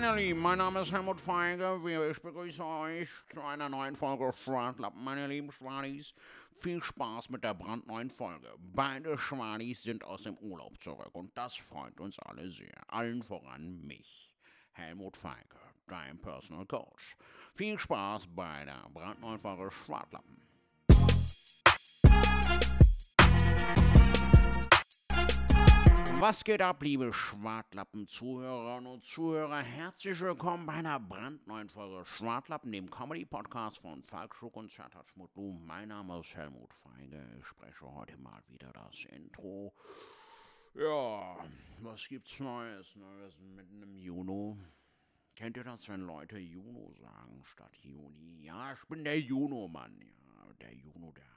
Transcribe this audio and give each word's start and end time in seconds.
meine 0.00 0.16
Lieben, 0.16 0.40
mein 0.40 0.58
Name 0.58 0.80
ist 0.80 0.92
Helmut 0.92 1.20
Feige. 1.20 1.78
Ich 2.10 2.20
begrüße 2.20 2.64
euch 2.64 3.08
zu 3.32 3.40
einer 3.40 3.68
neuen 3.68 3.94
Folge 3.94 4.32
Schwartlappen, 4.42 5.04
meine 5.04 5.28
lieben 5.28 5.52
Schwanis. 5.52 6.16
Viel 6.58 6.82
Spaß 6.82 7.30
mit 7.30 7.44
der 7.44 7.54
brandneuen 7.54 8.10
Folge. 8.10 8.52
Beide 8.58 9.16
Schwanis 9.16 9.84
sind 9.84 10.02
aus 10.02 10.24
dem 10.24 10.36
Urlaub 10.38 10.82
zurück 10.82 11.10
und 11.12 11.38
das 11.38 11.54
freut 11.54 12.00
uns 12.00 12.18
alle 12.18 12.50
sehr. 12.50 12.74
Allen 12.88 13.22
voran 13.22 13.86
mich, 13.86 14.34
Helmut 14.72 15.16
Feige, 15.16 15.60
dein 15.86 16.20
Personal 16.20 16.66
Coach. 16.66 17.16
Viel 17.54 17.78
Spaß 17.78 18.26
bei 18.34 18.64
der 18.64 18.90
brandneuen 18.92 19.38
Folge 19.38 19.70
Schwartlappen. 19.70 20.43
Was 26.26 26.42
geht 26.42 26.62
ab, 26.62 26.82
liebe 26.82 27.12
Schwartlappen-Zuhörerinnen 27.12 28.90
und 28.90 29.04
Zuhörer? 29.04 29.60
Herzlich 29.60 30.18
willkommen 30.20 30.64
bei 30.64 30.72
einer 30.72 30.98
brandneuen 30.98 31.68
Folge 31.68 32.02
Schwartlappen, 32.06 32.72
dem 32.72 32.88
Comedy-Podcast 32.88 33.76
von 33.76 34.02
Falk 34.02 34.34
Schuck 34.34 34.56
und 34.56 34.72
Sertac 34.72 35.04
Mutlu. 35.16 35.52
Mein 35.52 35.88
Name 35.88 36.18
ist 36.20 36.34
Helmut 36.34 36.72
Feige. 36.72 37.22
Ich 37.38 37.46
spreche 37.46 37.94
heute 37.94 38.16
mal 38.16 38.42
wieder 38.48 38.72
das 38.72 39.04
Intro. 39.14 39.74
Ja, 40.72 41.36
was 41.82 42.08
gibt's 42.08 42.40
Neues? 42.40 42.96
Ne? 42.96 43.30
Wir 43.38 43.46
mitten 43.56 43.82
im 43.82 43.94
Juni. 43.94 44.56
Kennt 45.36 45.58
ihr 45.58 45.64
das, 45.64 45.86
wenn 45.90 46.06
Leute 46.06 46.38
Juno 46.38 46.90
sagen 47.02 47.42
statt 47.44 47.76
Juni? 47.82 48.40
Ja, 48.40 48.72
ich 48.72 48.88
bin 48.88 49.04
der 49.04 49.20
Juno-Mann. 49.20 50.00
Ja, 50.00 50.54
der 50.58 50.74
Juno, 50.74 51.12
der 51.12 51.33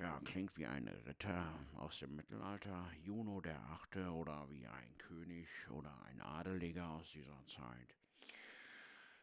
ja, 0.00 0.20
klingt 0.24 0.56
wie 0.56 0.66
ein 0.66 0.88
Ritter 1.06 1.52
aus 1.76 1.98
dem 1.98 2.16
Mittelalter, 2.16 2.90
Juno 3.02 3.40
der 3.40 3.60
Achte 3.70 4.10
oder 4.10 4.48
wie 4.50 4.66
ein 4.66 4.98
König 4.98 5.48
oder 5.70 5.94
ein 6.06 6.20
Adeliger 6.20 6.88
aus 6.90 7.10
dieser 7.12 7.44
Zeit. 7.46 7.94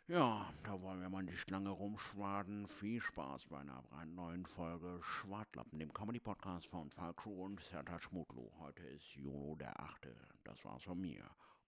Ja, 0.07 0.53
da 0.63 0.79
wollen 0.81 1.01
wir 1.01 1.09
mal 1.09 1.23
nicht 1.23 1.49
lange 1.49 1.69
rumschwaden. 1.69 2.67
Viel 2.67 3.01
Spaß 3.01 3.47
bei 3.47 3.57
einer 3.59 3.81
brandneuen 3.89 4.45
Folge 4.45 4.99
Schwartlappen, 5.01 5.79
dem 5.79 5.91
Comedy-Podcast 5.91 6.67
von 6.67 6.91
Falk 6.91 7.25
und 7.25 7.59
Serta 7.59 7.99
Schmutlu. 7.99 8.51
Heute 8.59 8.83
ist 8.83 9.15
Juno 9.15 9.55
der 9.55 9.79
Achte. 9.79 10.15
Das 10.43 10.63
war's 10.63 10.83
von 10.83 11.01
mir. 11.01 11.23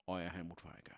Euer 0.06 0.30
Helmut 0.30 0.62
Feiger. 0.62 0.98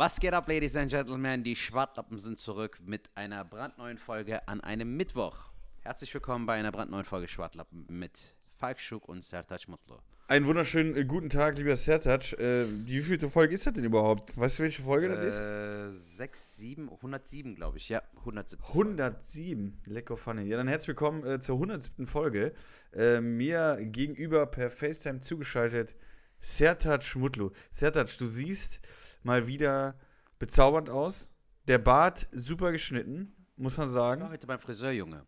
Was 0.00 0.18
geht 0.18 0.32
ab, 0.32 0.48
Ladies 0.48 0.76
and 0.76 0.90
Gentlemen? 0.90 1.44
Die 1.44 1.54
Schwartlappen 1.54 2.16
sind 2.16 2.38
zurück 2.38 2.78
mit 2.82 3.10
einer 3.14 3.44
brandneuen 3.44 3.98
Folge 3.98 4.48
an 4.48 4.62
einem 4.62 4.96
Mittwoch. 4.96 5.50
Herzlich 5.82 6.14
willkommen 6.14 6.46
bei 6.46 6.54
einer 6.54 6.72
brandneuen 6.72 7.04
Folge 7.04 7.28
Schwartlappen 7.28 7.84
mit 7.90 8.34
Falk 8.56 8.80
Schuk 8.80 9.06
und 9.10 9.22
Sertac 9.22 9.68
Mutlu. 9.68 9.96
Einen 10.26 10.46
wunderschönen 10.46 10.96
äh, 10.96 11.04
guten 11.04 11.28
Tag, 11.28 11.58
lieber 11.58 11.76
Sertac. 11.76 12.32
Äh, 12.32 12.64
die 12.64 12.94
wievielte 12.94 13.28
Folge 13.28 13.52
ist 13.52 13.66
das 13.66 13.74
denn 13.74 13.84
überhaupt? 13.84 14.34
Weißt 14.38 14.58
du, 14.58 14.62
welche 14.62 14.80
Folge 14.80 15.08
äh, 15.08 15.16
das 15.16 15.92
ist? 15.92 16.16
6, 16.16 16.56
7, 16.56 16.88
107, 16.90 17.54
glaube 17.54 17.76
ich. 17.76 17.90
Ja, 17.90 18.00
107. 18.20 18.64
107, 18.68 19.82
lecker 19.84 20.16
funny. 20.16 20.44
Ja, 20.44 20.56
dann 20.56 20.68
herzlich 20.68 20.88
willkommen 20.88 21.26
äh, 21.26 21.40
zur 21.40 21.56
107. 21.56 22.06
Folge. 22.06 22.54
Äh, 22.94 23.20
mir 23.20 23.76
gegenüber 23.82 24.46
per 24.46 24.70
FaceTime 24.70 25.20
zugeschaltet 25.20 25.94
Sertac 26.38 27.16
Mutlu. 27.16 27.50
Sertac, 27.70 28.16
du 28.16 28.26
siehst 28.26 28.80
mal 29.22 29.46
wieder 29.46 29.98
bezaubernd 30.38 30.90
aus. 30.90 31.28
Der 31.68 31.78
Bart 31.78 32.28
super 32.32 32.72
geschnitten, 32.72 33.34
muss 33.56 33.76
man 33.76 33.88
sagen. 33.88 34.20
Ich 34.20 34.24
war 34.24 34.32
heute 34.32 34.46
beim 34.46 34.58
Friseur, 34.58 34.92
Junge. 34.92 35.26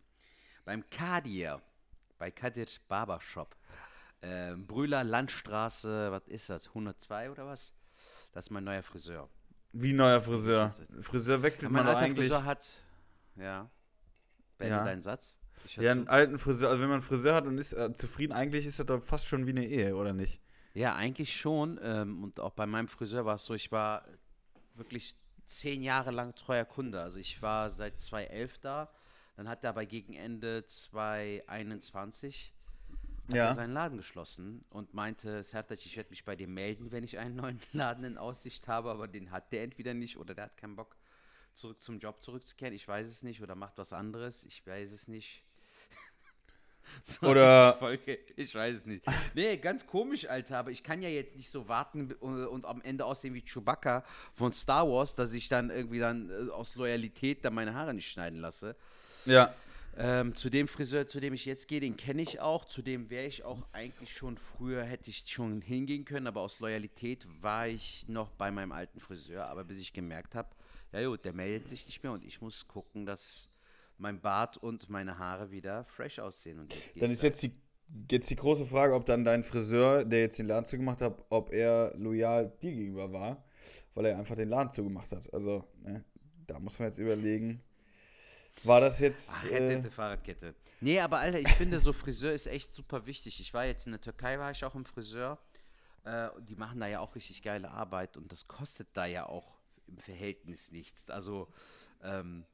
Beim 0.65 0.83
Kadir. 0.89 1.61
Bei 2.17 2.31
Kadir 2.31 2.67
Barbershop. 2.87 3.55
Äh, 4.21 4.55
Brühler 4.55 5.03
Landstraße, 5.03 6.11
was 6.11 6.27
ist 6.27 6.49
das? 6.49 6.69
102 6.69 7.31
oder 7.31 7.45
was? 7.45 7.73
Das 8.31 8.45
ist 8.45 8.49
mein 8.51 8.63
neuer 8.63 8.83
Friseur. 8.83 9.29
Wie 9.73 9.93
neuer 9.93 10.21
Friseur? 10.21 10.73
Friseur 11.01 11.41
wechselt 11.43 11.71
man 11.71 11.85
doch 11.85 11.95
eigentlich. 11.95 12.29
Friseur 12.29 12.45
hat. 12.45 12.73
Ja. 13.35 13.69
Beende 14.57 14.75
ja. 14.77 14.83
deinen 14.83 15.01
Satz. 15.01 15.39
Ja, 15.75 15.91
einen 15.91 16.07
alten 16.07 16.39
Friseur. 16.39 16.69
Also, 16.69 16.81
wenn 16.81 16.89
man 16.89 16.99
einen 16.99 17.07
Friseur 17.07 17.35
hat 17.35 17.45
und 17.45 17.57
ist 17.57 17.73
äh, 17.73 17.93
zufrieden, 17.93 18.33
eigentlich 18.33 18.65
ist 18.65 18.79
das 18.79 18.85
doch 18.85 19.03
fast 19.03 19.27
schon 19.27 19.45
wie 19.45 19.51
eine 19.51 19.65
Ehe, 19.65 19.95
oder 19.95 20.13
nicht? 20.13 20.41
Ja, 20.73 20.95
eigentlich 20.95 21.35
schon. 21.35 21.79
Ähm, 21.83 22.23
und 22.23 22.39
auch 22.39 22.51
bei 22.51 22.65
meinem 22.65 22.87
Friseur 22.87 23.25
war 23.25 23.35
es 23.35 23.45
so, 23.45 23.53
ich 23.53 23.71
war 23.71 24.05
wirklich 24.75 25.15
zehn 25.45 25.83
Jahre 25.83 26.11
lang 26.11 26.35
treuer 26.35 26.65
Kunde. 26.65 27.01
Also 27.01 27.19
ich 27.19 27.41
war 27.41 27.69
seit 27.69 27.99
2011 27.99 28.57
da. 28.59 28.89
Dann 29.35 29.47
hat 29.47 29.63
er 29.63 29.71
aber 29.71 29.85
gegen 29.85 30.13
Ende 30.13 30.65
2021 30.65 32.53
ja. 33.31 33.53
seinen 33.53 33.73
Laden 33.73 33.97
geschlossen 33.97 34.63
und 34.69 34.93
meinte, 34.93 35.43
Sertac, 35.43 35.85
ich 35.85 35.95
werde 35.95 36.09
mich 36.09 36.25
bei 36.25 36.35
dir 36.35 36.47
melden, 36.47 36.91
wenn 36.91 37.03
ich 37.03 37.17
einen 37.17 37.35
neuen 37.35 37.59
Laden 37.73 38.03
in 38.03 38.17
Aussicht 38.17 38.67
habe, 38.67 38.91
aber 38.91 39.07
den 39.07 39.31
hat 39.31 39.51
der 39.51 39.63
entweder 39.63 39.93
nicht 39.93 40.17
oder 40.17 40.33
der 40.33 40.45
hat 40.45 40.57
keinen 40.57 40.75
Bock, 40.75 40.95
zurück 41.53 41.81
zum 41.81 41.99
Job 41.99 42.23
zurückzukehren. 42.23 42.73
Ich 42.73 42.87
weiß 42.87 43.07
es 43.07 43.23
nicht 43.23 43.41
oder 43.41 43.55
macht 43.55 43.77
was 43.77 43.93
anderes. 43.93 44.43
Ich 44.43 44.65
weiß 44.65 44.91
es 44.91 45.07
nicht. 45.07 45.43
So 47.03 47.27
Oder. 47.27 47.77
Ich 48.35 48.55
weiß 48.55 48.77
es 48.77 48.85
nicht. 48.85 49.05
Nee, 49.33 49.57
ganz 49.57 49.85
komisch, 49.87 50.27
Alter. 50.27 50.59
Aber 50.59 50.71
ich 50.71 50.83
kann 50.83 51.01
ja 51.01 51.09
jetzt 51.09 51.35
nicht 51.35 51.49
so 51.49 51.67
warten 51.67 52.13
und, 52.19 52.45
und 52.45 52.65
am 52.65 52.81
Ende 52.81 53.05
aussehen 53.05 53.33
wie 53.33 53.41
Chewbacca 53.41 54.03
von 54.33 54.51
Star 54.51 54.87
Wars, 54.87 55.15
dass 55.15 55.33
ich 55.33 55.49
dann 55.49 55.69
irgendwie 55.69 55.99
dann 55.99 56.29
äh, 56.29 56.51
aus 56.51 56.75
Loyalität 56.75 57.43
dann 57.43 57.53
meine 57.53 57.73
Haare 57.73 57.93
nicht 57.93 58.09
schneiden 58.09 58.39
lasse. 58.39 58.75
Ja. 59.25 59.53
Ähm, 59.95 60.35
zu 60.35 60.49
dem 60.49 60.67
Friseur, 60.67 61.07
zu 61.07 61.19
dem 61.19 61.33
ich 61.33 61.45
jetzt 61.45 61.67
gehe, 61.67 61.79
den 61.79 61.95
kenne 61.97 62.21
ich 62.21 62.39
auch. 62.39 62.65
Zu 62.65 62.81
dem 62.81 63.09
wäre 63.09 63.27
ich 63.27 63.43
auch 63.43 63.59
eigentlich 63.73 64.15
schon 64.15 64.37
früher, 64.37 64.83
hätte 64.83 65.09
ich 65.09 65.25
schon 65.27 65.61
hingehen 65.61 66.05
können. 66.05 66.27
Aber 66.27 66.41
aus 66.41 66.59
Loyalität 66.59 67.27
war 67.41 67.67
ich 67.67 68.07
noch 68.07 68.31
bei 68.31 68.49
meinem 68.49 68.71
alten 68.71 68.99
Friseur. 68.99 69.45
Aber 69.47 69.63
bis 69.63 69.77
ich 69.77 69.93
gemerkt 69.93 70.33
habe, 70.35 70.49
ja 70.91 71.07
gut, 71.07 71.25
der 71.25 71.33
meldet 71.33 71.67
sich 71.67 71.85
nicht 71.85 72.01
mehr 72.03 72.11
und 72.11 72.23
ich 72.23 72.41
muss 72.41 72.67
gucken, 72.67 73.05
dass 73.05 73.49
mein 74.03 74.21
Bart 74.21 74.57
und 74.57 74.89
meine 74.89 75.17
Haare 75.17 75.49
wieder 75.49 75.85
fresh 75.85 76.19
aussehen. 76.19 76.59
Und 76.59 76.73
jetzt 76.73 77.01
dann 77.01 77.09
ist 77.09 77.23
jetzt 77.23 77.41
die, 77.41 77.55
jetzt 78.11 78.29
die 78.29 78.35
große 78.35 78.65
Frage, 78.67 78.93
ob 78.93 79.05
dann 79.05 79.23
dein 79.23 79.43
Friseur, 79.43 80.05
der 80.05 80.21
jetzt 80.21 80.37
den 80.37 80.45
Laden 80.45 80.65
zugemacht 80.65 81.01
hat, 81.01 81.17
ob 81.29 81.51
er 81.51 81.95
loyal 81.97 82.49
dir 82.61 82.73
gegenüber 82.73 83.11
war, 83.11 83.43
weil 83.95 84.05
er 84.05 84.17
einfach 84.19 84.35
den 84.35 84.49
Laden 84.49 84.69
zugemacht 84.69 85.11
hat. 85.11 85.33
Also, 85.33 85.63
ne, 85.81 86.03
da 86.45 86.59
muss 86.59 86.77
man 86.77 86.89
jetzt 86.89 86.99
überlegen. 86.99 87.63
War 88.63 88.81
das 88.81 88.99
jetzt. 88.99 89.31
Ach, 89.33 89.45
Rette, 89.45 89.87
äh, 89.87 89.89
Fahrradkette. 89.89 90.53
Nee, 90.81 90.99
aber 90.99 91.17
Alter, 91.19 91.39
ich 91.39 91.53
finde, 91.53 91.79
so 91.79 91.91
Friseur 91.93 92.33
ist 92.33 92.45
echt 92.45 92.71
super 92.71 93.07
wichtig. 93.07 93.39
Ich 93.39 93.53
war 93.53 93.65
jetzt 93.65 93.87
in 93.87 93.93
der 93.93 94.01
Türkei, 94.01 94.37
war 94.37 94.51
ich 94.51 94.63
auch 94.63 94.75
im 94.75 94.85
Friseur. 94.85 95.39
Äh, 96.03 96.27
die 96.41 96.55
machen 96.55 96.79
da 96.79 96.87
ja 96.87 96.99
auch 96.99 97.15
richtig 97.15 97.41
geile 97.41 97.71
Arbeit 97.71 98.17
und 98.17 98.31
das 98.31 98.47
kostet 98.47 98.89
da 98.93 99.05
ja 99.05 99.25
auch 99.25 99.57
im 99.87 99.97
Verhältnis 99.97 100.71
nichts. 100.73 101.09
Also, 101.09 101.47
ähm, 102.03 102.45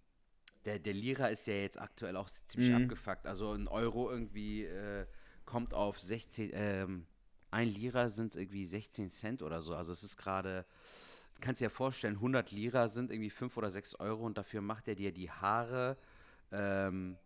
der, 0.65 0.79
der 0.79 0.93
Lira 0.93 1.27
ist 1.27 1.47
ja 1.47 1.53
jetzt 1.53 1.79
aktuell 1.79 2.15
auch 2.17 2.29
ziemlich 2.29 2.71
mhm. 2.71 2.83
abgefuckt. 2.83 3.25
Also 3.25 3.53
ein 3.53 3.67
Euro 3.67 4.11
irgendwie 4.11 4.65
äh, 4.65 5.05
kommt 5.45 5.73
auf 5.73 5.99
16, 5.99 6.51
ähm, 6.53 7.05
ein 7.51 7.67
Lira 7.67 8.09
sind 8.09 8.35
irgendwie 8.35 8.65
16 8.65 9.09
Cent 9.09 9.41
oder 9.41 9.61
so. 9.61 9.73
Also 9.73 9.91
es 9.91 10.03
ist 10.03 10.17
gerade, 10.17 10.65
du 11.35 11.41
kannst 11.41 11.61
dir 11.61 11.65
ja 11.65 11.69
vorstellen, 11.69 12.15
100 12.15 12.51
Lira 12.51 12.87
sind 12.87 13.11
irgendwie 13.11 13.29
5 13.29 13.57
oder 13.57 13.71
6 13.71 13.95
Euro 13.95 14.25
und 14.25 14.37
dafür 14.37 14.61
macht 14.61 14.87
er 14.87 14.95
dir 14.95 15.11
die 15.11 15.31
Haare, 15.31 15.97
ähm, 16.51 17.17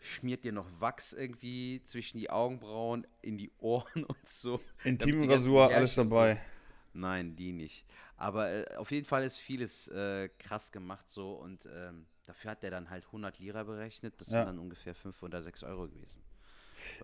schmiert 0.00 0.44
dir 0.44 0.52
noch 0.52 0.68
Wachs 0.80 1.12
irgendwie 1.12 1.80
zwischen 1.84 2.18
die 2.18 2.30
Augenbrauen, 2.30 3.06
in 3.22 3.38
die 3.38 3.52
Ohren 3.58 4.04
und 4.04 4.26
so. 4.26 4.60
Intimrasur, 4.82 5.72
alles 5.72 5.94
dabei. 5.94 6.40
Nein, 6.92 7.36
die 7.36 7.52
nicht. 7.52 7.84
Aber 8.16 8.50
äh, 8.50 8.76
auf 8.76 8.90
jeden 8.90 9.06
Fall 9.06 9.24
ist 9.24 9.38
vieles 9.38 9.88
äh, 9.88 10.28
krass 10.38 10.72
gemacht 10.72 11.08
so 11.08 11.32
und 11.32 11.68
ähm, 11.72 12.06
Dafür 12.26 12.52
hat 12.52 12.62
der 12.62 12.70
dann 12.70 12.90
halt 12.90 13.04
100 13.06 13.38
Lira 13.38 13.62
berechnet. 13.64 14.20
Das 14.20 14.28
ja. 14.28 14.38
sind 14.38 14.46
dann 14.46 14.58
ungefähr 14.58 14.94
5 14.94 15.22
oder 15.22 15.42
6 15.42 15.62
Euro 15.64 15.88
gewesen. 15.88 16.23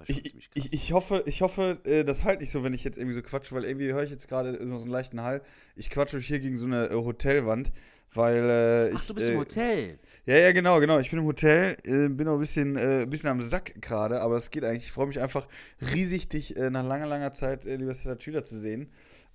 Ich, 0.06 0.34
ich, 0.54 0.72
ich, 0.72 0.92
hoffe, 0.92 1.22
ich 1.26 1.42
hoffe, 1.42 1.78
äh, 1.84 2.04
das 2.04 2.24
halt 2.24 2.40
nicht 2.40 2.50
so, 2.50 2.62
wenn 2.64 2.74
ich 2.74 2.84
jetzt 2.84 2.98
irgendwie 2.98 3.14
so 3.14 3.22
quatsche, 3.22 3.54
weil 3.54 3.64
irgendwie 3.64 3.92
höre 3.92 4.02
ich 4.02 4.10
jetzt 4.10 4.28
gerade 4.28 4.56
so 4.56 4.78
einen 4.78 4.90
leichten 4.90 5.22
Hall. 5.22 5.42
Ich 5.76 5.90
quatsche 5.90 6.18
hier 6.18 6.40
gegen 6.40 6.56
so 6.56 6.66
eine 6.66 6.86
äh, 6.86 6.94
Hotelwand, 6.94 7.72
weil 8.12 8.90
äh, 8.90 8.92
Ach, 8.94 9.00
ich, 9.00 9.06
du 9.06 9.14
bist 9.14 9.28
äh, 9.28 9.32
im 9.32 9.38
Hotel? 9.38 9.98
Ja, 10.26 10.36
ja, 10.36 10.52
genau, 10.52 10.80
genau. 10.80 10.98
Ich 10.98 11.10
bin 11.10 11.18
im 11.18 11.26
Hotel, 11.26 11.76
äh, 11.84 12.08
bin 12.08 12.26
noch 12.26 12.34
ein 12.34 12.40
bisschen, 12.40 12.76
äh, 12.76 13.06
bisschen 13.08 13.30
am 13.30 13.42
Sack 13.42 13.80
gerade, 13.80 14.20
aber 14.20 14.36
es 14.36 14.50
geht 14.50 14.64
eigentlich. 14.64 14.84
Ich 14.84 14.92
freue 14.92 15.06
mich 15.06 15.20
einfach 15.20 15.46
riesig, 15.94 16.28
dich 16.28 16.54
nach 16.56 16.84
langer, 16.84 17.06
langer 17.06 17.32
Zeit, 17.32 17.64
lieber 17.64 17.94
Sedat, 17.94 18.26
wieder 18.26 18.44
zu 18.44 18.58
sehen. 18.58 18.90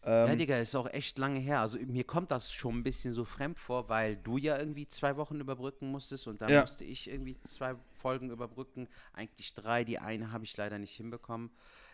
Ähm, 0.08 0.28
ja, 0.28 0.36
Digga, 0.36 0.58
ist 0.60 0.76
auch 0.76 0.88
echt 0.94 1.18
lange 1.18 1.40
her. 1.40 1.62
Also 1.62 1.80
mir 1.80 2.04
kommt 2.04 2.30
das 2.30 2.54
schon 2.54 2.78
ein 2.78 2.84
bisschen 2.84 3.14
so 3.16 3.26
fremd 3.26 3.58
vor, 3.58 3.90
weil 3.90 4.16
du 4.18 4.38
ja 4.38 4.58
irgendwie 4.58 4.88
zwei 4.88 5.18
Wochen 5.18 5.40
überbrücken 5.40 5.90
musstest 5.90 6.28
und 6.28 6.42
dann 6.42 6.50
ja. 6.50 6.62
musste 6.62 6.86
ich 6.86 7.10
irgendwie 7.10 7.40
zwei 7.40 7.76
Folgen 8.06 8.30
überbrücken. 8.30 8.88
Eigentlich 9.14 9.56
drei. 9.56 9.84
Die 9.84 9.98
eine 9.98 10.32
habe 10.32 10.44
ich 10.44 10.56
leider 10.58 10.78
nicht 10.78 10.96
hinbekommen 10.96 11.50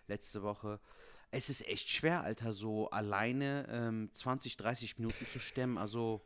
letzte 0.08 0.44
Woche. 0.44 0.82
Es 1.32 1.50
ist 1.50 1.66
echt 1.66 1.88
schwer, 1.90 2.22
Alter, 2.22 2.52
so 2.52 2.90
alleine 2.90 3.66
ähm, 3.72 4.10
20, 4.12 4.58
30 4.58 5.00
Minuten 5.00 5.26
zu 5.26 5.40
stemmen. 5.40 5.78
Also 5.78 6.20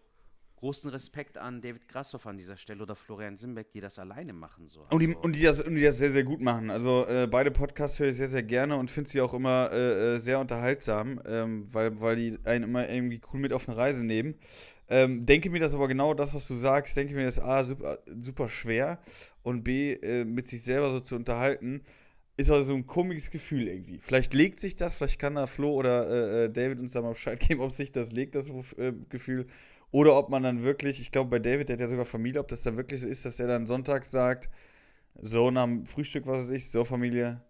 großen 0.56 0.90
Respekt 0.90 1.38
an 1.38 1.62
David 1.62 1.88
Grassoff 1.88 2.26
an 2.26 2.36
dieser 2.38 2.58
Stelle 2.58 2.82
oder 2.82 2.96
Florian 2.96 3.38
Simbeck, 3.38 3.70
die 3.70 3.80
das 3.80 4.00
alleine 4.00 4.34
machen. 4.34 4.66
So. 4.66 4.88
Und 4.90 5.00
die, 5.02 5.10
Also, 5.10 5.20
und, 5.20 5.36
die 5.36 5.44
das, 5.44 5.62
und 5.62 5.76
die 5.76 5.84
das 5.84 6.00
sehr, 6.00 6.10
sehr 6.10 6.24
gut 6.24 6.42
machen. 6.42 6.72
Also 6.72 7.06
äh, 7.06 7.28
beide 7.30 7.52
Podcasts 7.52 8.00
höre 8.00 8.08
ich 8.08 8.16
sehr, 8.16 8.28
sehr 8.28 8.42
gerne 8.42 8.78
und 8.78 8.90
finde 8.90 9.12
sie 9.12 9.22
auch 9.22 9.36
immer 9.36 9.70
äh, 9.72 10.16
äh, 10.16 10.18
sehr 10.18 10.40
unterhaltsam, 10.40 11.22
ähm, 11.28 11.72
weil, 11.72 12.02
weil 12.02 12.16
die 12.16 12.40
einen 12.44 12.64
immer 12.64 12.90
irgendwie 12.90 13.22
cool 13.32 13.40
mit 13.40 13.54
auf 13.54 13.70
eine 13.70 13.78
Reise 13.78 14.04
nehmen. 14.04 14.34
Ähm, 14.88 15.26
denke 15.26 15.50
mir 15.50 15.60
das 15.60 15.74
aber 15.74 15.88
genau 15.88 16.14
das, 16.14 16.34
was 16.36 16.48
du 16.48 16.56
sagst, 16.56 16.96
denke 16.96 17.16
mir 17.16 17.26
das 17.26 17.40
A, 17.40 17.64
super, 17.64 18.00
super 18.20 18.48
schwer 18.50 19.00
und 19.42 19.64
B, 19.64 19.94
äh, 19.94 20.26
mit 20.26 20.48
sich 20.48 20.62
selber 20.62 20.92
so 20.92 21.00
zu 21.00 21.16
unterhalten, 21.16 21.82
ist 22.38 22.52
also 22.52 22.64
so 22.64 22.76
ein 22.76 22.86
komisches 22.86 23.32
Gefühl 23.32 23.68
irgendwie. 23.68 23.98
Vielleicht 24.00 24.34
legt 24.34 24.60
sich 24.60 24.76
das, 24.76 24.96
vielleicht 24.96 25.20
kann 25.20 25.36
da 25.36 25.48
Flo 25.48 25.74
oder 25.74 26.10
äh, 26.10 26.46
äh, 26.46 26.50
David 26.50 26.80
uns 26.80 26.92
da 26.94 27.02
mal 27.02 27.10
Bescheid 27.10 27.40
geben, 27.48 27.62
ob 27.62 27.72
sich 27.72 27.92
das 27.92 28.12
legt, 28.12 28.36
das 28.36 28.48
äh, 28.78 28.94
Gefühl. 29.10 29.48
Oder 29.92 30.18
ob 30.18 30.30
man 30.30 30.44
dann 30.44 30.64
wirklich, 30.64 31.00
ich 31.00 31.12
glaube 31.12 31.30
bei 31.30 31.40
David, 31.40 31.70
der 31.70 31.76
hat 31.76 31.82
ja 31.82 31.88
sogar 31.88 32.06
Familie, 32.06 32.42
ob 32.42 32.48
das 32.50 32.64
dann 32.64 32.76
wirklich 32.78 33.02
so 33.02 33.08
ist, 33.08 33.26
dass 33.26 33.38
der 33.38 33.48
dann 33.48 33.66
sonntags 33.66 34.12
sagt, 34.12 34.50
so 35.22 35.52
nach 35.52 35.64
dem 35.64 35.86
Frühstück, 35.86 36.28
was 36.28 36.44
weiß 36.44 36.52
ich, 36.52 36.70
so 36.70 36.84
Familie, 36.84 37.42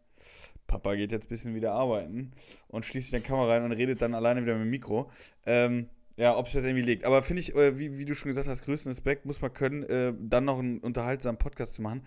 Papa 0.67 0.95
geht 0.95 1.11
jetzt 1.11 1.25
ein 1.25 1.29
bisschen 1.29 1.55
wieder 1.55 1.73
arbeiten 1.73 2.31
und 2.67 2.85
schließt 2.85 3.07
sich 3.07 3.11
dann 3.11 3.23
Kamera 3.23 3.53
rein 3.53 3.63
und 3.63 3.71
redet 3.71 4.01
dann 4.01 4.13
alleine 4.13 4.43
wieder 4.43 4.53
mit 4.53 4.63
dem 4.65 4.69
Mikro. 4.69 5.09
Ähm, 5.45 5.89
ja, 6.17 6.37
ob 6.37 6.47
sich 6.47 6.55
das 6.55 6.63
irgendwie 6.63 6.85
legt. 6.85 7.05
Aber 7.05 7.21
finde 7.21 7.41
ich, 7.41 7.55
äh, 7.55 7.77
wie, 7.77 7.97
wie 7.97 8.05
du 8.05 8.15
schon 8.15 8.29
gesagt 8.29 8.47
hast, 8.47 8.63
größten 8.63 8.91
Respekt 8.91 9.25
muss 9.25 9.41
man 9.41 9.53
können, 9.53 9.83
äh, 9.83 10.13
dann 10.19 10.45
noch 10.45 10.59
einen 10.59 10.79
unterhaltsamen 10.79 11.37
Podcast 11.37 11.73
zu 11.73 11.81
machen. 11.81 12.03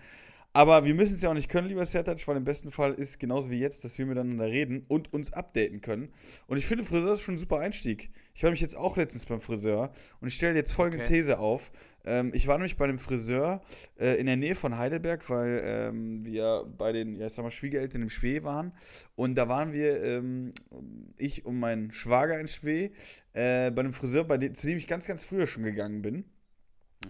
Aber 0.51 0.83
wir 0.83 0.95
müssen 0.95 1.13
es 1.13 1.21
ja 1.21 1.29
auch 1.29 1.35
nicht 1.35 1.47
können, 1.47 1.67
lieber 1.67 1.85
Sertac, 1.85 2.27
weil 2.27 2.37
im 2.37 2.43
besten 2.43 2.71
Fall 2.71 2.93
ist 2.93 3.19
genauso 3.19 3.51
wie 3.51 3.59
jetzt, 3.59 3.83
dass 3.83 3.99
wir 3.99 4.07
miteinander 4.07 4.47
reden 4.47 4.83
und 4.87 5.13
uns 5.13 5.31
updaten 5.31 5.81
können. 5.81 6.11
Und 6.47 6.57
ich 6.57 6.65
finde, 6.65 6.83
Friseur 6.83 7.13
ist 7.13 7.21
schon 7.21 7.35
ein 7.35 7.39
super 7.39 7.59
Einstieg. 7.59 8.09
Ich 8.33 8.43
war 8.43 8.49
mich 8.49 8.59
jetzt 8.59 8.75
auch 8.75 8.97
letztens 8.97 9.27
beim 9.27 9.41
Friseur 9.41 9.91
und 10.21 10.27
ich 10.27 10.33
stelle 10.33 10.55
jetzt 10.55 10.71
folgende 10.73 11.05
Okay. 11.05 11.13
These 11.13 11.37
auf. 11.37 11.71
Ähm, 12.03 12.31
ich 12.33 12.47
war 12.47 12.57
nämlich 12.57 12.77
bei 12.77 12.85
einem 12.85 12.97
Friseur 12.97 13.61
äh, 13.99 14.19
in 14.19 14.25
der 14.25 14.37
Nähe 14.37 14.55
von 14.55 14.77
Heidelberg, 14.77 15.29
weil 15.29 15.61
ähm, 15.63 16.25
wir 16.25 16.65
bei 16.77 16.93
den, 16.93 17.15
ja, 17.15 17.29
sag 17.29 17.43
mal, 17.43 17.51
Schwiegereltern 17.51 18.01
im 18.01 18.09
Spee 18.09 18.43
waren. 18.43 18.73
Und 19.15 19.35
da 19.35 19.47
waren 19.49 19.71
wir, 19.71 20.01
ähm, 20.01 20.53
ich 21.17 21.45
und 21.45 21.59
mein 21.59 21.91
Schwager 21.91 22.39
in 22.39 22.47
Spee, 22.47 22.91
äh, 23.33 23.69
bei 23.69 23.81
einem 23.81 23.93
Friseur, 23.93 24.23
bei 24.23 24.37
dem, 24.37 24.55
zu 24.55 24.65
dem 24.65 24.77
ich 24.77 24.87
ganz, 24.87 25.05
ganz 25.05 25.23
früher 25.23 25.45
schon 25.45 25.63
gegangen 25.63 26.01
bin. 26.01 26.25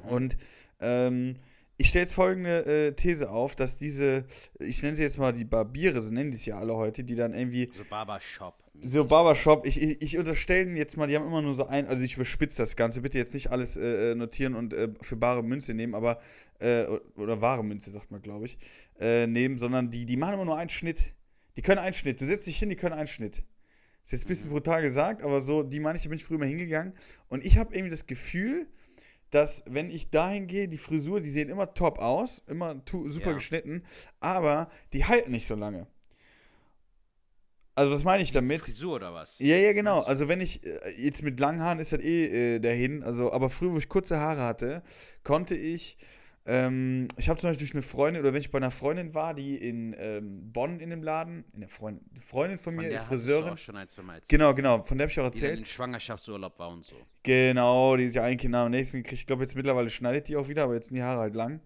Und 0.04 0.38
ähm, 0.82 1.38
ich 1.80 1.88
stelle 1.88 2.04
jetzt 2.04 2.14
folgende 2.14 2.66
äh, 2.66 2.92
These 2.92 3.30
auf, 3.32 3.56
dass 3.56 3.78
diese, 3.78 4.26
ich 4.60 4.84
nenne 4.84 4.98
sie 4.98 5.04
jetzt 5.04 5.18
mal 5.18 5.32
die 5.32 5.46
Barbiere, 5.46 6.02
so 6.02 6.12
nennen 6.12 6.30
die 6.30 6.36
es 6.36 6.46
ja 6.46 6.58
alle 6.58 6.76
heute, 6.76 7.06
die 7.06 7.16
dann 7.16 7.34
irgendwie 7.34 7.72
So 7.76 7.86
Barbershop. 7.90 8.54
so 8.84 9.06
Barbershop, 9.06 9.66
ich, 9.66 9.82
ich, 9.82 10.02
ich 10.02 10.18
unterstelle 10.18 10.70
jetzt 10.78 10.98
mal, 10.98 11.08
die 11.08 11.16
haben 11.16 11.26
immer 11.26 11.42
nur 11.42 11.54
so 11.54 11.68
ein, 11.68 11.88
also 11.88 12.04
ich 12.04 12.16
überspitze 12.16 12.62
das 12.62 12.76
Ganze, 12.76 13.00
bitte 13.02 13.18
jetzt 13.18 13.34
nicht 13.34 13.50
alles 13.50 13.78
äh, 13.78 14.12
äh, 14.12 14.16
notieren 14.16 14.56
und 14.56 14.74
äh, 14.74 14.90
für 15.00 15.16
bare 15.16 15.42
Münze 15.42 15.74
nehmen, 15.74 15.96
aber, 15.96 16.20
äh, 16.60 16.84
oder 17.16 17.40
wahre 17.40 17.64
Münze, 17.64 17.92
sagt 17.92 18.12
man, 18.12 18.22
glaube 18.22 18.48
ich, 18.48 18.58
äh, 19.00 19.26
nehmen, 19.26 19.58
sondern 19.58 19.90
die, 19.90 20.06
die 20.06 20.18
machen 20.18 20.34
immer 20.34 20.46
nur 20.46 20.58
einen 20.58 20.70
Schnitt. 20.70 21.14
Die 21.56 21.62
können 21.62 21.80
einen 21.80 21.94
Schnitt. 21.94 22.20
Du 22.20 22.26
setzt 22.26 22.46
dich 22.46 22.60
hin, 22.60 22.68
die 22.68 22.76
können 22.76 22.94
einen 22.94 23.08
Schnitt. 23.08 23.46
Ist 24.04 24.12
jetzt 24.12 24.26
ein 24.26 24.28
bisschen 24.28 24.52
brutal 24.52 24.82
gesagt, 24.82 25.22
aber 25.22 25.40
so, 25.40 25.64
die 25.64 25.80
manche 25.80 26.10
bin 26.10 26.18
ich 26.18 26.26
früher 26.26 26.40
mal 26.40 26.48
hingegangen 26.48 26.94
und 27.30 27.46
ich 27.46 27.58
habe 27.58 27.74
irgendwie 27.74 27.92
das 27.92 28.06
Gefühl, 28.06 28.68
dass 29.32 29.64
wenn 29.68 29.90
ich 29.90 30.10
dahin 30.10 30.48
gehe, 30.48 30.68
die 30.68 30.78
Frisur, 30.78 31.22
die 31.22 31.30
sehen 31.30 31.50
immer 31.50 31.74
top 31.74 32.00
aus, 32.00 32.44
immer 32.48 32.82
super 32.86 33.30
Ja. 33.30 33.34
geschnitten, 33.34 33.84
aber 34.20 34.70
die 34.94 35.06
halten 35.06 35.32
nicht 35.32 35.46
so 35.46 35.56
lange. 35.56 35.88
Also 37.76 37.94
was 37.94 38.04
meine 38.04 38.22
ich 38.24 38.34
damit? 38.34 38.62
Frisur 38.62 38.96
oder 38.96 39.14
was? 39.14 39.40
Ja, 39.40 39.56
ja, 39.56 39.72
genau. 39.72 40.02
Also 40.02 40.28
wenn 40.28 40.42
ich, 40.42 40.66
äh, 40.66 40.80
jetzt 40.98 41.24
mit 41.24 41.40
langen 41.40 41.62
Haaren 41.62 41.80
ist 41.80 41.94
das 41.94 42.02
eh 42.02 42.56
äh, 42.56 42.60
dahin, 42.60 43.04
also, 43.04 43.32
aber 43.32 43.50
früher, 43.50 43.72
wo 43.72 43.78
ich 43.78 43.88
kurze 43.88 44.20
Haare 44.20 44.42
hatte, 44.42 44.84
konnte 45.24 45.56
ich, 45.56 45.98
ähm, 46.50 47.08
ich 47.18 47.30
habe 47.30 47.40
zum 47.40 47.50
Beispiel 47.50 47.68
durch 47.68 47.76
eine 47.76 47.82
Freundin, 47.84 48.22
oder 48.24 48.34
wenn 48.34 48.40
ich 48.42 48.50
bei 48.52 48.58
einer 48.58 48.72
Freundin 48.72 49.14
war, 49.14 49.34
die 49.34 49.56
in 49.56 49.96
ähm, 50.00 50.52
Bonn 50.52 50.80
in 50.80 50.90
dem 50.90 51.04
Laden, 51.04 51.46
in 51.54 51.60
der 51.62 51.70
Freundin, 51.70 52.04
die 52.12 52.20
Freundin 52.20 52.58
von, 52.58 52.74
Von 52.74 52.84
mir 52.84 52.90
der 52.90 52.98
ist 53.00 53.06
Friseurin. 53.06 53.54
auch 53.54 53.58
schon 53.58 53.78
ein, 53.78 53.88
zwei 53.88 54.02
Mal 54.02 54.16
erzählt. 54.16 54.30
Genau, 54.30 54.54
genau, 54.54 54.84
von 54.84 54.98
der 54.98 55.06
habe 55.06 55.12
ich 55.12 55.20
auch 55.20 55.30
Die 55.30 55.40
dann 55.40 55.50
erzählt. 55.50 55.60
in 55.60 55.66
Schwangerschaftsurlaub 55.66 56.58
war 56.58 56.70
und 56.70 56.84
so. 56.84 56.96
Genau, 57.24 57.96
die 57.96 58.06
ist 58.06 58.16
ja 58.16 58.24
ein 58.24 58.38
Kind 58.38 58.52
nach 58.52 58.64
dem 58.66 58.72
nächsten 58.72 58.98
gekriegt. 59.04 59.22
Ich 59.22 59.28
glaube, 59.28 59.44
jetzt 59.44 59.56
mittlerweile 59.56 59.90
schneidet 59.90 60.28
die 60.28 60.36
auch 60.36 60.48
wieder, 60.48 60.64
aber 60.64 60.74
jetzt 60.74 60.88
sind 60.88 60.96
die 60.96 61.04
Haare 61.04 61.22
halt 61.22 61.36
lang. 61.36 61.62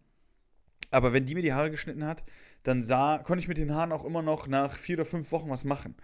Aber 0.91 1.13
wenn 1.13 1.25
die 1.25 1.33
mir 1.35 1.41
die 1.41 1.53
Haare 1.53 1.71
geschnitten 1.71 2.05
hat, 2.05 2.23
dann 2.63 2.83
sah, 2.83 3.17
konnte 3.19 3.41
ich 3.41 3.47
mit 3.47 3.57
den 3.57 3.73
Haaren 3.73 3.91
auch 3.91 4.05
immer 4.05 4.21
noch 4.21 4.47
nach 4.47 4.77
vier 4.77 4.97
oder 4.97 5.05
fünf 5.05 5.31
Wochen 5.31 5.49
was 5.49 5.63
machen. 5.63 5.95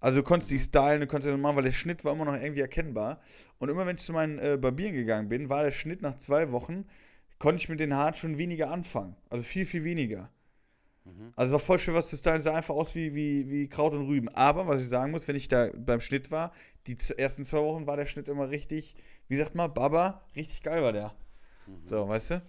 Also 0.00 0.18
du 0.20 0.24
konntest 0.24 0.50
die 0.50 0.58
stylen, 0.58 1.00
du 1.00 1.06
konntest 1.06 1.30
ja 1.30 1.36
machen, 1.36 1.56
weil 1.56 1.62
der 1.64 1.72
Schnitt 1.72 2.04
war 2.04 2.12
immer 2.12 2.24
noch 2.26 2.34
irgendwie 2.34 2.60
erkennbar. 2.60 3.20
Und 3.58 3.68
immer 3.68 3.86
wenn 3.86 3.96
ich 3.96 4.02
zu 4.02 4.12
meinen 4.12 4.38
äh, 4.38 4.58
Barbieren 4.60 4.94
gegangen 4.94 5.28
bin, 5.28 5.48
war 5.48 5.62
der 5.62 5.70
Schnitt 5.70 6.02
nach 6.02 6.18
zwei 6.18 6.52
Wochen, 6.52 6.86
konnte 7.38 7.62
ich 7.62 7.68
mit 7.68 7.80
den 7.80 7.94
Haaren 7.94 8.14
schon 8.14 8.38
weniger 8.38 8.70
anfangen. 8.70 9.16
Also 9.30 9.44
viel, 9.44 9.64
viel 9.64 9.84
weniger. 9.84 10.30
Also 11.36 11.50
es 11.50 11.52
war 11.52 11.66
voll 11.66 11.78
schwer, 11.78 11.94
was 11.94 12.08
zu 12.08 12.16
stylen, 12.16 12.40
sah 12.40 12.56
einfach 12.56 12.74
aus 12.74 12.94
wie, 12.94 13.14
wie, 13.14 13.48
wie 13.48 13.68
Kraut 13.68 13.94
und 13.94 14.08
Rüben. 14.08 14.28
Aber 14.30 14.66
was 14.66 14.82
ich 14.82 14.88
sagen 14.88 15.12
muss, 15.12 15.28
wenn 15.28 15.36
ich 15.36 15.46
da 15.46 15.70
beim 15.76 16.00
Schnitt 16.00 16.30
war, 16.30 16.52
die 16.86 16.96
ersten 17.16 17.44
zwei 17.44 17.58
Wochen 17.58 17.86
war 17.86 17.96
der 17.96 18.06
Schnitt 18.06 18.28
immer 18.28 18.50
richtig, 18.50 18.96
wie 19.28 19.36
sagt 19.36 19.54
man, 19.54 19.72
Baba, 19.72 20.24
richtig 20.34 20.62
geil 20.62 20.82
war 20.82 20.92
der. 20.92 21.14
So, 21.84 22.08
weißt 22.08 22.30
du? 22.30 22.42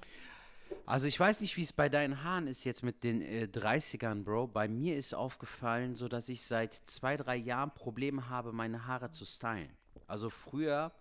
Also 0.86 1.08
ich 1.08 1.20
weiß 1.20 1.42
nicht, 1.42 1.56
wie 1.58 1.64
es 1.64 1.74
bei 1.74 1.90
deinen 1.90 2.24
Haaren 2.24 2.48
ist 2.48 2.64
jetzt 2.64 2.84
mit 2.84 3.04
den 3.04 3.22
äh, 3.22 3.48
30ern, 3.52 4.24
Bro. 4.24 4.48
Bei 4.48 4.68
mir 4.68 4.96
ist 4.96 5.14
aufgefallen, 5.14 5.96
so 5.96 6.08
dass 6.08 6.30
ich 6.30 6.42
seit 6.42 6.74
zwei, 6.74 7.18
drei 7.18 7.36
Jahren 7.36 7.74
Probleme 7.74 8.30
habe, 8.30 8.54
meine 8.54 8.88
Haare 8.88 9.12
zu 9.12 9.26
stylen. 9.26 9.70
Also 10.08 10.30
früher 10.30 10.92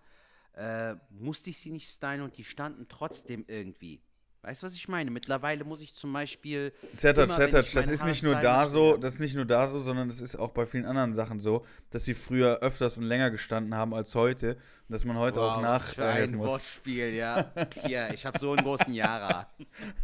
äh, 0.57 0.95
musste 1.11 1.51
ich 1.51 1.59
sie 1.61 1.71
nicht 1.71 1.89
stylen 1.89 2.23
und 2.23 2.37
die 2.37 2.45
standen 2.45 2.87
trotzdem 2.89 3.45
irgendwie. 3.47 4.03
Weißt 4.43 4.63
du, 4.63 4.67
was 4.67 4.75
ich 4.75 4.87
meine? 4.87 5.11
Mittlerweile 5.11 5.65
muss 5.65 5.81
ich 5.81 5.93
zum 5.97 6.13
Beispiel. 6.13 6.73
Zertatsch, 6.95 7.67
ich 7.67 7.73
das 7.75 7.89
ist 7.89 8.03
Haare 8.03 8.11
nicht 8.11 8.23
nur 8.23 8.37
da 8.37 8.69
so, 8.69 8.93
ja. 8.93 8.97
das 8.99 9.15
ist 9.15 9.19
nicht 9.21 9.35
nur 9.35 9.45
da 9.45 9.67
so, 9.67 9.81
sondern 9.81 10.09
das 10.09 10.21
ist 10.21 10.37
auch 10.37 10.53
bei 10.53 10.67
vielen 10.67 10.85
anderen 10.85 11.15
Sachen 11.15 11.41
so, 11.41 11.67
dass 11.91 12.05
sie 12.05 12.15
früher 12.15 12.61
öfters 12.61 12.97
und 12.97 13.05
länger 13.05 13.33
gestanden 13.33 13.75
haben 13.75 13.93
als 13.93 14.15
heute 14.15 14.55
und 14.55 14.93
dass 14.93 15.05
man 15.05 15.17
heute 15.19 15.41
auch 15.41 15.57
Wow, 15.57 15.65
was 15.65 15.91
für 15.91 16.07
ein 16.07 16.37
muss. 16.37 16.47
Wortspiel, 16.49 17.09
ja. 17.15 17.53
Hier, 17.87 18.15
ich 18.15 18.25
habe 18.25 18.39
so 18.39 18.53
einen 18.53 18.63
großen 18.65 18.95
Jara. 18.95 19.51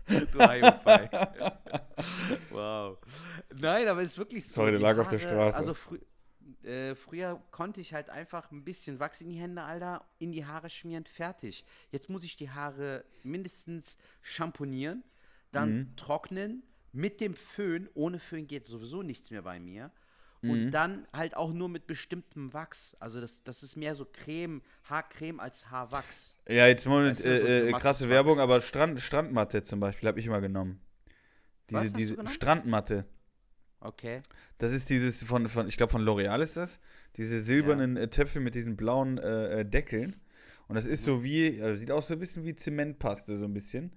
Wow. 2.51 2.99
Nein, 3.61 3.87
aber 3.89 4.03
es 4.03 4.11
ist 4.11 4.19
wirklich 4.19 4.47
so. 4.47 4.55
Sorry, 4.55 4.73
der 4.73 4.81
lag 4.81 4.99
auf 4.99 5.09
der 5.09 5.21
Haare- 5.21 5.29
Straße. 5.29 5.57
Also 5.57 5.75
frü 5.75 5.99
äh, 6.65 6.95
früher 6.95 7.43
konnte 7.51 7.81
ich 7.81 7.93
halt 7.95 8.11
einfach 8.11 8.51
ein 8.51 8.65
bisschen 8.65 9.01
Wachs 9.01 9.21
in 9.21 9.29
die 9.29 9.39
Hände, 9.39 9.63
Alter, 9.63 10.05
in 10.19 10.33
die 10.33 10.45
Haare 10.47 10.71
schmieren, 10.71 11.05
fertig. 11.05 11.65
Jetzt 11.91 12.09
muss 12.09 12.25
ich 12.25 12.37
die 12.37 12.51
Haare 12.51 13.05
mindestens 13.25 13.97
schamponieren, 14.21 15.03
dann 15.53 15.75
Mhm. 15.77 15.97
trocknen, 15.97 16.63
mit 16.93 17.21
dem 17.21 17.35
Föhn. 17.35 17.89
Ohne 17.95 18.19
Föhn 18.19 18.47
geht 18.47 18.67
sowieso 18.67 19.03
nichts 19.03 19.31
mehr 19.31 19.43
bei 19.43 19.59
mir. 19.61 19.91
Mhm. 20.43 20.51
Und 20.51 20.71
dann 20.73 21.07
halt 21.13 21.37
auch 21.37 21.53
nur 21.53 21.69
mit 21.69 21.87
bestimmtem 21.87 22.53
Wachs. 22.53 22.97
Also 23.01 23.21
das, 23.21 23.43
das 23.45 23.63
ist 23.63 23.77
mehr 23.77 23.95
so 23.95 24.05
Creme, 24.05 24.61
Haarcreme 24.85 25.41
als 25.41 25.71
Haarwachs. 25.71 26.37
Ja, 26.49 26.67
jetzt 26.67 26.85
du, 26.85 26.91
so- 27.15 27.29
äh, 27.29 27.39
so 27.39 27.47
äh, 27.47 27.71
mattes 27.71 27.83
krasse 27.83 28.05
Wachs. 28.05 28.11
Werbung, 28.11 28.41
aber 28.41 28.61
Strand, 28.61 29.01
Strandmatte 29.01 29.63
zum 29.63 29.81
Beispiel 29.81 30.09
habe 30.09 30.21
ich 30.21 30.27
immer 30.27 30.41
genommen. 30.41 30.81
Diese, 31.71 31.93
diese 31.93 32.17
genommen? 32.17 32.35
Strandmatte. 32.35 33.07
Okay. 33.83 34.23
Das 34.59 34.73
ist 34.73 34.91
dieses 34.91 35.25
von, 35.25 35.49
von 35.49 35.67
ich 35.69 35.77
glaube 35.77 35.93
von 35.93 36.03
L'Oreal 36.03 36.41
ist 36.41 36.57
das. 36.57 36.79
Diese 37.17 37.41
silbernen 37.41 37.97
äh, 37.97 38.09
Töpfe 38.09 38.41
mit 38.41 38.55
diesen 38.55 38.77
blauen 38.77 39.19
äh, 39.19 39.61
äh, 39.61 39.65
Deckeln. 39.65 40.17
Und 40.69 40.77
das 40.77 40.87
Mhm. 40.87 40.93
ist 40.93 41.03
so 41.03 41.25
wie, 41.25 41.59
äh, 41.59 41.75
sieht 41.77 41.91
aus 41.91 42.07
so 42.09 42.15
ein 42.15 42.21
bisschen 42.21 42.45
wie 42.45 42.55
Zementpaste, 42.55 43.37
so 43.37 43.45
ein 43.47 43.53
bisschen. 43.53 43.93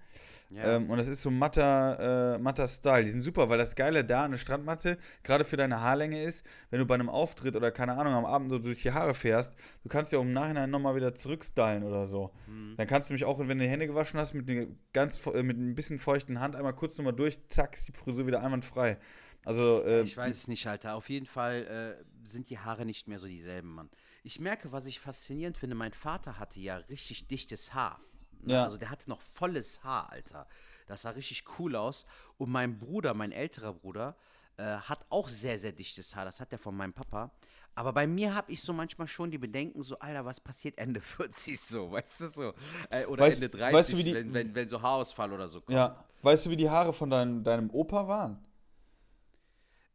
Ja. 0.49 0.75
Ähm, 0.75 0.89
und 0.89 0.97
das 0.97 1.07
ist 1.07 1.21
so 1.21 1.31
matter, 1.31 2.35
äh, 2.35 2.39
matter 2.39 2.67
Style. 2.67 3.03
Die 3.03 3.09
sind 3.09 3.21
super, 3.21 3.47
weil 3.47 3.57
das 3.57 3.75
Geile 3.75 4.03
da 4.03 4.25
an 4.25 4.31
der 4.31 4.37
Strandmatte, 4.37 4.97
gerade 5.23 5.45
für 5.45 5.55
deine 5.57 5.79
Haarlänge 5.79 6.21
ist, 6.21 6.45
wenn 6.71 6.79
du 6.79 6.85
bei 6.85 6.95
einem 6.95 7.07
Auftritt 7.07 7.55
oder 7.55 7.71
keine 7.71 7.95
Ahnung 7.97 8.13
am 8.13 8.25
Abend 8.25 8.49
so 8.49 8.59
durch 8.59 8.81
die 8.81 8.91
Haare 8.91 9.13
fährst, 9.13 9.53
du 9.83 9.89
kannst 9.89 10.11
ja 10.11 10.19
auch 10.19 10.23
im 10.23 10.33
Nachhinein 10.33 10.69
nochmal 10.69 10.95
wieder 10.95 11.13
zurückstylen 11.15 11.83
oder 11.83 12.07
so. 12.07 12.31
Mhm. 12.47 12.73
Dann 12.77 12.87
kannst 12.87 13.09
du 13.09 13.13
mich 13.13 13.23
auch, 13.23 13.39
wenn 13.39 13.47
du 13.57 13.63
die 13.63 13.69
Hände 13.69 13.87
gewaschen 13.87 14.19
hast, 14.19 14.33
mit, 14.33 14.49
einer 14.49 14.65
ganz, 14.91 15.23
mit 15.27 15.57
ein 15.57 15.75
bisschen 15.75 15.99
feuchten 15.99 16.41
Hand 16.41 16.55
einmal 16.57 16.73
kurz 16.73 16.97
nochmal 16.97 17.13
durch, 17.15 17.39
zack, 17.47 17.75
ist 17.75 17.87
die 17.87 17.93
Frisur 17.93 18.27
wieder 18.27 18.43
einwandfrei. 18.43 18.97
Also, 19.45 19.83
äh, 19.83 20.01
Ich 20.01 20.17
weiß 20.17 20.35
es 20.35 20.47
nicht, 20.47 20.65
Alter. 20.67 20.95
Auf 20.95 21.09
jeden 21.09 21.25
Fall 21.25 21.97
äh, 22.01 22.25
sind 22.27 22.49
die 22.49 22.59
Haare 22.59 22.85
nicht 22.85 23.07
mehr 23.07 23.19
so 23.19 23.27
dieselben, 23.27 23.69
Mann. 23.75 23.89
Ich 24.23 24.39
merke, 24.39 24.71
was 24.71 24.85
ich 24.87 24.99
faszinierend 24.99 25.57
finde, 25.57 25.75
mein 25.75 25.93
Vater 25.93 26.39
hatte 26.39 26.59
ja 26.59 26.77
richtig 26.77 27.27
dichtes 27.27 27.73
Haar. 27.73 27.99
Ne? 28.41 28.53
Ja. 28.53 28.63
Also 28.63 28.77
der 28.77 28.89
hatte 28.89 29.09
noch 29.09 29.21
volles 29.21 29.83
Haar, 29.83 30.11
Alter. 30.11 30.47
Das 30.87 31.03
sah 31.03 31.11
richtig 31.11 31.43
cool 31.59 31.75
aus. 31.75 32.05
Und 32.37 32.49
mein 32.51 32.77
Bruder, 32.79 33.13
mein 33.13 33.31
älterer 33.31 33.73
Bruder, 33.73 34.15
äh, 34.57 34.63
hat 34.63 35.05
auch 35.09 35.29
sehr, 35.29 35.57
sehr 35.59 35.71
dichtes 35.73 36.15
Haar. 36.15 36.25
Das 36.25 36.39
hat 36.39 36.51
er 36.51 36.57
von 36.57 36.75
meinem 36.75 36.93
Papa. 36.93 37.31
Aber 37.77 37.91
bei 37.91 38.07
mir 38.07 38.33
habe 38.33 38.51
ich 38.51 38.61
so 38.61 38.71
manchmal 38.71 39.07
schon 39.07 39.29
die 39.29 39.37
Bedenken, 39.37 39.83
so, 39.83 39.99
Alter, 39.99 40.23
was 40.25 40.39
passiert 40.39 40.77
Ende 40.79 41.01
40 41.01 41.59
so, 41.59 41.91
weißt 41.91 42.21
du 42.21 42.27
so? 42.27 42.53
Äh, 42.89 43.05
oder 43.05 43.25
Weißt- 43.25 43.33
Ende 43.35 43.49
30, 43.49 43.73
weißt 43.75 43.91
du, 43.93 43.97
wie 43.97 44.03
die- 44.03 44.15
wenn, 44.15 44.33
wenn, 44.33 44.55
wenn 44.55 44.69
so 44.69 44.81
Haarausfall 44.81 45.31
oder 45.33 45.47
so 45.49 45.61
kommt. 45.61 45.77
ja. 45.77 46.03
Weißt 46.21 46.47
du, 46.47 46.49
wie 46.49 46.57
die 46.57 46.69
Haare 46.69 46.91
von 46.91 47.11
dein, 47.11 47.43
deinem 47.43 47.69
Opa 47.69 48.07
waren? 48.07 48.43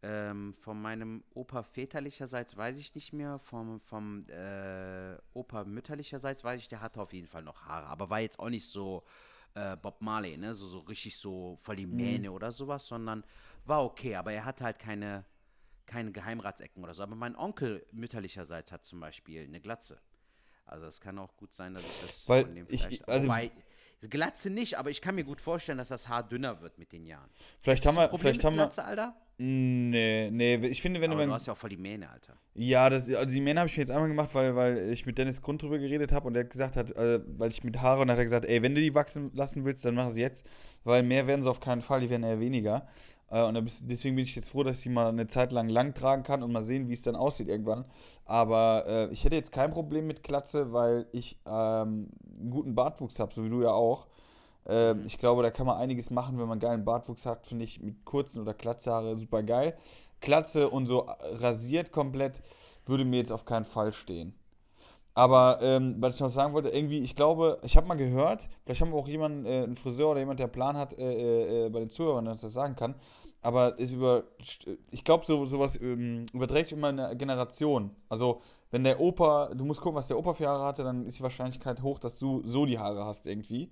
Ähm, 0.03 0.55
von 0.55 0.81
meinem 0.81 1.23
Opa 1.35 1.63
väterlicherseits 1.63 2.57
weiß 2.57 2.79
ich 2.79 2.95
nicht 2.95 3.13
mehr. 3.13 3.39
Vom, 3.39 3.81
vom 3.81 4.21
äh, 4.29 5.17
Opa 5.35 5.65
mütterlicherseits 5.65 6.43
weiß 6.43 6.59
ich, 6.61 6.69
der 6.69 6.81
hatte 6.81 7.01
auf 7.03 7.13
jeden 7.13 7.27
Fall 7.29 7.43
noch 7.43 7.67
Haare. 7.67 7.87
Aber 7.87 8.09
war 8.09 8.21
jetzt 8.21 8.39
auch 8.39 8.49
nicht 8.49 8.67
so 8.67 9.05
äh, 9.55 9.77
Bob 9.77 10.01
Marley, 10.01 10.39
ne? 10.39 10.55
So, 10.55 10.69
so 10.69 10.79
richtig 10.81 11.19
so 11.19 11.57
voll 11.61 11.77
die 11.77 11.87
Mähne 11.87 12.33
oder 12.33 12.51
sowas, 12.51 12.87
sondern 12.87 13.25
war 13.67 13.85
okay. 13.85 14.17
Aber 14.17 14.33
er 14.33 14.47
hatte 14.47 14.65
halt 14.65 14.79
keine, 14.79 15.25
keine 15.85 16.13
Geheimratsecken 16.13 16.83
oder 16.83 16.95
so. 16.95 17.03
Aber 17.03 17.15
mein 17.17 17.37
Onkel 17.37 17.85
mütterlicherseits 17.93 18.73
hat 18.73 18.85
zum 18.87 19.01
Beispiel 19.01 19.45
eine 19.45 19.61
Glatze. 19.61 20.01
Also 20.65 20.87
es 20.87 21.01
kann 21.01 21.19
auch 21.19 21.37
gut 21.37 21.53
sein, 21.53 21.75
dass 21.75 21.83
ich 21.83 22.01
das 22.01 22.29
Weil 22.29 22.45
von 22.45 22.55
dem 22.55 22.67
ich- 22.71 22.81
vielleicht- 22.83 23.07
also- 23.09 23.25
Wobei, 23.25 23.51
Glatze 24.09 24.49
nicht, 24.49 24.79
aber 24.79 24.89
ich 24.89 25.03
kann 25.03 25.15
mir 25.15 25.25
gut 25.25 25.43
vorstellen, 25.43 25.77
dass 25.77 25.89
das 25.89 26.09
Haar 26.09 26.23
dünner 26.27 26.63
wird 26.63 26.79
mit 26.79 26.91
den 26.91 27.05
Jahren. 27.05 27.29
Vielleicht 27.61 27.85
haben 27.85 27.97
wir, 27.97 28.09
vielleicht 28.19 28.43
haben 28.43 28.55
wir. 28.55 28.63
Glatze, 28.63 28.83
Alter? 28.83 29.15
Nee, 29.43 30.29
nee, 30.31 30.57
ich 30.67 30.83
finde, 30.83 31.01
wenn 31.01 31.11
Aber 31.11 31.21
du 31.21 31.25
du 31.25 31.31
beim 31.31 31.35
hast 31.35 31.47
ja 31.47 31.55
auch 31.55 31.57
voll 31.57 31.71
die 31.71 31.79
Mähne, 31.79 32.11
Alter. 32.11 32.35
Ja, 32.53 32.91
das, 32.91 33.11
also 33.15 33.33
die 33.35 33.41
Mähne 33.41 33.61
habe 33.61 33.71
ich 33.71 33.77
mir 33.79 33.81
jetzt 33.83 33.91
einmal 33.91 34.09
gemacht, 34.11 34.35
weil, 34.35 34.55
weil 34.55 34.93
ich 34.93 35.07
mit 35.07 35.17
Dennis 35.17 35.41
Grund 35.41 35.63
drüber 35.63 35.79
geredet 35.79 36.13
habe 36.13 36.27
und 36.27 36.35
der 36.35 36.45
gesagt 36.45 36.77
hat, 36.77 36.91
äh, 36.91 37.21
weil 37.39 37.51
ich 37.51 37.65
mit 37.65 37.81
Haare 37.81 38.03
und 38.03 38.11
hat 38.11 38.19
er 38.19 38.25
gesagt, 38.25 38.45
ey, 38.45 38.61
wenn 38.61 38.75
du 38.75 38.83
die 38.83 38.95
wachsen 38.95 39.31
lassen 39.33 39.65
willst, 39.65 39.83
dann 39.87 39.95
mach 39.95 40.11
sie 40.11 40.21
jetzt, 40.21 40.47
weil 40.85 41.03
mehr 41.03 41.27
werden 41.27 41.41
sie 41.41 41.49
auf 41.49 41.61
keinen 41.61 41.81
Fall, 41.81 42.01
die 42.01 42.11
werden 42.11 42.23
eher 42.23 42.39
weniger. 42.39 42.87
Äh, 43.31 43.43
und 43.43 43.55
deswegen 43.89 44.15
bin 44.15 44.25
ich 44.27 44.37
jetzt 44.37 44.51
froh, 44.51 44.63
dass 44.63 44.77
ich 44.77 44.83
sie 44.83 44.91
mal 44.91 45.09
eine 45.09 45.27
Zeit 45.27 45.53
lang 45.53 45.71
lang 45.71 45.95
tragen 45.95 46.23
kann 46.23 46.43
und 46.43 46.53
mal 46.53 46.61
sehen, 46.61 46.91
wie 46.91 46.95
es 46.95 47.03
dann 47.03 47.17
aussieht 47.17 47.49
irgendwann. 47.49 47.87
Aber 48.27 48.85
äh, 48.87 49.11
ich 49.11 49.25
hätte 49.25 49.37
jetzt 49.37 49.53
kein 49.53 49.71
Problem 49.71 50.07
mit 50.07 50.23
Glatze, 50.23 50.75
weil 50.75 51.07
ich 51.13 51.39
ähm, 51.47 52.09
einen 52.39 52.51
guten 52.51 52.75
Bartwuchs 52.75 53.19
habe, 53.19 53.33
so 53.33 53.43
wie 53.43 53.49
du 53.49 53.63
ja 53.63 53.71
auch. 53.71 54.07
Ähm, 54.71 55.05
ich 55.07 55.19
glaube, 55.19 55.43
da 55.43 55.51
kann 55.51 55.67
man 55.67 55.77
einiges 55.79 56.11
machen, 56.11 56.39
wenn 56.39 56.49
man 56.49 56.61
geilen 56.61 56.85
Bartwuchs 56.85 57.27
hat, 57.27 57.47
finde 57.47 57.65
ich 57.65 57.83
mit 57.83 58.05
kurzen 58.05 58.41
oder 58.41 58.55
Glatzhaare 58.55 59.19
super 59.19 59.43
geil. 59.43 59.77
Glatze 60.21 60.69
und 60.69 60.87
so 60.87 61.09
rasiert 61.33 61.93
komplett 61.93 62.43
würde 62.87 63.05
mir 63.05 63.19
jetzt 63.19 63.33
auf 63.33 63.45
keinen 63.45 63.65
Fall 63.65 63.93
stehen. 63.93 64.35
Aber 65.15 65.59
ähm, 65.61 65.97
was 65.99 66.15
ich 66.15 66.21
noch 66.21 66.29
sagen 66.29 66.53
wollte, 66.55 66.69
irgendwie, 66.69 67.01
ich 67.01 67.17
glaube, 67.17 67.59
ich 67.63 67.77
habe 67.77 67.87
mal 67.87 67.97
gehört, 67.97 68.49
vielleicht 68.65 68.81
haben 68.81 68.93
wir 68.93 68.99
auch 68.99 69.09
jemanden, 69.09 69.45
äh, 69.45 69.65
einen 69.65 69.77
Friseur 69.77 70.11
oder 70.11 70.21
jemand, 70.21 70.41
der 70.41 70.47
Plan 70.47 70.77
hat, 70.77 70.97
äh, 70.99 71.03
äh, 71.03 71.67
äh, 71.67 71.69
bei 71.69 71.81
den 71.81 71.91
Zuhörern, 71.91 72.29
uns 72.29 72.43
das 72.43 72.53
sagen 72.53 72.77
kann. 72.77 72.95
Aber 73.43 73.81
es 73.81 73.91
über, 73.91 74.25
ich 74.91 75.03
glaube, 75.03 75.25
so, 75.27 75.47
sowas 75.47 75.81
ähm, 75.81 76.27
überträgt 76.33 76.73
immer 76.73 76.89
eine 76.89 77.17
Generation. 77.17 77.91
Also, 78.09 78.43
wenn 78.71 78.85
der 78.85 79.01
Opa, 79.01 79.51
du 79.55 79.65
musst 79.65 79.81
gucken, 79.81 79.97
was 79.97 80.09
der 80.09 80.19
Opa 80.19 80.35
für 80.35 80.47
Haare 80.47 80.65
hatte, 80.65 80.85
dann 80.85 81.07
ist 81.07 81.19
die 81.19 81.23
Wahrscheinlichkeit 81.23 81.83
hoch, 81.83 81.99
dass 81.99 82.19
du 82.19 82.43
so 82.45 82.67
die 82.67 82.79
Haare 82.79 83.05
hast 83.05 83.27
irgendwie. 83.27 83.71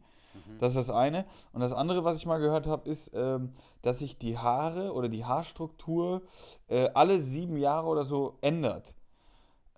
Das 0.60 0.74
ist 0.76 0.88
das 0.88 0.90
eine. 0.90 1.26
Und 1.52 1.60
das 1.60 1.72
andere, 1.72 2.04
was 2.04 2.16
ich 2.16 2.26
mal 2.26 2.38
gehört 2.38 2.66
habe, 2.66 2.88
ist, 2.88 3.10
ähm, 3.14 3.52
dass 3.82 4.00
sich 4.00 4.18
die 4.18 4.36
Haare 4.38 4.92
oder 4.92 5.08
die 5.08 5.24
Haarstruktur 5.24 6.22
äh, 6.68 6.88
alle 6.94 7.20
sieben 7.20 7.56
Jahre 7.56 7.86
oder 7.86 8.04
so 8.04 8.38
ändert. 8.40 8.94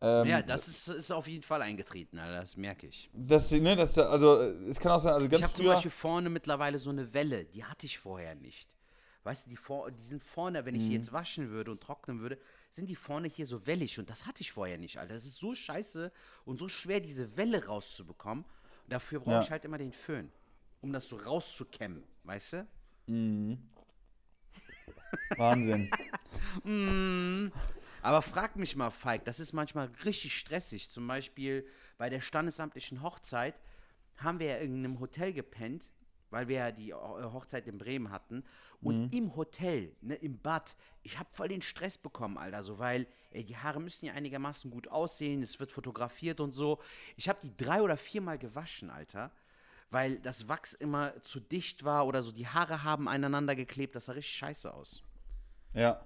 Ähm, 0.03 0.27
ja, 0.27 0.41
das 0.43 0.67
ist, 0.67 0.89
ist 0.89 1.11
auf 1.11 1.29
jeden 1.29 1.43
Fall 1.43 1.61
eingetreten, 1.61 2.19
Alter, 2.19 2.41
das 2.41 2.57
merke 2.57 2.87
ich. 2.87 3.11
Das, 3.13 3.51
ne, 3.51 3.77
das, 3.77 3.99
also, 3.99 4.37
es 4.41 4.81
kann 4.81 4.93
auch 4.93 5.01
sein, 5.01 5.13
also 5.13 5.29
ganz 5.29 5.41
ich 5.41 5.45
habe 5.45 5.55
zum. 5.55 5.67
Beispiel 5.67 5.91
vorne 5.91 6.31
mittlerweile 6.31 6.79
so 6.79 6.89
eine 6.89 7.13
Welle, 7.13 7.45
die 7.45 7.65
hatte 7.65 7.85
ich 7.85 7.99
vorher 7.99 8.35
nicht. 8.35 8.77
Weißt 9.25 9.45
du, 9.45 9.51
die, 9.51 9.59
vor, 9.59 9.91
die 9.91 10.03
sind 10.03 10.25
vorne, 10.25 10.65
wenn 10.65 10.75
ich 10.75 10.85
Mhm. 10.85 10.89
die 10.89 10.95
jetzt 10.95 11.13
waschen 11.13 11.51
würde 11.51 11.71
und 11.71 11.83
trocknen 11.83 12.21
würde, 12.21 12.39
sind 12.71 12.89
die 12.89 12.97
vorne 12.97 13.29
hier 13.29 13.45
so 13.45 13.67
wellig 13.67 13.99
und 13.99 14.09
das 14.09 14.25
hatte 14.25 14.41
ich 14.41 14.51
vorher 14.53 14.79
nicht, 14.79 14.97
Alter. 14.99 15.13
Das 15.13 15.27
ist 15.27 15.37
so 15.37 15.55
scheiße 15.55 16.11
und 16.47 16.59
so 16.59 16.71
schwer, 16.71 17.01
diese 17.01 17.37
Welle 17.37 17.67
rauszubekommen. 17.67 18.47
Dafür 18.89 19.21
brauche 19.21 19.35
Ja. 19.35 19.43
ich 19.43 19.51
halt 19.51 19.67
immer 19.67 19.77
den 19.77 19.93
Föhn, 19.93 20.33
um 20.81 20.93
das 20.93 21.09
so 21.09 21.17
rauszukämmen, 21.17 22.05
weißt 22.25 22.53
du? 22.55 22.67
Wahnsinn. 25.37 25.91
Aber 28.03 28.23
frag 28.23 28.57
mich 28.57 28.77
mal, 28.77 28.91
Falk, 28.91 29.25
das 29.25 29.41
ist 29.41 29.53
manchmal 29.53 29.91
richtig 30.05 30.37
stressig. 30.39 30.89
Zum 30.89 31.07
Beispiel 31.07 31.67
bei 31.99 32.09
der 32.09 32.21
standesamtlichen 32.21 33.03
Hochzeit 33.03 33.61
haben 34.17 34.39
wir 34.39 34.47
ja 34.47 34.57
in 34.57 34.71
irgendeinem 34.71 35.01
Hotel 35.01 35.33
gepennt, 35.33 35.93
weil 36.31 36.49
wir 36.49 36.57
ja 36.57 36.73
die 36.73 36.91
äh, 36.91 36.95
Hochzeit 36.95 37.67
in 37.67 37.79
Bremen 37.79 38.11
hatten. 38.11 38.45
Und 38.81 39.13
im 39.13 39.37
Hotel, 39.37 39.95
ne, 40.01 40.15
im 40.15 40.39
Bad, 40.39 40.77
ich 41.03 41.19
habe 41.19 41.29
voll 41.33 41.49
den 41.49 41.61
Stress 41.61 41.99
bekommen, 41.99 42.39
Alter, 42.39 42.63
so, 42.63 42.79
weil 42.79 43.07
ey, 43.31 43.45
die 43.45 43.57
Haare 43.57 43.81
müssen 43.81 44.07
ja 44.07 44.15
einigermaßen 44.15 44.71
gut 44.71 44.89
aussehen, 44.89 45.43
es 45.43 45.61
wird 45.61 45.71
fotografiert 45.71 46.41
und 46.41 46.53
so. 46.53 46.81
Ich 47.17 47.29
habe 47.29 47.41
die 47.43 47.55
drei 47.57 47.83
oder 47.83 47.99
viermal 47.99 48.39
gewaschen, 48.39 48.89
Alter. 48.89 49.31
Weil 49.91 50.19
das 50.19 50.49
Wachs 50.49 50.75
immer 50.75 51.21
zu 51.21 51.41
dicht 51.41 51.85
war 51.85 52.07
oder 52.07 52.23
so, 52.23 52.31
die 52.33 52.47
Haare 52.47 52.85
haben 52.85 53.09
aneinander 53.09 53.57
geklebt, 53.57 53.95
das 53.95 54.07
sah 54.07 54.13
richtig 54.13 54.37
scheiße 54.37 54.73
aus. 54.73 55.03
Ja. 55.75 56.01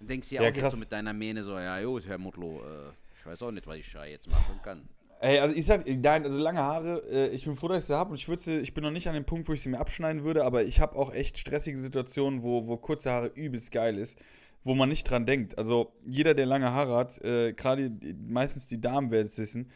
Du 0.00 0.06
denkst 0.06 0.28
dir 0.28 0.42
Ja, 0.42 0.50
auch 0.50 0.54
jetzt 0.54 0.70
so 0.72 0.76
mit 0.76 0.92
deiner 0.92 1.12
Mähne 1.12 1.42
so, 1.42 1.58
ja 1.58 1.82
gut, 1.82 2.06
Herr 2.06 2.18
Mutlo, 2.18 2.60
äh, 2.60 2.90
ich 3.18 3.24
weiß 3.24 3.42
auch 3.42 3.50
nicht, 3.50 3.66
was 3.66 3.76
ich 3.76 3.92
da 3.92 4.04
jetzt 4.04 4.28
machen 4.30 4.60
kann. 4.62 4.88
Ey, 5.20 5.38
also 5.38 5.54
ich 5.54 5.64
sag, 5.64 5.86
nein, 5.86 6.24
also 6.24 6.36
lange 6.42 6.58
Haare, 6.58 7.00
äh, 7.08 7.28
ich 7.28 7.44
bin 7.44 7.54
froh, 7.54 7.68
dass 7.68 7.84
ich 7.84 7.84
sie 7.84 7.96
habe 7.96 8.10
und 8.10 8.16
ich 8.16 8.28
würde 8.28 8.42
sie, 8.42 8.56
ich 8.58 8.74
bin 8.74 8.82
noch 8.82 8.90
nicht 8.90 9.06
an 9.06 9.14
dem 9.14 9.24
Punkt, 9.24 9.48
wo 9.48 9.52
ich 9.52 9.62
sie 9.62 9.68
mir 9.68 9.78
abschneiden 9.78 10.24
würde, 10.24 10.44
aber 10.44 10.64
ich 10.64 10.80
habe 10.80 10.96
auch 10.96 11.14
echt 11.14 11.38
stressige 11.38 11.78
Situationen, 11.78 12.42
wo, 12.42 12.66
wo 12.66 12.76
kurze 12.76 13.12
Haare 13.12 13.28
übelst 13.28 13.70
geil 13.70 13.98
ist, 13.98 14.18
wo 14.64 14.74
man 14.74 14.88
nicht 14.88 15.08
dran 15.08 15.24
denkt. 15.24 15.56
Also 15.56 15.92
jeder, 16.04 16.34
der 16.34 16.46
lange 16.46 16.72
Haare 16.72 16.96
hat, 16.96 17.18
äh, 17.22 17.52
gerade 17.52 17.92
meistens 18.26 18.66
die 18.66 18.80
Damen 18.80 19.12
werden 19.12 19.28
es 19.28 19.38
wissen, 19.38 19.70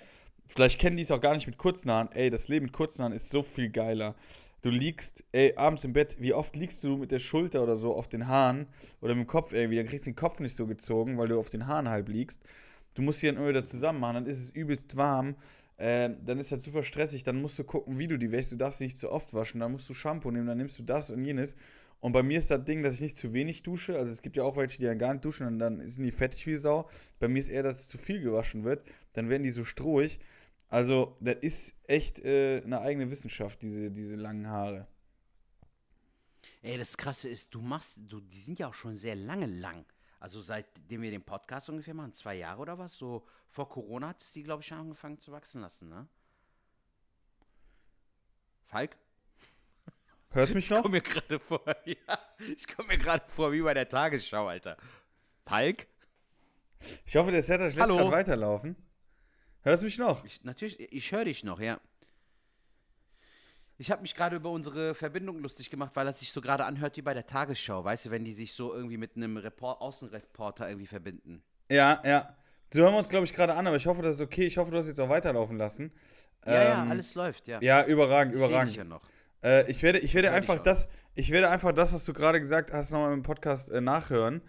vielleicht 0.47 0.81
kennen 0.81 0.97
die 0.97 1.03
es 1.03 1.11
auch 1.11 1.21
gar 1.21 1.35
nicht 1.35 1.47
mit 1.47 1.59
kurzen 1.59 1.91
Haaren. 1.91 2.11
Ey, 2.12 2.31
das 2.31 2.49
Leben 2.49 2.67
mit 2.67 2.73
kurzen 2.73 3.03
Haaren 3.03 3.12
ist 3.12 3.31
so 3.31 3.43
viel 3.43 3.71
geiler. 3.71 4.15
Du 4.62 4.71
liegst, 4.71 5.23
ey, 5.33 5.55
abends 5.57 5.85
im 5.85 5.93
Bett, 5.93 6.17
wie 6.19 6.33
oft 6.33 6.57
liegst 6.57 6.83
du 6.83 6.97
mit 6.97 7.12
der 7.12 7.19
Schulter 7.19 7.62
oder 7.62 7.76
so 7.76 7.95
auf 7.95 8.09
den 8.09 8.26
Haaren 8.26 8.67
oder 9.00 9.15
mit 9.15 9.25
dem 9.25 9.29
Kopf 9.29 9.53
irgendwie, 9.53 9.76
dann 9.76 9.87
kriegst 9.87 10.07
du 10.07 10.11
den 10.11 10.17
Kopf 10.17 10.41
nicht 10.41 10.57
so 10.57 10.67
gezogen, 10.67 11.19
weil 11.19 11.29
du 11.29 11.38
auf 11.38 11.50
den 11.50 11.67
Haaren 11.67 11.88
halb 11.88 12.09
liegst. 12.09 12.43
Du 12.95 13.03
musst 13.03 13.21
sie 13.21 13.26
dann 13.26 13.37
immer 13.37 13.49
wieder 13.49 13.65
zusammen 13.65 14.00
machen, 14.00 14.15
dann 14.15 14.26
ist 14.26 14.41
es 14.41 14.50
übelst 14.50 14.97
warm, 14.97 15.37
äh, 15.76 16.11
dann 16.25 16.41
ist 16.41 16.50
das 16.50 16.65
super 16.65 16.83
stressig, 16.83 17.23
dann 17.23 17.41
musst 17.41 17.59
du 17.59 17.65
gucken, 17.65 17.99
wie 17.99 18.07
du 18.07 18.19
die 18.19 18.33
wäschst, 18.33 18.53
du 18.53 18.57
darfst 18.57 18.79
sie 18.79 18.87
nicht 18.87 18.99
zu 18.99 19.12
oft 19.12 19.35
waschen, 19.35 19.61
dann 19.61 19.73
musst 19.73 19.88
du 19.88 19.95
Shampoo 19.95 20.31
nehmen, 20.31 20.47
dann 20.47 20.59
nimmst 20.59 20.79
du 20.79 20.83
das 20.83 21.11
und 21.11 21.25
jenes. 21.25 21.55
Und 22.00 22.12
bei 22.12 22.23
mir 22.23 22.38
ist 22.38 22.50
das 22.50 22.65
Ding, 22.65 22.83
dass 22.83 22.95
ich 22.95 23.00
nicht 23.00 23.17
zu 23.17 23.33
wenig 23.33 23.62
dusche, 23.62 23.97
also 23.97 24.11
es 24.11 24.23
gibt 24.23 24.37
ja 24.37 24.43
auch 24.43 24.57
welche, 24.57 24.79
die 24.79 24.85
dann 24.85 24.99
gar 24.99 25.12
nicht 25.12 25.25
duschen 25.25 25.47
und 25.47 25.59
dann 25.59 25.87
sind 25.87 26.05
die 26.05 26.11
fettig 26.11 26.47
wie 26.47 26.57
Sau. 26.57 26.88
Bei 27.19 27.29
mir 27.29 27.38
ist 27.38 27.49
eher, 27.49 27.62
dass 27.62 27.88
zu 27.88 27.99
viel 27.99 28.21
gewaschen 28.21 28.65
wird, 28.65 28.83
dann 29.12 29.29
werden 29.29 29.43
die 29.43 29.50
so 29.50 29.65
strohig. 29.65 30.19
Also, 30.69 31.17
das 31.21 31.37
ist 31.37 31.75
echt 31.87 32.19
äh, 32.19 32.63
eine 32.65 32.81
eigene 32.81 33.11
Wissenschaft, 33.11 33.63
diese, 33.63 33.91
diese 33.91 34.17
langen 34.17 34.49
Haare. 34.49 34.87
Ey, 36.63 36.77
das 36.79 36.97
Krasse 36.97 37.29
ist, 37.29 37.55
du 37.55 37.61
machst, 37.61 38.01
du, 38.09 38.21
die 38.21 38.41
sind 38.41 38.59
ja 38.59 38.69
auch 38.69 38.75
schon 38.75 38.95
sehr 38.95 39.15
lange 39.15 39.47
lang. 39.47 39.85
Also 40.19 40.41
seitdem 40.41 41.03
wir 41.03 41.11
den 41.11 41.23
Podcast 41.23 41.69
ungefähr 41.69 41.95
machen, 41.95 42.13
zwei 42.13 42.35
Jahre 42.37 42.61
oder 42.63 42.79
was, 42.79 42.93
so 42.95 43.25
vor 43.47 43.69
Corona 43.69 44.09
hat 44.09 44.21
es 44.21 44.33
die, 44.33 44.43
glaube 44.43 44.63
ich, 44.63 44.67
schon 44.67 44.79
angefangen 44.79 45.19
zu 45.19 45.31
wachsen 45.31 45.61
lassen, 45.61 45.89
ne? 45.89 46.09
Falk? 48.65 48.97
Hörst 50.31 50.53
du 50.53 50.57
mich 50.57 50.65
Ich 50.65 50.71
noch? 50.71 50.83
komme 50.83 50.97
mir 50.97 51.03
gerade 51.03 51.39
vor, 51.39 51.63
ja, 51.85 52.19
ich 52.57 52.67
komme 52.67 52.89
mir 52.89 52.99
gerade 52.99 53.25
vor 53.29 53.53
wie 53.53 53.63
bei 53.63 53.75
der 53.75 53.89
Tagesschau, 53.89 54.49
Alter. 54.49 54.77
Falk? 55.45 55.87
Ich 57.05 57.17
hoffe, 57.17 57.31
der 57.31 57.43
Setter 57.43 57.71
lässt 57.71 57.77
gerade 57.87 58.11
weiterlaufen. 58.11 58.77
Hörst 59.67 59.83
du 59.83 59.87
mich 59.87 59.99
noch? 59.99 60.25
Ich, 60.25 60.45
natürlich, 60.45 60.81
ich 60.93 61.11
höre 61.11 61.25
dich 61.25 61.43
noch, 61.43 61.59
ja. 61.61 61.81
Ich 63.79 63.91
habe 63.91 64.03
mich 64.03 64.15
gerade 64.15 64.37
über 64.37 64.51
unsere 64.51 64.95
Verbindung 64.95 65.41
lustig 65.41 65.71
gemacht, 65.71 65.91
weil 65.95 66.07
das 66.07 66.21
sich 66.21 66.31
so 66.33 66.41
gerade 66.41 66.65
anhört 66.65 66.97
wie 66.97 67.03
bei 67.03 67.15
der 67.15 67.27
Tagesschau, 67.27 67.83
weißt 67.85 68.07
du, 68.07 68.11
wenn 68.11 68.25
die 68.25 68.33
sich 68.33 68.55
so 68.55 68.73
irgendwie 68.73 68.97
mit 68.97 69.17
einem 69.17 69.37
Report 69.37 69.81
Außenreporter 69.81 70.69
irgendwie 70.69 70.87
verbinden. 70.87 71.43
Ja, 71.69 72.01
ja. 72.05 72.37
So 72.73 72.83
hören 72.83 72.95
wir 72.95 72.99
uns, 72.99 73.09
glaube 73.09 73.27
ich, 73.27 73.35
gerade 73.35 73.55
an, 73.55 73.67
aber 73.67 73.75
ich 73.77 73.87
hoffe, 73.89 74.03
das 74.03 74.15
ist 74.15 74.21
okay. 74.21 74.45
Ich 74.47 74.57
hoffe, 74.57 74.71
du 74.71 74.77
hast 74.79 74.87
jetzt 74.87 75.01
auch 75.01 75.09
weiterlaufen 75.09 75.59
lassen. 75.59 75.93
Ja, 76.47 76.53
ja, 76.63 76.83
Ähm, 76.85 76.91
alles 76.93 77.15
läuft, 77.17 77.49
ja. 77.49 77.61
Ja, 77.61 77.85
überragend, 77.85 78.35
Ich 78.37 78.41
überragend. 78.41 78.71
dich 78.71 78.77
ja 78.77 78.85
noch. 78.85 79.03
Äh, 79.43 79.69
ich 79.69 79.83
werde, 79.83 79.99
ich 79.99 80.15
werde 80.15 80.29
Hör 80.31 80.37
einfach 80.37 80.59
auch. 80.61 80.63
das, 80.63 80.89
ich 81.17 81.31
werde 81.33 81.51
einfach 81.51 81.73
das, 81.73 81.93
was 81.93 82.05
du 82.05 82.13
gerade 82.13 82.41
gesagt 82.41 82.73
hast, 82.73 82.93
nochmal 82.93 83.13
im 83.13 83.25
Podcast 83.25 83.71
äh, 83.71 83.81
nachhören. 83.81 84.43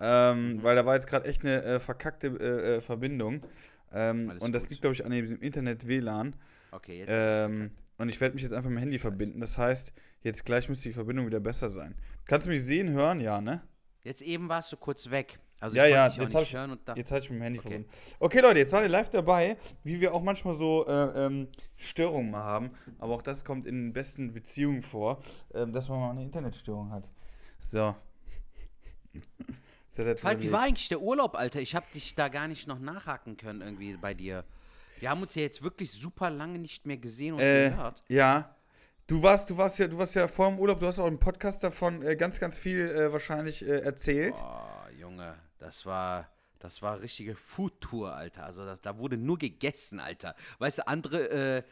Ähm, 0.00 0.54
Mhm. 0.54 0.62
Weil 0.64 0.74
da 0.74 0.84
war 0.86 0.94
jetzt 0.96 1.06
gerade 1.06 1.26
echt 1.28 1.42
eine 1.42 1.62
äh, 1.62 1.78
verkackte 1.78 2.26
äh, 2.28 2.76
äh, 2.76 2.80
Verbindung. 2.80 3.42
Ähm, 3.94 4.32
und 4.40 4.52
das 4.52 4.64
gut. 4.64 4.70
liegt, 4.70 4.82
glaube 4.82 4.94
ich, 4.94 5.04
an 5.04 5.12
diesem 5.12 5.40
Internet-WLAN. 5.40 6.34
Okay, 6.70 6.98
jetzt. 7.00 7.10
Ähm, 7.12 7.70
und 7.98 8.08
ich 8.08 8.20
werde 8.20 8.34
mich 8.34 8.42
jetzt 8.42 8.52
einfach 8.52 8.70
mit 8.70 8.78
dem 8.78 8.82
Handy 8.82 8.98
verbinden. 8.98 9.40
Das 9.40 9.58
heißt, 9.58 9.92
jetzt 10.22 10.44
gleich 10.44 10.68
müsste 10.68 10.88
die 10.88 10.94
Verbindung 10.94 11.26
wieder 11.26 11.40
besser 11.40 11.70
sein. 11.70 11.94
Kannst 12.26 12.46
du 12.46 12.50
mich 12.50 12.64
sehen, 12.64 12.90
hören? 12.90 13.20
Ja, 13.20 13.40
ne? 13.40 13.62
Jetzt 14.04 14.22
eben 14.22 14.48
warst 14.48 14.72
du 14.72 14.76
kurz 14.76 15.10
weg. 15.10 15.38
Also 15.60 15.76
Ja, 15.76 15.86
ja, 15.86 16.06
jetzt 16.06 16.14
hab 16.18 16.42
nicht 16.42 16.52
ich- 16.54 16.96
Jetzt 16.96 17.12
hatte 17.12 17.22
ich 17.22 17.30
mit 17.30 17.38
dem 17.38 17.42
Handy 17.42 17.58
Okay. 17.60 17.68
verbunden. 17.68 17.90
Okay, 18.18 18.40
Leute, 18.40 18.58
jetzt 18.58 18.72
war 18.72 18.82
ihr 18.82 18.88
live 18.88 19.10
dabei, 19.10 19.56
wie 19.84 20.00
wir 20.00 20.12
auch 20.12 20.22
manchmal 20.22 20.54
so 20.54 20.84
äh, 20.88 21.26
ähm, 21.26 21.46
Störungen 21.76 22.32
mal 22.32 22.42
haben. 22.42 22.70
Aber 22.98 23.14
auch 23.14 23.22
das 23.22 23.44
kommt 23.44 23.66
in 23.66 23.76
den 23.76 23.92
besten 23.92 24.32
Beziehungen 24.32 24.82
vor, 24.82 25.20
ähm, 25.54 25.72
dass 25.72 25.88
man 25.88 26.00
mal 26.00 26.10
eine 26.10 26.24
Internetstörung 26.24 26.90
hat. 26.90 27.08
So. 27.60 27.94
Hat 29.98 30.06
er 30.06 30.16
Falk, 30.16 30.40
wie 30.40 30.52
war 30.52 30.62
eigentlich 30.62 30.88
der 30.88 31.00
Urlaub, 31.00 31.34
Alter? 31.34 31.60
Ich 31.60 31.74
habe 31.74 31.86
dich 31.94 32.14
da 32.14 32.28
gar 32.28 32.48
nicht 32.48 32.66
noch 32.66 32.78
nachhaken 32.78 33.36
können 33.36 33.60
irgendwie 33.60 33.94
bei 33.96 34.14
dir. 34.14 34.44
Wir 35.00 35.10
haben 35.10 35.22
uns 35.22 35.34
ja 35.34 35.42
jetzt 35.42 35.62
wirklich 35.62 35.90
super 35.90 36.30
lange 36.30 36.58
nicht 36.58 36.86
mehr 36.86 36.96
gesehen 36.96 37.34
und 37.34 37.40
äh, 37.40 37.70
gehört. 37.70 38.02
Ja. 38.08 38.54
Du 39.06 39.22
warst, 39.22 39.50
du 39.50 39.56
warst 39.56 39.78
ja, 39.78 39.88
du 39.88 39.98
warst 39.98 40.14
ja 40.14 40.28
vor 40.28 40.48
dem 40.48 40.58
Urlaub, 40.58 40.78
du 40.78 40.86
hast 40.86 40.98
auch 40.98 41.08
im 41.08 41.18
Podcast 41.18 41.64
davon 41.64 42.02
äh, 42.02 42.14
ganz, 42.16 42.38
ganz 42.38 42.56
viel 42.56 42.88
äh, 42.88 43.12
wahrscheinlich 43.12 43.66
äh, 43.66 43.80
erzählt. 43.80 44.34
Boah, 44.34 44.88
Junge, 44.98 45.34
Das 45.58 45.84
war, 45.84 46.28
das 46.60 46.82
war 46.82 47.00
richtige 47.00 47.34
Food-Tour, 47.34 48.14
Alter. 48.14 48.44
Also 48.44 48.64
das, 48.64 48.80
da 48.80 48.96
wurde 48.98 49.16
nur 49.16 49.38
gegessen, 49.38 49.98
Alter. 49.98 50.36
Weißt 50.58 50.78
du, 50.78 50.86
andere 50.86 51.30
äh, 51.30 51.62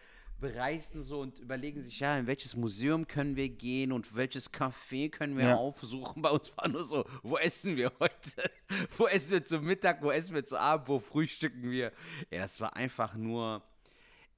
bereisen 0.41 1.03
so 1.03 1.21
und 1.21 1.39
überlegen 1.39 1.83
sich, 1.83 2.01
ja, 2.01 2.17
in 2.19 2.27
welches 2.27 2.57
Museum 2.57 3.07
können 3.07 3.37
wir 3.37 3.49
gehen 3.49 3.93
und 3.93 4.15
welches 4.15 4.53
Café 4.53 5.11
können 5.11 5.37
wir 5.37 5.45
Ja. 5.45 5.57
aufsuchen. 5.57 6.23
Bei 6.23 6.31
uns 6.31 6.57
war 6.57 6.69
nur 6.69 6.85
so, 6.85 7.05
wo 7.23 7.37
essen 7.37 7.77
wir 7.77 7.93
heute? 8.01 8.51
wo 8.97 9.07
essen 9.07 9.33
wir 9.33 9.45
zum 9.45 9.65
Mittag? 9.65 10.03
Wo 10.03 10.11
essen 10.11 10.35
wir 10.35 10.45
zu 10.45 10.59
Abend? 10.59 10.89
Wo 10.89 10.99
frühstücken 10.99 11.71
wir? 11.71 11.93
Ja, 12.31 12.41
das 12.43 12.61
war 12.61 12.75
einfach 12.77 13.15
nur 13.15 13.63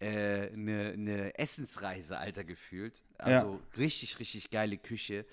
äh, 0.00 0.48
eine, 0.52 0.92
eine 0.92 1.38
Essensreise, 1.38 2.18
Alter, 2.18 2.44
gefühlt. 2.44 3.02
Also 3.18 3.60
richtig, 3.76 4.18
richtig 4.18 4.50
geile 4.50 4.78
Küche. 4.78 5.24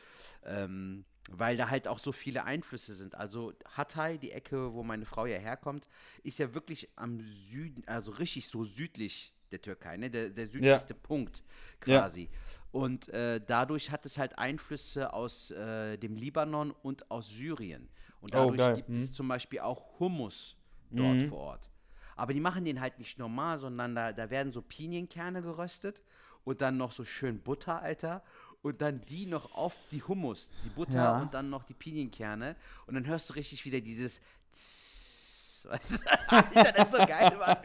Ähm, 0.45 1.05
weil 1.31 1.57
da 1.57 1.69
halt 1.69 1.87
auch 1.87 1.99
so 1.99 2.11
viele 2.11 2.43
Einflüsse 2.45 2.93
sind. 2.93 3.15
Also 3.15 3.53
Hatay, 3.75 4.17
die 4.17 4.31
Ecke, 4.31 4.73
wo 4.73 4.83
meine 4.83 5.05
Frau 5.05 5.25
ja 5.25 5.37
herkommt, 5.37 5.87
ist 6.23 6.39
ja 6.39 6.53
wirklich 6.53 6.89
am 6.95 7.19
Süden, 7.19 7.83
also 7.87 8.11
richtig 8.11 8.47
so 8.47 8.63
südlich 8.63 9.33
der 9.51 9.61
Türkei, 9.61 9.97
ne? 9.97 10.09
der, 10.09 10.29
der 10.29 10.45
südlichste 10.47 10.93
Punkt 10.93 11.43
Ja. 11.85 12.01
quasi. 12.01 12.29
Und 12.71 13.09
äh, 13.09 13.41
dadurch 13.45 13.89
hat 13.91 14.05
es 14.05 14.17
halt 14.17 14.37
Einflüsse 14.37 15.11
aus 15.13 15.49
äh, 15.51 15.97
dem 15.97 16.15
Libanon 16.15 16.71
und 16.71 17.09
aus 17.09 17.29
Syrien. 17.29 17.89
Und 18.21 18.35
Oh, 18.35 18.37
dadurch 18.37 18.57
geil. 18.57 18.75
gibt 18.75 18.89
Mhm. 18.89 18.95
es 18.95 19.13
zum 19.13 19.27
Beispiel 19.27 19.59
auch 19.61 19.99
Hummus 19.99 20.55
dort 20.91 21.21
vor 21.23 21.39
Ort. 21.39 21.69
Aber 22.15 22.33
die 22.33 22.39
machen 22.41 22.65
den 22.65 22.81
halt 22.81 22.99
nicht 22.99 23.17
normal, 23.17 23.57
sondern 23.57 23.95
da, 23.95 24.11
da 24.11 24.29
werden 24.29 24.51
so 24.51 24.61
Pinienkerne 24.61 25.41
geröstet 25.41 26.03
und 26.43 26.61
dann 26.61 26.77
noch 26.77 26.91
so 26.91 27.05
schön 27.05 27.39
Butter, 27.41 27.81
Alter. 27.81 28.23
Und 28.61 28.81
dann 28.81 28.99
die 29.01 29.25
noch 29.25 29.55
auf 29.55 29.73
die 29.89 30.03
Hummus, 30.03 30.51
die 30.65 30.69
Butter 30.69 30.97
Ja. 30.97 31.21
und 31.21 31.33
dann 31.33 31.49
noch 31.49 31.63
die 31.63 31.73
Pinienkerne. 31.73 32.57
Und 32.87 32.95
dann 32.95 33.07
hörst 33.07 33.29
du 33.29 33.33
richtig 33.35 33.63
wieder 33.63 33.79
dieses 33.79 34.19
Zzzz, 34.51 35.65
weißt 35.69 36.03
du? 36.05 36.29
Alter, 36.29 36.71
das 36.73 36.87
ist 36.89 36.97
so 36.97 37.05
geil, 37.05 37.37
Mann. 37.37 37.57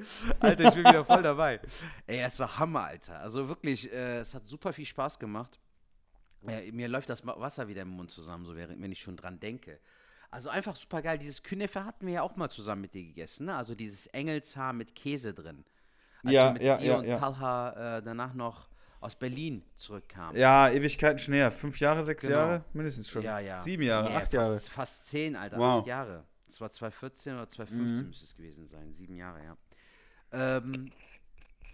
Alter, 0.40 0.64
ich 0.64 0.74
bin 0.74 0.84
wieder 0.84 1.04
voll 1.04 1.22
dabei. 1.22 1.60
Ey, 2.06 2.20
das 2.20 2.38
war 2.38 2.58
Hammer, 2.58 2.84
Alter. 2.84 3.18
Also 3.20 3.48
wirklich, 3.48 3.90
äh, 3.92 4.18
es 4.18 4.34
hat 4.34 4.46
super 4.46 4.72
viel 4.72 4.86
Spaß 4.86 5.18
gemacht. 5.18 5.58
Äh, 6.46 6.72
mir 6.72 6.88
läuft 6.88 7.10
das 7.10 7.26
Wasser 7.26 7.68
wieder 7.68 7.82
im 7.82 7.90
Mund 7.90 8.10
zusammen, 8.10 8.44
so 8.44 8.56
während 8.56 8.80
wenn 8.80 8.92
ich 8.92 9.00
schon 9.00 9.16
dran 9.16 9.38
denke. 9.40 9.78
Also 10.30 10.48
einfach 10.48 10.76
super 10.76 11.02
geil. 11.02 11.18
Dieses 11.18 11.42
Künefe 11.42 11.84
hatten 11.84 12.06
wir 12.06 12.14
ja 12.14 12.22
auch 12.22 12.36
mal 12.36 12.48
zusammen 12.48 12.82
mit 12.82 12.94
dir 12.94 13.04
gegessen, 13.04 13.46
ne? 13.46 13.56
Also 13.56 13.74
dieses 13.74 14.06
Engelshaar 14.08 14.72
mit 14.72 14.94
Käse 14.94 15.34
drin. 15.34 15.64
Als 16.22 16.32
Ja, 16.32 16.52
mit 16.52 16.62
ja, 16.62 16.76
dir 16.76 16.86
ja, 16.86 16.98
und 16.98 17.04
ja. 17.04 17.18
Talha 17.18 17.98
äh, 17.98 18.02
danach 18.02 18.34
noch 18.34 18.68
aus 19.00 19.16
Berlin 19.16 19.64
zurückkamen. 19.74 20.36
Ja, 20.38 20.68
Ewigkeiten 20.68 21.18
schon 21.18 21.34
her. 21.34 21.50
Fünf 21.50 21.80
Jahre, 21.80 22.02
sechs 22.04 22.22
Genau. 22.22 22.36
Jahre? 22.36 22.64
Mindestens 22.72 23.08
schon. 23.08 23.22
Ja, 23.22 23.38
ja. 23.38 23.62
Sieben 23.62 23.82
Jahre, 23.82 24.08
Nee, 24.08 24.14
acht 24.16 24.22
fast, 24.22 24.32
Jahre. 24.34 24.60
Fast 24.60 25.06
zehn, 25.06 25.36
Alter. 25.36 25.56
Wow. 25.58 25.74
Mhm. 25.74 25.80
Acht 25.80 25.86
Jahre. 25.86 26.24
Das 26.46 26.60
war 26.60 26.70
2014 26.70 27.34
oder 27.34 27.48
2015 27.48 28.06
müsste 28.06 28.24
es 28.24 28.34
gewesen 28.34 28.66
sein. 28.66 28.92
Sieben 28.92 29.16
Jahre, 29.16 29.42
ja. 29.42 29.56
Ähm, 30.32 30.92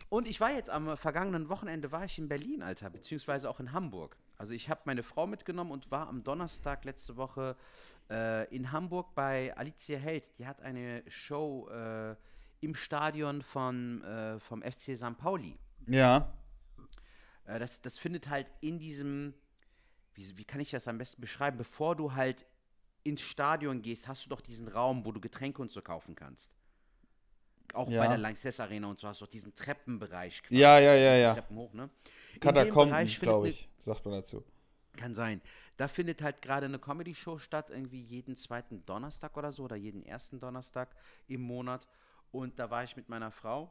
und 0.08 0.28
ich 0.28 0.40
war 0.40 0.52
jetzt 0.52 0.70
am 0.70 0.96
vergangenen 0.96 1.48
Wochenende 1.48 1.90
war 1.90 2.04
ich 2.04 2.18
in 2.18 2.28
Berlin, 2.28 2.62
Alter, 2.62 2.90
beziehungsweise 2.90 3.50
auch 3.50 3.60
in 3.60 3.72
Hamburg. 3.72 4.16
Also 4.38 4.52
ich 4.52 4.70
habe 4.70 4.82
meine 4.84 5.02
Frau 5.02 5.26
mitgenommen 5.26 5.72
und 5.72 5.90
war 5.90 6.08
am 6.08 6.22
Donnerstag 6.22 6.84
letzte 6.84 7.16
Woche 7.16 7.56
äh, 8.10 8.54
in 8.54 8.70
Hamburg 8.72 9.14
bei 9.14 9.56
Alicia 9.56 9.98
Held. 9.98 10.38
Die 10.38 10.46
hat 10.46 10.60
eine 10.62 11.02
Show 11.08 11.68
äh, 11.70 12.14
im 12.60 12.75
Stadion 12.75 13.42
von, 13.42 14.02
äh, 14.02 14.38
vom 14.38 14.62
FC 14.62 14.96
St. 14.96 15.16
Pauli. 15.18 15.58
Ja. 15.86 16.32
Äh, 17.44 17.58
das, 17.58 17.80
das 17.80 17.98
findet 17.98 18.28
halt 18.28 18.50
in 18.60 18.78
diesem, 18.78 19.34
wie, 20.14 20.36
wie 20.38 20.44
kann 20.44 20.60
ich 20.60 20.70
das 20.70 20.86
am 20.88 20.98
besten 20.98 21.20
beschreiben? 21.20 21.58
Bevor 21.58 21.96
du 21.96 22.14
halt 22.14 22.46
ins 23.02 23.20
Stadion 23.20 23.82
gehst, 23.82 24.08
hast 24.08 24.26
du 24.26 24.30
doch 24.30 24.40
diesen 24.40 24.68
Raum, 24.68 25.06
wo 25.06 25.12
du 25.12 25.20
Getränke 25.20 25.62
und 25.62 25.70
so 25.70 25.80
kaufen 25.80 26.14
kannst. 26.14 26.55
Auch 27.75 27.88
Ja. 27.90 28.02
bei 28.02 28.08
der 28.08 28.18
Lanxess 28.18 28.61
Arena 28.61 28.88
und 28.88 28.99
so 29.00 29.08
hast 29.08 29.20
du 29.20 29.25
doch 29.25 29.30
diesen 29.30 29.54
Treppenbereich. 29.54 30.43
quasi, 30.43 30.60
Ja, 30.60 30.78
ja, 30.78 30.95
ja, 30.95 31.14
ja. 31.17 31.34
Treppen 31.34 31.56
hoch, 31.56 31.73
ne? 31.73 31.91
Katakomben, 32.41 33.06
glaube 33.21 33.45
ne- 33.47 33.50
ich, 33.50 33.69
sagt 33.84 34.04
man 34.04 34.14
dazu. 34.14 34.45
kann 34.97 35.14
sein. 35.14 35.41
Da 35.76 35.88
findet 35.88 36.23
halt 36.23 36.41
gerade 36.41 36.67
eine 36.67 36.78
Comedy-Show 36.78 37.38
statt, 37.38 37.69
irgendwie 37.71 38.00
jeden 38.00 38.34
zweiten 38.36 38.84
Donnerstag 38.86 39.36
oder 39.36 39.52
so 39.52 39.64
oder 39.64 39.76
jeden 39.76 40.02
ersten 40.04 40.38
Donnerstag 40.41 40.88
im 41.28 41.43
Monat. 41.43 41.86
Und 42.32 42.58
da 42.58 42.71
war 42.71 42.82
ich 42.84 42.97
mit 42.97 43.08
meiner 43.10 43.30
Frau, 43.30 43.71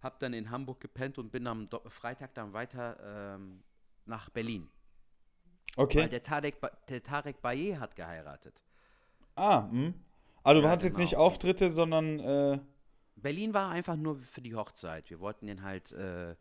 hab 0.00 0.20
dann 0.20 0.32
in 0.32 0.50
Hamburg 0.50 0.80
gepennt 0.80 1.18
und 1.18 1.30
bin 1.32 1.46
am 1.48 1.68
Do 1.68 1.80
Freitag 1.88 2.34
dann 2.34 2.52
weiter 2.52 3.34
ähm, 3.36 3.62
nach 4.06 4.30
Berlin. 4.30 4.68
Weil 5.76 5.84
Okay. 5.84 6.08
der 6.08 6.22
Tarek, 6.22 6.60
Ba- 6.60 6.70
der 6.88 7.02
Tarek 7.02 7.40
Baye 7.42 7.78
hat 7.78 7.94
geheiratet. 7.96 8.62
Ah, 9.36 9.68
hm. 9.70 9.94
Also 10.42 10.60
du 10.60 10.66
Ja, 10.66 10.72
hattest 10.72 10.84
jetzt 10.86 10.94
genau. 10.96 11.04
nicht 11.04 11.16
Auftritte, 11.16 11.70
sondern 11.70 12.18
äh, 12.20 12.58
Berlin 13.22 13.54
war 13.54 13.70
einfach 13.70 13.96
nur 13.96 14.16
für 14.16 14.40
die 14.40 14.54
Hochzeit. 14.54 15.10
Wir 15.10 15.20
wollten 15.20 15.48
ihn 15.48 15.62
halt, 15.62 15.92
äh, 15.92 16.34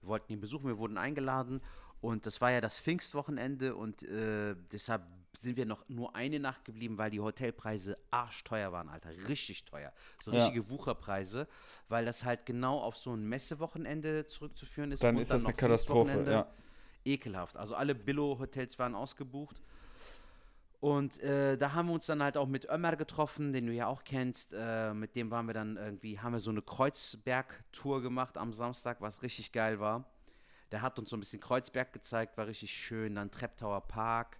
wir 0.00 0.08
wollten 0.08 0.32
ihn 0.32 0.40
besuchen, 0.40 0.66
wir 0.66 0.78
wurden 0.78 0.98
eingeladen 0.98 1.60
und 2.00 2.26
das 2.26 2.40
war 2.40 2.50
ja 2.50 2.60
das 2.60 2.78
Pfingstwochenende 2.78 3.74
und 3.76 4.02
äh, 4.02 4.54
deshalb 4.72 5.02
sind 5.36 5.56
wir 5.56 5.66
noch 5.66 5.88
nur 5.88 6.14
eine 6.14 6.38
Nacht 6.38 6.64
geblieben, 6.64 6.98
weil 6.98 7.10
die 7.10 7.20
Hotelpreise 7.20 7.98
arschteuer 8.10 8.72
waren, 8.72 8.88
Alter. 8.88 9.10
Richtig 9.28 9.64
teuer. 9.64 9.92
So 10.22 10.30
Ja. 10.32 10.44
richtige 10.44 10.68
Wucherpreise, 10.70 11.48
weil 11.88 12.04
das 12.04 12.24
halt 12.24 12.46
genau 12.46 12.78
auf 12.80 12.96
so 12.96 13.14
ein 13.14 13.24
Messewochenende 13.24 14.26
zurückzuführen 14.26 14.92
ist. 14.92 15.02
dann 15.02 15.16
und 15.16 15.22
ist 15.22 15.30
das 15.30 15.42
noch 15.42 15.48
eine 15.48 15.56
Katastrophe. 15.56 16.24
Ja. 16.30 16.46
ekelhaft. 17.06 17.56
Also 17.56 17.74
alle 17.74 17.94
Billo-Hotels 17.94 18.78
waren 18.78 18.94
ausgebucht. 18.94 19.60
Und 20.84 21.18
äh, 21.22 21.56
da 21.56 21.72
haben 21.72 21.86
wir 21.86 21.94
uns 21.94 22.04
dann 22.04 22.22
halt 22.22 22.36
auch 22.36 22.46
mit 22.46 22.68
Ömer 22.68 22.94
getroffen, 22.96 23.54
den 23.54 23.64
du 23.64 23.72
ja 23.72 23.86
auch 23.86 24.04
kennst. 24.04 24.52
Äh, 24.52 24.92
mit 24.92 25.16
dem 25.16 25.30
waren 25.30 25.46
wir 25.46 25.54
dann 25.54 25.78
irgendwie, 25.78 26.20
haben 26.20 26.34
wir 26.34 26.40
so 26.40 26.50
eine 26.50 26.60
Kreuzberg-Tour 26.60 28.02
gemacht 28.02 28.36
am 28.36 28.52
Samstag, 28.52 29.00
was 29.00 29.22
richtig 29.22 29.52
geil 29.52 29.80
war. 29.80 30.04
Der 30.72 30.82
hat 30.82 30.98
uns 30.98 31.08
so 31.08 31.16
ein 31.16 31.20
bisschen 31.20 31.40
Kreuzberg 31.40 31.94
gezeigt, 31.94 32.36
war 32.36 32.48
richtig 32.48 32.70
schön. 32.70 33.14
Dann 33.14 33.30
Treptower 33.30 33.80
Park. 33.80 34.38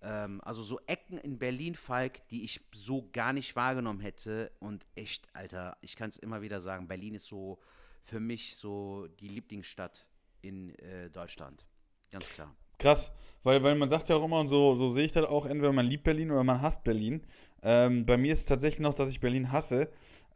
Ähm, 0.00 0.40
also 0.44 0.62
so 0.62 0.78
Ecken 0.86 1.18
in 1.18 1.40
Berlin, 1.40 1.74
Falk, 1.74 2.24
die 2.28 2.44
ich 2.44 2.60
so 2.70 3.10
gar 3.12 3.32
nicht 3.32 3.56
wahrgenommen 3.56 3.98
hätte. 3.98 4.52
Und 4.60 4.86
echt, 4.94 5.26
Alter, 5.32 5.76
ich 5.80 5.96
kann 5.96 6.10
es 6.10 6.18
immer 6.18 6.40
wieder 6.40 6.60
sagen, 6.60 6.86
Berlin 6.86 7.16
ist 7.16 7.26
so 7.26 7.58
für 8.04 8.20
mich 8.20 8.54
so 8.54 9.08
die 9.18 9.26
Lieblingsstadt 9.26 10.08
in 10.40 10.72
äh, 10.76 11.10
Deutschland. 11.10 11.66
Ganz 12.12 12.28
klar. 12.28 12.54
Krass, 12.80 13.10
weil, 13.42 13.62
weil 13.62 13.74
man 13.74 13.90
sagt 13.90 14.08
ja 14.08 14.16
auch 14.16 14.24
immer, 14.24 14.40
und 14.40 14.48
so, 14.48 14.74
so 14.74 14.88
sehe 14.88 15.04
ich 15.04 15.12
das 15.12 15.26
auch, 15.26 15.44
entweder 15.44 15.72
man 15.72 15.84
liebt 15.86 16.02
Berlin 16.02 16.30
oder 16.30 16.42
man 16.42 16.62
hasst 16.62 16.82
Berlin. 16.82 17.20
Ähm, 17.62 18.06
bei 18.06 18.16
mir 18.16 18.32
ist 18.32 18.40
es 18.40 18.46
tatsächlich 18.46 18.80
noch, 18.80 18.94
dass 18.94 19.10
ich 19.10 19.20
Berlin 19.20 19.52
hasse, 19.52 19.90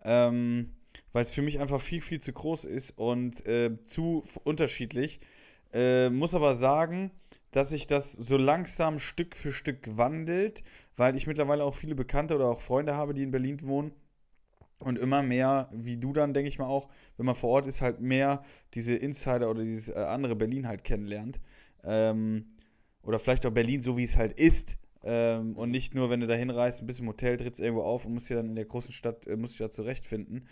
ähm, 0.05 0.71
weil 1.13 1.23
es 1.23 1.31
für 1.31 1.41
mich 1.41 1.59
einfach 1.59 1.81
viel, 1.81 2.03
viel 2.03 2.21
zu 2.21 2.35
groß 2.35 2.67
ist 2.67 2.99
und 2.99 3.47
äh, 3.47 3.83
zu 3.83 4.25
unterschiedlich. 4.45 5.21
Äh, 5.73 6.11
muss 6.11 6.35
aber 6.35 6.55
sagen, 6.55 7.11
dass 7.51 7.71
sich 7.71 7.87
das 7.87 8.13
so 8.13 8.37
langsam 8.37 8.99
Stück 8.99 9.37
für 9.37 9.53
Stück 9.53 9.97
wandelt, 9.97 10.63
weil 10.97 11.17
ich 11.17 11.27
mittlerweile 11.27 11.65
auch 11.65 11.75
viele 11.75 11.95
Bekannte 11.95 12.35
oder 12.35 12.49
auch 12.49 12.61
Freunde 12.61 12.95
habe, 12.95 13.15
die 13.15 13.23
in 13.23 13.31
Berlin 13.31 13.63
wohnen. 13.63 13.93
Und 14.81 14.99
immer 14.99 15.23
mehr, 15.23 15.71
wie 15.73 15.97
du 15.97 16.13
dann, 16.13 16.35
denke 16.35 16.49
ich 16.49 16.59
mal 16.59 16.67
auch, 16.67 16.89
wenn 17.17 17.25
man 17.25 17.35
vor 17.35 17.51
Ort 17.51 17.67
ist, 17.67 17.81
halt 17.81 18.01
mehr 18.01 18.43
diese 18.75 18.95
Insider 18.95 19.49
oder 19.49 19.63
dieses 19.63 19.89
äh, 19.89 19.95
andere 19.99 20.37
Berlin 20.37 20.69
halt 20.69 20.85
kennenlernt. 20.85 21.41
Ähm, 21.85 22.47
oder 23.03 23.19
vielleicht 23.19 23.47
auch 23.47 23.51
Berlin, 23.51 23.83
so 23.83 23.97
wie 23.97 24.05
es 24.05 24.17
halt 24.17 24.33
ist. 24.33 24.79
Ähm, 25.03 25.57
und 25.57 25.71
nicht 25.71 25.95
nur, 25.95 26.09
wenn 26.11 26.21
du 26.21 26.27
da 26.27 26.35
hinreist, 26.35 26.81
ein 26.81 26.87
bisschen 26.87 27.05
im 27.05 27.11
Hotel, 27.11 27.37
trittst 27.37 27.61
irgendwo 27.61 27.83
auf 27.83 28.07
und 28.07 28.15
musst 28.15 28.31
dich 28.31 28.37
dann 28.37 28.49
in 28.49 28.55
der 28.55 28.65
großen 28.65 28.93
Stadt, 28.93 29.27
äh, 29.27 29.37
musst 29.37 29.53
dich 29.53 29.59
da 29.59 29.71
zurechtfinden. 29.71 30.49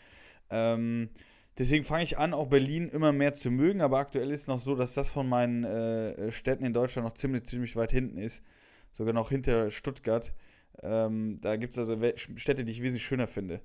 Ähm, 0.51 1.09
deswegen 1.57 1.85
fange 1.85 2.05
ich 2.05 2.19
an, 2.19 2.35
auch 2.35 2.49
Berlin 2.49 2.89
immer 2.89 3.13
mehr 3.13 3.33
zu 3.33 3.51
mögen, 3.51 3.81
aber 3.81 3.99
aktuell 3.99 4.31
ist 4.31 4.43
es 4.43 4.47
noch 4.49 4.59
so, 4.59 4.75
dass 4.75 4.95
das 4.95 5.09
von 5.09 5.29
meinen 5.29 5.65
äh, 5.65 6.31
Städten 6.31 6.65
in 6.65 6.75
Deutschland 6.75 7.09
noch 7.09 7.15
ziemlich, 7.15 7.45
ziemlich 7.45 7.77
weit 7.77 7.93
hinten 7.93 8.19
ist. 8.19 8.43
Sogar 8.93 9.15
noch 9.15 9.31
hinter 9.31 9.71
Stuttgart. 9.71 10.35
Ähm, 10.83 11.39
da 11.41 11.57
gibt 11.57 11.73
es 11.73 11.79
also 11.79 11.99
Städte, 12.37 12.65
die 12.65 12.73
ich 12.73 12.83
wesentlich 12.83 13.05
schöner 13.05 13.27
finde. 13.27 13.63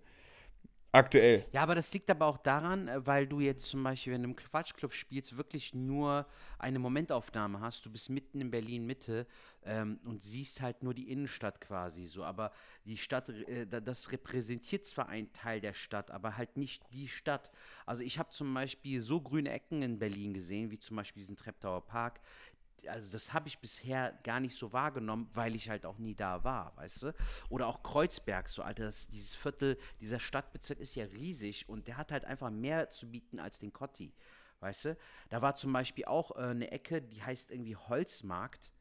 Aktuell. 0.93 1.45
Ja, 1.51 1.61
aber 1.61 1.75
das 1.75 1.93
liegt 1.93 2.09
aber 2.09 2.25
auch 2.25 2.37
daran, 2.37 2.87
äh, 2.87 3.05
weil 3.05 3.27
du 3.27 3.39
jetzt 3.39 3.67
zum 3.69 3.83
Beispiel, 3.83 4.13
wenn 4.13 4.23
du 4.23 4.29
im 4.29 4.35
Quatschclub 4.35 4.93
spielst, 4.93 5.37
wirklich 5.37 5.73
nur 5.75 6.25
eine 6.57 6.79
Momentaufnahme 6.79 7.59
hast. 7.59 7.85
Du 7.85 7.91
bist 7.91 8.09
mitten 8.09 8.41
in 8.41 8.49
Berlin-Mitte 8.49 9.27
ähm, 9.63 9.99
und 10.05 10.23
siehst 10.23 10.61
halt 10.61 10.81
nur 10.81 10.93
die 10.95 11.11
Innenstadt 11.11 11.61
quasi 11.61 12.07
so. 12.07 12.23
Aber 12.23 12.51
die 12.85 12.97
Stadt, 12.97 13.29
äh, 13.29 13.67
da- 13.67 13.79
das 13.81 14.11
repräsentiert 14.11 14.85
zwar 14.85 15.07
einen 15.09 15.31
Teil 15.33 15.61
der 15.61 15.73
Stadt, 15.73 16.09
aber 16.09 16.35
halt 16.37 16.57
nicht 16.57 16.81
die 16.93 17.07
Stadt. 17.07 17.51
Also 17.85 18.01
ich 18.01 18.17
habe 18.17 18.31
zum 18.31 18.51
Beispiel 18.53 19.01
so 19.01 19.21
grüne 19.21 19.51
Ecken 19.51 19.81
in 19.83 19.99
Berlin 19.99 20.33
gesehen, 20.33 20.71
wie 20.71 20.79
zum 20.79 20.97
Beispiel 20.97 21.19
diesen 21.21 21.37
Treptower 21.37 21.81
Park. 21.85 22.21
Also 22.87 23.11
das 23.11 23.33
habe 23.33 23.47
ich 23.47 23.59
bisher 23.59 24.17
gar 24.23 24.39
nicht 24.39 24.57
so 24.57 24.71
wahrgenommen, 24.73 25.29
weil 25.33 25.55
ich 25.55 25.69
halt 25.69 25.85
auch 25.85 25.97
nie 25.97 26.15
da 26.15 26.43
war, 26.43 26.75
weißt 26.77 27.03
du? 27.03 27.13
Oder 27.49 27.67
auch 27.67 27.83
Kreuzberg, 27.83 28.47
so, 28.49 28.61
Alter, 28.61 28.83
das, 28.83 29.07
dieses 29.07 29.35
Viertel, 29.35 29.77
dieser 29.99 30.19
Stadtbezirk 30.19 30.79
ist 30.79 30.95
ja 30.95 31.05
riesig 31.05 31.67
und 31.67 31.87
der 31.87 31.97
hat 31.97 32.11
halt 32.11 32.25
einfach 32.25 32.49
mehr 32.49 32.89
zu 32.89 33.09
bieten 33.09 33.39
als 33.39 33.59
den 33.59 33.73
Kotti, 33.73 34.13
weißt 34.59 34.85
du? 34.85 34.97
Da 35.29 35.41
war 35.41 35.55
zum 35.55 35.73
Beispiel 35.73 36.05
auch 36.05 36.31
äh, 36.35 36.49
eine 36.49 36.71
Ecke, 36.71 37.01
die 37.01 37.23
heißt 37.23 37.51
irgendwie 37.51 37.75
Holzmarkt. 37.75 38.73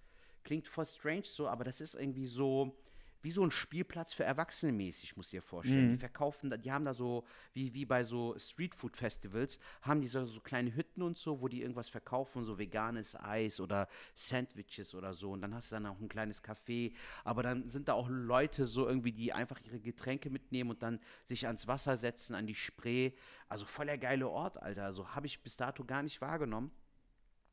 Klingt 0.45 0.69
voll 0.69 0.87
strange 0.87 1.25
so, 1.25 1.49
aber 1.49 1.65
das 1.65 1.81
ist 1.81 1.95
irgendwie 1.95 2.27
so 2.27 2.79
wie 3.27 3.33
so 3.33 3.43
ein 3.43 3.51
Spielplatz 3.51 4.15
für 4.15 4.23
Erwachsene 4.23 4.71
mäßig, 4.71 5.17
muss 5.17 5.27
ich 5.27 5.31
dir 5.33 5.43
vorstellen. 5.43 5.89
Mhm. 5.89 5.93
Die 5.95 5.99
verkaufen, 5.99 6.63
die 6.63 6.71
haben 6.71 6.85
da 6.85 6.95
so, 6.95 7.25
wie, 7.55 7.75
wie 7.75 7.85
bei 7.85 8.05
so 8.05 8.39
Streetfood-Festivals, 8.39 9.59
haben 9.83 10.01
die 10.01 10.07
so, 10.07 10.25
so 10.25 10.41
kleine 10.41 10.73
Hütten 10.77 11.03
und 11.03 11.19
so, 11.19 11.41
wo 11.41 11.49
die 11.49 11.61
irgendwas 11.61 11.89
verkaufen, 11.89 12.45
so 12.45 12.57
veganes 12.57 13.17
Eis 13.17 13.59
oder 13.59 13.89
Sandwiches 14.15 14.95
oder 14.95 15.13
so. 15.13 15.33
Und 15.33 15.41
dann 15.41 15.57
hast 15.57 15.73
du 15.73 15.75
dann 15.75 15.87
auch 15.87 15.99
ein 15.99 16.09
kleines 16.09 16.45
Café. 16.45 16.93
Aber 17.25 17.43
dann 17.43 17.69
sind 17.69 17.89
da 17.89 17.95
auch 17.95 18.09
Leute 18.09 18.65
so 18.65 18.87
irgendwie, 18.87 19.11
die 19.11 19.33
einfach 19.33 19.61
ihre 19.65 19.81
Getränke 19.81 20.31
mitnehmen 20.31 20.71
und 20.71 20.85
dann 20.85 21.01
sich 21.25 21.49
ans 21.49 21.67
Wasser 21.67 21.97
setzen, 21.97 22.37
an 22.37 22.47
die 22.47 22.55
Spree. 22.55 23.11
Also 23.49 23.67
voll 23.67 23.87
der 23.87 23.99
geile 23.99 24.29
Ort, 24.29 24.63
Alter. 24.63 24.85
Also 24.85 25.17
habe 25.17 25.27
ich 25.27 25.43
bis 25.43 25.57
dato 25.57 25.85
gar 25.85 26.05
nicht 26.05 26.21
wahrgenommen. 26.21 26.71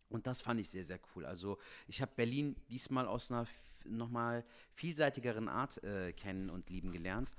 Und 0.09 0.27
das 0.27 0.41
fand 0.41 0.59
ich 0.59 0.69
sehr, 0.69 0.83
sehr 0.83 0.99
cool. 1.15 1.25
Also 1.25 1.57
ich 1.87 1.99
habe 1.99 2.11
Berlin 2.15 2.55
diesmal 2.69 3.07
aus 3.07 3.31
einer 3.31 3.47
nochmal 3.85 4.43
vielseitigeren 4.73 5.49
Art 5.49 5.83
äh, 5.83 6.13
kennen 6.13 6.49
und 6.49 6.69
lieben 6.69 6.91
gelernt. 6.91 7.33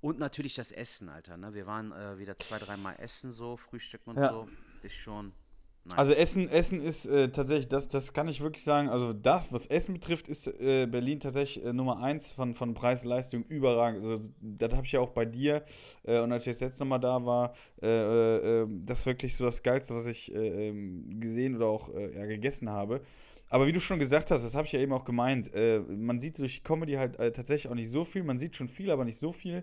Und 0.00 0.18
natürlich 0.18 0.54
das 0.54 0.70
Essen, 0.70 1.08
Alter. 1.08 1.36
Ne? 1.36 1.54
Wir 1.54 1.66
waren 1.66 1.92
äh, 1.92 2.18
wieder 2.18 2.38
zwei, 2.38 2.58
dreimal 2.58 2.96
essen, 2.98 3.32
so, 3.32 3.56
frühstücken 3.56 4.10
und 4.10 4.18
ja. 4.18 4.30
so. 4.30 4.48
Ist 4.82 4.96
schon 4.96 5.32
Nice. 5.86 5.98
Also 5.98 6.12
Essen, 6.14 6.48
Essen 6.48 6.80
ist 6.82 7.04
äh, 7.04 7.28
tatsächlich, 7.28 7.68
das, 7.68 7.88
das 7.88 8.14
kann 8.14 8.26
ich 8.26 8.40
wirklich 8.40 8.64
sagen, 8.64 8.88
also 8.88 9.12
das, 9.12 9.52
was 9.52 9.66
Essen 9.66 9.92
betrifft, 9.92 10.28
ist 10.28 10.46
äh, 10.46 10.86
Berlin 10.86 11.20
tatsächlich 11.20 11.62
äh, 11.62 11.74
Nummer 11.74 12.02
eins 12.02 12.30
von, 12.30 12.54
von 12.54 12.72
Preis-Leistung 12.72 13.44
überragend. 13.44 14.02
Also 14.06 14.30
das 14.40 14.72
habe 14.72 14.86
ich 14.86 14.92
ja 14.92 15.00
auch 15.00 15.10
bei 15.10 15.26
dir 15.26 15.62
äh, 16.04 16.20
und 16.20 16.32
als 16.32 16.44
ich 16.44 16.52
jetzt 16.52 16.62
letztes 16.62 16.86
Mal 16.86 16.98
da 17.00 17.22
war, 17.26 17.52
äh, 17.82 18.62
äh, 18.62 18.66
das 18.66 19.00
ist 19.00 19.06
wirklich 19.06 19.36
so 19.36 19.44
das 19.44 19.62
Geilste, 19.62 19.94
was 19.94 20.06
ich 20.06 20.34
ähm, 20.34 21.20
gesehen 21.20 21.54
oder 21.56 21.66
auch 21.66 21.90
ja, 21.92 22.24
gegessen 22.24 22.70
habe. 22.70 23.02
Aber 23.48 23.66
wie 23.66 23.72
du 23.72 23.80
schon 23.80 23.98
gesagt 23.98 24.30
hast, 24.30 24.42
das 24.42 24.54
habe 24.54 24.66
ich 24.66 24.72
ja 24.72 24.80
eben 24.80 24.92
auch 24.92 25.04
gemeint, 25.04 25.50
man 25.88 26.18
sieht 26.18 26.38
durch 26.40 26.64
Comedy 26.64 26.94
halt 26.94 27.16
tatsächlich 27.16 27.70
auch 27.70 27.76
nicht 27.76 27.90
so 27.90 28.02
viel, 28.02 28.24
man 28.24 28.38
sieht 28.38 28.56
schon 28.56 28.66
viel, 28.66 28.90
aber 28.90 29.04
nicht 29.04 29.18
so 29.18 29.30
viel. 29.30 29.62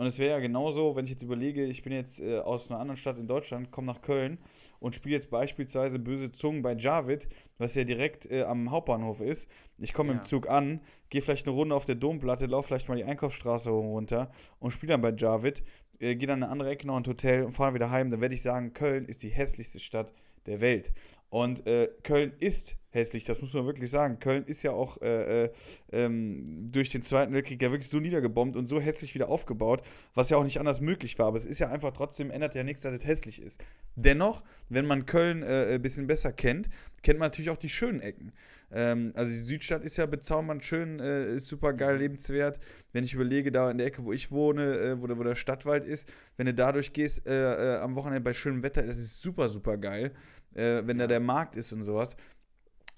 Und 0.00 0.06
es 0.06 0.18
wäre 0.18 0.30
ja 0.30 0.38
genauso, 0.38 0.96
wenn 0.96 1.04
ich 1.04 1.10
jetzt 1.10 1.22
überlege, 1.22 1.62
ich 1.62 1.82
bin 1.82 1.92
jetzt 1.92 2.20
äh, 2.20 2.38
aus 2.38 2.70
einer 2.70 2.80
anderen 2.80 2.96
Stadt 2.96 3.18
in 3.18 3.26
Deutschland, 3.26 3.70
komme 3.70 3.88
nach 3.88 4.00
Köln 4.00 4.38
und 4.78 4.94
spiele 4.94 5.14
jetzt 5.14 5.30
beispielsweise 5.30 5.98
Böse 5.98 6.32
Zungen 6.32 6.62
bei 6.62 6.74
Javid, 6.74 7.28
was 7.58 7.74
ja 7.74 7.84
direkt 7.84 8.24
äh, 8.30 8.44
am 8.44 8.70
Hauptbahnhof 8.70 9.20
ist. 9.20 9.50
Ich 9.76 9.92
komme 9.92 10.12
ja. 10.12 10.18
im 10.18 10.24
Zug 10.24 10.48
an, 10.48 10.80
gehe 11.10 11.20
vielleicht 11.20 11.46
eine 11.46 11.54
Runde 11.54 11.74
auf 11.74 11.84
der 11.84 11.96
Domplatte, 11.96 12.46
laufe 12.46 12.68
vielleicht 12.68 12.88
mal 12.88 12.96
die 12.96 13.04
Einkaufsstraße 13.04 13.70
hoch 13.70 13.82
runter 13.82 14.30
und 14.58 14.70
spiele 14.70 14.92
dann 14.92 15.02
bei 15.02 15.12
Javid, 15.12 15.62
äh, 15.98 16.14
gehe 16.14 16.26
dann 16.26 16.38
in 16.38 16.44
eine 16.44 16.52
andere 16.52 16.70
Ecke 16.70 16.86
noch 16.86 16.96
ein 16.96 17.06
Hotel 17.06 17.44
und 17.44 17.52
fahre 17.52 17.74
wieder 17.74 17.90
heim. 17.90 18.10
Dann 18.10 18.22
werde 18.22 18.34
ich 18.34 18.42
sagen, 18.42 18.72
Köln 18.72 19.04
ist 19.04 19.22
die 19.22 19.28
hässlichste 19.28 19.80
Stadt 19.80 20.14
der 20.46 20.62
Welt. 20.62 20.92
Und 21.30 21.66
äh, 21.66 21.88
Köln 22.02 22.32
ist 22.40 22.76
hässlich, 22.90 23.24
das 23.24 23.40
muss 23.40 23.54
man 23.54 23.66
wirklich 23.66 23.90
sagen. 23.90 24.18
Köln 24.18 24.44
ist 24.44 24.62
ja 24.62 24.72
auch 24.72 25.00
äh, 25.00 25.44
äh, 25.44 25.50
ähm, 25.92 26.68
durch 26.70 26.90
den 26.90 27.02
Zweiten 27.02 27.32
Weltkrieg 27.32 27.62
ja 27.62 27.70
wirklich 27.70 27.88
so 27.88 28.00
niedergebombt 28.00 28.56
und 28.56 28.66
so 28.66 28.80
hässlich 28.80 29.14
wieder 29.14 29.28
aufgebaut, 29.28 29.82
was 30.14 30.30
ja 30.30 30.36
auch 30.36 30.44
nicht 30.44 30.58
anders 30.58 30.80
möglich 30.80 31.18
war. 31.18 31.26
Aber 31.26 31.36
es 31.36 31.46
ist 31.46 31.60
ja 31.60 31.70
einfach 31.70 31.92
trotzdem, 31.92 32.30
ändert 32.30 32.54
ja 32.54 32.64
nichts, 32.64 32.82
dass 32.82 32.92
es 32.92 33.06
hässlich 33.06 33.40
ist. 33.40 33.62
Dennoch, 33.94 34.42
wenn 34.68 34.86
man 34.86 35.06
Köln 35.06 35.42
äh, 35.42 35.74
ein 35.74 35.82
bisschen 35.82 36.08
besser 36.08 36.32
kennt, 36.32 36.68
kennt 37.02 37.18
man 37.18 37.26
natürlich 37.26 37.50
auch 37.50 37.56
die 37.56 37.68
schönen 37.68 38.00
Ecken. 38.00 38.32
Ähm, 38.72 39.12
also 39.14 39.30
die 39.30 39.38
Südstadt 39.38 39.84
ist 39.84 39.96
ja 39.96 40.06
bezaubernd 40.06 40.64
schön, 40.64 40.98
äh, 40.98 41.34
ist 41.34 41.46
super 41.46 41.72
geil, 41.72 41.94
mhm. 41.94 42.00
lebenswert. 42.00 42.58
Wenn 42.92 43.04
ich 43.04 43.14
überlege, 43.14 43.52
da 43.52 43.70
in 43.70 43.78
der 43.78 43.86
Ecke, 43.86 44.04
wo 44.04 44.12
ich 44.12 44.32
wohne, 44.32 44.78
äh, 44.78 45.00
wo, 45.00 45.06
der, 45.06 45.18
wo 45.18 45.22
der 45.22 45.36
Stadtwald 45.36 45.84
ist, 45.84 46.12
wenn 46.36 46.46
du 46.46 46.54
da 46.54 46.72
durchgehst 46.72 47.26
äh, 47.26 47.78
am 47.80 47.94
Wochenende 47.94 48.20
bei 48.20 48.32
schönem 48.32 48.64
Wetter, 48.64 48.82
das 48.82 48.96
ist 48.96 49.22
super, 49.22 49.48
super 49.48 49.76
geil 49.76 50.12
äh, 50.54 50.82
wenn 50.84 50.98
da 50.98 51.06
der 51.06 51.20
Markt 51.20 51.56
ist 51.56 51.72
und 51.72 51.82
sowas. 51.82 52.16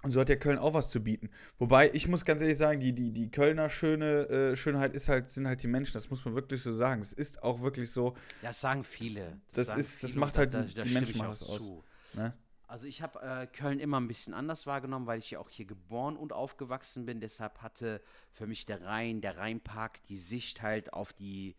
Und 0.03 0.11
so 0.11 0.21
hat 0.21 0.29
ja 0.29 0.37
Köln 0.37 0.59
auch 0.59 0.75
was 0.75 0.91
zu 0.91 1.01
bieten. 1.01 1.31
Wobei, 1.59 1.91
ich 1.93 2.09
muss 2.09 2.25
ganz 2.25 2.41
ehrlich 2.41 2.59
sagen, 2.59 2.81
die, 2.81 2.93
die, 2.93 3.13
die 3.13 3.31
Kölner 3.31 3.69
schöne 3.69 4.29
äh, 4.29 4.57
Schönheit 4.57 4.95
ist 4.95 5.09
halt, 5.09 5.29
sind 5.29 5.47
halt 5.47 5.63
die 5.63 5.69
Menschen. 5.69 5.93
Das 5.95 6.11
muss 6.11 6.25
man 6.25 6.35
wirklich 6.35 6.61
so 6.61 6.73
sagen. 6.73 7.01
Es 7.03 7.13
ist 7.13 7.43
auch 7.45 7.61
wirklich 7.63 7.93
so. 7.93 8.17
Das 8.43 8.61
sagen 8.61 8.83
viele. 8.83 9.41
Das, 9.53 9.69
das 9.69 9.77
ist, 9.77 10.03
das 10.03 10.17
macht 10.17 10.39
halt, 10.39 10.55
da, 10.55 10.63
da, 10.63 10.83
die 10.83 10.91
Menschen 10.91 11.19
machen 11.19 11.31
das 11.31 11.45
aus. 11.45 11.71
Ne? 12.15 12.35
Also 12.67 12.87
ich 12.87 13.01
habe 13.01 13.21
äh, 13.21 13.47
Köln 13.47 13.79
immer 13.79 14.01
ein 14.01 14.09
bisschen 14.09 14.35
anders 14.35 14.67
wahrgenommen, 14.67 15.07
weil 15.07 15.21
ich 15.21 15.31
ja 15.31 15.39
auch 15.39 15.51
hier 15.51 15.67
geboren 15.67 16.17
und 16.17 16.33
aufgewachsen 16.33 17.07
bin. 17.07 17.21
Deshalb 17.21 17.63
hatte 17.63 18.01
für 18.33 18.49
mich 18.49 18.67
der 18.67 18.83
Rhein, 18.83 19.21
der 19.21 19.37
Rheinpark, 19.37 20.03
die 20.05 20.17
Sicht 20.17 20.63
halt 20.63 20.93
auf 20.95 21.13
die 21.13 21.55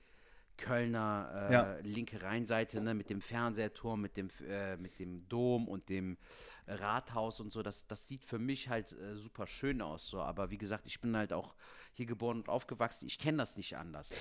Kölner 0.58 1.48
äh, 1.50 1.54
ja. 1.54 1.76
linke 1.82 2.22
Rheinseite, 2.22 2.82
ne, 2.82 2.94
mit 2.94 3.10
dem 3.10 3.22
Fernsehturm, 3.22 4.02
mit 4.02 4.18
dem, 4.18 4.30
äh, 4.48 4.78
mit 4.78 5.00
dem 5.00 5.28
Dom 5.28 5.68
und 5.68 5.90
dem 5.90 6.18
Rathaus 6.68 7.40
und 7.40 7.52
so, 7.52 7.62
das, 7.62 7.88
das 7.88 8.08
sieht 8.08 8.24
für 8.24 8.40
mich 8.40 8.70
halt 8.70 8.94
äh, 8.94 9.16
super 9.18 9.48
schön 9.48 9.82
aus. 9.82 10.08
So. 10.08 10.22
Aber 10.22 10.50
wie 10.50 10.58
gesagt, 10.58 10.88
ich 10.88 11.02
bin 11.02 11.16
halt 11.18 11.34
auch 11.34 11.56
hier 11.92 12.06
geboren 12.06 12.38
und 12.38 12.50
aufgewachsen. 12.50 13.06
Ich 13.08 13.20
kenne 13.20 13.38
das 13.38 13.58
nicht 13.58 13.76
anders. 13.78 14.12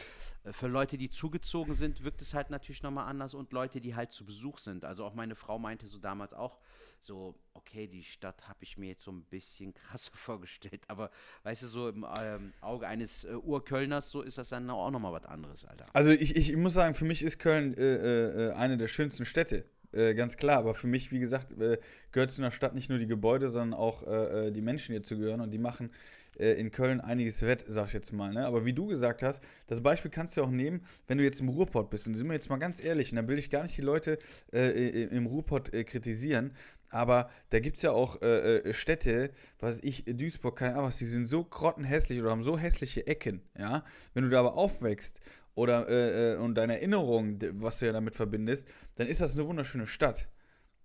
Äh, 0.45 0.53
für 0.53 0.67
Leute, 0.67 0.99
die 0.99 1.11
zugezogen 1.11 1.75
sind, 1.75 2.03
wirkt 2.03 2.21
es 2.21 2.35
halt 2.35 2.51
natürlich 2.51 2.83
nochmal 2.83 3.07
anders 3.07 3.35
und 3.35 3.53
Leute, 3.53 3.81
die 3.81 3.95
halt 3.95 4.13
zu 4.13 4.25
Besuch 4.25 4.59
sind. 4.59 4.85
Also 4.85 5.05
auch 5.05 5.15
meine 5.15 5.37
Frau 5.37 5.59
meinte 5.59 5.87
so 5.87 5.99
damals 5.99 6.35
auch, 6.35 6.59
so, 7.05 7.35
okay, 7.55 7.87
die 7.87 8.03
Stadt 8.03 8.49
habe 8.49 8.59
ich 8.63 8.79
mir 8.79 8.91
jetzt 8.91 9.03
so 9.03 9.13
ein 9.13 9.23
bisschen 9.25 9.75
krasser 9.89 10.13
vorgestellt, 10.15 10.83
aber 10.89 11.11
weißt 11.43 11.63
du, 11.63 11.67
so 11.67 11.89
im 11.89 12.07
ähm, 12.17 12.53
Auge 12.61 12.87
eines 12.87 13.25
äh, 13.25 13.35
Urkölners, 13.35 14.11
so 14.11 14.23
ist 14.23 14.39
das 14.39 14.49
dann 14.51 14.69
auch 14.71 14.91
nochmal 14.91 15.13
was 15.13 15.25
anderes, 15.25 15.65
Alter. 15.65 15.87
Also 15.93 16.11
ich, 16.11 16.37
ich 16.37 16.57
muss 16.57 16.75
sagen, 16.75 16.95
für 16.95 17.05
mich 17.05 17.23
ist 17.23 17.39
Köln 17.39 17.75
äh, 17.75 17.83
äh, 17.83 18.49
äh 18.49 18.53
eine 18.53 18.77
der 18.77 18.89
schönsten 18.89 19.25
Städte. 19.25 19.65
Äh, 19.93 20.15
ganz 20.15 20.37
klar, 20.37 20.59
aber 20.59 20.75
für 20.75 20.87
mich, 20.87 21.13
wie 21.13 21.19
gesagt, 21.19 21.53
äh, 21.61 21.79
gehört 22.13 22.31
zu 22.31 22.41
einer 22.41 22.51
Stadt 22.51 22.75
nicht 22.75 22.89
nur 22.89 22.99
die 22.99 23.07
Gebäude, 23.07 23.51
sondern 23.51 23.79
auch 23.79 24.03
die 24.51 24.63
Menschen, 24.63 24.93
die 24.93 24.99
hier 24.99 25.03
zu 25.03 25.19
gehören 25.19 25.41
und 25.41 25.53
die 25.53 25.59
machen 25.59 25.91
in 26.39 26.71
Köln 26.71 27.03
einiges 27.03 27.43
wett, 27.43 27.63
sag 27.69 27.89
ich 27.89 27.93
jetzt 27.93 28.11
mal. 28.11 28.33
Ne? 28.33 28.47
Aber 28.47 28.65
wie 28.65 28.73
du 28.73 28.87
gesagt 28.87 29.23
hast, 29.23 29.43
das 29.67 29.83
Beispiel 29.83 30.11
kannst 30.11 30.35
du 30.37 30.43
auch 30.43 30.51
nehmen, 30.51 30.83
wenn 31.07 31.19
du 31.19 31.25
jetzt 31.25 31.41
im 31.41 31.51
Ruhrpott 31.51 31.91
bist. 31.91 32.07
Und 32.07 32.15
sind 32.15 32.27
wir 32.27 32.33
jetzt 32.33 32.49
mal 32.49 32.57
ganz 32.57 32.83
ehrlich, 32.83 33.13
und 33.13 33.17
da 33.17 33.29
will 33.29 33.39
ich 33.39 33.51
gar 33.51 33.63
nicht 33.63 33.77
die 33.77 33.83
Leute 33.83 34.19
äh, 34.51 35.05
im 35.05 35.27
Ruhrpott 35.27 35.75
äh, 35.75 35.85
kritisieren, 35.85 36.53
aber 36.93 37.31
da 37.51 37.59
gibt 37.59 37.79
es 37.79 37.83
ja 37.83 37.93
auch 37.93 38.21
äh, 38.23 38.59
äh, 38.59 38.73
Städte, 38.73 39.31
was 39.59 39.81
ich, 39.83 40.05
Duisburg, 40.05 40.57
keine 40.57 40.77
Ahnung 40.77 40.93
die 40.99 41.05
sind 41.05 41.27
so 41.27 41.45
grottenhässlich 41.45 42.21
oder 42.21 42.31
haben 42.31 42.43
so 42.43 42.59
hässliche 42.59 43.07
Ecken, 43.07 43.43
ja. 43.59 43.85
Wenn 44.15 44.25
du 44.25 44.31
da 44.31 44.41
aber 44.41 44.55
aufwächst 44.55 45.21
oder 45.55 45.89
äh, 45.89 46.35
äh 46.35 46.37
und 46.37 46.55
deine 46.55 46.75
Erinnerung, 46.75 47.39
was 47.55 47.79
du 47.79 47.87
ja 47.87 47.93
damit 47.93 48.15
verbindest, 48.15 48.69
dann 48.97 49.07
ist 49.07 49.21
das 49.21 49.37
eine 49.37 49.47
wunderschöne 49.47 49.87
Stadt. 49.87 50.29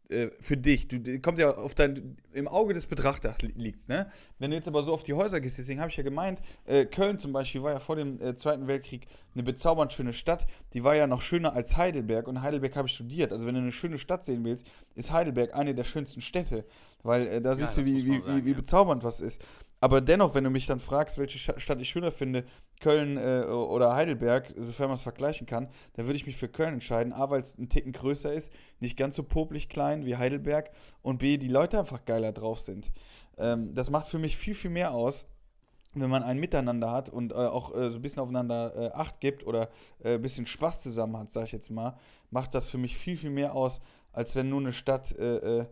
Äh, 0.09 0.29
für 0.39 0.55
dich. 0.55 0.87
Du 0.87 1.19
kommt 1.19 1.37
ja 1.37 1.51
auf 1.51 1.75
dein 1.75 2.15
im 2.31 2.47
Auge 2.47 2.73
des 2.73 2.87
Betrachters 2.87 3.41
liegt's, 3.41 3.89
ne? 3.89 4.09
Wenn 4.39 4.51
du 4.51 4.55
jetzt 4.55 4.67
aber 4.67 4.81
so 4.83 4.93
auf 4.93 5.03
die 5.03 5.13
Häuser 5.13 5.41
gehst, 5.41 5.57
deswegen 5.57 5.81
habe 5.81 5.89
ich 5.89 5.97
ja 5.97 6.03
gemeint, 6.03 6.39
äh, 6.65 6.85
Köln 6.85 7.19
zum 7.19 7.33
Beispiel 7.33 7.61
war 7.61 7.73
ja 7.73 7.79
vor 7.79 7.97
dem 7.97 8.21
äh, 8.21 8.35
Zweiten 8.35 8.67
Weltkrieg 8.67 9.07
eine 9.33 9.43
bezaubernd 9.43 9.91
schöne 9.91 10.13
Stadt. 10.13 10.45
Die 10.73 10.83
war 10.85 10.95
ja 10.95 11.07
noch 11.07 11.21
schöner 11.21 11.53
als 11.53 11.75
Heidelberg 11.75 12.27
und 12.29 12.41
Heidelberg 12.41 12.75
habe 12.77 12.87
ich 12.87 12.93
studiert. 12.93 13.33
Also 13.33 13.47
wenn 13.47 13.55
du 13.55 13.61
eine 13.61 13.73
schöne 13.73 13.97
Stadt 13.97 14.23
sehen 14.23 14.45
willst, 14.45 14.65
ist 14.95 15.11
Heidelberg 15.11 15.53
eine 15.53 15.73
der 15.75 15.83
schönsten 15.83 16.21
Städte, 16.21 16.63
weil 17.03 17.27
äh, 17.27 17.41
da 17.41 17.49
ja, 17.49 17.55
siehst 17.55 17.75
du, 17.75 17.85
wie, 17.85 18.05
wie, 18.05 18.21
sagen, 18.21 18.37
wie, 18.37 18.45
wie 18.45 18.51
ja. 18.51 18.55
bezaubernd 18.55 19.03
was 19.03 19.19
ist. 19.19 19.43
Aber 19.79 20.01
dennoch, 20.01 20.33
wenn 20.33 20.43
du 20.43 20.49
mich 20.49 20.65
dann 20.65 20.79
fragst, 20.79 21.17
welche 21.19 21.37
Stadt 21.37 21.81
ich 21.81 21.89
schöner 21.89 22.11
finde, 22.11 22.45
Köln 22.79 23.17
äh, 23.17 23.43
oder 23.45 23.93
Heidelberg, 23.93 24.53
sofern 24.55 24.87
man 24.87 24.97
es 24.97 25.03
vergleichen 25.03 25.45
kann, 25.45 25.69
dann 25.93 26.05
würde 26.07 26.17
ich 26.17 26.25
mich 26.25 26.37
für 26.37 26.47
Köln 26.47 26.73
entscheiden. 26.73 27.13
A, 27.13 27.29
weil 27.29 27.41
es 27.41 27.57
ein 27.57 27.69
Ticken 27.69 27.91
größer 27.91 28.33
ist, 28.33 28.51
nicht 28.79 28.97
ganz 28.97 29.15
so 29.15 29.23
popelig 29.23 29.69
klein 29.69 30.05
wie 30.05 30.17
Heidelberg 30.17 30.71
und 31.03 31.19
B, 31.19 31.37
die 31.37 31.47
Leute 31.47 31.79
einfach 31.79 32.05
geiler 32.05 32.31
drauf 32.31 32.59
sind. 32.59 32.91
Ähm, 33.37 33.73
das 33.73 33.89
macht 33.91 34.07
für 34.07 34.17
mich 34.17 34.35
viel, 34.35 34.55
viel 34.55 34.71
mehr 34.71 34.93
aus, 34.93 35.25
wenn 35.93 36.09
man 36.09 36.23
ein 36.23 36.39
Miteinander 36.39 36.91
hat 36.91 37.09
und 37.09 37.31
äh, 37.31 37.35
auch 37.35 37.75
äh, 37.75 37.89
so 37.91 37.97
ein 37.97 38.01
bisschen 38.01 38.21
aufeinander 38.21 38.75
äh, 38.75 38.91
Acht 38.93 39.19
gibt 39.19 39.45
oder 39.45 39.69
äh, 40.03 40.15
ein 40.15 40.21
bisschen 40.21 40.47
Spaß 40.47 40.83
zusammen 40.83 41.17
hat, 41.17 41.31
sag 41.31 41.45
ich 41.45 41.51
jetzt 41.51 41.69
mal, 41.69 41.97
macht 42.31 42.53
das 42.55 42.69
für 42.69 42.77
mich 42.77 42.97
viel, 42.97 43.17
viel 43.17 43.29
mehr 43.29 43.53
aus, 43.53 43.79
als 44.11 44.35
wenn 44.35 44.49
nur 44.49 44.59
eine 44.59 44.73
Stadt 44.73 45.11
äh, 45.13 45.65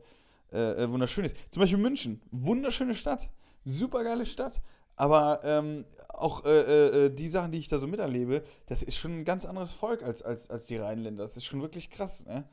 wunderschön 0.51 1.25
ist. 1.25 1.35
Zum 1.51 1.61
Beispiel 1.61 1.79
München, 1.79 2.21
wunderschöne 2.31 2.93
Stadt 2.93 3.29
super 3.65 4.04
geile 4.04 4.25
Stadt. 4.25 4.62
Aber 4.95 5.41
ähm, 5.43 5.86
auch 6.10 6.45
äh, 6.45 7.06
äh, 7.08 7.10
die 7.10 7.28
Sachen, 7.28 7.51
die 7.51 7.58
ich 7.58 7.67
da 7.67 7.80
so 7.80 7.88
miterlebe, 7.88 8.43
das 8.67 8.82
ist 8.82 8.95
schon 8.95 9.19
ein 9.19 9.25
ganz 9.25 9.45
anderes 9.45 9.73
Volk 9.73 10.01
als, 10.04 10.21
als, 10.21 10.49
als 10.49 10.67
die 10.67 10.78
Rheinländer. 10.78 11.23
Das 11.23 11.36
ist 11.36 11.45
schon 11.45 11.62
wirklich 11.62 11.89
krass, 11.89 12.25
ne? 12.25 12.47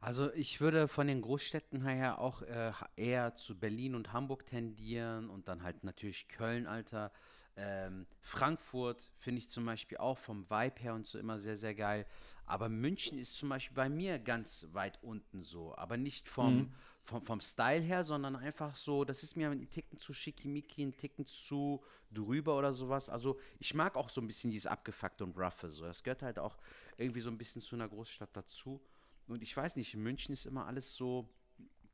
Also 0.00 0.32
ich 0.32 0.60
würde 0.60 0.86
von 0.86 1.08
den 1.08 1.22
Großstädten 1.22 1.84
her 1.84 2.20
auch 2.20 2.42
äh, 2.42 2.72
eher 2.96 3.34
zu 3.34 3.58
Berlin 3.58 3.96
und 3.96 4.12
Hamburg 4.12 4.46
tendieren 4.46 5.28
und 5.28 5.48
dann 5.48 5.62
halt 5.64 5.82
natürlich 5.82 6.28
Köln, 6.28 6.66
Alter. 6.66 7.10
Ähm, 7.56 8.06
Frankfurt 8.20 9.10
finde 9.16 9.40
ich 9.40 9.50
zum 9.50 9.66
Beispiel 9.66 9.98
auch 9.98 10.16
vom 10.16 10.48
Vibe 10.48 10.80
her 10.80 10.94
und 10.94 11.04
so 11.04 11.18
immer 11.18 11.38
sehr, 11.40 11.56
sehr 11.56 11.74
geil. 11.74 12.06
Aber 12.46 12.68
München 12.68 13.18
ist 13.18 13.34
zum 13.36 13.48
Beispiel 13.48 13.74
bei 13.74 13.88
mir 13.88 14.20
ganz 14.20 14.68
weit 14.72 15.02
unten 15.02 15.42
so. 15.42 15.76
Aber 15.76 15.96
nicht 15.96 16.28
vom, 16.28 16.58
mhm 16.58 16.74
vom, 17.08 17.22
vom 17.22 17.40
Style 17.40 17.80
her, 17.80 18.04
sondern 18.04 18.36
einfach 18.36 18.74
so, 18.74 19.04
das 19.04 19.22
ist 19.22 19.34
mir 19.34 19.50
ein 19.50 19.70
Ticken 19.70 19.98
zu 19.98 20.12
schickimicki, 20.12 20.82
ein 20.82 20.96
Ticken 20.96 21.24
zu 21.24 21.82
drüber 22.12 22.56
oder 22.58 22.72
sowas. 22.74 23.08
Also 23.08 23.38
ich 23.58 23.72
mag 23.72 23.96
auch 23.96 24.10
so 24.10 24.20
ein 24.20 24.26
bisschen 24.26 24.50
dieses 24.50 24.66
abgefuckte 24.66 25.24
und 25.24 25.36
roughe 25.36 25.70
so. 25.70 25.84
Das 25.84 26.02
gehört 26.02 26.22
halt 26.22 26.38
auch 26.38 26.58
irgendwie 26.98 27.20
so 27.20 27.30
ein 27.30 27.38
bisschen 27.38 27.62
zu 27.62 27.76
einer 27.76 27.88
Großstadt 27.88 28.28
dazu. 28.34 28.80
Und 29.26 29.42
ich 29.42 29.56
weiß 29.56 29.76
nicht, 29.76 29.94
in 29.94 30.02
München 30.02 30.34
ist 30.34 30.44
immer 30.44 30.66
alles 30.66 30.94
so 30.94 31.28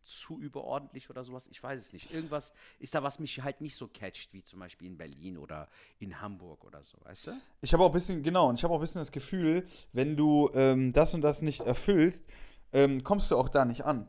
zu 0.02 0.40
überordentlich 0.40 1.08
oder 1.08 1.22
sowas. 1.22 1.46
Ich 1.46 1.62
weiß 1.62 1.80
es 1.80 1.92
nicht. 1.92 2.12
Irgendwas 2.12 2.52
ist 2.80 2.94
da, 2.94 3.02
was 3.04 3.20
mich 3.20 3.40
halt 3.40 3.60
nicht 3.60 3.76
so 3.76 3.86
catcht, 3.86 4.32
wie 4.32 4.42
zum 4.42 4.58
Beispiel 4.58 4.88
in 4.88 4.98
Berlin 4.98 5.38
oder 5.38 5.68
in 6.00 6.20
Hamburg 6.20 6.64
oder 6.64 6.82
so, 6.82 6.98
weißt 7.04 7.28
du? 7.28 7.32
Ich 7.60 7.72
habe 7.72 7.84
auch 7.84 7.88
ein 7.88 7.92
bisschen, 7.92 8.22
genau, 8.22 8.48
und 8.48 8.56
ich 8.56 8.64
habe 8.64 8.74
auch 8.74 8.78
ein 8.78 8.82
bisschen 8.82 9.00
das 9.00 9.12
Gefühl, 9.12 9.66
wenn 9.92 10.16
du 10.16 10.50
ähm, 10.54 10.92
das 10.92 11.14
und 11.14 11.22
das 11.22 11.40
nicht 11.40 11.60
erfüllst, 11.60 12.26
ähm, 12.72 13.04
kommst 13.04 13.30
du 13.30 13.36
auch 13.38 13.48
da 13.48 13.64
nicht 13.64 13.84
an. 13.84 14.08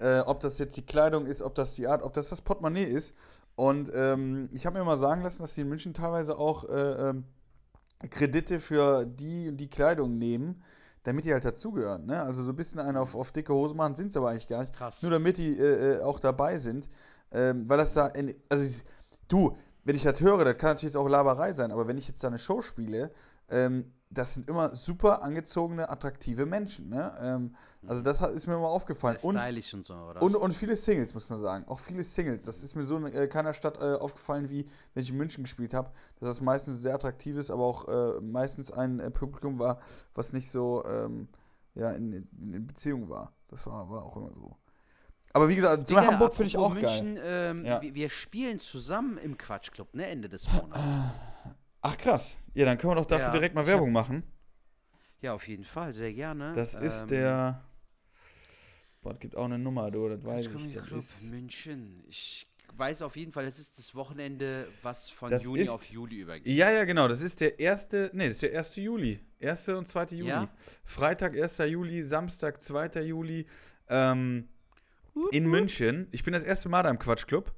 Äh, 0.00 0.20
ob 0.20 0.40
das 0.40 0.58
jetzt 0.58 0.76
die 0.76 0.86
Kleidung 0.86 1.26
ist, 1.26 1.42
ob 1.42 1.54
das 1.54 1.74
die 1.74 1.86
Art, 1.88 2.02
ob 2.02 2.12
das 2.12 2.28
das 2.28 2.40
Portemonnaie 2.40 2.84
ist. 2.84 3.14
Und 3.56 3.90
ähm, 3.94 4.48
ich 4.52 4.64
habe 4.66 4.78
mir 4.78 4.84
mal 4.84 4.96
sagen 4.96 5.22
lassen, 5.22 5.42
dass 5.42 5.54
die 5.54 5.62
in 5.62 5.68
München 5.68 5.92
teilweise 5.92 6.38
auch 6.38 6.64
äh, 6.68 7.08
ähm, 7.10 7.24
Kredite 8.10 8.60
für 8.60 9.04
die 9.04 9.50
die 9.56 9.68
Kleidung 9.68 10.18
nehmen, 10.18 10.62
damit 11.02 11.24
die 11.24 11.32
halt 11.32 11.44
dazugehören. 11.44 12.06
Ne? 12.06 12.22
Also 12.22 12.42
so 12.44 12.50
ein 12.52 12.56
bisschen 12.56 12.80
einen 12.80 12.96
auf, 12.96 13.14
auf 13.16 13.32
dicke 13.32 13.52
Hose 13.52 13.74
machen, 13.74 13.96
sind 13.96 14.12
sie 14.12 14.18
aber 14.18 14.30
eigentlich 14.30 14.46
gar 14.46 14.60
nicht. 14.60 14.72
Krass. 14.72 15.02
Nur 15.02 15.10
damit 15.10 15.36
die 15.36 15.58
äh, 15.58 15.96
äh, 15.98 16.02
auch 16.02 16.20
dabei 16.20 16.56
sind. 16.58 16.88
Ähm, 17.32 17.68
weil 17.68 17.78
das 17.78 17.94
da, 17.94 18.06
in, 18.08 18.34
also 18.48 18.62
ich- 18.64 18.84
du, 19.26 19.56
wenn 19.84 19.96
ich 19.96 20.04
das 20.04 20.20
höre, 20.20 20.44
das 20.44 20.56
kann 20.58 20.70
natürlich 20.70 20.96
auch 20.96 21.08
Laberei 21.08 21.52
sein, 21.52 21.72
aber 21.72 21.88
wenn 21.88 21.98
ich 21.98 22.06
jetzt 22.06 22.22
da 22.22 22.28
eine 22.28 22.38
Show 22.38 22.60
spiele, 22.62 23.10
ähm, 23.50 23.92
das 24.10 24.34
sind 24.34 24.48
immer 24.48 24.74
super 24.74 25.22
angezogene, 25.22 25.88
attraktive 25.88 26.46
Menschen. 26.46 26.88
Ne? 26.88 27.12
Ähm, 27.20 27.54
also 27.86 28.02
das 28.02 28.20
hat, 28.20 28.32
ist 28.32 28.46
mir 28.46 28.54
immer 28.54 28.68
aufgefallen. 28.68 29.18
Und 29.22 29.36
und 29.36 29.86
so, 29.86 29.94
und, 30.20 30.34
und 30.36 30.54
viele 30.54 30.76
Singles, 30.76 31.14
muss 31.14 31.28
man 31.28 31.38
sagen. 31.38 31.64
Auch 31.68 31.78
viele 31.78 32.02
Singles. 32.02 32.44
Das 32.44 32.62
ist 32.62 32.74
mir 32.74 32.84
so 32.84 32.96
in 32.96 33.06
äh, 33.12 33.26
keiner 33.28 33.52
Stadt 33.52 33.78
äh, 33.80 33.94
aufgefallen, 33.96 34.48
wie 34.50 34.66
wenn 34.94 35.02
ich 35.02 35.10
in 35.10 35.16
München 35.16 35.44
gespielt 35.44 35.74
habe, 35.74 35.90
dass 36.20 36.28
das 36.28 36.40
meistens 36.40 36.80
sehr 36.80 36.94
attraktiv 36.94 37.36
ist, 37.36 37.50
aber 37.50 37.64
auch 37.64 37.88
äh, 37.88 38.20
meistens 38.20 38.72
ein 38.72 38.98
äh, 38.98 39.10
Publikum 39.10 39.58
war, 39.58 39.78
was 40.14 40.32
nicht 40.32 40.50
so 40.50 40.84
ähm, 40.86 41.28
ja, 41.74 41.90
in, 41.92 42.12
in, 42.12 42.54
in 42.54 42.66
Beziehung 42.66 43.08
war. 43.08 43.32
Das 43.48 43.66
war, 43.66 43.88
war 43.90 44.04
auch 44.04 44.16
immer 44.16 44.32
so. 44.32 44.56
Aber 45.32 45.48
wie 45.48 45.54
gesagt, 45.56 45.86
zu 45.86 45.94
Digga, 45.94 46.06
Hamburg 46.06 46.34
finde 46.34 46.48
ich 46.48 46.56
auch 46.56 46.70
apropos 46.70 46.82
geil. 46.82 47.02
München, 47.02 47.22
Ähm, 47.24 47.64
Ja. 47.64 47.82
wir, 47.82 47.94
wir 47.94 48.10
spielen 48.10 48.58
zusammen 48.58 49.18
im 49.18 49.36
Quatschclub, 49.36 49.94
ne, 49.94 50.06
Ende 50.06 50.28
des 50.28 50.50
Monats. 50.50 50.80
Ach 51.80 51.96
krass. 51.96 52.36
Ja, 52.54 52.64
dann 52.64 52.76
können 52.78 52.92
wir 52.92 52.96
doch 52.96 53.04
dafür 53.04 53.26
Ja, 53.26 53.32
direkt 53.32 53.54
mal 53.54 53.66
Werbung 53.66 53.92
machen. 53.92 54.22
Ja, 55.20 55.34
auf 55.34 55.46
jeden 55.48 55.64
Fall, 55.64 55.92
sehr 55.92 56.12
gerne. 56.12 56.52
Das 56.54 56.74
ist 56.74 57.02
Ähm, 57.02 57.08
der. 57.08 57.64
Boah, 59.02 59.10
das 59.10 59.20
gibt 59.20 59.36
auch 59.36 59.44
eine 59.44 59.58
Nummer, 59.58 59.90
du, 59.90 60.08
das 60.08 60.24
weiß 60.24 60.46
ich. 60.46 60.74
Das 60.74 60.86
Club 60.86 60.98
ist, 60.98 61.30
München. 61.30 62.02
Ich 62.08 62.46
weiß 62.76 63.02
auf 63.02 63.16
jeden 63.16 63.32
Fall, 63.32 63.44
es 63.46 63.58
ist 63.58 63.78
das 63.78 63.94
Wochenende, 63.94 64.66
was 64.82 65.10
von 65.10 65.30
Das 65.30 65.44
Juni 65.44 65.60
ist- 65.60 65.68
auf 65.70 65.84
Juli 65.84 66.16
übergeht. 66.20 66.46
ja, 66.46 66.70
ja, 66.70 66.84
genau. 66.84 67.08
Das 67.08 67.20
ist 67.22 67.40
der 67.40 67.58
erste. 67.58 68.10
Nee, 68.12 68.24
das 68.28 68.34
ist 68.38 68.42
der 68.42 68.52
1. 68.58 68.76
Juli. 68.76 69.20
1. 69.40 69.68
und 69.70 69.86
2. 69.88 70.16
Juli. 70.16 70.28
Ja? 70.30 70.48
Freitag, 70.84 71.34
1. 71.36 71.58
Juli, 71.58 72.02
Samstag, 72.02 72.60
2. 72.60 73.02
Juli. 73.02 73.46
Ähm, 73.88 74.48
in 75.32 75.46
München. 75.46 76.06
Ich 76.12 76.22
bin 76.22 76.32
das 76.32 76.44
erste 76.44 76.68
Mal 76.68 76.82
da 76.82 76.90
im 76.90 76.98
Quatschclub. 76.98 77.52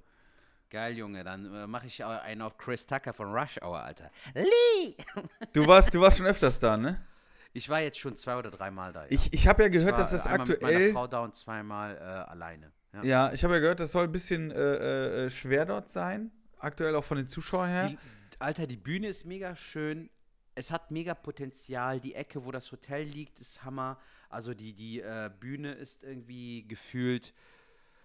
Geil, 0.71 0.97
Junge, 0.97 1.25
dann 1.25 1.53
äh, 1.53 1.67
mache 1.67 1.89
ich 1.89 2.05
einen 2.05 2.43
auf 2.43 2.57
Chris 2.57 2.87
Tucker 2.87 3.13
von 3.13 3.33
Rush 3.33 3.61
Hour, 3.61 3.83
Alter. 3.83 4.09
Lee! 4.35 4.95
Du 5.53 5.67
warst, 5.67 5.93
du 5.93 6.01
warst 6.01 6.19
schon 6.19 6.29
öfters 6.29 6.61
da, 6.61 6.77
ne? 6.77 7.05
Ich 7.53 7.69
war 7.69 7.81
jetzt 7.81 7.99
schon 7.99 8.17
zwei 8.17 8.37
oder 8.37 8.53
dreimal 8.53 8.93
da. 8.93 9.03
Ja. 9.03 9.09
Ich, 9.11 9.33
ich 9.33 9.49
habe 9.49 9.65
ja 9.65 9.69
gehört, 9.69 9.99
dass 9.99 10.13
das 10.13 10.27
äh, 10.27 10.29
einmal 10.29 10.47
mit 10.47 10.63
meiner 10.63 10.75
aktuell. 10.75 10.93
Frau 10.93 11.07
da 11.09 11.25
und 11.25 11.35
zweimal 11.35 11.97
äh, 11.97 12.01
alleine. 12.31 12.71
Ja. 12.95 13.03
Ja, 13.03 13.33
ich 13.33 13.43
habe 13.43 13.55
ja 13.55 13.61
gehört, 13.61 13.81
das 13.81 13.91
soll 13.91 14.05
ein 14.05 14.13
bisschen 14.13 14.53
äh, 14.53 15.25
äh, 15.25 15.31
schwer 15.31 15.67
dort 15.67 15.89
sein. 15.89 16.31
Aktuell 16.59 16.95
auch 16.95 17.03
von 17.03 17.17
den 17.17 17.27
Zuschauern 17.27 17.69
her. 17.69 17.89
Die, 17.89 17.99
Alter, 18.39 18.69
die 18.69 18.77
Bühne 18.77 19.09
ist 19.09 19.27
mega 19.27 19.57
schön. 19.57 20.09
Es 20.55 20.71
hat 20.71 20.93
mega 20.93 21.15
Potenzial. 21.15 21.99
Die 21.99 22.15
Ecke, 22.15 22.45
wo 22.45 22.53
das 22.53 22.71
Hotel 22.71 23.03
liegt, 23.03 23.41
ist 23.41 23.65
Hammer. 23.65 23.99
Also 24.29 24.55
die, 24.55 24.73
die 24.73 25.01
äh, 25.01 25.31
Bühne 25.41 25.73
ist 25.73 26.05
irgendwie 26.05 26.65
gefühlt, 26.69 27.35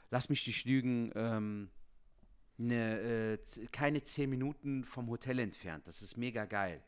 lass 0.10 0.30
mich 0.30 0.47
nicht 0.47 0.65
lügen, 0.65 1.12
ähm, 1.13 1.69
ne, 2.58 3.00
äh, 3.34 3.38
keine 3.72 4.02
zehn 4.04 4.30
Minuten 4.30 4.84
vom 4.84 5.10
Hotel 5.10 5.39
entfernt. 5.39 5.88
Das 5.88 6.02
ist 6.02 6.18
mega 6.18 6.46
geil. 6.46 6.82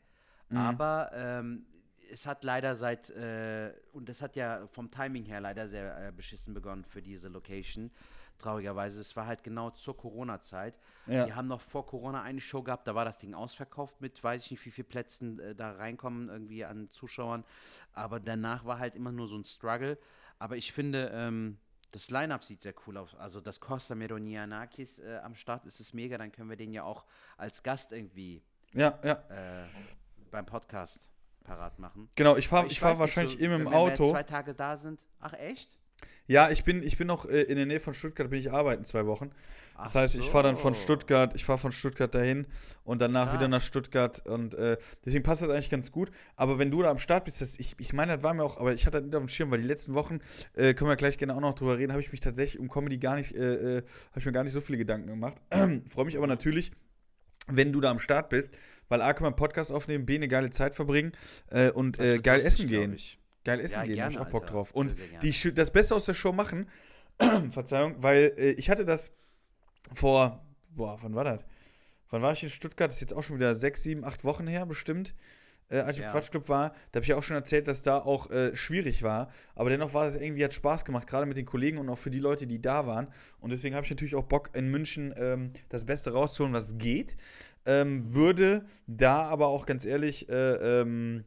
Aber 0.50 1.10
ähm, 1.12 1.66
es 2.10 2.26
hat 2.26 2.44
leider 2.44 2.74
seit, 2.74 3.10
äh, 3.10 3.72
und 3.92 4.08
das 4.08 4.22
hat 4.22 4.36
ja 4.36 4.66
vom 4.68 4.90
Timing 4.90 5.24
her 5.24 5.40
leider 5.40 5.68
sehr 5.68 6.08
äh, 6.08 6.12
beschissen 6.12 6.54
begonnen 6.54 6.84
für 6.84 7.02
diese 7.02 7.28
Location. 7.28 7.90
Traurigerweise, 8.38 9.00
es 9.00 9.16
war 9.16 9.26
halt 9.26 9.42
genau 9.42 9.70
zur 9.70 9.96
Corona-Zeit. 9.96 10.78
Ja. 11.06 11.26
Wir 11.26 11.36
haben 11.36 11.48
noch 11.48 11.60
vor 11.60 11.84
Corona 11.86 12.22
eine 12.22 12.40
Show 12.40 12.62
gehabt, 12.62 12.86
da 12.86 12.94
war 12.94 13.04
das 13.04 13.18
Ding 13.18 13.34
ausverkauft 13.34 14.00
mit, 14.00 14.22
weiß 14.22 14.44
ich 14.44 14.52
nicht, 14.52 14.64
wie 14.64 14.70
viele 14.70 14.86
Plätzen 14.86 15.40
äh, 15.40 15.54
da 15.54 15.72
reinkommen, 15.72 16.28
irgendwie 16.28 16.64
an 16.64 16.88
Zuschauern. 16.88 17.44
Aber 17.92 18.20
danach 18.20 18.64
war 18.64 18.78
halt 18.78 18.94
immer 18.94 19.12
nur 19.12 19.26
so 19.26 19.36
ein 19.36 19.44
Struggle. 19.44 19.98
Aber 20.38 20.56
ich 20.56 20.72
finde, 20.72 21.10
ähm, 21.12 21.58
das 21.92 22.10
Line-Up 22.10 22.44
sieht 22.44 22.60
sehr 22.60 22.74
cool 22.86 22.96
aus. 22.98 23.14
Also, 23.14 23.40
dass 23.40 23.60
Costa 23.60 23.94
Meronianakis 23.94 24.98
äh, 24.98 25.18
am 25.22 25.34
Start 25.34 25.64
ist, 25.66 25.80
ist 25.80 25.94
mega. 25.94 26.18
Dann 26.18 26.32
können 26.32 26.50
wir 26.50 26.56
den 26.56 26.72
ja 26.72 26.82
auch 26.84 27.04
als 27.36 27.62
Gast 27.62 27.92
irgendwie 27.92 28.42
Ja, 28.74 28.98
ja. 29.02 29.12
äh, 29.30 29.64
beim 30.30 30.46
Podcast 30.46 31.10
parat 31.44 31.78
machen. 31.78 32.10
Genau, 32.14 32.36
ich 32.36 32.46
fahre 32.48 32.66
ich 32.66 32.78
fahr 32.78 32.98
wahrscheinlich 32.98 33.34
so, 33.34 33.38
eben 33.40 33.52
wenn 33.54 33.60
im 33.66 33.70
wir 33.72 33.88
jetzt 33.88 34.00
Auto. 34.00 34.10
zwei 34.10 34.22
Tage 34.22 34.54
da 34.54 34.76
sind. 34.76 35.06
Ach, 35.20 35.32
echt? 35.32 35.78
Ja, 36.26 36.50
ich 36.50 36.62
bin, 36.62 36.82
ich 36.82 36.98
bin 36.98 37.06
noch 37.06 37.24
äh, 37.24 37.42
in 37.42 37.56
der 37.56 37.64
Nähe 37.64 37.80
von 37.80 37.94
Stuttgart, 37.94 38.28
bin 38.28 38.38
ich 38.38 38.52
arbeiten 38.52 38.84
zwei 38.84 39.06
Wochen. 39.06 39.30
Das 39.78 39.92
Ach 39.92 39.94
heißt, 39.94 40.14
ich 40.16 40.28
fahre 40.28 40.44
dann 40.44 40.56
von. 40.56 40.74
Stuttgart, 40.74 41.34
ich 41.34 41.44
fahre 41.44 41.58
von 41.58 41.72
Stuttgart 41.72 42.14
dahin 42.14 42.46
und 42.84 43.00
danach 43.00 43.28
wieder 43.28 43.48
Krass. 43.48 43.50
nach 43.50 43.62
Stuttgart 43.62 44.26
und 44.26 44.54
äh, 44.54 44.76
deswegen 45.04 45.22
passt 45.22 45.40
das 45.40 45.48
eigentlich 45.48 45.70
ganz 45.70 45.90
gut. 45.90 46.10
Aber 46.36 46.58
wenn 46.58 46.70
du 46.70 46.82
da 46.82 46.90
am 46.90 46.98
Start 46.98 47.24
bist, 47.24 47.40
das, 47.40 47.58
ich, 47.58 47.76
ich 47.78 47.92
meine, 47.94 48.16
das 48.16 48.22
war 48.22 48.34
mir 48.34 48.44
auch, 48.44 48.58
aber 48.58 48.74
ich 48.74 48.86
hatte 48.86 48.98
das 48.98 49.04
nicht 49.06 49.14
auf 49.14 49.22
dem 49.22 49.28
Schirm, 49.28 49.50
weil 49.50 49.62
die 49.62 49.66
letzten 49.66 49.94
Wochen, 49.94 50.18
äh, 50.54 50.74
können 50.74 50.90
wir 50.90 50.96
gleich 50.96 51.16
gerne 51.16 51.34
auch 51.34 51.40
noch 51.40 51.54
drüber 51.54 51.78
reden, 51.78 51.92
habe 51.92 52.02
ich 52.02 52.12
mich 52.12 52.20
tatsächlich 52.20 52.60
um 52.60 52.68
Comedy 52.68 52.98
gar 52.98 53.14
nicht, 53.14 53.34
äh, 53.34 53.78
äh, 53.78 53.82
habe 54.10 54.18
ich 54.18 54.26
mir 54.26 54.32
gar 54.32 54.44
nicht 54.44 54.52
so 54.52 54.60
viele 54.60 54.76
Gedanken 54.76 55.06
gemacht. 55.06 55.38
Freue 55.88 56.04
mich 56.04 56.18
aber 56.18 56.26
natürlich, 56.26 56.72
wenn 57.46 57.72
du 57.72 57.80
da 57.80 57.90
am 57.90 58.00
Start 58.00 58.28
bist, 58.28 58.52
weil 58.88 59.00
A, 59.00 59.14
können 59.14 59.24
wir 59.24 59.28
einen 59.28 59.36
Podcast 59.36 59.72
aufnehmen, 59.72 60.04
B, 60.04 60.16
eine 60.16 60.28
geile 60.28 60.50
Zeit 60.50 60.74
verbringen 60.74 61.12
äh, 61.50 61.70
und 61.70 61.96
geil 61.96 62.40
essen 62.42 62.66
gehen. 62.68 62.92
ich. 62.92 63.17
Geil 63.48 63.60
essen 63.60 63.74
Ja, 63.80 63.84
gehen, 63.84 64.02
hab 64.02 64.10
ich 64.10 64.16
gerne, 64.16 64.26
auch 64.28 64.30
Bock 64.30 64.42
Alter. 64.44 64.54
drauf. 64.54 64.72
Und 64.72 64.96
gerne. 64.96 65.18
die, 65.20 65.54
das 65.54 65.70
Beste 65.70 65.94
aus 65.94 66.04
der 66.06 66.14
Show 66.14 66.32
machen, 66.32 66.68
Verzeihung, 67.50 67.96
weil 67.98 68.32
äh, 68.36 68.50
ich 68.52 68.70
hatte 68.70 68.84
das 68.84 69.10
vor, 69.92 70.44
boah, 70.70 70.98
wann 71.02 71.14
war 71.14 71.24
das? 71.24 71.44
Wann 72.10 72.22
war 72.22 72.32
ich 72.32 72.42
in 72.42 72.50
Stuttgart? 72.50 72.88
Das 72.88 72.96
ist 72.96 73.00
jetzt 73.02 73.14
auch 73.14 73.22
schon 73.22 73.36
wieder 73.36 73.54
sechs, 73.54 73.82
sieben, 73.82 74.04
acht 74.04 74.24
Wochen 74.24 74.46
her 74.46 74.66
bestimmt. 74.66 75.14
Äh, 75.70 75.80
als 75.80 75.96
ich 75.96 76.02
im 76.02 76.06
Ja. 76.06 76.12
Quatschclub 76.12 76.48
war, 76.48 76.70
da 76.92 76.96
habe 76.96 77.02
ich 77.02 77.08
ja 77.08 77.16
auch 77.16 77.22
schon 77.22 77.36
erzählt, 77.36 77.68
dass 77.68 77.82
da 77.82 77.98
auch 77.98 78.30
äh, 78.30 78.56
schwierig 78.56 79.02
war. 79.02 79.28
Aber 79.54 79.68
dennoch 79.68 79.92
war 79.92 80.06
es 80.06 80.16
irgendwie, 80.16 80.42
hat 80.42 80.54
Spaß 80.54 80.86
gemacht, 80.86 81.06
gerade 81.06 81.26
mit 81.26 81.36
den 81.36 81.44
Kollegen 81.44 81.76
und 81.76 81.88
auch 81.90 81.98
für 81.98 82.10
die 82.10 82.20
Leute, 82.20 82.46
die 82.46 82.62
da 82.62 82.86
waren. 82.86 83.08
Und 83.40 83.52
deswegen 83.52 83.74
habe 83.74 83.84
ich 83.84 83.90
natürlich 83.90 84.14
auch 84.14 84.24
Bock, 84.24 84.48
in 84.54 84.70
München 84.70 85.12
ähm, 85.18 85.52
das 85.68 85.84
Beste 85.84 86.12
rauszuholen, 86.14 86.54
was 86.54 86.78
geht. 86.78 87.16
Ähm, 87.66 88.14
würde 88.14 88.64
da 88.86 89.24
aber 89.26 89.48
auch 89.48 89.66
ganz 89.66 89.84
ehrlich, 89.84 90.30
äh, 90.30 90.80
ähm, 90.80 91.24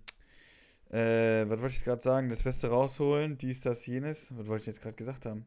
äh, 0.91 1.49
was 1.49 1.61
wollte 1.61 1.75
ich 1.75 1.83
gerade 1.83 2.01
sagen, 2.01 2.29
das 2.29 2.43
Beste 2.43 2.69
rausholen, 2.69 3.37
dies, 3.37 3.61
das, 3.61 3.85
jenes. 3.85 4.35
Was 4.37 4.47
wollte 4.47 4.61
ich 4.61 4.67
jetzt 4.67 4.81
gerade 4.81 4.95
gesagt 4.95 5.25
haben? 5.25 5.45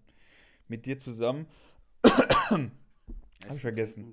Mit 0.69 0.87
dir 0.87 0.99
zusammen. 0.99 1.47
Essen, 2.05 2.71
ich 3.51 3.61
vergessen. 3.61 4.11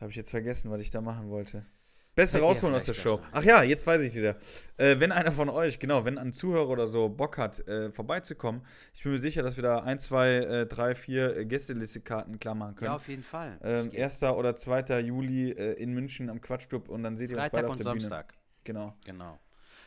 Habe 0.00 0.10
ich 0.10 0.16
jetzt 0.16 0.30
vergessen, 0.30 0.70
was 0.70 0.80
ich 0.80 0.90
da 0.90 1.00
machen 1.00 1.28
wollte. 1.28 1.66
Beste 2.14 2.38
rausholen 2.38 2.74
aus 2.76 2.84
der 2.84 2.94
Show. 2.94 3.20
Ach 3.32 3.42
ja, 3.42 3.62
jetzt 3.64 3.86
weiß 3.86 4.00
ich 4.02 4.14
wieder. 4.14 4.36
Äh, 4.76 5.00
wenn 5.00 5.10
einer 5.10 5.32
von 5.32 5.48
euch, 5.48 5.80
genau, 5.80 6.04
wenn 6.04 6.16
ein 6.16 6.32
Zuhörer 6.32 6.68
oder 6.68 6.86
so 6.86 7.08
Bock 7.08 7.38
hat, 7.38 7.66
äh, 7.66 7.90
vorbeizukommen, 7.90 8.62
ich 8.94 9.02
bin 9.02 9.12
mir 9.12 9.18
sicher, 9.18 9.42
dass 9.42 9.56
wir 9.56 9.64
da 9.64 9.80
ein, 9.80 9.98
zwei, 9.98 10.28
äh, 10.36 10.66
drei, 10.66 10.94
vier 10.94 11.36
äh, 11.36 11.44
Gästeliste-Karten 11.44 12.38
klar 12.38 12.54
machen 12.54 12.76
können. 12.76 12.90
Ja, 12.90 12.96
auf 12.96 13.08
jeden 13.08 13.24
Fall. 13.24 13.58
Ähm, 13.62 13.90
geht. 13.90 14.00
1. 14.00 14.22
oder 14.22 14.54
2. 14.54 15.00
Juli 15.00 15.50
äh, 15.50 15.72
in 15.72 15.92
München 15.92 16.30
am 16.30 16.40
Quatschclub 16.40 16.88
und 16.88 17.02
dann 17.02 17.16
seht 17.16 17.30
ihr 17.30 17.36
uns 17.36 17.42
Freitag 17.42 17.52
beide 17.52 17.66
auf 17.66 17.72
und 17.72 17.84
der 17.84 17.90
Bühne. 17.90 18.00
Samstag. 18.00 18.34
Genau. 18.62 18.94
Genau. 19.04 19.40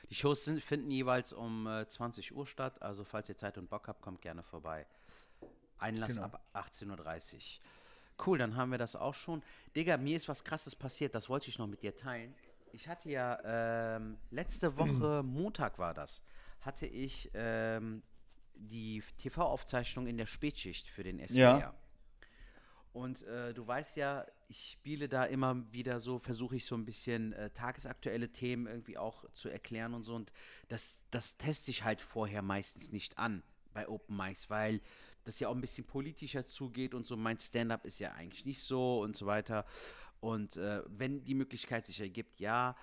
Die 0.09 0.15
Shows 0.15 0.45
sind, 0.45 0.63
finden 0.63 0.89
jeweils 0.89 1.33
um 1.33 1.67
äh, 1.67 1.85
20 1.87 2.33
Uhr 2.35 2.47
statt, 2.47 2.81
also 2.81 3.03
falls 3.03 3.27
ihr 3.29 3.37
Zeit 3.37 3.57
und 3.57 3.69
Bock 3.69 3.87
habt, 3.87 4.01
kommt 4.01 4.21
gerne 4.21 4.41
vorbei. 4.43 4.85
Einlass 5.79 6.15
Genau. 6.15 6.23
ab 6.23 6.41
18.30 6.53 7.35
Uhr. 7.35 7.41
Cool, 8.25 8.37
dann 8.39 8.55
haben 8.55 8.71
wir 8.71 8.77
das 8.79 8.95
auch 8.95 9.13
schon. 9.13 9.43
Digga, 9.75 9.97
mir 9.97 10.15
ist 10.17 10.27
was 10.27 10.43
krasses 10.43 10.75
passiert, 10.75 11.13
das 11.13 11.29
wollte 11.29 11.49
ich 11.49 11.59
noch 11.59 11.67
mit 11.67 11.83
dir 11.83 11.95
teilen. 11.95 12.33
Ich 12.71 12.87
hatte 12.87 13.09
ja 13.09 13.39
ähm, 13.43 14.17
letzte 14.31 14.75
Woche, 14.77 15.21
Montag 15.23 15.77
war 15.77 15.93
das, 15.93 16.23
hatte 16.61 16.85
ich 16.87 17.29
ähm, 17.33 18.01
die 18.55 19.03
TV-Aufzeichnung 19.19 20.07
in 20.07 20.17
der 20.17 20.25
Spätschicht 20.25 20.89
für 20.89 21.03
den 21.03 21.19
SWR. 21.27 21.59
Ja. 21.59 21.73
Und 22.97 23.21
äh, 23.27 23.53
du 23.53 23.67
weißt 23.67 23.95
ja, 23.97 24.25
ich 24.47 24.71
spiele 24.71 25.07
da 25.07 25.23
immer 25.25 25.71
wieder 25.71 25.99
so, 25.99 26.17
versuche 26.17 26.55
ich 26.55 26.65
so 26.65 26.73
ein 26.73 26.83
bisschen 26.83 27.31
äh, 27.33 27.51
tagesaktuelle 27.51 28.29
Themen 28.29 28.65
irgendwie 28.65 28.97
auch 28.97 29.23
zu 29.33 29.49
erklären 29.49 29.93
und 29.93 30.01
so. 30.01 30.15
Und 30.15 30.31
das, 30.67 31.05
das 31.12 31.38
teste 31.38 31.69
ich 31.69 31.83
halt 31.83 32.01
vorher 32.01 32.41
meistens 32.41 32.91
nicht 32.91 33.19
an 33.19 33.43
bei 33.71 33.88
Open 33.88 34.17
Mics, 34.17 34.49
weil 34.49 34.81
das 35.25 35.39
ja 35.39 35.47
auch 35.47 35.53
ein 35.53 35.62
bisschen 35.62 35.86
politischer 35.86 36.47
zugeht 36.47 36.95
und 36.95 37.05
so. 37.05 37.15
Mein 37.15 37.38
Stand-up 37.38 37.86
ist 37.86 37.99
ja 37.99 38.13
eigentlich 38.13 38.45
nicht 38.45 38.63
so 38.63 39.01
und 39.01 39.15
so 39.15 39.27
weiter. 39.27 39.67
Und 40.19 40.57
äh, 40.57 40.81
wenn 40.88 41.23
die 41.23 41.36
Möglichkeit 41.36 41.86
sich 41.86 42.01
ergibt, 42.01 42.39
ja, 42.39 42.75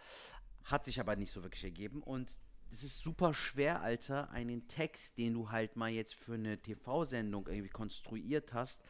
hat 0.62 0.84
sich 0.84 1.00
aber 1.00 1.16
nicht 1.16 1.32
so 1.32 1.42
wirklich 1.42 1.64
ergeben. 1.64 2.04
Und 2.04 2.38
es 2.74 2.82
ist 2.82 2.98
super 2.98 3.34
schwer, 3.34 3.82
Alter, 3.82 4.30
einen 4.30 4.66
Text, 4.66 5.18
den 5.18 5.34
du 5.34 5.50
halt 5.50 5.76
mal 5.76 5.90
jetzt 5.90 6.14
für 6.14 6.34
eine 6.34 6.58
TV-Sendung 6.60 7.46
irgendwie 7.46 7.68
konstruiert 7.68 8.52
hast, 8.52 8.82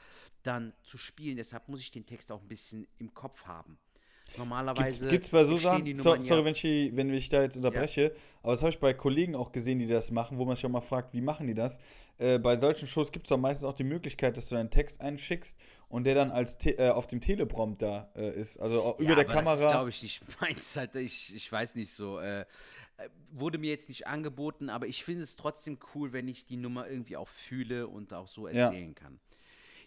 dann 0.47 0.73
zu 0.83 0.99
spielen. 0.99 1.37
Deshalb 1.37 1.69
muss 1.69 1.81
ich 1.81 1.91
den 1.91 2.07
Text 2.07 2.31
auch 2.33 2.41
ein 2.41 2.49
bisschen 2.49 2.87
im 2.99 3.13
Kopf 3.15 3.45
haben. 3.47 3.79
Normalerweise 4.37 5.07
Gibt 5.09 5.25
es 5.25 5.31
bei 5.31 5.45
so 5.45 5.59
Sachen, 5.59 5.95
so, 5.95 6.03
sorry, 6.03 6.25
ja, 6.25 6.45
wenn 6.45 6.55
ich, 6.55 6.65
wenn 6.97 7.13
ich 7.15 7.29
da 7.29 7.43
jetzt 7.43 7.57
unterbreche, 7.57 8.13
aber 8.43 8.53
das 8.53 8.63
habe 8.63 8.71
ich 8.71 8.81
bei 8.81 8.93
Kollegen 8.93 9.37
auch 9.37 9.53
gesehen, 9.53 9.79
die 9.79 9.87
das 9.87 10.11
machen, 10.11 10.39
wo 10.39 10.45
man 10.45 10.57
sich 10.57 10.65
auch 10.67 10.71
mal 10.71 10.81
fragt, 10.81 11.13
wie 11.15 11.21
machen 11.21 11.47
die 11.47 11.55
das? 11.55 11.79
Äh, 12.19 12.39
bei 12.41 12.57
solchen 12.57 12.89
Shows 12.89 13.13
gibt 13.13 13.27
es 13.27 13.33
auch 13.33 13.39
meistens 13.39 13.65
auch 13.65 13.75
die 13.75 13.85
Möglichkeit, 13.85 14.37
dass 14.37 14.49
du 14.49 14.57
deinen 14.57 14.71
Text 14.71 15.01
einschickst 15.01 15.57
und 15.89 16.05
der 16.05 16.17
dann 16.17 16.33
als 16.33 16.59
Te 16.59 16.77
äh, 16.79 16.91
auf 16.91 17.07
dem 17.07 17.21
Teleprompter 17.21 18.11
äh, 18.17 18.31
ist, 18.41 18.57
also 18.59 18.97
über 18.99 19.11
ja, 19.11 19.15
der 19.15 19.25
aber 19.25 19.35
Das 19.35 19.43
ist, 19.43 19.47
Kamera. 19.61 19.71
glaube 19.71 19.91
ich, 19.91 20.03
nicht 20.03 20.23
meins. 20.41 20.77
Halt, 20.77 20.97
ich, 20.97 21.33
ich 21.35 21.53
weiß 21.53 21.77
nicht 21.77 21.93
so. 21.93 22.19
Äh, 22.19 22.41
äh, 22.97 23.09
wurde 23.31 23.59
mir 23.59 23.71
jetzt 23.71 23.89
nicht 23.89 24.07
angeboten, 24.07 24.69
aber 24.69 24.87
ich 24.87 25.05
finde 25.05 25.23
es 25.23 25.37
trotzdem 25.37 25.79
cool, 25.95 26.13
wenn 26.13 26.27
ich 26.29 26.47
die 26.47 26.57
Nummer 26.57 26.89
irgendwie 26.89 27.17
auch 27.17 27.29
fühle 27.29 27.87
und 27.89 28.13
auch 28.13 28.27
so 28.29 28.49
Ja. 28.49 28.67
erzählen 28.67 28.95
kann. 28.95 29.21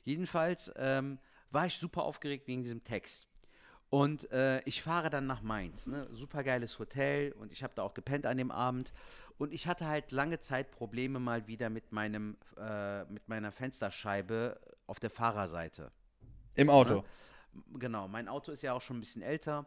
Jedenfalls 0.07 0.71
ähm, 0.77 1.19
war 1.51 1.65
ich 1.65 1.77
super 1.77 2.03
aufgeregt 2.03 2.47
wegen 2.47 2.63
diesem 2.63 2.81
Text. 2.81 3.27
Und 3.89 4.31
äh, 4.31 4.61
ich 4.61 4.81
fahre 4.81 5.09
dann 5.09 5.27
nach 5.27 5.41
Mainz. 5.41 5.87
Ne? 5.87 6.07
Super 6.13 6.45
geiles 6.45 6.79
Hotel 6.79 7.33
und 7.33 7.51
ich 7.51 7.61
habe 7.61 7.73
da 7.75 7.83
auch 7.83 7.93
gepennt 7.93 8.25
an 8.25 8.37
dem 8.37 8.49
Abend. 8.49 8.93
Und 9.37 9.51
ich 9.53 9.67
hatte 9.67 9.85
halt 9.85 10.11
lange 10.11 10.39
Zeit 10.39 10.71
Probleme 10.71 11.19
mal 11.19 11.47
wieder 11.47 11.69
mit 11.69 11.91
meinem, 11.91 12.37
äh, 12.57 13.03
mit 13.05 13.27
meiner 13.27 13.51
Fensterscheibe 13.51 14.57
auf 14.85 15.01
der 15.01 15.09
Fahrerseite. 15.09 15.91
Im 16.55 16.69
Auto. 16.69 17.03
Genau, 17.73 18.07
mein 18.07 18.29
Auto 18.29 18.53
ist 18.53 18.63
ja 18.63 18.71
auch 18.71 18.81
schon 18.81 18.97
ein 18.97 19.01
bisschen 19.01 19.21
älter 19.21 19.65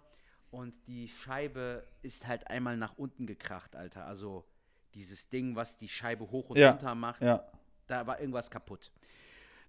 und 0.51 0.73
die 0.87 1.09
Scheibe 1.09 1.87
ist 2.01 2.27
halt 2.27 2.49
einmal 2.49 2.79
nach 2.79 2.97
unten 2.97 3.27
gekracht, 3.27 3.77
Alter. 3.77 4.07
Also 4.07 4.47
dieses 4.95 5.29
Ding, 5.29 5.55
was 5.55 5.77
die 5.77 5.89
Scheibe 5.89 6.31
hoch 6.31 6.49
und 6.49 6.57
Ja, 6.57 6.71
runter 6.71 6.95
macht, 6.95 7.21
Ja. 7.21 7.45
da 7.87 8.07
war 8.07 8.21
irgendwas 8.21 8.51
kaputt. 8.51 8.91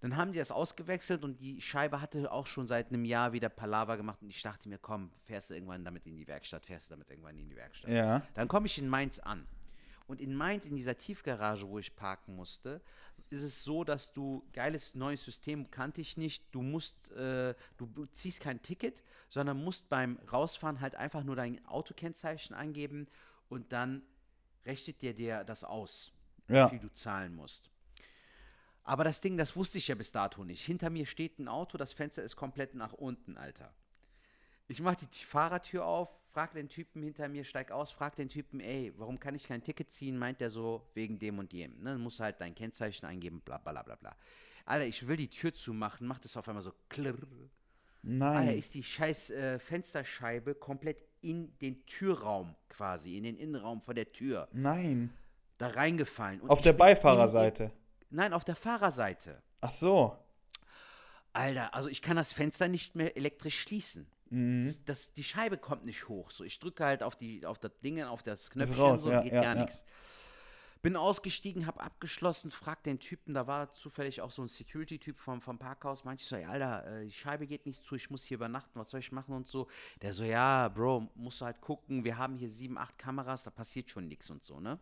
Dann 0.01 0.17
haben 0.17 0.31
die 0.31 0.39
das 0.39 0.51
ausgewechselt 0.51 1.23
und 1.23 1.39
die 1.39 1.61
Scheibe 1.61 2.01
hatte 2.01 2.31
auch 2.31 2.47
schon 2.47 2.65
seit 2.67 2.89
einem 2.89 3.05
Jahr 3.05 3.33
wieder 3.33 3.49
Palaver 3.49 3.97
gemacht 3.97 4.21
und 4.21 4.29
ich 4.29 4.41
dachte 4.41 4.67
mir, 4.67 4.79
komm, 4.79 5.11
fährst 5.23 5.49
du 5.51 5.53
irgendwann 5.53 5.85
damit 5.85 6.05
in 6.07 6.17
die 6.17 6.27
Werkstatt, 6.27 6.65
fährst 6.65 6.89
du 6.89 6.95
damit 6.95 7.09
irgendwann 7.09 7.37
in 7.37 7.47
die 7.47 7.55
Werkstatt. 7.55 7.89
Ja. 7.89 8.23
Dann 8.33 8.47
komme 8.47 8.65
ich 8.65 8.77
in 8.79 8.89
Mainz 8.89 9.19
an. 9.19 9.47
Und 10.07 10.19
in 10.19 10.35
Mainz, 10.35 10.65
in 10.65 10.75
dieser 10.75 10.97
Tiefgarage, 10.97 11.67
wo 11.69 11.79
ich 11.79 11.95
parken 11.95 12.35
musste, 12.35 12.81
ist 13.29 13.43
es 13.43 13.63
so, 13.63 13.83
dass 13.85 14.11
du 14.11 14.43
geiles 14.51 14.93
neues 14.95 15.23
System 15.23 15.71
kannte 15.71 16.01
ich 16.01 16.17
nicht. 16.17 16.43
Du 16.53 16.61
musst, 16.61 17.11
äh, 17.11 17.53
du 17.77 18.05
ziehst 18.07 18.41
kein 18.41 18.61
Ticket, 18.61 19.03
sondern 19.29 19.63
musst 19.63 19.87
beim 19.87 20.19
Rausfahren 20.31 20.81
halt 20.81 20.95
einfach 20.95 21.23
nur 21.23 21.37
dein 21.37 21.65
Autokennzeichen 21.65 22.53
angeben 22.55 23.07
und 23.47 23.71
dann 23.71 24.01
rechnet 24.65 25.01
dir 25.01 25.13
der 25.13 25.45
das 25.45 25.63
aus, 25.63 26.11
Ja. 26.49 26.65
wie 26.65 26.71
viel 26.71 26.79
du 26.79 26.91
zahlen 26.91 27.33
musst. 27.33 27.70
Aber 28.83 29.03
das 29.03 29.21
Ding, 29.21 29.37
das 29.37 29.55
wusste 29.55 29.77
ich 29.77 29.87
ja 29.87 29.95
bis 29.95 30.11
dato 30.11 30.43
nicht. 30.43 30.65
Hinter 30.65 30.89
mir 30.89 31.05
steht 31.05 31.39
ein 31.39 31.47
Auto, 31.47 31.77
das 31.77 31.93
Fenster 31.93 32.23
ist 32.23 32.35
komplett 32.35 32.73
nach 32.73 32.93
unten, 32.93 33.37
Alter. 33.37 33.73
Ich 34.67 34.81
mach 34.81 34.95
die 34.95 35.07
Fahrertür 35.25 35.85
auf, 35.85 36.09
frag 36.31 36.53
den 36.53 36.69
Typen 36.69 37.03
hinter 37.03 37.27
mir, 37.27 37.43
steig 37.43 37.71
aus, 37.71 37.91
frag 37.91 38.15
den 38.15 38.29
Typen, 38.29 38.59
ey, 38.59 38.93
warum 38.97 39.19
kann 39.19 39.35
ich 39.35 39.47
kein 39.47 39.61
Ticket 39.61 39.91
ziehen? 39.91 40.17
Meint 40.17 40.39
der 40.39 40.49
so, 40.49 40.89
wegen 40.93 41.19
dem 41.19 41.39
und 41.39 41.51
dem. 41.51 41.77
Ne? 41.83 41.91
Dann 41.91 42.01
musst 42.01 42.19
du 42.19 42.23
halt 42.23 42.39
dein 42.39 42.55
Kennzeichen 42.55 43.05
eingeben, 43.05 43.41
bla 43.41 43.57
bla 43.57 43.83
bla 43.83 43.95
bla. 43.95 44.15
Alter, 44.65 44.85
ich 44.85 45.07
will 45.07 45.17
die 45.17 45.29
Tür 45.29 45.53
zumachen, 45.53 46.07
macht 46.07 46.25
es 46.25 46.37
auf 46.37 46.47
einmal 46.47 46.61
so 46.61 46.71
klirr. 46.89 47.15
Alter, 47.15 47.49
Nein. 48.03 48.57
ist 48.57 48.73
die 48.73 48.83
scheiß 48.83 49.29
äh, 49.31 49.59
Fensterscheibe 49.59 50.55
komplett 50.55 51.03
in 51.21 51.57
den 51.59 51.85
Türraum 51.85 52.55
quasi, 52.67 53.17
in 53.17 53.23
den 53.23 53.37
Innenraum 53.37 53.81
von 53.81 53.95
der 53.95 54.11
Tür, 54.11 54.47
Nein. 54.53 55.13
da 55.57 55.67
reingefallen. 55.67 56.41
Und 56.41 56.49
Auf 56.49 56.61
der 56.61 56.73
Beifahrerseite. 56.73 57.71
In, 58.11 58.17
nein, 58.17 58.33
auf 58.33 58.43
der 58.43 58.55
Fahrerseite. 58.55 59.41
Ach 59.61 59.71
so. 59.71 60.17
Alter, 61.33 61.73
also 61.73 61.89
ich 61.89 62.01
kann 62.01 62.17
das 62.17 62.33
Fenster 62.33 62.67
nicht 62.67 62.95
mehr 62.95 63.15
elektrisch 63.17 63.59
schließen. 63.59 64.07
Mhm. 64.29 64.65
Das, 64.65 64.83
das, 64.83 65.13
die 65.13 65.23
Scheibe 65.23 65.57
kommt 65.57 65.85
nicht 65.85 66.07
hoch. 66.07 66.31
So, 66.31 66.43
ich 66.43 66.59
drücke 66.59 66.83
halt 66.85 67.03
auf 67.03 67.15
die, 67.15 67.45
auf 67.45 67.59
das 67.59 67.71
Ding, 67.83 68.01
auf 68.03 68.23
das 68.23 68.49
Knöpfchen, 68.49 68.79
raus, 68.79 69.03
so 69.03 69.11
ja, 69.11 69.21
geht 69.21 69.33
ja, 69.33 69.41
gar 69.41 69.55
ja. 69.55 69.61
nichts. 69.61 69.85
Bin 70.81 70.95
ausgestiegen, 70.95 71.67
hab 71.67 71.83
abgeschlossen, 71.83 72.49
frag 72.49 72.81
den 72.83 72.99
Typen, 72.99 73.35
da 73.35 73.45
war 73.45 73.71
zufällig 73.71 74.21
auch 74.21 74.31
so 74.31 74.41
ein 74.41 74.47
Security-Typ 74.47 75.19
vom, 75.19 75.39
vom 75.39 75.59
Parkhaus, 75.59 76.05
meinte 76.05 76.23
ich 76.23 76.27
so, 76.27 76.35
ey, 76.35 76.45
Alter, 76.45 76.87
äh, 76.87 77.05
die 77.05 77.11
Scheibe 77.11 77.45
geht 77.45 77.67
nicht 77.67 77.85
zu, 77.85 77.93
ich 77.93 78.09
muss 78.09 78.23
hier 78.23 78.35
übernachten, 78.35 78.79
was 78.79 78.89
soll 78.89 78.99
ich 78.99 79.11
machen 79.11 79.35
und 79.35 79.47
so. 79.47 79.67
Der 80.01 80.11
so, 80.11 80.23
ja, 80.23 80.69
Bro, 80.69 81.07
musst 81.13 81.41
du 81.41 81.45
halt 81.45 81.61
gucken, 81.61 82.03
wir 82.03 82.17
haben 82.17 82.35
hier 82.35 82.49
sieben, 82.49 82.79
acht 82.79 82.97
Kameras, 82.97 83.43
da 83.43 83.51
passiert 83.51 83.91
schon 83.91 84.07
nichts 84.07 84.31
und 84.31 84.43
so, 84.43 84.59
ne? 84.59 84.79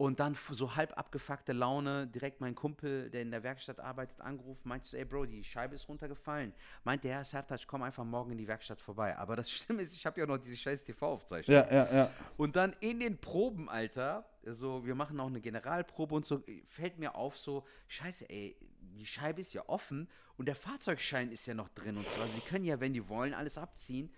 Und 0.00 0.18
dann 0.18 0.34
so 0.50 0.76
halb 0.76 0.96
abgefuckte 0.96 1.52
Laune, 1.52 2.06
direkt 2.06 2.40
mein 2.40 2.54
Kumpel, 2.54 3.10
der 3.10 3.20
in 3.20 3.30
der 3.30 3.42
Werkstatt 3.42 3.80
arbeitet, 3.80 4.22
angerufen, 4.22 4.66
meinte 4.66 4.88
so, 4.88 4.96
ey 4.96 5.04
Bro, 5.04 5.26
die 5.26 5.44
Scheibe 5.44 5.74
ist 5.74 5.86
runtergefallen. 5.90 6.54
Meinte, 6.84 7.08
ja, 7.08 7.22
Sertac, 7.22 7.66
komm 7.66 7.82
einfach 7.82 8.02
morgen 8.02 8.30
in 8.30 8.38
die 8.38 8.48
Werkstatt 8.48 8.80
vorbei. 8.80 9.14
Aber 9.18 9.36
das 9.36 9.50
Schlimme 9.50 9.82
ist, 9.82 9.94
ich 9.94 10.06
habe 10.06 10.18
ja 10.18 10.24
noch 10.24 10.38
diese 10.38 10.56
scheiß 10.56 10.84
TV-Aufzeichnung. 10.84 11.54
Ja, 11.54 11.70
ja, 11.70 11.92
ja. 11.92 12.10
Und 12.38 12.56
dann 12.56 12.74
in 12.80 13.00
den 13.00 13.18
Proben, 13.18 13.68
Alter, 13.68 14.24
so, 14.46 14.86
wir 14.86 14.94
machen 14.94 15.20
auch 15.20 15.26
eine 15.26 15.42
Generalprobe 15.42 16.14
und 16.14 16.24
so, 16.24 16.42
fällt 16.66 16.98
mir 16.98 17.14
auf, 17.14 17.36
so, 17.36 17.66
scheiße, 17.88 18.30
ey, 18.30 18.56
die 18.80 19.04
Scheibe 19.04 19.42
ist 19.42 19.52
ja 19.52 19.68
offen 19.68 20.08
und 20.38 20.46
der 20.46 20.56
Fahrzeugschein 20.56 21.30
ist 21.30 21.44
ja 21.44 21.52
noch 21.52 21.68
drin 21.68 21.98
und 21.98 22.06
so. 22.06 22.22
Also, 22.22 22.40
die 22.40 22.48
können 22.48 22.64
ja, 22.64 22.80
wenn 22.80 22.94
die 22.94 23.06
wollen, 23.06 23.34
alles 23.34 23.58
abziehen. 23.58 24.10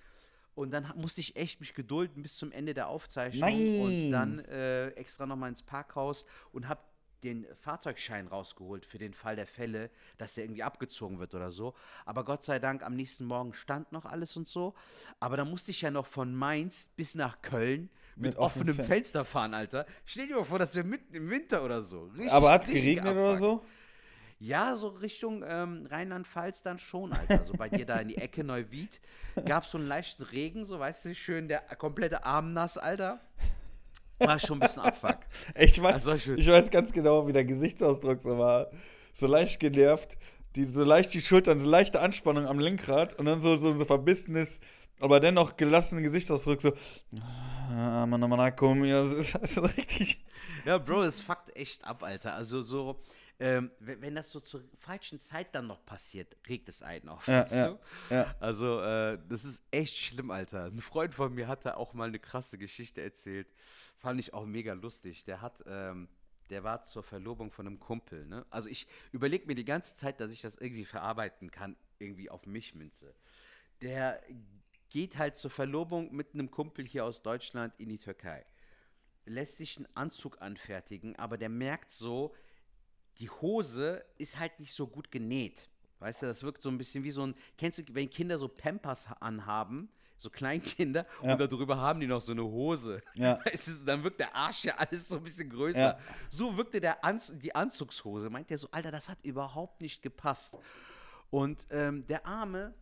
Und 0.55 0.71
dann 0.71 0.93
musste 0.97 1.21
ich 1.21 1.37
echt 1.37 1.61
mich 1.61 1.75
gedulden 1.75 2.23
bis 2.23 2.37
zum 2.37 2.53
Ende 2.53 2.75
der 2.75 2.89
Aufzeichnung 2.89 3.49
Nein. 3.49 3.81
und 3.81 4.11
dann 4.11 4.39
äh, 4.41 4.89
extra 4.91 5.25
nochmal 5.27 5.49
ins 5.49 5.63
Parkhaus 5.63 6.27
und 6.53 6.69
hab 6.69 6.91
den 7.25 7.47
Fahrzeugschein 7.61 8.27
rausgeholt 8.27 8.85
für 8.85 8.99
den 8.99 9.15
Fall 9.15 9.37
der 9.37 9.47
Fälle, 9.47 9.91
dass 10.19 10.35
der 10.35 10.45
irgendwie 10.45 10.65
abgezogen 10.65 11.21
wird 11.21 11.35
oder 11.37 11.53
so. 11.53 11.73
Aber 12.05 12.25
Gott 12.25 12.43
sei 12.43 12.59
Dank, 12.59 12.83
am 12.83 12.95
nächsten 12.97 13.25
Morgen 13.27 13.55
stand 13.55 13.93
noch 13.93 14.05
alles 14.07 14.37
und 14.37 14.49
so. 14.49 14.75
Aber 15.21 15.37
da 15.37 15.45
musste 15.45 15.71
ich 15.71 15.81
ja 15.83 15.91
noch 15.93 16.05
von 16.07 16.35
Mainz 16.35 16.91
bis 16.97 17.15
nach 17.15 17.41
Köln 17.41 17.91
mit, 18.17 18.33
Mit 18.33 18.37
offenem 18.39 18.75
Fen- 18.75 18.87
Fenster 18.87 19.25
fahren, 19.25 19.55
Alter. 19.55 19.87
Stell 20.05 20.27
dir 20.27 20.35
mal 20.37 20.45
vor, 20.45 20.59
das 20.59 20.75
wäre 20.75 20.85
mitten 20.87 21.15
im 21.15 21.31
Winter 21.31 21.65
oder 21.65 21.81
so. 21.81 22.07
Richtig, 22.09 22.33
Aber 22.33 22.51
hat's 22.51 22.67
richtig 22.69 22.83
geregnet 22.97 23.13
oder 23.15 23.29
Abfuck. 23.35 23.41
so? 23.41 23.65
Ja, 24.43 24.75
so 24.75 24.89
Richtung 24.89 25.45
ähm, 25.47 25.87
Rheinland-Pfalz 25.89 26.65
dann 26.65 26.81
schon, 26.81 27.13
Alter. 27.13 27.45
So 27.45 27.53
bei 27.53 27.69
dir 27.69 27.87
da 27.87 27.99
in 27.99 28.09
die 28.09 28.17
Ecke 28.17 28.43
Neuwied 28.43 29.01
gab 29.45 29.63
es 29.63 29.71
so 29.71 29.79
einen 29.79 29.87
leichten 29.87 30.25
Regen, 30.25 30.65
so 30.65 30.81
weißt 30.81 31.05
du, 31.05 31.15
schön 31.15 31.47
der 31.47 31.61
komplette 31.77 32.25
Arm 32.25 32.53
nass, 32.53 32.77
Alter. 32.77 33.21
War 34.19 34.41
schon 34.41 34.57
ein 34.57 34.61
bisschen 34.67 34.83
Abfuck. 34.83 35.19
Ich 35.55 35.81
weiß, 35.81 36.09
Also 36.09 36.35
ich 36.35 36.49
weiß 36.49 36.73
ganz 36.73 36.93
genau, 36.93 37.29
wie 37.29 37.33
der 37.33 37.45
Gesichtsausdruck 37.45 38.21
so 38.21 38.37
war. 38.37 38.73
So 39.13 39.29
leicht 39.29 39.61
genervt, 39.61 40.19
die, 40.57 40.65
so 40.65 40.83
leicht 40.83 41.15
die 41.15 41.23
Schultern, 41.23 41.61
so 41.61 41.71
leichte 41.71 42.01
Anspannung 42.01 42.47
am 42.47 42.59
Lenkrad 42.59 43.17
und 43.21 43.27
dann 43.27 43.41
so, 43.41 43.55
so, 43.55 43.77
so 43.77 43.85
verbissenes, 43.85 44.59
aber 44.99 45.21
dennoch 45.21 45.57
gelassenen 45.57 46.03
Gesichtsausdruck, 46.03 46.61
so. 46.61 46.73
Ah, 47.71 48.07
Mann, 48.07 48.29
Mann, 48.29 48.57
komm, 48.57 48.85
ja, 48.85 49.05
das 49.05 49.13
ist 49.13 49.37
also 49.37 49.61
richtig. 49.61 50.21
Ja, 50.65 50.79
Bro, 50.79 51.05
das 51.05 51.21
fuckt 51.21 51.55
echt 51.55 51.85
ab, 51.85 52.03
Alter. 52.03 52.35
Also 52.35 52.61
so, 52.61 53.01
ähm, 53.43 53.73
wenn, 53.81 54.15
das 54.15 54.31
so 54.31 54.39
zur 54.39 54.63
falschen 54.79 55.19
Zeit 55.19 55.53
dann 55.55 55.67
noch 55.67 55.85
passiert, 55.85 56.37
regt 56.49 56.69
es 56.69 56.81
einen 56.83 57.09
auf, 57.09 57.27
Ja, 57.27 57.43
weißt 57.43 57.55
ja, 57.55 57.69
du? 57.69 57.79
ja. 58.11 58.37
Also, 58.39 58.81
äh, 58.81 59.19
das 59.29 59.45
ist 59.45 59.65
echt 59.73 59.97
schlimm, 59.97 60.31
Alter. 60.31 60.67
Ein 60.67 60.81
Freund 60.81 61.13
von 61.13 61.35
mir 61.35 61.49
hatte 61.49 61.77
auch 61.77 61.93
mal 61.93 62.07
eine 62.07 62.21
krasse 62.21 62.57
Geschichte 62.57 63.01
erzählt. 63.03 63.49
Fand 63.99 64.21
ich 64.21 64.33
auch 64.33 64.47
mega 64.47 64.75
lustig. 64.75 65.25
Der 65.25 65.41
hat, 65.43 65.63
ähm, 65.67 66.09
der 66.51 66.63
war 66.63 66.83
zur 66.83 67.03
Verlobung 67.03 67.51
von 67.51 67.67
einem 67.67 67.81
Kumpel, 67.81 68.27
ne? 68.27 68.47
Also 68.51 68.69
ich 68.69 68.87
überlege 69.11 69.47
mir 69.47 69.57
die 69.57 69.65
ganze 69.65 69.97
Zeit, 69.97 70.21
dass 70.21 70.31
ich 70.31 70.41
das 70.41 70.57
irgendwie 70.57 70.85
verarbeiten 70.85 71.51
kann, 71.51 71.77
irgendwie 71.99 72.31
auf 72.31 72.47
mich 72.47 72.77
münze. 72.77 73.13
Der 73.81 74.23
geht 74.89 75.19
halt 75.19 75.35
zur 75.35 75.51
Verlobung 75.51 76.15
mit 76.15 76.35
einem 76.35 76.51
Kumpel 76.51 76.87
hier 76.87 77.05
aus 77.05 77.23
Deutschland 77.23 77.75
in 77.79 77.89
die 77.89 77.99
Türkei. 77.99 78.45
Lässt 79.25 79.57
sich 79.57 79.79
einen 79.79 79.89
Anzug 79.95 80.41
anfertigen, 80.41 81.17
aber 81.17 81.39
der 81.39 81.49
merkt 81.49 81.91
so, 81.91 82.35
die 83.23 83.31
Hose 83.31 84.05
ist 84.19 84.39
halt 84.39 84.59
nicht 84.61 84.75
so 84.75 84.87
gut 84.87 85.11
genäht. 85.11 85.69
Weißt 86.01 86.23
du, 86.23 86.27
das 86.27 86.43
wirkt 86.43 86.61
so 86.61 86.69
ein 86.69 86.77
bisschen 86.77 87.05
wie 87.05 87.11
so 87.13 87.25
ein, 87.27 87.35
kennst 87.57 87.79
du, 87.79 87.83
wenn 87.93 88.11
Kinder 88.11 88.37
so 88.37 88.49
Pampers 88.49 89.09
ha- 89.09 89.17
anhaben, 89.21 89.89
so 90.19 90.29
Kleinkinder, 90.31 91.07
Ja. 91.23 91.33
und 91.33 91.41
darüber 91.41 91.77
haben 91.77 92.01
die 92.01 92.07
noch 92.09 92.21
so 92.21 92.33
eine 92.33 92.43
Hose. 92.43 93.01
Ja. 93.15 93.39
Weißt 93.47 93.69
du, 93.69 93.85
dann 93.87 94.03
wirkt 94.03 94.19
der 94.21 94.35
Arsch 94.35 94.65
ja 94.65 94.75
alles 94.77 95.09
so 95.09 95.17
ein 95.17 95.23
bisschen 95.23 95.49
größer. 95.49 95.81
Ja. 95.81 95.99
So 96.31 96.57
wirkte 96.57 96.81
der 96.81 97.05
Anz 97.05 97.33
die 97.37 97.55
Anzugshose. 97.55 98.29
Meint 98.31 98.51
der 98.51 98.59
so, 98.59 98.69
Alter, 98.73 98.91
das 98.91 99.09
hat 99.09 99.19
überhaupt 99.23 99.81
nicht 99.81 100.03
gepasst. 100.03 100.57
Und 101.31 101.67
ähm, 101.71 102.05
der 102.09 102.27
Arme 102.27 102.75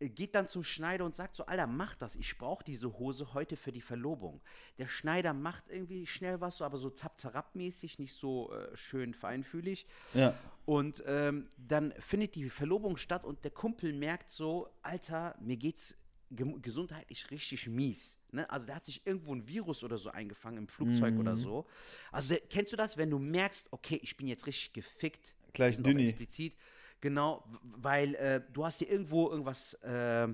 geht 0.00 0.34
dann 0.34 0.46
zum 0.46 0.62
Schneider 0.62 1.04
und 1.04 1.14
sagt 1.14 1.34
so, 1.34 1.46
Alter, 1.46 1.66
mach 1.66 1.94
das, 1.94 2.16
ich 2.16 2.38
brauche 2.38 2.62
diese 2.62 2.98
Hose 2.98 3.34
heute 3.34 3.56
für 3.56 3.72
die 3.72 3.80
Verlobung. 3.80 4.40
Der 4.78 4.86
Schneider 4.86 5.32
macht 5.32 5.64
irgendwie 5.68 6.06
schnell 6.06 6.40
was, 6.40 6.58
so, 6.58 6.64
aber 6.64 6.76
so 6.76 6.90
zap-zarab-mäßig, 6.90 7.98
nicht 7.98 8.14
so 8.14 8.52
äh, 8.52 8.76
schön 8.76 9.14
feinfühlig. 9.14 9.86
Ja. 10.14 10.34
Und 10.66 11.02
ähm, 11.06 11.48
dann 11.56 11.92
findet 11.98 12.34
die 12.34 12.48
Verlobung 12.50 12.96
statt 12.96 13.24
und 13.24 13.42
der 13.44 13.50
Kumpel 13.50 13.92
merkt 13.92 14.30
so, 14.30 14.68
Alter, 14.82 15.34
mir 15.40 15.56
geht's 15.56 15.96
gem- 16.30 16.60
gesundheitlich 16.62 17.30
richtig 17.30 17.66
mies. 17.68 18.18
Ne? 18.30 18.48
Also 18.50 18.66
der 18.66 18.76
hat 18.76 18.84
sich 18.84 19.06
irgendwo 19.06 19.34
ein 19.34 19.48
Virus 19.48 19.82
oder 19.82 19.98
so 19.98 20.10
eingefangen 20.10 20.58
im 20.58 20.68
Flugzeug 20.68 21.18
oder 21.18 21.36
so. 21.36 21.66
Also 22.12 22.34
der, 22.34 22.40
kennst 22.40 22.72
du 22.72 22.76
das, 22.76 22.96
wenn 22.96 23.10
du 23.10 23.18
merkst, 23.18 23.66
okay, 23.72 23.98
ich 24.02 24.16
bin 24.16 24.28
jetzt 24.28 24.46
richtig 24.46 24.72
gefickt. 24.72 25.34
Gleich 25.54 25.82
Dünni. 25.82 26.04
explizit. 26.04 26.54
Genau, 27.00 27.44
weil 27.62 28.14
äh, 28.16 28.40
du 28.52 28.64
hast 28.64 28.80
dir 28.80 28.88
irgendwo 28.90 29.30
irgendwas 29.30 29.74
äh, 29.74 30.28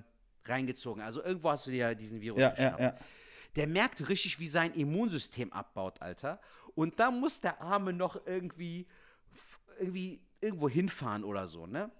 reingezogen. 0.44 1.02
Also 1.02 1.22
irgendwo 1.22 1.50
hast 1.50 1.66
du 1.66 1.70
dir 1.70 1.94
diesen 1.94 2.20
Virus 2.20 2.40
Ja, 2.40 2.54
ja, 2.58 2.76
ja. 2.78 2.94
Der 3.56 3.66
merkt 3.66 4.08
richtig, 4.08 4.38
wie 4.40 4.48
sein 4.48 4.72
Immunsystem 4.74 5.52
abbaut, 5.52 6.00
Alter. 6.02 6.40
Und 6.74 6.98
dann 6.98 7.20
muss 7.20 7.40
der 7.40 7.60
Arme 7.60 7.92
noch 7.92 8.26
irgendwie, 8.26 8.86
irgendwie 9.78 10.20
irgendwo 10.40 10.68
hinfahren 10.68 11.22
oder 11.24 11.46
so, 11.46 11.66
ne? 11.66 11.90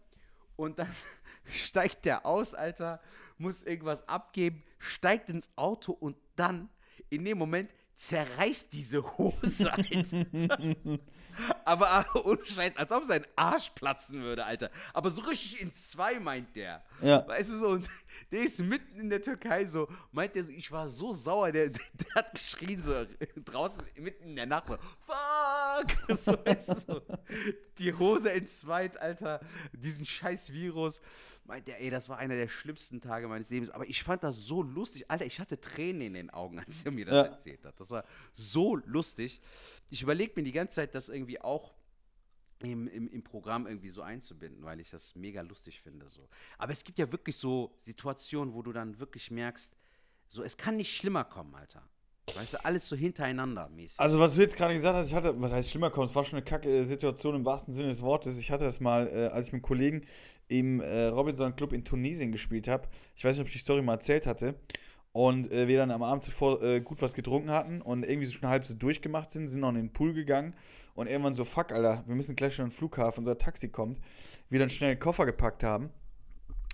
Und 0.57 0.79
dann 0.79 0.89
steigt 1.45 2.05
der 2.05 2.27
aus, 2.27 2.55
Alter, 2.55 3.01
muss 3.39 3.63
irgendwas 3.63 4.07
abgeben, 4.09 4.63
steigt 4.79 5.29
ins 5.29 5.51
Auto 5.57 5.93
und 5.93 6.17
dann, 6.37 6.69
in 7.11 7.25
dem 7.25 7.39
Moment, 7.39 7.71
zerreißt 7.95 8.73
diese 8.73 9.03
Hose, 9.17 9.73
Alter. 9.73 10.27
Aber 11.65 11.91
ah, 11.91 12.07
ohne 12.25 12.45
Scheiß, 12.45 12.77
als 12.77 12.93
ob 12.93 13.05
sein 13.05 13.27
Arsch 13.37 13.71
platzen 13.71 14.23
würde, 14.23 14.45
Alter. 14.45 14.71
Aber 14.93 15.11
so 15.11 15.23
richtig 15.23 15.61
in 15.61 15.73
zwei, 15.73 16.21
meint 16.21 16.55
der. 16.55 16.85
Ja. 17.01 17.27
Weißt 17.27 17.53
du 17.53 17.59
so, 17.59 17.69
und 17.69 17.89
der 18.31 18.43
ist 18.43 18.61
mitten 18.61 19.01
in 19.01 19.11
der 19.11 19.23
Türkei 19.23 19.67
so, 19.67 19.89
meint 20.13 20.35
der 20.35 20.45
so, 20.45 20.53
ich 20.53 20.71
war 20.71 20.89
so 20.89 21.13
sauer, 21.13 21.51
der, 21.53 21.69
der 21.71 21.81
hat 22.15 22.33
geschrien 22.35 22.83
so 22.83 22.93
draußen 23.45 23.83
mitten 23.97 24.25
in 24.25 24.37
der 24.37 24.47
Nacht 24.47 24.69
so, 24.69 24.77
fuck! 25.07 25.64
So, 26.17 26.33
weißt 26.45 26.89
du, 26.89 27.01
die 27.79 27.93
Hose 27.95 28.33
entzweit, 28.33 28.97
Alter, 29.01 29.41
diesen 29.73 30.07
scheiß 30.07 30.53
Virus. 30.53 31.01
Meint 31.45 31.69
der, 31.69 31.81
ey, 31.83 31.91
das 31.91 32.09
war 32.09 32.17
einer 32.19 32.37
der 32.37 32.49
schlimmsten 32.49 33.01
Tage 33.01 33.29
meines 33.29 33.51
Lebens. 33.51 33.71
Aber 33.71 33.87
ich 33.87 34.03
fand 34.03 34.23
das 34.23 34.37
so 34.37 34.63
lustig. 34.63 35.11
Alter, 35.11 35.27
ich 35.27 35.41
hatte 35.41 35.61
Tränen 35.61 36.01
in 36.03 36.15
den 36.15 36.31
Augen, 36.31 36.59
als 36.61 36.85
er 36.85 36.93
mir 36.93 37.05
das 37.05 37.15
Ja. 37.27 37.33
erzählt 37.33 37.65
hat. 37.65 37.79
Das 37.79 37.91
war 37.91 38.05
so 38.33 38.77
lustig. 38.77 39.41
Ich 39.91 40.03
überlege 40.03 40.33
mir 40.37 40.43
die 40.45 40.53
ganze 40.53 40.77
Zeit, 40.77 40.95
das 40.95 41.09
irgendwie 41.09 41.41
auch 41.41 41.75
im, 42.61 42.89
im, 42.89 43.09
im 43.09 43.23
Programm 43.23 43.67
irgendwie 43.67 43.91
so 43.91 44.01
einzubinden, 44.01 44.65
weil 44.65 44.81
ich 44.81 44.89
das 44.91 45.15
mega 45.17 45.43
lustig 45.43 45.81
finde. 45.83 46.09
So. 46.09 46.27
Aber 46.57 46.73
es 46.73 46.83
gibt 46.85 46.99
ja 46.99 47.11
wirklich 47.13 47.37
so 47.37 47.75
Situationen, 47.77 48.55
wo 48.55 48.63
du 48.63 48.73
dann 48.73 48.99
wirklich 48.99 49.31
merkst, 49.31 49.77
so, 50.29 50.43
es 50.43 50.57
kann 50.57 50.77
nicht 50.77 50.97
schlimmer 50.97 51.25
kommen, 51.25 51.55
Alter. 51.55 51.87
Weißt 52.35 52.55
du, 52.55 52.65
alles 52.65 52.89
so 52.89 52.97
hintereinander 52.97 53.69
mäßig. 53.69 54.01
Also, 54.01 54.19
was 54.19 54.35
du 54.35 54.41
jetzt 54.41 54.57
gerade 54.57 54.75
gesagt 54.75 54.97
hast, 54.97 55.09
ich 55.09 55.15
hatte, 55.15 55.41
was 55.41 55.53
heißt 55.53 55.71
schlimmer 55.71 55.91
kommt, 55.91 56.09
es 56.09 56.15
war 56.15 56.25
schon 56.25 56.39
eine 56.39 56.45
kacke 56.45 56.69
äh, 56.69 56.83
Situation 56.85 57.35
im 57.35 57.45
wahrsten 57.45 57.75
Sinne 57.75 57.89
des 57.89 58.03
Wortes. 58.03 58.39
Ich 58.39 58.51
hatte 58.51 58.65
das 58.65 58.81
mal, 58.81 59.07
äh, 59.09 59.27
als 59.27 59.49
ich 59.49 59.53
mit 59.53 59.59
einem 59.59 59.69
Kollegen 59.69 60.03
im 60.49 60.81
äh, 60.81 61.07
Robinson 61.07 61.55
Club 61.55 61.73
in 61.73 61.85
Tunesien 61.85 62.33
gespielt 62.33 62.67
habe. 62.67 62.89
Ich 63.15 63.25
weiß 63.25 63.33
nicht, 63.33 63.43
ob 63.43 63.49
ich 63.49 63.53
die 63.53 63.59
Story 63.59 63.83
mal 63.83 63.95
erzählt 63.95 64.27
hatte. 64.27 64.55
Und 65.13 65.53
äh, 65.53 65.69
wir 65.69 65.79
dann 65.79 65.93
am 65.93 66.03
Abend 66.03 66.25
zuvor 66.25 66.61
äh, 66.61 66.81
gut 66.81 67.01
was 67.01 67.15
getrunken 67.15 67.51
hatten 67.51 67.81
und 67.81 68.05
irgendwie 68.05 68.27
so 68.27 68.33
schon 68.33 68.49
halb 68.49 68.65
so 68.65 68.75
durchgemacht 68.75 69.31
sind, 69.31 69.47
sind 69.47 69.61
noch 69.61 69.69
in 69.69 69.77
den 69.77 69.93
Pool 69.93 70.13
gegangen 70.13 70.55
und 70.95 71.07
irgendwann 71.07 71.35
so, 71.35 71.45
fuck, 71.45 71.71
Alter, 71.71 72.03
wir 72.09 72.17
müssen 72.17 72.35
gleich 72.35 72.57
schon 72.57 72.65
an 72.65 72.71
den 72.71 72.77
Flughafen, 72.77 73.21
unser 73.21 73.39
Taxi 73.39 73.69
kommt. 73.69 74.01
Wir 74.51 74.59
dann 74.59 74.71
schnell 74.71 74.97
den 74.97 74.99
Koffer 74.99 75.25
gepackt 75.25 75.63
haben. 75.63 75.91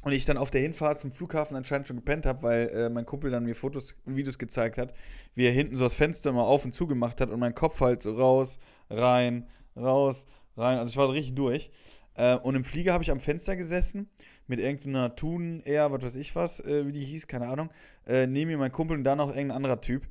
Und 0.03 0.13
ich 0.13 0.25
dann 0.25 0.39
auf 0.39 0.51
der 0.51 0.63
Hinfahrt 0.63 0.99
zum 0.99 1.13
Flughafen 1.13 1.57
anscheinend 1.57 1.87
schon 1.87 1.97
gepennt 1.97 2.25
habe, 2.25 2.43
weil 2.43 2.69
äh, 2.69 2.89
mein 2.89 3.05
Kumpel 3.05 3.31
dann 3.31 3.45
mir 3.45 3.55
Fotos 3.55 3.95
und 4.07 4.17
Videos 4.17 4.39
gezeigt 4.39 4.79
hat, 4.79 4.95
wie 5.35 5.45
er 5.45 5.53
hinten 5.53 5.77
so 5.77 5.85
das 5.85 5.95
Fenster 5.95 6.31
immer 6.31 6.45
auf 6.45 6.65
und 6.65 6.75
zu 6.75 6.87
gemacht 6.87 7.21
hat 7.21 7.31
und 7.31 7.39
mein 7.39 7.55
Kopf 7.55 7.81
halt 7.81 8.03
so 8.03 8.15
raus, 8.15 8.59
rein, 8.89 9.47
raus, 9.77 10.27
rein. 10.57 10.79
Also 10.79 10.91
ich 10.91 10.97
war 10.97 11.07
so 11.07 11.13
richtig 11.13 11.35
durch. 11.35 11.71
Äh, 12.15 12.37
und 12.37 12.55
im 12.55 12.65
Flieger 12.65 12.93
habe 12.93 13.05
ich 13.05 13.11
am 13.11 13.21
Fenster 13.21 13.57
gesessen 13.57 14.09
mit 14.47 14.59
irgendeiner 14.59 15.15
Thun 15.15 15.63
Air, 15.65 15.93
was 15.93 16.03
weiß 16.03 16.17
ich 16.17 16.35
was, 16.35 16.61
äh, 16.61 16.87
wie 16.87 16.93
die 16.93 17.05
hieß, 17.05 17.27
keine 17.27 17.49
Ahnung. 17.49 17.71
Äh, 18.07 18.27
neben 18.27 18.51
mir 18.51 18.59
mein 18.59 18.73
Kumpel 18.73 18.97
und 18.97 19.05
dann 19.05 19.19
noch 19.19 19.29
irgendein 19.29 19.57
anderer 19.57 19.81
Typ. 19.81 20.09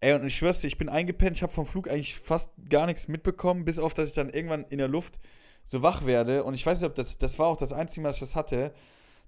Ey, 0.00 0.14
und 0.14 0.26
ich 0.26 0.36
schwör's 0.36 0.60
dir, 0.60 0.68
ich 0.68 0.78
bin 0.78 0.88
eingepennt, 0.88 1.36
ich 1.36 1.42
habe 1.42 1.52
vom 1.52 1.66
Flug 1.66 1.88
eigentlich 1.88 2.16
fast 2.16 2.50
gar 2.68 2.86
nichts 2.86 3.08
mitbekommen, 3.08 3.64
bis 3.64 3.78
auf, 3.78 3.94
dass 3.94 4.08
ich 4.08 4.14
dann 4.14 4.30
irgendwann 4.30 4.64
in 4.64 4.78
der 4.78 4.88
Luft 4.88 5.18
so 5.66 5.82
wach 5.82 6.06
werde. 6.06 6.44
Und 6.44 6.54
ich 6.54 6.64
weiß 6.64 6.80
nicht, 6.80 6.88
ob 6.88 6.94
das, 6.94 7.18
das 7.18 7.38
war 7.38 7.46
auch 7.48 7.56
das 7.56 7.72
Einzige, 7.72 8.06
was 8.06 8.14
ich 8.14 8.20
das 8.20 8.36
hatte, 8.36 8.72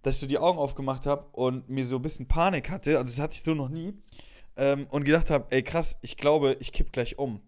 dass 0.03 0.14
ich 0.14 0.20
so 0.20 0.26
die 0.26 0.38
Augen 0.38 0.59
aufgemacht 0.59 1.07
habe 1.07 1.26
und 1.32 1.68
mir 1.68 1.86
so 1.86 1.96
ein 1.96 2.03
bisschen 2.03 2.26
Panik 2.26 2.70
hatte. 2.70 2.98
Also, 2.98 3.05
das 3.05 3.18
hatte 3.18 3.34
ich 3.34 3.42
so 3.42 3.55
noch 3.55 3.68
nie. 3.68 3.94
Ähm, 4.57 4.86
und 4.90 5.05
gedacht 5.05 5.30
habe, 5.30 5.46
ey, 5.51 5.62
krass, 5.62 5.96
ich 6.03 6.16
glaube, 6.16 6.57
ich 6.61 6.72
kipp 6.72 6.92
gleich 6.92 7.18
um. 7.18 7.40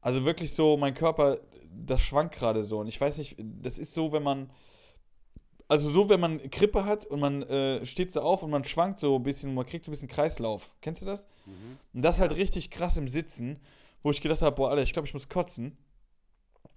Also 0.00 0.24
wirklich 0.24 0.52
so, 0.52 0.76
mein 0.76 0.92
Körper, 0.92 1.38
das 1.72 2.02
schwankt 2.02 2.34
gerade 2.34 2.62
so. 2.64 2.80
Und 2.80 2.88
ich 2.88 3.00
weiß 3.00 3.18
nicht, 3.18 3.36
das 3.38 3.78
ist 3.78 3.94
so, 3.94 4.12
wenn 4.12 4.22
man. 4.22 4.50
Also 5.66 5.88
so, 5.88 6.10
wenn 6.10 6.20
man 6.20 6.50
Krippe 6.50 6.84
hat 6.84 7.06
und 7.06 7.20
man 7.20 7.42
äh, 7.44 7.86
steht 7.86 8.12
so 8.12 8.20
auf 8.20 8.42
und 8.42 8.50
man 8.50 8.64
schwankt 8.64 8.98
so 8.98 9.16
ein 9.16 9.22
bisschen, 9.22 9.54
man 9.54 9.64
kriegt 9.64 9.86
so 9.86 9.90
ein 9.90 9.94
bisschen 9.94 10.08
Kreislauf. 10.10 10.76
Kennst 10.82 11.00
du 11.00 11.06
das? 11.06 11.26
Und 11.94 12.02
das 12.02 12.20
halt 12.20 12.36
richtig 12.36 12.70
krass 12.70 12.98
im 12.98 13.08
Sitzen, 13.08 13.58
wo 14.02 14.10
ich 14.10 14.20
gedacht 14.20 14.42
habe, 14.42 14.54
boah, 14.54 14.70
Alter, 14.70 14.82
ich 14.82 14.92
glaube, 14.92 15.08
ich 15.08 15.14
muss 15.14 15.30
kotzen. 15.30 15.78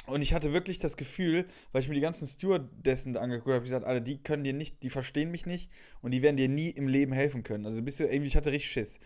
Und 0.07 0.21
ich 0.21 0.33
hatte 0.33 0.53
wirklich 0.53 0.79
das 0.79 0.95
Gefühl, 0.95 1.45
weil 1.71 1.81
ich 1.81 1.89
mir 1.89 1.95
die 1.95 2.01
ganzen 2.01 2.27
Stewardessen 2.27 3.17
angeguckt 3.17 3.49
habe, 3.49 3.57
ich 3.57 3.69
gesagt, 3.69 3.85
Alter, 3.85 3.99
die 3.99 4.23
können 4.23 4.45
dir 4.45 4.53
nicht, 4.53 4.81
die 4.83 4.89
verstehen 4.89 5.29
mich 5.31 5.45
nicht 5.45 5.69
und 6.01 6.11
die 6.11 6.21
werden 6.21 6.37
dir 6.37 6.47
nie 6.47 6.69
im 6.69 6.87
Leben 6.87 7.11
helfen 7.11 7.43
können. 7.43 7.65
Also 7.65 7.81
bist 7.81 7.99
du 7.99 8.05
irgendwie, 8.05 8.27
ich 8.27 8.37
hatte 8.37 8.51
richtig 8.51 8.71
Schiss. 8.71 8.99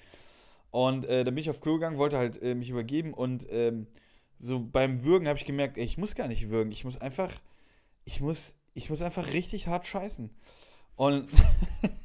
Und 0.69 1.05
äh, 1.05 1.23
dann 1.23 1.33
bin 1.33 1.41
ich 1.41 1.49
auf 1.49 1.59
Klo 1.59 1.73
gegangen, 1.73 1.97
wollte 1.97 2.17
halt 2.17 2.41
äh, 2.43 2.53
mich 2.53 2.69
übergeben 2.69 3.13
und 3.15 3.47
ähm, 3.49 3.87
so 4.39 4.59
beim 4.59 5.03
Würgen 5.03 5.27
habe 5.27 5.39
ich 5.39 5.45
gemerkt, 5.45 5.77
ey, 5.77 5.83
ich 5.83 5.97
muss 5.97 6.13
gar 6.15 6.27
nicht 6.27 6.49
würgen, 6.49 6.71
ich 6.71 6.85
muss 6.85 7.01
einfach, 7.01 7.31
ich 8.05 8.21
muss, 8.21 8.55
ich 8.75 8.89
muss 8.89 9.01
einfach 9.01 9.33
richtig 9.33 9.67
hart 9.67 9.87
scheißen. 9.87 10.29
Und 10.95 11.27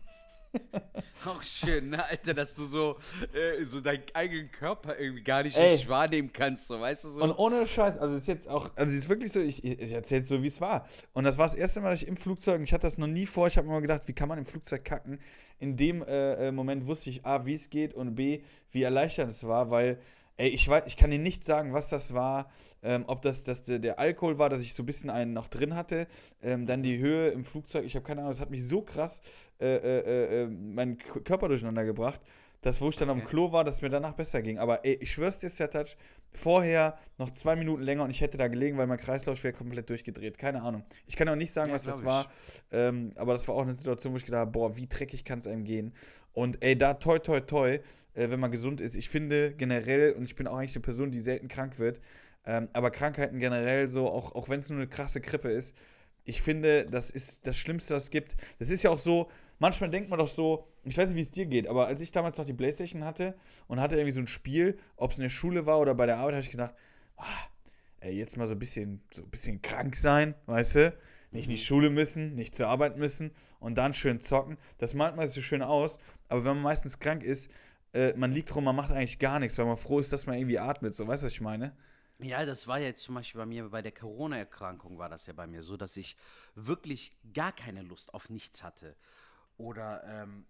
Auch 1.26 1.42
schön, 1.42 1.90
ne, 1.90 2.04
Alter, 2.04 2.34
dass 2.34 2.54
du 2.54 2.64
so, 2.64 2.96
äh, 3.32 3.64
so 3.64 3.80
deinen 3.80 4.02
eigenen 4.14 4.50
Körper 4.50 4.98
irgendwie 4.98 5.22
gar 5.22 5.42
nicht 5.42 5.56
Ey. 5.56 5.72
richtig 5.72 5.88
wahrnehmen 5.88 6.32
kannst, 6.32 6.66
so, 6.68 6.80
weißt 6.80 7.04
du 7.04 7.08
so? 7.08 7.22
Und 7.22 7.32
ohne 7.32 7.66
Scheiß, 7.66 7.98
also 7.98 8.14
es 8.14 8.22
ist 8.22 8.28
jetzt 8.28 8.48
auch, 8.48 8.70
also 8.76 8.92
es 8.92 8.98
ist 8.98 9.08
wirklich 9.08 9.32
so, 9.32 9.40
ich, 9.40 9.64
ich 9.64 9.92
erzähle 9.92 10.22
so, 10.22 10.42
wie 10.42 10.48
es 10.48 10.60
war. 10.60 10.86
Und 11.12 11.24
das 11.24 11.38
war 11.38 11.46
das 11.46 11.54
erste 11.54 11.80
Mal, 11.80 11.90
dass 11.90 12.02
ich 12.02 12.08
im 12.08 12.16
Flugzeug, 12.16 12.58
und 12.58 12.64
ich 12.64 12.72
hatte 12.72 12.86
das 12.86 12.98
noch 12.98 13.06
nie 13.06 13.26
vor, 13.26 13.46
ich 13.48 13.56
habe 13.56 13.66
mir 13.66 13.74
immer 13.74 13.82
gedacht, 13.82 14.06
wie 14.06 14.12
kann 14.12 14.28
man 14.28 14.38
im 14.38 14.46
Flugzeug 14.46 14.84
kacken? 14.84 15.18
In 15.58 15.76
dem 15.76 16.02
äh, 16.02 16.48
äh, 16.48 16.52
Moment 16.52 16.86
wusste 16.86 17.10
ich 17.10 17.24
A, 17.24 17.46
wie 17.46 17.54
es 17.54 17.70
geht 17.70 17.94
und 17.94 18.14
B, 18.14 18.42
wie 18.70 18.82
erleichternd 18.82 19.30
es 19.30 19.46
war, 19.46 19.70
weil, 19.70 19.98
ey, 20.36 20.48
ich 20.48 20.68
weiß, 20.68 20.84
ich 20.86 20.96
kann 20.96 21.10
dir 21.10 21.18
nicht 21.18 21.44
sagen, 21.44 21.72
was 21.72 21.88
das 21.88 22.14
war, 22.14 22.50
ähm, 22.82 23.04
ob 23.06 23.22
das, 23.22 23.44
das 23.44 23.62
der, 23.62 23.78
der 23.78 23.98
Alkohol 23.98 24.38
war, 24.38 24.48
dass 24.48 24.60
ich 24.60 24.74
so 24.74 24.82
ein 24.82 24.86
bisschen 24.86 25.10
einen 25.10 25.32
noch 25.32 25.48
drin 25.48 25.74
hatte, 25.74 26.06
ähm, 26.42 26.66
dann 26.66 26.82
die 26.82 26.98
Höhe 26.98 27.28
im 27.28 27.44
Flugzeug, 27.44 27.84
ich 27.84 27.94
habe 27.94 28.04
keine 28.04 28.20
Ahnung, 28.20 28.32
es 28.32 28.40
hat 28.40 28.50
mich 28.50 28.66
so 28.66 28.82
krass 28.82 29.22
äh, 29.60 29.76
äh, 29.76 29.98
äh, 30.00 30.42
äh, 30.42 30.46
meinen 30.48 30.98
Körper 30.98 31.48
durcheinander 31.48 31.84
gebracht, 31.84 32.20
dass 32.62 32.80
wo 32.80 32.88
ich 32.88 32.96
dann 32.96 33.10
am 33.10 33.18
Okay. 33.18 33.28
Klo 33.28 33.52
war, 33.52 33.64
dass 33.64 33.76
es 33.76 33.82
mir 33.82 33.90
danach 33.90 34.14
besser 34.14 34.42
ging. 34.42 34.58
Aber 34.58 34.84
ey, 34.84 34.94
ich 35.00 35.12
schwör's 35.12 35.38
dir, 35.38 35.48
Sertac, 35.50 35.96
vorher 36.32 36.98
noch 37.18 37.30
zwei 37.30 37.54
Minuten 37.54 37.82
länger 37.82 38.02
und 38.02 38.10
ich 38.10 38.20
hätte 38.20 38.38
da 38.38 38.48
gelegen, 38.48 38.76
weil 38.76 38.86
mein 38.86 38.98
Kreislauf 38.98 39.42
wäre 39.44 39.54
komplett 39.54 39.88
durchgedreht. 39.88 40.36
Keine 40.36 40.62
Ahnung. 40.62 40.82
Ich 41.06 41.16
kann 41.16 41.28
auch 41.28 41.36
nicht 41.36 41.52
sagen, 41.52 41.70
Ja, 41.70 41.76
was 41.76 41.84
das 41.84 42.00
glaub 42.00 42.06
war. 42.06 42.30
Ähm, 42.72 43.12
aber 43.16 43.32
das 43.32 43.46
war 43.46 43.54
auch 43.54 43.62
eine 43.62 43.74
Situation, 43.74 44.12
wo 44.12 44.16
ich 44.16 44.24
gedacht 44.24 44.40
habe, 44.40 44.50
boah, 44.50 44.76
wie 44.76 44.86
dreckig 44.86 45.24
kann 45.24 45.38
es 45.38 45.46
einem 45.46 45.64
gehen. 45.64 45.94
Und 46.36 46.62
ey, 46.62 46.76
da 46.76 46.92
toi 46.92 47.18
toi 47.18 47.40
toi, 47.40 47.80
äh, 48.12 48.28
wenn 48.28 48.38
man 48.38 48.50
gesund 48.50 48.82
ist. 48.82 48.94
Ich 48.94 49.08
finde 49.08 49.54
generell, 49.54 50.12
und 50.12 50.24
ich 50.24 50.36
bin 50.36 50.46
auch 50.46 50.58
eigentlich 50.58 50.76
eine 50.76 50.82
Person, 50.82 51.10
die 51.10 51.18
selten 51.18 51.48
krank 51.48 51.78
wird, 51.78 51.98
ähm, 52.44 52.68
aber 52.74 52.90
Krankheiten 52.90 53.38
generell 53.38 53.88
so, 53.88 54.06
auch, 54.06 54.34
auch 54.34 54.50
wenn 54.50 54.60
es 54.60 54.68
nur 54.68 54.78
eine 54.78 54.86
krasse 54.86 55.22
Grippe 55.22 55.48
ist, 55.48 55.74
ich 56.24 56.42
finde, 56.42 56.84
das 56.90 57.10
ist 57.10 57.46
das 57.46 57.56
Schlimmste, 57.56 57.94
was 57.94 58.04
es 58.04 58.10
gibt. 58.10 58.36
Das 58.58 58.68
ist 58.68 58.82
ja 58.82 58.90
auch 58.90 58.98
so, 58.98 59.30
manchmal 59.58 59.88
denkt 59.88 60.10
man 60.10 60.18
doch 60.18 60.28
so, 60.28 60.66
ich 60.84 60.98
weiß 60.98 61.08
nicht, 61.08 61.16
wie 61.16 61.22
es 61.22 61.30
dir 61.30 61.46
geht, 61.46 61.68
aber 61.68 61.86
als 61.86 62.02
ich 62.02 62.10
damals 62.10 62.36
noch 62.36 62.44
die 62.44 62.52
Playstation 62.52 63.02
hatte 63.02 63.34
und 63.66 63.80
hatte 63.80 63.96
irgendwie 63.96 64.12
so 64.12 64.20
ein 64.20 64.28
Spiel, 64.28 64.76
ob 64.96 65.12
es 65.12 65.16
in 65.16 65.22
der 65.22 65.30
Schule 65.30 65.64
war 65.64 65.80
oder 65.80 65.94
bei 65.94 66.04
der 66.04 66.18
Arbeit, 66.18 66.34
habe 66.34 66.44
ich 66.44 66.50
gedacht, 66.50 66.74
ah, 67.16 67.46
ey, 68.00 68.14
jetzt 68.14 68.36
mal 68.36 68.46
so 68.46 68.52
ein 68.52 68.58
bisschen, 68.58 69.00
so 69.10 69.22
ein 69.22 69.30
bisschen 69.30 69.62
krank 69.62 69.96
sein, 69.96 70.34
weißt 70.44 70.74
du? 70.74 70.94
Nicht 71.32 71.46
in 71.46 71.50
die 71.50 71.58
Schule 71.58 71.90
müssen, 71.90 72.34
nicht 72.34 72.54
zur 72.54 72.68
Arbeit 72.68 72.96
müssen 72.96 73.30
und 73.58 73.76
dann 73.76 73.94
schön 73.94 74.20
zocken. 74.20 74.58
Das 74.78 74.94
malt 74.94 75.16
man 75.16 75.28
so 75.28 75.40
schön 75.40 75.60
aus, 75.60 75.98
aber 76.28 76.44
wenn 76.44 76.54
man 76.54 76.62
meistens 76.62 76.98
krank 76.98 77.22
ist, 77.22 77.50
äh, 77.92 78.12
man 78.16 78.32
liegt 78.32 78.54
rum, 78.54 78.64
man 78.64 78.76
macht 78.76 78.90
eigentlich 78.90 79.18
gar 79.18 79.38
nichts, 79.38 79.56
weil 79.58 79.66
man 79.66 79.76
froh 79.76 79.98
ist, 79.98 80.12
dass 80.12 80.26
man 80.26 80.36
irgendwie 80.36 80.58
atmet. 80.58 80.94
So, 80.94 81.06
weißt 81.06 81.22
du, 81.22 81.26
was 81.26 81.32
ich 81.32 81.40
meine? 81.40 81.76
Ja, 82.18 82.44
das 82.46 82.66
war 82.66 82.78
ja 82.78 82.86
jetzt 82.86 83.02
zum 83.02 83.14
Beispiel 83.14 83.38
bei 83.40 83.46
mir, 83.46 83.68
bei 83.68 83.82
der 83.82 83.92
Corona-Erkrankung 83.92 84.98
war 84.98 85.08
das 85.08 85.26
ja 85.26 85.34
bei 85.34 85.46
mir 85.46 85.60
so, 85.60 85.76
dass 85.76 85.96
ich 85.96 86.16
wirklich 86.54 87.16
gar 87.34 87.52
keine 87.52 87.82
Lust 87.82 88.14
auf 88.14 88.30
nichts 88.30 88.62
hatte. 88.62 88.96
Oder 89.58 90.02
ähm, 90.04 90.46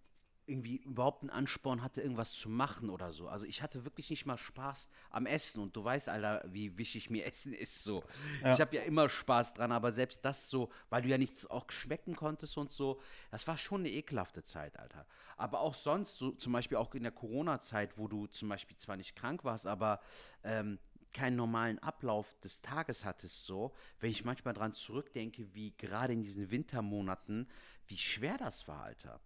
irgendwie 0.47 0.77
überhaupt 0.77 1.23
einen 1.23 1.31
Ansporn 1.31 1.83
hatte, 1.83 2.01
irgendwas 2.01 2.33
zu 2.33 2.49
machen 2.49 2.91
oder 2.91 3.11
so. 3.11 3.29
Also 3.29 3.47
ich 3.47 3.63
hatte 3.63 3.85
wirklich 3.85 4.11
nicht 4.11 4.27
mal 4.27 4.39
Spaß 4.39 4.89
am 5.11 5.27
Essen. 5.27 5.61
Und 5.61 5.75
du 5.75 5.85
weißt, 5.85 6.09
Alter, 6.09 6.45
wie 6.47 6.79
wichtig 6.79 7.11
mir 7.11 7.25
Essen 7.27 7.53
ist 7.53 7.83
so. 7.83 8.05
Ja. 8.43 8.55
Ich 8.55 8.61
habe 8.61 8.77
ja 8.77 8.83
immer 8.83 9.09
Spaß 9.09 9.55
dran, 9.55 9.73
aber 9.73 9.93
selbst 9.93 10.25
das 10.25 10.49
so, 10.49 10.71
weil 10.89 11.03
du 11.03 11.09
ja 11.09 11.19
nichts 11.19 11.47
auch 11.49 11.71
schmecken 11.71 12.15
konntest 12.15 12.57
und 12.57 12.71
so, 12.71 13.01
das 13.31 13.47
war 13.47 13.59
schon 13.59 13.81
eine 13.81 13.91
ekelhafte 13.91 14.43
Zeit, 14.43 14.79
Alter. 14.79 15.07
Aber 15.37 15.61
auch 15.61 15.75
sonst, 15.75 16.17
so 16.17 16.31
zum 16.33 16.53
Beispiel 16.53 16.79
auch 16.79 16.95
in 16.95 17.03
der 17.03 17.13
Corona-Zeit, 17.13 17.99
wo 17.99 18.09
du 18.09 18.27
zum 18.27 18.49
Beispiel 18.49 18.77
zwar 18.77 18.97
nicht 18.97 19.17
krank 19.17 19.45
warst, 19.45 19.67
aber 19.67 20.01
ähm, 20.45 20.79
keinen 21.13 21.37
normalen 21.37 21.79
Ablauf 21.79 22.39
des 22.41 22.61
Tages 22.61 23.05
hattest, 23.05 23.47
so, 23.47 23.73
wenn 24.01 24.11
ich 24.11 24.25
manchmal 24.25 24.55
dran 24.55 24.73
zurückdenke, 24.73 25.55
wie 25.55 25.75
gerade 25.77 26.13
in 26.13 26.23
diesen 26.23 26.51
Wintermonaten, 26.51 27.49
wie 27.87 27.97
schwer 27.97 28.37
das 28.37 28.69
war, 28.69 28.83
Alter. 28.83 29.21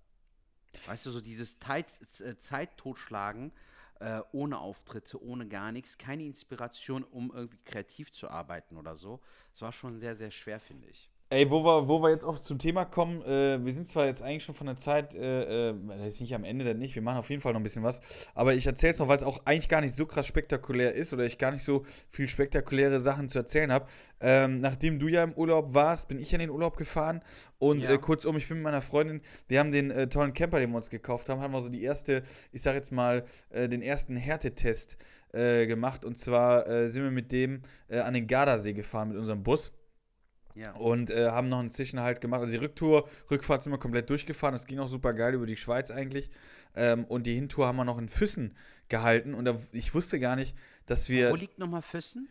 Weißt 0.86 1.06
du, 1.06 1.10
so 1.10 1.20
dieses 1.20 1.58
Zeit, 1.58 1.86
äh, 2.20 2.36
Zeit 2.38 2.76
totschlagen 2.76 3.52
äh, 4.00 4.22
ohne 4.32 4.58
Auftritte, 4.58 5.22
ohne 5.22 5.46
gar 5.46 5.72
nichts, 5.72 5.98
keine 5.98 6.24
Inspiration, 6.24 7.04
um 7.04 7.30
irgendwie 7.32 7.60
kreativ 7.64 8.10
zu 8.12 8.28
arbeiten 8.28 8.76
oder 8.76 8.94
so. 8.94 9.20
Das 9.52 9.62
war 9.62 9.72
schon 9.72 10.00
sehr, 10.00 10.16
sehr 10.16 10.30
schwer, 10.30 10.58
finde 10.58 10.88
ich. 10.88 11.10
Ey, 11.32 11.48
wo 11.48 11.62
wir, 11.62 11.86
wo 11.86 12.02
wir 12.02 12.10
jetzt 12.10 12.24
auch 12.24 12.36
zum 12.40 12.58
Thema 12.58 12.84
kommen, 12.84 13.22
äh, 13.22 13.64
wir 13.64 13.72
sind 13.72 13.86
zwar 13.86 14.06
jetzt 14.06 14.20
eigentlich 14.20 14.42
schon 14.42 14.56
von 14.56 14.66
der 14.66 14.74
Zeit, 14.76 15.14
äh, 15.14 15.68
äh, 15.70 15.74
das 15.86 16.08
ist 16.14 16.20
nicht 16.20 16.34
am 16.34 16.42
Ende, 16.42 16.64
dann 16.64 16.78
nicht, 16.80 16.96
wir 16.96 17.02
machen 17.02 17.18
auf 17.18 17.30
jeden 17.30 17.40
Fall 17.40 17.52
noch 17.52 17.60
ein 17.60 17.62
bisschen 17.62 17.84
was, 17.84 18.00
aber 18.34 18.54
ich 18.54 18.66
erzähle 18.66 18.94
es 18.94 18.98
noch, 18.98 19.06
weil 19.06 19.14
es 19.16 19.22
auch 19.22 19.40
eigentlich 19.44 19.68
gar 19.68 19.80
nicht 19.80 19.94
so 19.94 20.06
krass 20.06 20.26
spektakulär 20.26 20.92
ist 20.92 21.12
oder 21.12 21.24
ich 21.24 21.38
gar 21.38 21.52
nicht 21.52 21.62
so 21.62 21.84
viel 22.08 22.26
spektakuläre 22.26 22.98
Sachen 22.98 23.28
zu 23.28 23.38
erzählen 23.38 23.70
habe. 23.70 23.86
Ähm, 24.20 24.60
nachdem 24.60 24.98
du 24.98 25.06
ja 25.06 25.22
im 25.22 25.32
Urlaub 25.34 25.72
warst, 25.72 26.08
bin 26.08 26.18
ich 26.18 26.32
in 26.32 26.40
den 26.40 26.50
Urlaub 26.50 26.76
gefahren 26.76 27.22
und 27.60 27.84
Ja. 27.84 27.92
äh, 27.92 27.98
kurzum, 27.98 28.36
ich 28.36 28.48
bin 28.48 28.56
mit 28.56 28.64
meiner 28.64 28.82
Freundin, 28.82 29.20
wir 29.46 29.60
haben 29.60 29.70
den 29.70 29.92
äh, 29.92 30.08
tollen 30.08 30.34
Camper, 30.34 30.58
den 30.58 30.70
wir 30.70 30.78
uns 30.78 30.90
gekauft 30.90 31.28
haben, 31.28 31.40
haben 31.40 31.52
wir 31.52 31.62
so 31.62 31.68
die 31.68 31.84
erste, 31.84 32.24
ich 32.50 32.62
sag 32.62 32.74
jetzt 32.74 32.90
mal, 32.90 33.24
äh, 33.50 33.68
den 33.68 33.82
ersten 33.82 34.16
Härtetest 34.16 34.96
äh, 35.32 35.68
gemacht 35.68 36.04
und 36.04 36.18
zwar 36.18 36.88
sind 36.88 37.04
wir 37.04 37.12
mit 37.12 37.30
dem 37.30 37.62
an 37.88 38.14
den 38.14 38.26
Gardasee 38.26 38.72
gefahren 38.72 39.10
mit 39.10 39.16
unserem 39.16 39.44
Bus. 39.44 39.70
Ja. 40.54 40.72
Und 40.72 41.10
äh, 41.10 41.28
haben 41.30 41.48
noch 41.48 41.60
einen 41.60 41.70
Zwischenhalt 41.70 42.20
gemacht. 42.20 42.40
Also 42.40 42.52
die 42.52 42.58
Rücktour, 42.58 43.08
Rückfahrt 43.30 43.62
sind 43.62 43.72
wir 43.72 43.78
komplett 43.78 44.10
durchgefahren. 44.10 44.52
Das 44.54 44.66
ging 44.66 44.78
auch 44.78 44.88
super 44.88 45.12
geil 45.14 45.34
über 45.34 45.46
die 45.46 45.56
Schweiz 45.56 45.90
eigentlich. 45.90 46.28
Ähm, 46.74 47.04
und 47.04 47.24
die 47.26 47.34
Hintour 47.34 47.66
haben 47.66 47.76
wir 47.76 47.84
noch 47.84 47.98
in 47.98 48.08
Füssen 48.08 48.56
gehalten. 48.88 49.34
Und 49.34 49.44
da, 49.44 49.56
ich 49.72 49.94
wusste 49.94 50.18
gar 50.20 50.36
nicht, 50.36 50.56
dass 50.86 51.08
wir 51.08 51.30
Wo 51.30 51.36
liegt 51.36 51.58
nochmal 51.58 51.82
Füssen? 51.82 52.28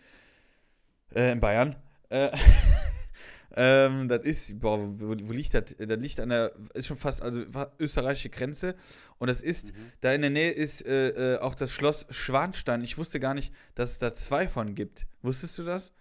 äh, 1.15 1.31
in 1.31 1.39
Bayern. 1.39 1.75
Äh, 2.09 2.29
ähm, 3.55 4.07
das 4.07 4.25
ist, 4.25 4.59
boah, 4.59 4.79
wo, 4.79 5.09
wo 5.09 5.33
liegt 5.33 5.53
das? 5.53 5.75
Das 5.77 5.99
liegt 5.99 6.19
an 6.19 6.29
der, 6.29 6.53
ist 6.73 6.87
schon 6.87 6.97
fast, 6.97 7.21
also 7.21 7.43
österreichische 7.79 8.29
Grenze. 8.29 8.75
Und 9.17 9.27
das 9.27 9.41
ist, 9.41 9.73
Mhm. 9.73 9.91
da 10.01 10.13
in 10.13 10.21
der 10.21 10.29
Nähe 10.29 10.51
ist 10.51 10.85
äh, 10.85 11.35
äh, 11.35 11.39
auch 11.39 11.55
das 11.55 11.71
Schloss 11.71 12.05
Schwanstein. 12.09 12.83
Ich 12.83 12.97
wusste 12.97 13.19
gar 13.19 13.33
nicht, 13.33 13.53
dass 13.75 13.91
es 13.91 13.99
da 13.99 14.13
zwei 14.13 14.47
von 14.47 14.75
gibt. 14.75 15.07
Wusstest 15.21 15.57
du 15.57 15.63
das? 15.63 15.93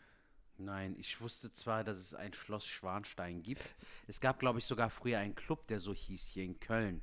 Nein, 0.58 0.96
ich 0.98 1.20
wusste 1.20 1.52
zwar, 1.52 1.84
dass 1.84 1.98
es 1.98 2.14
ein 2.14 2.32
Schloss 2.32 2.66
Schwanstein 2.66 3.42
gibt. 3.42 3.76
Es 4.08 4.20
gab, 4.20 4.40
glaube 4.40 4.58
ich, 4.58 4.64
sogar 4.64 4.90
früher 4.90 5.18
einen 5.18 5.36
Club, 5.36 5.66
der 5.68 5.78
so 5.78 5.94
hieß 5.94 6.28
hier 6.34 6.44
in 6.44 6.58
Köln. 6.58 7.00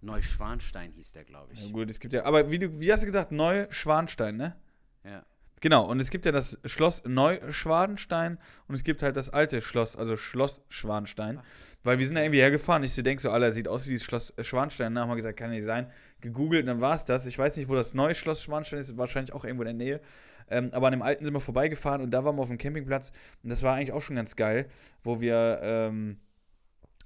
Neuschwanstein 0.00 0.92
hieß 0.92 1.12
der, 1.12 1.24
glaube 1.24 1.54
Ja, 1.54 1.64
ich. 1.64 1.72
gut, 1.72 1.90
es 1.90 1.98
gibt 1.98 2.12
ja, 2.12 2.24
aber 2.24 2.50
wie 2.50 2.58
du, 2.58 2.78
wie 2.78 2.92
hast 2.92 3.00
du 3.00 3.06
gesagt, 3.06 3.32
Neuschwanstein, 3.32 4.36
ne? 4.36 4.56
Ja. 5.02 5.24
Genau, 5.60 5.86
und 5.86 5.98
es 5.98 6.10
gibt 6.10 6.26
ja 6.26 6.32
das 6.32 6.58
Schloss 6.66 7.02
Neuschwanstein 7.06 8.38
und 8.68 8.74
es 8.74 8.84
gibt 8.84 9.02
halt 9.02 9.16
das 9.16 9.30
alte 9.30 9.62
Schloss, 9.62 9.96
also 9.96 10.14
Schloss 10.16 10.60
Schwanstein. 10.68 11.40
Weil 11.82 11.98
wir 11.98 12.06
sind 12.06 12.16
da 12.16 12.22
irgendwie 12.22 12.40
hergefahren. 12.40 12.82
Ich 12.82 12.92
so 12.92 13.00
denk 13.00 13.18
so, 13.20 13.30
Alter, 13.30 13.50
sieht 13.50 13.66
aus 13.66 13.86
wie 13.86 13.90
dieses 13.90 14.04
Schloss 14.04 14.34
Schwanstein. 14.42 14.94
Dann 14.94 15.04
haben 15.04 15.10
wir 15.10 15.16
gesagt, 15.16 15.38
kann 15.38 15.50
nicht 15.50 15.64
sein. 15.64 15.90
Gegoogelt, 16.20 16.68
dann 16.68 16.82
war 16.82 16.94
es 16.94 17.06
das. 17.06 17.24
Ich 17.24 17.38
weiß 17.38 17.56
nicht, 17.56 17.68
wo 17.70 17.74
das 17.74 17.94
neue 17.94 18.14
Schloss 18.14 18.42
Schwanstein 18.42 18.78
ist, 18.78 18.98
wahrscheinlich 18.98 19.32
auch 19.32 19.44
irgendwo 19.44 19.62
in 19.62 19.78
der 19.78 19.86
Nähe. 19.86 20.00
Ähm, 20.50 20.70
aber 20.72 20.86
an 20.88 20.92
dem 20.92 21.02
alten 21.02 21.24
sind 21.24 21.34
wir 21.34 21.40
vorbeigefahren 21.40 22.02
und 22.02 22.10
da 22.10 22.24
waren 22.24 22.36
wir 22.36 22.42
auf 22.42 22.48
dem 22.48 22.58
Campingplatz. 22.58 23.12
Und 23.42 23.50
das 23.50 23.62
war 23.62 23.74
eigentlich 23.74 23.92
auch 23.92 24.02
schon 24.02 24.16
ganz 24.16 24.36
geil, 24.36 24.66
wo 25.02 25.20
wir 25.20 25.60
ähm, 25.62 26.18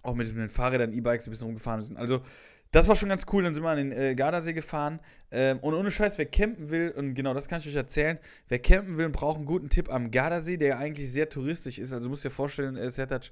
auch 0.02 0.14
mit 0.14 0.28
den 0.28 0.48
Fahrrädern, 0.48 0.92
E-Bikes 0.92 1.26
ein 1.26 1.30
bisschen 1.30 1.46
rumgefahren 1.46 1.82
sind. 1.82 1.96
Also, 1.96 2.22
das 2.70 2.86
war 2.86 2.96
schon 2.96 3.08
ganz 3.08 3.24
cool. 3.32 3.42
Dann 3.42 3.54
sind 3.54 3.62
wir 3.62 3.70
an 3.70 3.78
den 3.78 3.92
äh, 3.92 4.14
Gardasee 4.14 4.52
gefahren. 4.52 5.00
Ähm, 5.30 5.58
und 5.60 5.74
ohne 5.74 5.90
Scheiß, 5.90 6.18
wer 6.18 6.26
campen 6.26 6.70
will, 6.70 6.90
und 6.96 7.14
genau 7.14 7.34
das 7.34 7.48
kann 7.48 7.60
ich 7.60 7.68
euch 7.68 7.74
erzählen, 7.74 8.18
wer 8.48 8.58
campen 8.58 8.98
will 8.98 9.08
braucht 9.08 9.36
einen 9.36 9.46
guten 9.46 9.68
Tipp 9.70 9.90
am 9.90 10.10
Gardasee, 10.10 10.56
der 10.56 10.68
ja 10.68 10.78
eigentlich 10.78 11.10
sehr 11.10 11.28
touristisch 11.28 11.78
ist. 11.78 11.92
Also, 11.92 12.06
du 12.06 12.10
musst 12.10 12.24
dir 12.24 12.30
vorstellen, 12.30 12.76
äh, 12.76 12.90
Sertac, 12.90 13.30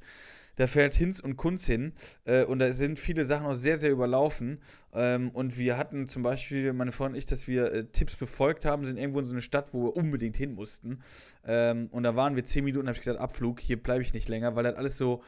da 0.56 0.66
fährt 0.66 0.94
Hinz 0.94 1.20
und 1.20 1.36
Kunz 1.36 1.66
hin. 1.66 1.92
Äh, 2.24 2.44
und 2.44 2.58
da 2.58 2.72
sind 2.72 2.98
viele 2.98 3.24
Sachen 3.24 3.46
auch 3.46 3.54
sehr, 3.54 3.76
sehr 3.76 3.90
überlaufen. 3.90 4.58
Ähm, 4.92 5.30
und 5.30 5.58
wir 5.58 5.78
hatten 5.78 6.06
zum 6.06 6.22
Beispiel, 6.22 6.72
meine 6.72 6.92
Freundin 6.92 7.14
und 7.14 7.18
ich, 7.18 7.26
dass 7.26 7.46
wir 7.46 7.72
äh, 7.72 7.84
Tipps 7.84 8.16
befolgt 8.16 8.64
haben, 8.64 8.84
sind 8.84 8.98
irgendwo 8.98 9.20
in 9.20 9.24
so 9.26 9.32
eine 9.32 9.42
Stadt, 9.42 9.72
wo 9.72 9.84
wir 9.84 9.96
unbedingt 9.96 10.36
hin 10.36 10.54
mussten. 10.54 11.00
Ähm, 11.46 11.88
und 11.92 12.02
da 12.02 12.16
waren 12.16 12.36
wir 12.36 12.44
zehn 12.44 12.64
Minuten, 12.64 12.88
habe 12.88 12.96
ich 12.96 13.02
gesagt, 13.02 13.20
Abflug, 13.20 13.60
hier 13.60 13.80
bleibe 13.80 14.02
ich 14.02 14.12
nicht 14.12 14.28
länger, 14.28 14.56
weil 14.56 14.64
das 14.64 14.74
alles 14.74 14.96
so. 14.96 15.22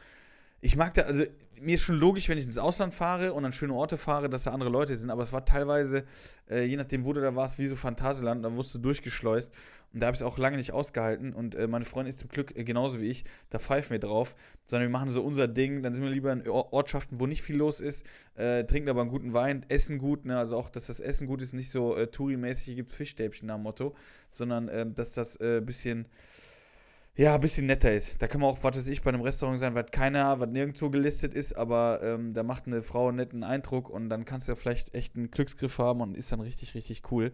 Ich 0.61 0.75
mag 0.75 0.93
da, 0.93 1.03
also 1.03 1.23
mir 1.61 1.75
ist 1.75 1.81
schon 1.81 1.97
logisch, 1.97 2.27
wenn 2.27 2.37
ich 2.37 2.45
ins 2.45 2.57
Ausland 2.57 2.93
fahre 2.93 3.33
und 3.33 3.45
an 3.45 3.53
schöne 3.53 3.73
Orte 3.73 3.97
fahre, 3.97 4.29
dass 4.29 4.43
da 4.43 4.51
andere 4.51 4.69
Leute 4.69 4.97
sind, 4.97 5.09
aber 5.09 5.23
es 5.23 5.31
war 5.31 5.45
teilweise, 5.45 6.03
äh, 6.49 6.65
je 6.65 6.75
nachdem, 6.75 7.05
wo 7.05 7.13
du 7.13 7.21
da 7.21 7.33
warst, 7.35 7.59
wie 7.59 7.67
so 7.67 7.77
Phantasialand, 7.77 8.43
da 8.43 8.51
wurdest 8.51 8.75
du 8.75 8.79
durchgeschleust 8.79 9.53
und 9.93 10.01
da 10.01 10.07
habe 10.07 10.15
ich 10.15 10.21
es 10.21 10.25
auch 10.25 10.37
lange 10.37 10.57
nicht 10.57 10.71
ausgehalten 10.71 11.33
und 11.33 11.55
äh, 11.55 11.67
meine 11.67 11.85
Freundin 11.85 12.09
ist 12.09 12.19
zum 12.19 12.29
Glück 12.29 12.55
äh, 12.55 12.63
genauso 12.63 12.99
wie 13.01 13.07
ich, 13.07 13.23
da 13.49 13.59
pfeifen 13.59 13.91
wir 13.91 13.99
drauf, 13.99 14.35
sondern 14.65 14.89
wir 14.89 14.91
machen 14.91 15.09
so 15.09 15.21
unser 15.21 15.47
Ding, 15.47 15.81
dann 15.81 15.93
sind 15.93 16.03
wir 16.03 16.09
lieber 16.09 16.31
in 16.31 16.47
Or- 16.47 16.71
Ortschaften, 16.73 17.19
wo 17.19 17.25
nicht 17.25 17.41
viel 17.41 17.57
los 17.57 17.79
ist, 17.79 18.05
äh, 18.35 18.63
trinken 18.65 18.89
aber 18.89 19.01
einen 19.01 19.09
guten 19.09 19.33
Wein, 19.33 19.65
essen 19.69 19.97
gut, 19.97 20.25
ne? 20.25 20.37
also 20.37 20.57
auch, 20.57 20.69
dass 20.69 20.87
das 20.87 20.99
Essen 20.99 21.27
gut 21.27 21.41
ist, 21.41 21.53
nicht 21.53 21.69
so 21.71 21.95
äh, 21.95 22.07
Touri-mäßig, 22.07 22.75
gibt 22.75 22.91
Fischstäbchen 22.91 23.47
nach 23.47 23.55
dem 23.55 23.63
Motto, 23.63 23.95
sondern 24.29 24.69
ähm, 24.71 24.93
dass 24.95 25.13
das 25.13 25.37
ein 25.37 25.57
äh, 25.57 25.61
bisschen 25.61 26.07
ja, 27.19 27.35
ein 27.35 27.41
bisschen 27.41 27.65
netter 27.65 27.91
ist. 27.91 28.21
Da 28.21 28.27
kann 28.27 28.39
man 28.39 28.49
auch, 28.49 28.59
was 28.61 28.77
weiß 28.77 28.87
ich, 28.87 29.01
bei 29.01 29.09
einem 29.09 29.19
Restaurant 29.19 29.59
sein, 29.59 29.75
was 29.75 29.87
keiner, 29.91 30.39
was 30.39 30.47
nirgendwo 30.47 30.89
gelistet 30.89 31.33
ist, 31.33 31.51
aber 31.51 31.99
ähm, 32.01 32.33
da 32.33 32.43
macht 32.43 32.65
eine 32.65 32.81
Frau 32.81 33.09
einen 33.09 33.17
netten 33.17 33.43
Eindruck 33.43 33.89
und 33.89 34.07
dann 34.07 34.23
kannst 34.23 34.47
du 34.47 34.53
ja 34.53 34.55
vielleicht 34.55 34.95
echt 34.95 35.17
einen 35.17 35.29
Glücksgriff 35.29 35.79
haben 35.79 35.99
und 35.99 36.15
ist 36.15 36.31
dann 36.31 36.39
richtig, 36.39 36.75
richtig 36.75 37.11
cool. 37.11 37.33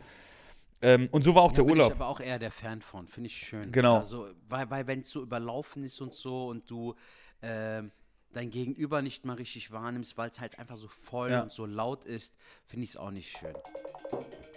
Ähm, 0.82 1.08
und 1.12 1.24
so 1.24 1.34
war 1.36 1.44
auch 1.44 1.52
Ja, 1.52 1.56
der 1.58 1.64
bin 1.64 1.72
Urlaub. 1.72 1.92
ich 1.92 1.96
aber 1.96 2.08
auch 2.08 2.20
eher 2.20 2.38
der 2.40 2.52
Fan 2.52 2.82
von, 2.82 3.08
finde 3.08 3.28
ich 3.28 3.38
schön. 3.38 3.72
Genau. 3.72 4.00
Also, 4.00 4.30
weil, 4.50 4.70
weil 4.70 4.88
wenn 4.88 5.00
es 5.02 5.10
so 5.10 5.22
überlaufen 5.22 5.84
ist 5.84 6.02
und 6.02 6.14
so 6.14 6.48
und 6.48 6.70
du 6.70 6.96
ähm, 7.42 7.92
dein 8.34 8.50
Gegenüber 8.50 9.02
nicht 9.02 9.24
mal 9.26 9.36
richtig 9.36 9.72
wahrnimmst, 9.72 10.18
weil 10.18 10.30
es 10.30 10.40
halt 10.40 10.60
einfach 10.60 10.76
so 10.76 10.88
voll 10.88 11.32
Ja. 11.32 11.42
und 11.42 11.52
so 11.52 11.66
laut 11.66 12.06
ist, 12.06 12.36
finde 12.66 12.84
ich 12.84 12.92
es 12.92 12.98
auch 12.98 13.12
nicht 13.12 13.38
schön. 13.38 13.56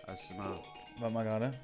Also 0.07 0.35
mal 0.35 0.59
Warte 0.99 1.14
mal 1.14 1.23
gerade. 1.25 1.61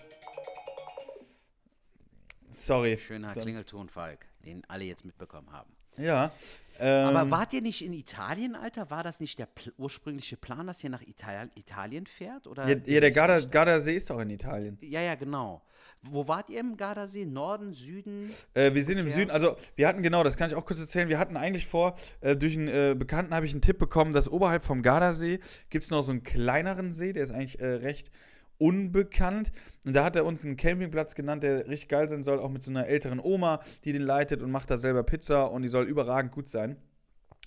Sorry. 2.50 2.98
schöner 2.98 3.32
Dann- 3.32 3.42
Klingelton, 3.42 3.88
Falk, 3.88 4.26
den 4.44 4.64
alle 4.68 4.84
jetzt 4.84 5.04
mitbekommen 5.04 5.50
haben. 5.50 5.74
Ja. 5.96 6.32
Ähm, 6.78 7.06
Aber 7.06 7.30
wart 7.30 7.52
ihr 7.52 7.62
nicht 7.62 7.84
in 7.84 7.92
Italien, 7.92 8.56
Alter? 8.56 8.90
War 8.90 9.04
das 9.04 9.20
nicht 9.20 9.38
der 9.38 9.48
ursprüngliche 9.78 10.36
Plan, 10.36 10.66
dass 10.66 10.82
ihr 10.82 10.90
nach 10.90 11.02
Italien, 11.02 11.50
Italien 11.54 12.06
fährt? 12.06 12.46
Oder 12.46 12.68
ja, 12.68 12.76
ja, 12.84 13.00
der 13.00 13.10
Garda, 13.12 13.40
Gardasee 13.40 13.94
ist 13.94 14.10
doch 14.10 14.18
in 14.18 14.30
Italien. 14.30 14.76
Ja, 14.80 15.00
ja, 15.00 15.14
genau. 15.14 15.62
Wo 16.02 16.26
wart 16.26 16.50
ihr 16.50 16.60
im 16.60 16.76
Gardasee? 16.76 17.24
Norden, 17.24 17.72
Süden? 17.74 18.28
Äh, 18.54 18.74
wir 18.74 18.84
sind 18.84 18.98
im? 18.98 19.08
Süden, 19.08 19.30
also 19.30 19.56
wir 19.76 19.86
hatten 19.86 20.02
genau, 20.02 20.24
das 20.24 20.36
kann 20.36 20.50
ich 20.50 20.56
auch 20.56 20.66
kurz 20.66 20.80
erzählen, 20.80 21.08
wir 21.08 21.18
hatten 21.18 21.36
eigentlich 21.36 21.66
vor, 21.66 21.94
äh, 22.20 22.36
durch 22.36 22.56
einen 22.56 22.68
äh, 22.68 22.94
Bekannten 22.98 23.34
habe 23.34 23.46
ich 23.46 23.52
einen 23.52 23.62
Tipp 23.62 23.78
bekommen, 23.78 24.12
dass 24.12 24.28
oberhalb 24.28 24.64
vom 24.64 24.82
Gardasee 24.82 25.38
gibt 25.70 25.84
es 25.84 25.90
noch 25.90 26.02
so 26.02 26.10
einen 26.10 26.24
kleineren 26.24 26.90
See, 26.90 27.12
der 27.12 27.24
ist 27.24 27.30
eigentlich 27.30 27.60
äh, 27.60 27.66
recht 27.66 28.10
unbekannt. 28.58 29.52
Und 29.84 29.94
da 29.94 30.04
hat 30.04 30.16
er 30.16 30.24
uns 30.24 30.44
einen 30.44 30.56
Campingplatz 30.56 31.14
genannt, 31.14 31.42
der 31.42 31.66
richtig 31.68 31.88
geil 31.88 32.08
sein 32.08 32.22
soll, 32.22 32.38
auch 32.38 32.50
mit 32.50 32.62
so 32.62 32.70
einer 32.70 32.86
älteren 32.86 33.20
Oma, 33.20 33.60
die 33.84 33.92
den 33.92 34.02
leitet 34.02 34.42
und 34.42 34.50
macht 34.50 34.70
da 34.70 34.76
selber 34.76 35.02
Pizza 35.02 35.50
und 35.50 35.62
die 35.62 35.68
soll 35.68 35.84
überragend 35.84 36.32
gut 36.32 36.48
sein. 36.48 36.76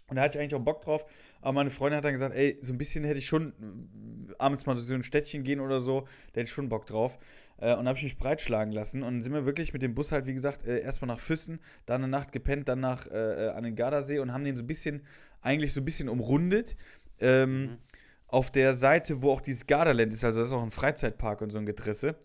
Und 0.09 0.15
da 0.15 0.21
hatte 0.21 0.37
ich 0.37 0.41
eigentlich 0.41 0.55
auch 0.55 0.63
Bock 0.63 0.81
drauf, 0.81 1.05
aber 1.41 1.51
meine 1.51 1.69
Freundin 1.69 1.97
hat 1.97 2.05
dann 2.05 2.13
gesagt, 2.13 2.33
ey, 2.33 2.57
so 2.61 2.73
ein 2.73 2.77
bisschen 2.77 3.03
hätte 3.03 3.19
ich 3.19 3.27
schon 3.27 3.49
äh, 4.29 4.33
abends 4.39 4.65
mal 4.65 4.77
so 4.77 4.93
ein 4.93 5.03
Städtchen 5.03 5.43
gehen 5.43 5.59
oder 5.59 5.81
so, 5.81 6.01
da 6.31 6.39
hätte 6.39 6.47
ich 6.47 6.51
schon 6.51 6.69
Bock 6.69 6.85
drauf. 6.85 7.19
Äh, 7.57 7.75
und 7.75 7.83
da 7.83 7.89
habe 7.89 7.97
ich 7.97 8.03
mich 8.03 8.17
breitschlagen 8.17 8.71
lassen. 8.71 9.03
Und 9.03 9.21
sind 9.21 9.33
wir 9.33 9.45
wirklich 9.45 9.73
mit 9.73 9.81
dem 9.81 9.95
Bus 9.95 10.13
halt, 10.13 10.25
wie 10.25 10.33
gesagt, 10.33 10.65
äh, 10.65 10.79
erstmal 10.79 11.07
nach 11.07 11.19
Füssen, 11.19 11.59
dann 11.85 12.03
eine 12.03 12.09
Nacht 12.09 12.31
gepennt, 12.31 12.69
dann 12.69 12.79
nach 12.79 13.07
äh, 13.07 13.49
an 13.49 13.63
den 13.63 13.75
Gardasee 13.75 14.19
und 14.19 14.31
haben 14.31 14.45
den 14.45 14.55
so 14.55 14.63
ein 14.63 14.67
bisschen, 14.67 15.01
eigentlich 15.41 15.73
so 15.73 15.81
ein 15.81 15.85
bisschen 15.85 16.07
umrundet. 16.07 16.77
Ähm, 17.19 17.61
Mhm. 17.61 17.77
Auf 18.27 18.49
der 18.49 18.75
Seite, 18.75 19.21
wo 19.21 19.31
auch 19.31 19.41
dieses 19.41 19.65
Gardaland 19.67 20.13
ist, 20.13 20.25
also 20.25 20.39
das 20.39 20.49
ist 20.49 20.53
auch 20.53 20.63
ein 20.63 20.71
Freizeitpark 20.71 21.41
und 21.41 21.49
so 21.49 21.59
ein 21.59 21.65
Getrisse. 21.65 22.15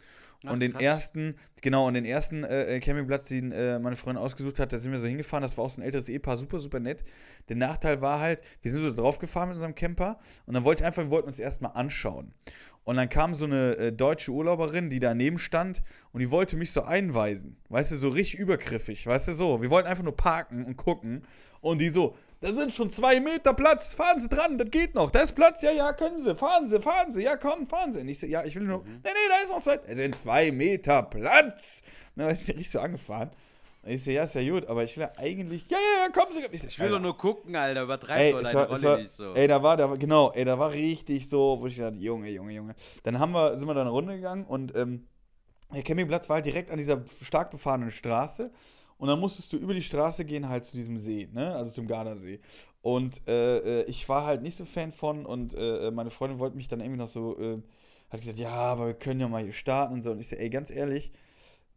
Ach, 0.44 0.52
und 0.52 0.60
den 0.60 0.72
krass. 0.72 0.82
ersten, 0.82 1.36
genau, 1.60 1.86
und 1.86 1.94
den 1.94 2.04
ersten 2.04 2.44
äh, 2.44 2.76
äh, 2.76 2.80
Campingplatz, 2.80 3.26
den 3.26 3.52
äh, 3.52 3.78
meine 3.78 3.96
Freundin 3.96 4.22
ausgesucht 4.22 4.58
hat, 4.58 4.72
da 4.72 4.78
sind 4.78 4.90
wir 4.90 4.98
so 4.98 5.06
hingefahren. 5.06 5.42
Das 5.42 5.56
war 5.56 5.64
auch 5.64 5.70
so 5.70 5.80
ein 5.80 5.84
älteres 5.84 6.08
Ehepaar, 6.08 6.36
super, 6.36 6.58
super 6.58 6.80
nett. 6.80 7.04
Der 7.48 7.56
Nachteil 7.56 8.00
war 8.00 8.18
halt, 8.18 8.40
wir 8.60 8.72
sind 8.72 8.82
so 8.82 8.92
drauf 8.92 9.18
gefahren 9.18 9.48
mit 9.48 9.56
unserem 9.56 9.74
Camper 9.74 10.18
und 10.46 10.54
dann 10.54 10.64
wollte 10.64 10.82
ich 10.82 10.86
einfach, 10.86 11.02
wir 11.04 11.10
wollten 11.10 11.28
uns 11.28 11.38
erstmal 11.38 11.72
anschauen. 11.74 12.32
Und 12.84 12.96
dann 12.96 13.08
kam 13.08 13.34
so 13.34 13.44
eine 13.44 13.76
äh, 13.76 13.92
deutsche 13.92 14.32
Urlauberin, 14.32 14.90
die 14.90 14.98
daneben 14.98 15.38
stand 15.38 15.82
und 16.12 16.20
die 16.20 16.30
wollte 16.30 16.56
mich 16.56 16.72
so 16.72 16.82
einweisen. 16.82 17.56
Weißt 17.68 17.92
du, 17.92 17.96
so 17.96 18.08
richtig 18.08 18.40
übergriffig, 18.40 19.06
weißt 19.06 19.28
du, 19.28 19.34
so. 19.34 19.62
Wir 19.62 19.70
wollten 19.70 19.88
einfach 19.88 20.02
nur 20.02 20.16
parken 20.16 20.64
und 20.64 20.76
gucken. 20.76 21.22
Und 21.60 21.80
die 21.80 21.90
so, 21.90 22.16
da 22.42 22.52
sind 22.52 22.74
schon 22.74 22.90
zwei 22.90 23.20
Meter 23.20 23.54
Platz, 23.54 23.94
fahren 23.94 24.18
Sie 24.18 24.28
dran, 24.28 24.58
das 24.58 24.70
geht 24.70 24.94
noch. 24.96 25.12
Da 25.12 25.20
ist 25.20 25.34
Platz, 25.34 25.62
ja, 25.62 25.70
ja, 25.70 25.92
können 25.92 26.18
Sie, 26.18 26.34
fahren 26.34 26.66
Sie, 26.66 26.80
fahren 26.80 27.10
Sie, 27.10 27.22
ja, 27.22 27.36
komm, 27.36 27.66
fahren 27.66 27.92
Sie. 27.92 28.00
Und 28.00 28.08
ich 28.08 28.18
so, 28.18 28.26
ja, 28.26 28.44
ich 28.44 28.56
will 28.56 28.64
nur, 28.64 28.82
nee, 28.84 28.98
nee, 29.04 29.10
da 29.30 29.44
ist 29.44 29.50
noch 29.50 29.62
zwei, 29.62 29.80
es 29.86 29.96
sind 29.96 30.16
zwei 30.18 30.50
Meter 30.50 31.04
Platz. 31.04 31.82
Dann 32.16 32.26
war 32.26 32.32
ich 32.32 32.40
richtig 32.48 32.70
so 32.70 32.80
angefahren. 32.80 33.30
Und 33.84 33.92
ich 33.92 34.02
so, 34.02 34.10
ja, 34.10 34.24
ist 34.24 34.34
ja 34.34 34.48
gut, 34.48 34.66
aber 34.66 34.82
ich 34.82 34.96
will 34.96 35.04
ja 35.04 35.12
eigentlich, 35.18 35.64
ja, 35.68 35.76
ja, 35.78 36.06
ja, 36.06 36.12
kommen 36.12 36.32
Sie. 36.32 36.40
Ich, 36.50 36.62
so, 36.62 36.68
Ich 36.68 36.78
will 36.80 36.88
doch 36.90 37.00
nur 37.00 37.16
gucken, 37.16 37.54
Alter. 37.54 37.82
Übertreib 37.84 38.32
doch 38.32 38.42
deine 38.42 38.54
war, 38.54 38.68
Rolle 38.68 38.82
war, 38.82 38.98
nicht 38.98 39.12
so. 39.12 39.34
ey, 39.34 39.46
da 39.46 39.62
war, 39.62 39.76
da 39.76 39.88
war, 39.88 39.96
genau, 39.96 40.32
ey, 40.32 40.44
da 40.44 40.58
war 40.58 40.72
richtig 40.72 41.28
so, 41.28 41.58
wo 41.60 41.66
ich 41.68 41.76
dachte, 41.76 41.96
Junge, 41.96 42.28
Junge, 42.28 42.52
Junge. 42.52 42.74
Dann 43.04 43.20
haben 43.20 43.32
wir, 43.32 43.56
sind 43.56 43.68
wir 43.68 43.74
da 43.74 43.82
eine 43.82 43.90
Runde 43.90 44.16
gegangen 44.16 44.44
und 44.46 44.74
ähm, 44.74 45.06
der 45.72 45.82
Campingplatz 45.84 46.28
war 46.28 46.36
halt 46.36 46.46
direkt 46.46 46.70
an 46.72 46.76
dieser 46.76 47.02
stark 47.22 47.52
befahrenen 47.52 47.92
Straße. 47.92 48.50
Und 49.02 49.08
dann 49.08 49.18
musstest 49.18 49.52
du 49.52 49.56
über 49.56 49.74
die 49.74 49.82
Straße 49.82 50.24
gehen, 50.24 50.48
halt 50.48 50.62
zu 50.62 50.76
diesem 50.76 50.96
See, 50.96 51.28
ne? 51.32 51.56
Also 51.56 51.72
zum 51.72 51.88
Gardasee. 51.88 52.38
Und 52.82 53.26
äh, 53.26 53.80
äh, 53.80 53.84
ich 53.86 54.08
war 54.08 54.24
halt 54.24 54.42
nicht 54.42 54.54
so 54.54 54.64
Fan 54.64 54.92
von 54.92 55.26
und 55.26 55.54
äh, 55.54 55.90
meine 55.90 56.08
Freundin 56.10 56.38
wollte 56.38 56.56
mich 56.56 56.68
dann 56.68 56.78
irgendwie 56.78 57.00
noch 57.00 57.08
so, 57.08 57.36
äh, 57.36 57.60
hat 58.10 58.20
gesagt, 58.20 58.38
ja, 58.38 58.52
aber 58.52 58.86
wir 58.86 58.94
können 58.94 59.18
ja 59.18 59.26
mal 59.26 59.42
hier 59.42 59.54
starten 59.54 59.94
und 59.94 60.02
so. 60.02 60.12
Und 60.12 60.20
ich 60.20 60.28
so, 60.28 60.36
ey, 60.36 60.48
ganz 60.50 60.70
ehrlich, 60.70 61.10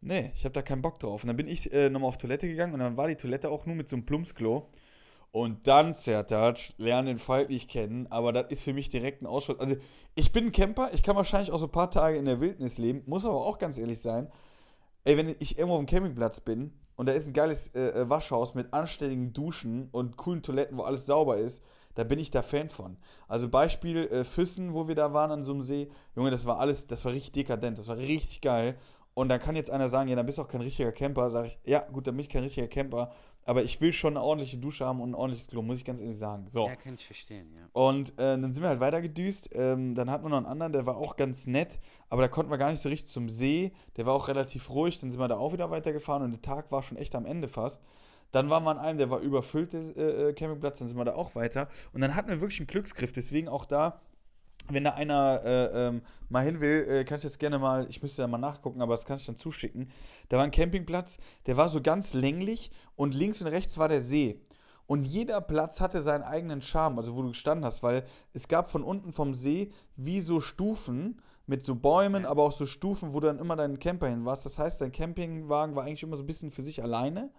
nee, 0.00 0.30
ich 0.36 0.44
habe 0.44 0.52
da 0.52 0.62
keinen 0.62 0.82
Bock 0.82 1.00
drauf. 1.00 1.24
Und 1.24 1.26
dann 1.26 1.36
bin 1.36 1.48
ich 1.48 1.72
äh, 1.72 1.90
nochmal 1.90 2.10
auf 2.10 2.16
Toilette 2.16 2.46
gegangen 2.46 2.74
und 2.74 2.78
dann 2.78 2.96
war 2.96 3.08
die 3.08 3.16
Toilette 3.16 3.50
auch 3.50 3.66
nur 3.66 3.74
mit 3.74 3.88
so 3.88 3.96
einem 3.96 4.06
Plumpsklo. 4.06 4.70
Und 5.32 5.66
dann, 5.66 5.94
Zertac, 5.94 6.74
lernen 6.78 7.08
den 7.08 7.18
Falk 7.18 7.48
nicht 7.50 7.68
kennen, 7.68 8.06
aber 8.06 8.32
das 8.32 8.52
ist 8.52 8.62
für 8.62 8.72
mich 8.72 8.88
direkt 8.88 9.22
ein 9.22 9.26
Ausschuss. 9.26 9.58
Also, 9.58 9.74
ich 10.14 10.30
bin 10.30 10.44
ein 10.44 10.52
Camper, 10.52 10.90
ich 10.94 11.02
kann 11.02 11.16
wahrscheinlich 11.16 11.50
auch 11.50 11.58
so 11.58 11.66
ein 11.66 11.72
paar 11.72 11.90
Tage 11.90 12.18
in 12.18 12.24
der 12.24 12.40
Wildnis 12.40 12.78
leben, 12.78 13.02
muss 13.06 13.24
aber 13.24 13.44
auch 13.44 13.58
ganz 13.58 13.78
ehrlich 13.78 14.00
sein, 14.00 14.30
ey, 15.02 15.16
wenn 15.16 15.34
ich 15.40 15.58
irgendwo 15.58 15.74
auf 15.74 15.84
dem 15.84 15.88
Campingplatz 15.88 16.40
bin 16.40 16.72
und 16.96 17.06
da 17.08 17.12
ist 17.12 17.26
ein 17.26 17.32
geiles 17.32 17.68
äh, 17.68 17.88
äh, 17.88 18.08
Waschhaus 18.08 18.54
mit 18.54 18.72
anständigen 18.72 19.32
Duschen 19.32 19.88
und 19.92 20.16
coolen 20.16 20.42
Toiletten, 20.42 20.76
wo 20.78 20.82
alles 20.82 21.06
sauber 21.06 21.36
ist, 21.36 21.62
da 21.94 22.04
bin 22.04 22.18
ich 22.18 22.30
da 22.30 22.42
Fan 22.42 22.68
von. 22.68 22.96
Also 23.28 23.48
Beispiel 23.48 24.06
äh, 24.08 24.24
Füssen, 24.24 24.74
wo 24.74 24.88
wir 24.88 24.94
da 24.94 25.12
waren 25.12 25.30
an 25.30 25.42
so 25.42 25.52
einem 25.52 25.62
See, 25.62 25.88
Junge, 26.14 26.30
das 26.30 26.44
war 26.44 26.58
alles, 26.58 26.86
das 26.86 27.04
war 27.04 27.12
richtig 27.12 27.32
dekadent, 27.32 27.78
das 27.78 27.88
war 27.88 27.96
richtig 27.96 28.40
geil. 28.40 28.76
Und 29.16 29.30
dann 29.30 29.40
kann 29.40 29.56
jetzt 29.56 29.70
einer 29.70 29.88
sagen, 29.88 30.10
ja, 30.10 30.14
dann 30.14 30.26
bist 30.26 30.36
du 30.36 30.42
auch 30.42 30.48
kein 30.48 30.60
richtiger 30.60 30.92
Camper. 30.92 31.30
Sag 31.30 31.46
ich, 31.46 31.58
ja, 31.64 31.80
gut, 31.90 32.06
dann 32.06 32.14
bin 32.14 32.20
ich 32.20 32.28
kein 32.28 32.42
richtiger 32.42 32.68
Camper. 32.68 33.10
Aber 33.44 33.62
ich 33.62 33.80
will 33.80 33.90
schon 33.90 34.14
eine 34.14 34.22
ordentliche 34.22 34.58
Dusche 34.58 34.84
haben 34.84 35.00
und 35.00 35.12
ein 35.12 35.14
ordentliches 35.14 35.48
Klo, 35.48 35.62
muss 35.62 35.78
ich 35.78 35.86
ganz 35.86 36.00
ehrlich 36.00 36.18
sagen. 36.18 36.46
So. 36.50 36.66
Ja, 36.66 36.76
kann 36.76 36.92
ich 36.92 37.06
verstehen, 37.06 37.50
ja. 37.56 37.62
Und 37.72 38.10
äh, 38.18 38.38
dann 38.38 38.52
sind 38.52 38.62
wir 38.62 38.68
halt 38.68 38.80
weitergedüst. 38.80 39.48
Ähm, 39.54 39.94
dann 39.94 40.10
hatten 40.10 40.22
wir 40.26 40.28
noch 40.28 40.36
einen 40.36 40.44
anderen, 40.44 40.74
der 40.74 40.84
war 40.84 40.98
auch 40.98 41.16
ganz 41.16 41.46
nett, 41.46 41.80
aber 42.10 42.20
da 42.20 42.28
konnten 42.28 42.50
wir 42.50 42.58
gar 42.58 42.70
nicht 42.70 42.82
so 42.82 42.90
richtig 42.90 43.10
zum 43.10 43.30
See. 43.30 43.72
Der 43.96 44.04
war 44.04 44.12
auch 44.12 44.28
relativ 44.28 44.68
ruhig. 44.68 44.98
Dann 44.98 45.10
sind 45.10 45.18
wir 45.18 45.28
da 45.28 45.38
auch 45.38 45.54
wieder 45.54 45.70
weitergefahren 45.70 46.22
und 46.22 46.32
der 46.32 46.42
Tag 46.42 46.70
war 46.70 46.82
schon 46.82 46.98
echt 46.98 47.14
am 47.14 47.24
Ende 47.24 47.48
fast. 47.48 47.82
Dann 48.32 48.50
waren 48.50 48.64
wir 48.64 48.72
an 48.72 48.78
einem, 48.78 48.98
der 48.98 49.08
war 49.08 49.20
überfüllt, 49.20 49.72
der 49.72 49.80
äh, 49.96 50.28
äh 50.28 50.32
Campingplatz, 50.34 50.80
dann 50.80 50.88
sind 50.88 50.98
wir 50.98 51.06
da 51.06 51.14
auch 51.14 51.34
weiter. 51.34 51.68
Und 51.94 52.02
dann 52.02 52.14
hatten 52.14 52.28
wir 52.28 52.42
wirklich 52.42 52.60
einen 52.60 52.66
Glücksgriff. 52.66 53.12
Deswegen 53.12 53.48
auch 53.48 53.64
da 53.64 54.02
wenn 54.68 54.84
da 54.84 54.90
einer 54.90 55.40
äh, 55.44 55.88
ähm, 55.88 56.02
mal 56.28 56.44
hin 56.44 56.60
will, 56.60 56.86
äh, 56.88 57.04
kann 57.04 57.18
ich 57.18 57.22
das 57.22 57.38
gerne 57.38 57.58
mal, 57.58 57.86
ich 57.88 58.02
müsste 58.02 58.22
da 58.22 58.28
mal 58.28 58.38
nachgucken, 58.38 58.80
aber 58.82 58.94
das 58.94 59.04
kann 59.04 59.18
ich 59.18 59.26
dann 59.26 59.36
zuschicken. 59.36 59.90
Da 60.28 60.36
war 60.36 60.44
ein 60.44 60.50
Campingplatz, 60.50 61.18
der 61.46 61.56
war 61.56 61.68
so 61.68 61.80
ganz 61.80 62.14
länglich 62.14 62.70
und 62.96 63.14
links 63.14 63.40
und 63.40 63.48
rechts 63.48 63.78
war 63.78 63.88
der 63.88 64.02
See. 64.02 64.40
Und 64.86 65.04
jeder 65.04 65.40
Platz 65.40 65.80
hatte 65.80 66.00
seinen 66.00 66.22
eigenen 66.22 66.62
Charme, 66.62 66.98
also 66.98 67.16
wo 67.16 67.22
du 67.22 67.28
gestanden 67.28 67.64
hast, 67.64 67.82
weil 67.82 68.04
es 68.32 68.46
gab 68.46 68.70
von 68.70 68.84
unten 68.84 69.12
vom 69.12 69.34
See 69.34 69.72
wie 69.96 70.20
so 70.20 70.40
Stufen 70.40 71.20
mit 71.46 71.64
so 71.64 71.74
Bäumen, 71.74 72.24
aber 72.24 72.42
auch 72.44 72.52
so 72.52 72.66
Stufen, 72.66 73.12
wo 73.12 73.20
du 73.20 73.26
dann 73.26 73.38
immer 73.38 73.56
deinen 73.56 73.78
Camper 73.78 74.08
hin 74.08 74.24
warst. 74.24 74.46
Das 74.46 74.58
heißt, 74.58 74.80
dein 74.80 74.92
Campingwagen 74.92 75.74
war 75.74 75.84
eigentlich 75.84 76.02
immer 76.02 76.16
so 76.16 76.22
ein 76.22 76.26
bisschen 76.26 76.50
für 76.50 76.62
sich 76.62 76.82
alleine. 76.82 77.30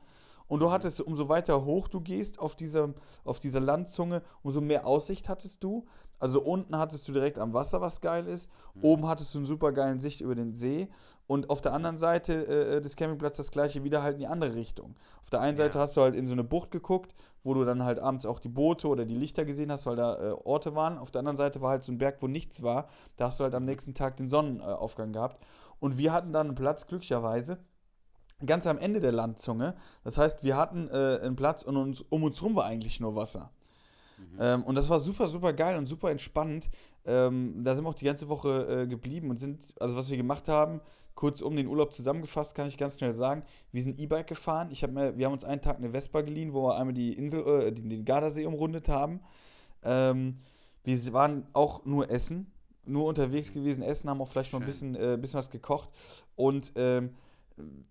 Und 0.48 0.62
du 0.62 0.72
hattest, 0.72 1.02
umso 1.02 1.28
weiter 1.28 1.66
hoch 1.66 1.90
du 1.90 2.00
gehst 2.00 2.40
auf 2.40 2.56
dieser, 2.56 2.94
auf 3.26 3.40
dieser 3.40 3.60
Landzunge, 3.60 4.24
umso 4.44 4.62
mehr 4.62 4.88
Aussicht 4.88 5.28
hattest 5.28 5.64
du. 5.64 5.86
Also 6.20 6.42
unten 6.42 6.78
hattest 6.78 7.08
du 7.08 7.14
direkt 7.14 7.38
am 7.38 7.54
Wasser, 7.54 7.82
was 7.82 8.02
geil 8.02 8.28
ist. 8.28 8.50
Mhm. 8.74 8.84
Oben 8.84 9.08
hattest 9.08 9.34
du 9.34 9.40
einen 9.40 9.46
super 9.46 9.72
geilen 9.72 10.00
Sicht 10.00 10.22
über 10.22 10.36
den 10.36 10.54
See. 10.54 10.90
Und 11.28 11.50
auf 11.50 11.62
der 11.62 11.74
anderen 11.74 11.98
Seite 11.98 12.48
äh, 12.48 12.82
des 12.82 12.96
Campingplatzes 12.96 13.48
das 13.48 13.52
gleiche 13.52 13.84
wieder 13.84 14.02
halt 14.02 14.16
in 14.16 14.20
die 14.20 14.28
andere 14.28 14.56
Richtung. 14.56 14.96
Auf 15.22 15.30
der 15.30 15.42
einen 15.42 15.58
ja. 15.58 15.66
Seite 15.66 15.80
hast 15.80 15.96
du 15.98 16.02
halt 16.02 16.16
in 16.16 16.26
so 16.26 16.34
eine 16.34 16.44
Bucht 16.44 16.72
geguckt, 16.72 17.14
wo 17.44 17.54
du 17.54 17.64
dann 17.66 17.84
halt 17.84 18.00
abends 18.00 18.26
auch 18.26 18.40
die 18.40 18.50
Boote 18.50 18.88
oder 18.88 19.06
die 19.06 19.16
Lichter 19.16 19.46
gesehen 19.46 19.72
hast, 19.72 19.86
weil 19.86 19.96
da 19.96 20.16
äh, 20.16 20.32
Orte 20.32 20.76
waren. 20.76 20.98
Auf 20.98 21.12
der 21.12 21.20
anderen 21.20 21.38
Seite 21.38 21.62
war 21.62 21.72
halt 21.72 21.84
so 21.84 21.92
ein 21.92 21.98
Berg, 21.98 22.22
wo 22.22 22.28
nichts 22.28 22.64
war. 22.64 22.88
Da 23.16 23.28
hast 23.28 23.40
du 23.40 23.44
halt 23.44 23.54
am 23.54 23.64
mhm. 23.64 23.70
nächsten 23.70 23.94
Tag 23.94 24.18
den 24.18 24.28
Sonnenaufgang 24.28 25.14
gehabt. 25.14 25.44
Und 25.80 25.98
wir 25.98 26.12
hatten 26.14 26.34
dann 26.34 26.48
einen 26.48 26.56
Platz, 26.56 26.88
glücklicherweise, 26.88 27.60
ganz 28.46 28.66
am 28.68 28.78
Ende 28.78 29.00
der 29.00 29.12
Landzunge. 29.12 29.76
Das 30.04 30.18
heißt, 30.18 30.44
wir 30.44 30.58
hatten 30.58 30.90
äh, 30.90 31.20
einen 31.22 31.36
Platz 31.36 31.64
und 31.64 31.78
uns, 31.78 32.02
um 32.02 32.24
uns 32.24 32.42
rum 32.42 32.56
war 32.56 32.66
eigentlich 32.66 33.00
nur 33.00 33.16
Wasser. 33.16 33.52
Mhm. 34.18 34.38
Ähm, 34.40 34.64
und 34.64 34.76
das 34.76 34.90
war 34.90 35.00
super, 35.00 35.28
super 35.28 35.54
geil 35.54 35.78
und 35.78 35.86
super 35.86 36.10
entspannend. 36.10 36.70
Ähm, 37.06 37.64
da 37.64 37.76
sind 37.76 37.86
wir 37.86 37.90
auch 37.90 37.96
die 37.96 38.06
ganze 38.06 38.30
Woche 38.30 38.84
äh, 38.84 38.88
geblieben 38.88 39.30
und 39.30 39.38
sind, 39.38 39.64
also 39.80 39.96
was 39.96 40.10
wir 40.10 40.18
gemacht 40.18 40.48
haben, 40.48 40.82
kurz 41.16 41.42
um 41.42 41.56
den 41.56 41.68
Urlaub 41.68 41.94
zusammengefasst, 41.94 42.54
kann 42.56 42.68
ich 42.68 42.78
ganz 42.78 42.98
schnell 42.98 43.14
sagen. 43.14 43.44
Wir 43.72 43.82
sind 43.82 44.00
E-Bike 44.00 44.28
gefahren. 44.28 44.70
Ich 44.72 44.84
hab 44.84 44.92
mir, 44.92 45.18
wir 45.18 45.26
haben 45.26 45.34
uns 45.34 45.44
einen 45.44 45.62
Tag 45.62 45.78
eine 45.78 45.92
Vespa 45.92 46.22
geliehen, 46.22 46.54
wo 46.54 46.68
wir 46.68 46.78
einmal 46.78 46.94
die 46.94 47.14
Insel, 47.14 47.46
äh, 47.48 47.72
den, 47.72 47.90
den 47.90 48.06
Gardasee 48.06 48.46
umrundet 48.46 48.90
haben. 48.90 49.22
Ähm, 49.84 50.38
wir 50.84 51.14
waren 51.14 51.48
auch 51.54 51.86
nur 51.86 52.10
essen, 52.10 52.52
nur 52.86 53.06
unterwegs 53.06 53.52
gewesen, 53.52 53.84
essen, 53.84 54.10
haben 54.10 54.22
auch 54.22 54.28
vielleicht 54.28 54.52
Schön. 54.52 54.60
mal 54.60 54.66
ein 54.66 54.68
bisschen, 54.68 54.96
äh, 54.96 55.18
bisschen 55.20 55.40
was 55.40 55.50
gekocht. 55.50 55.90
Und 56.36 56.72
ähm, 56.76 57.16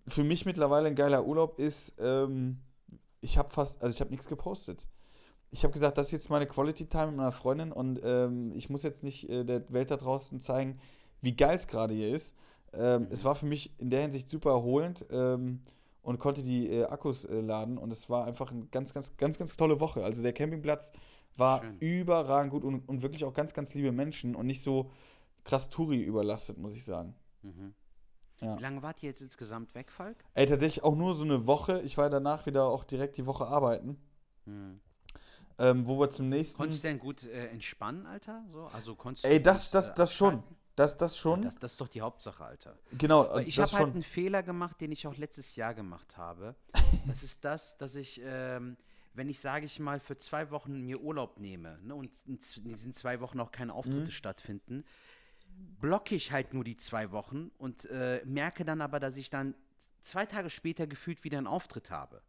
für 0.07 0.23
mich 0.23 0.45
mittlerweile 0.45 0.87
ein 0.87 0.95
geiler 0.95 1.25
Urlaub 1.25 1.59
ist, 1.59 1.95
ähm, 1.99 2.59
ich 3.19 3.37
habe 3.37 3.49
fast, 3.49 3.83
also 3.83 3.93
ich 3.93 3.99
habe 3.99 4.11
nichts 4.11 4.27
gepostet 4.27 4.85
ich 5.49 5.63
habe 5.63 5.73
gesagt, 5.73 5.97
das 5.97 6.07
ist 6.07 6.11
jetzt 6.11 6.29
meine 6.29 6.45
Quality 6.45 6.87
Time 6.87 7.07
mit 7.07 7.17
meiner 7.17 7.31
Freundin 7.31 7.71
und 7.71 7.99
ähm, 8.03 8.51
ich 8.53 8.69
muss 8.69 8.83
jetzt 8.83 9.03
nicht 9.03 9.29
äh, 9.29 9.43
der 9.43 9.69
Welt 9.71 9.91
da 9.91 9.97
draußen 9.97 10.39
zeigen, 10.39 10.79
wie 11.21 11.35
geil 11.35 11.55
es 11.55 11.67
gerade 11.67 11.93
hier 11.93 12.13
ist. 12.13 12.35
Ähm, 12.73 13.03
mhm. 13.03 13.07
Es 13.11 13.23
war 13.23 13.35
für 13.35 13.45
mich 13.45 13.71
in 13.79 13.89
der 13.89 14.01
Hinsicht 14.01 14.29
super 14.29 14.51
erholend 14.51 15.05
ähm, 15.09 15.61
und 16.01 16.19
konnte 16.19 16.43
die 16.43 16.69
äh, 16.69 16.85
Akkus 16.85 17.25
äh, 17.25 17.39
laden 17.39 17.77
und 17.77 17.91
es 17.91 18.09
war 18.09 18.25
einfach 18.25 18.51
eine 18.51 18.65
ganz, 18.67 18.93
ganz, 18.93 19.15
ganz, 19.17 19.37
ganz 19.37 19.55
tolle 19.55 19.79
Woche. 19.79 20.03
Also 20.03 20.21
der 20.21 20.33
Campingplatz 20.33 20.91
war 21.37 21.61
Schön. 21.61 21.77
überragend 21.79 22.51
gut 22.51 22.63
und, 22.63 22.87
und 22.87 23.01
wirklich 23.01 23.23
auch 23.23 23.33
ganz, 23.33 23.53
ganz 23.53 23.73
liebe 23.73 23.91
Menschen 23.91 24.35
und 24.35 24.47
nicht 24.47 24.61
so 24.61 24.91
krass 25.43 25.69
Touri 25.69 26.01
überlastet, 26.01 26.57
muss 26.57 26.75
ich 26.75 26.83
sagen. 26.83 27.15
Mhm. 27.41 27.73
Ja. 28.41 28.57
Wie 28.57 28.61
lange 28.61 28.83
wart 28.83 29.01
ihr 29.01 29.09
jetzt 29.09 29.21
insgesamt 29.21 29.73
weg, 29.73 29.91
Falk? 29.91 30.17
Ey, 30.33 30.45
tatsächlich 30.45 30.83
auch 30.83 30.95
nur 30.95 31.15
so 31.15 31.23
eine 31.23 31.47
Woche. 31.47 31.81
Ich 31.81 31.97
war 31.97 32.09
danach 32.09 32.45
wieder 32.45 32.65
auch 32.65 32.83
direkt 32.83 33.17
die 33.17 33.25
Woche 33.25 33.47
arbeiten. 33.47 33.97
Mhm. 34.45 34.79
Ähm, 35.59 35.87
wo 35.87 35.99
wir 35.99 36.09
zum 36.09 36.29
nächsten. 36.29 36.57
Konntest 36.57 36.83
du 36.83 36.87
denn 36.87 36.99
gut 36.99 37.23
äh, 37.23 37.47
entspannen, 37.47 38.05
Alter? 38.05 38.43
So, 38.51 38.65
also 38.67 38.95
konntest 38.95 39.25
Ey, 39.25 39.41
das, 39.41 39.65
gut, 39.65 39.73
das, 39.75 39.93
das 39.95 40.13
schon. 40.13 40.43
Das, 40.75 40.95
das 40.95 41.17
schon. 41.17 41.41
das, 41.41 41.57
das 41.57 41.71
ist 41.71 41.81
doch 41.81 41.87
die 41.87 42.01
Hauptsache, 42.01 42.45
Alter. 42.45 42.77
Genau. 42.91 43.27
Weil 43.31 43.47
ich 43.47 43.57
habe 43.57 43.71
halt 43.71 43.93
einen 43.93 44.03
Fehler 44.03 44.43
gemacht, 44.43 44.79
den 44.79 44.91
ich 44.91 45.07
auch 45.07 45.17
letztes 45.17 45.55
Jahr 45.55 45.73
gemacht 45.73 46.17
habe. 46.17 46.55
das 47.07 47.23
ist 47.23 47.43
das, 47.43 47.79
dass 47.79 47.95
ich, 47.95 48.21
ähm, 48.23 48.77
wenn 49.15 49.27
ich, 49.27 49.39
sage 49.39 49.65
ich 49.65 49.79
mal, 49.79 49.99
für 49.99 50.17
zwei 50.17 50.51
Wochen 50.51 50.85
mir 50.85 51.01
Urlaub 51.01 51.39
nehme 51.39 51.79
ne, 51.81 51.95
und 51.95 52.11
in 52.27 52.37
diesen 52.37 52.93
zwei 52.93 53.19
Wochen 53.21 53.39
auch 53.39 53.51
keine 53.51 53.73
Auftritte 53.73 54.01
mhm. 54.01 54.11
stattfinden, 54.11 54.85
blocke 55.81 56.13
ich 56.13 56.31
halt 56.31 56.53
nur 56.53 56.63
die 56.63 56.77
zwei 56.77 57.11
Wochen 57.11 57.49
und 57.57 57.85
äh, 57.85 58.21
merke 58.25 58.63
dann 58.63 58.81
aber, 58.81 58.99
dass 58.99 59.17
ich 59.17 59.31
dann 59.31 59.55
zwei 60.01 60.27
Tage 60.27 60.51
später 60.51 60.85
gefühlt 60.85 61.23
wieder 61.23 61.39
einen 61.39 61.47
Auftritt 61.47 61.89
habe. 61.89 62.21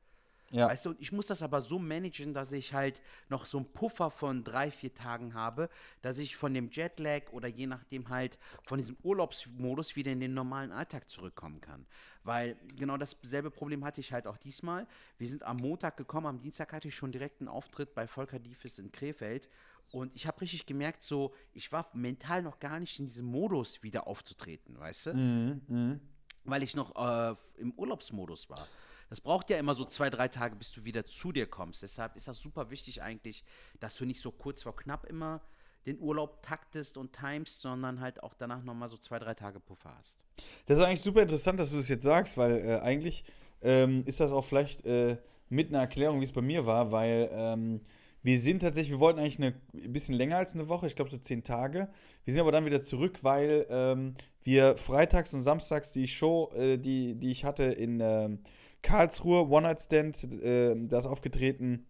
Ja. 0.51 0.68
Weißt 0.68 0.86
du, 0.86 0.94
ich 0.99 1.12
muss 1.12 1.26
das 1.26 1.42
aber 1.42 1.61
so 1.61 1.78
managen, 1.78 2.32
dass 2.32 2.53
ich 2.53 2.72
halt 2.72 3.03
noch 3.28 3.44
so 3.44 3.59
einen 3.59 3.70
Puffer 3.72 4.11
von 4.11 4.44
drei, 4.44 4.70
vier 4.70 4.94
Tagen 4.94 5.34
habe, 5.34 5.68
dass 6.01 6.18
ich 6.18 6.36
von 6.36 6.55
dem 6.55 6.70
Jetlag 6.70 7.30
oder 7.32 7.49
je 7.49 7.66
nachdem 7.66 8.09
halt 8.09 8.38
von 8.64 8.78
diesem 8.78 8.96
Urlaubsmodus 9.03 9.94
wieder 9.96 10.12
in 10.12 10.20
den 10.20 10.34
normalen 10.34 10.72
Alltag 10.72 11.09
zurückkommen 11.09 11.61
kann. 11.61 11.86
Weil 12.24 12.57
genau 12.76 12.96
dasselbe 12.96 13.51
Problem 13.51 13.84
hatte 13.84 14.01
ich 14.01 14.12
halt 14.12 14.26
auch 14.26 14.38
diesmal. 14.38 14.86
Wir 15.18 15.28
sind 15.28 15.42
am 15.42 15.59
Montag 15.59 15.96
gekommen, 15.96 16.26
am 16.26 16.40
Dienstag 16.40 16.72
hatte 16.72 16.88
ich 16.88 16.94
schon 16.94 17.12
direkt 17.12 17.40
einen 17.40 17.49
Auftritt 17.49 17.94
bei 17.94 18.07
Volker 18.07 18.38
Diefes 18.38 18.78
in 18.78 18.90
Krefeld. 18.90 19.49
Und 19.90 20.14
ich 20.14 20.26
habe 20.26 20.40
richtig 20.40 20.66
gemerkt, 20.66 21.03
so, 21.03 21.34
ich 21.55 21.72
war 21.72 21.88
mental 21.94 22.42
noch 22.42 22.59
gar 22.59 22.78
nicht 22.78 22.99
in 22.99 23.07
diesem 23.07 23.26
Modus 23.26 23.82
wieder 23.82 24.07
aufzutreten, 24.07 24.78
weißt 24.78 25.07
du? 25.07 25.14
Mhm, 25.14 25.61
mh. 25.66 26.01
Weil 26.44 26.62
ich 26.62 26.74
noch 26.74 26.94
äh, 26.96 27.34
im 27.57 27.72
Urlaubsmodus 27.72 28.51
war. 28.51 28.66
Das 29.09 29.20
braucht 29.20 29.50
ja 29.50 29.59
immer 29.59 29.74
so 29.74 29.84
zwei, 29.84 30.11
drei 30.11 30.28
Tage, 30.28 30.56
bis 30.56 30.70
du 30.70 30.84
wieder 30.84 31.04
zu 31.06 31.32
dir 31.32 31.46
kommst. 31.46 31.82
Deshalb 31.82 32.16
ist 32.16 32.28
das 32.28 32.38
super 32.38 32.70
wichtig 32.70 33.02
eigentlich, 33.02 33.44
dass 33.80 33.96
du 33.96 34.04
nicht 34.04 34.20
so 34.20 34.30
kurz 34.30 34.62
vor 34.62 34.76
knapp 34.76 35.06
immer 35.06 35.40
den 35.86 35.98
Urlaub 36.00 36.42
taktest 36.42 36.98
und 36.98 37.12
timest, 37.12 37.62
sondern 37.62 38.00
halt 38.00 38.22
auch 38.22 38.34
danach 38.34 38.62
nochmal 38.62 38.88
so 38.88 38.96
zwei, 38.98 39.18
drei 39.18 39.34
Tage 39.34 39.59
Puffer 39.61 39.94
hast. 39.98 40.24
Das 40.66 40.78
ist 40.78 40.84
eigentlich 40.84 41.00
super 41.00 41.22
interessant, 41.22 41.59
dass 41.59 41.70
du 41.70 41.78
das 41.78 41.88
jetzt 41.88 42.02
sagst, 42.02 42.36
weil 42.36 42.59
äh, 42.59 42.80
eigentlich 42.80 43.24
ähm, 43.62 44.02
ist 44.04 44.20
das 44.20 44.32
auch 44.32 44.44
vielleicht 44.44 44.84
äh, 44.84 45.16
mit 45.48 45.68
einer 45.68 45.80
Erklärung, 45.80 46.20
wie 46.20 46.24
es 46.24 46.32
bei 46.32 46.42
mir 46.42 46.66
war, 46.66 46.92
weil 46.92 47.30
ähm, 47.32 47.80
wir 48.22 48.38
sind 48.38 48.61
tatsächlich, 48.61 48.90
wir 48.90 49.00
wollten 49.00 49.20
eigentlich 49.20 49.38
eine, 49.38 49.54
ein 49.72 49.92
bisschen 49.92 50.14
länger 50.14 50.36
als 50.36 50.54
eine 50.54 50.68
Woche, 50.68 50.86
ich 50.86 50.96
glaube 50.96 51.11
so 51.11 51.16
zehn 51.16 51.42
Tage. 51.42 51.88
Wir 52.24 52.34
sind 52.34 52.40
aber 52.40 52.52
dann 52.52 52.66
wieder 52.66 52.80
zurück, 52.80 53.20
weil 53.22 53.66
ähm, 53.70 54.14
wir 54.42 54.76
freitags 54.76 55.32
und 55.32 55.40
samstags 55.40 55.92
die 55.92 56.09
Show, 56.09 56.52
äh, 56.54 56.76
die, 56.76 57.14
die 57.14 57.30
ich 57.30 57.44
hatte 57.44 57.64
in 57.64 58.00
ähm, 58.00 58.40
Karlsruhe, 58.82 59.48
One-Night-Stand, 59.48 60.42
äh, 60.42 60.74
da 60.76 60.98
ist 60.98 61.06
aufgetreten 61.06 61.86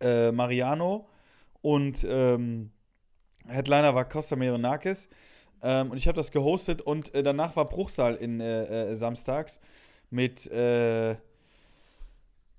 äh, 0.00 0.32
Mariano 0.32 1.08
und 1.60 2.04
ähm, 2.08 2.70
Headliner 3.46 3.94
war 3.94 4.08
Costa 4.08 4.36
Meronakis. 4.36 5.08
Ähm, 5.62 5.90
und 5.90 5.96
ich 5.96 6.08
habe 6.08 6.16
das 6.16 6.32
gehostet 6.32 6.82
und 6.82 7.14
äh, 7.14 7.22
danach 7.22 7.56
war 7.56 7.68
Bruchsal 7.68 8.16
in 8.16 8.40
äh, 8.40 8.90
äh, 8.90 8.94
samstags 8.96 9.60
mit 10.10 10.50
äh, 10.50 11.16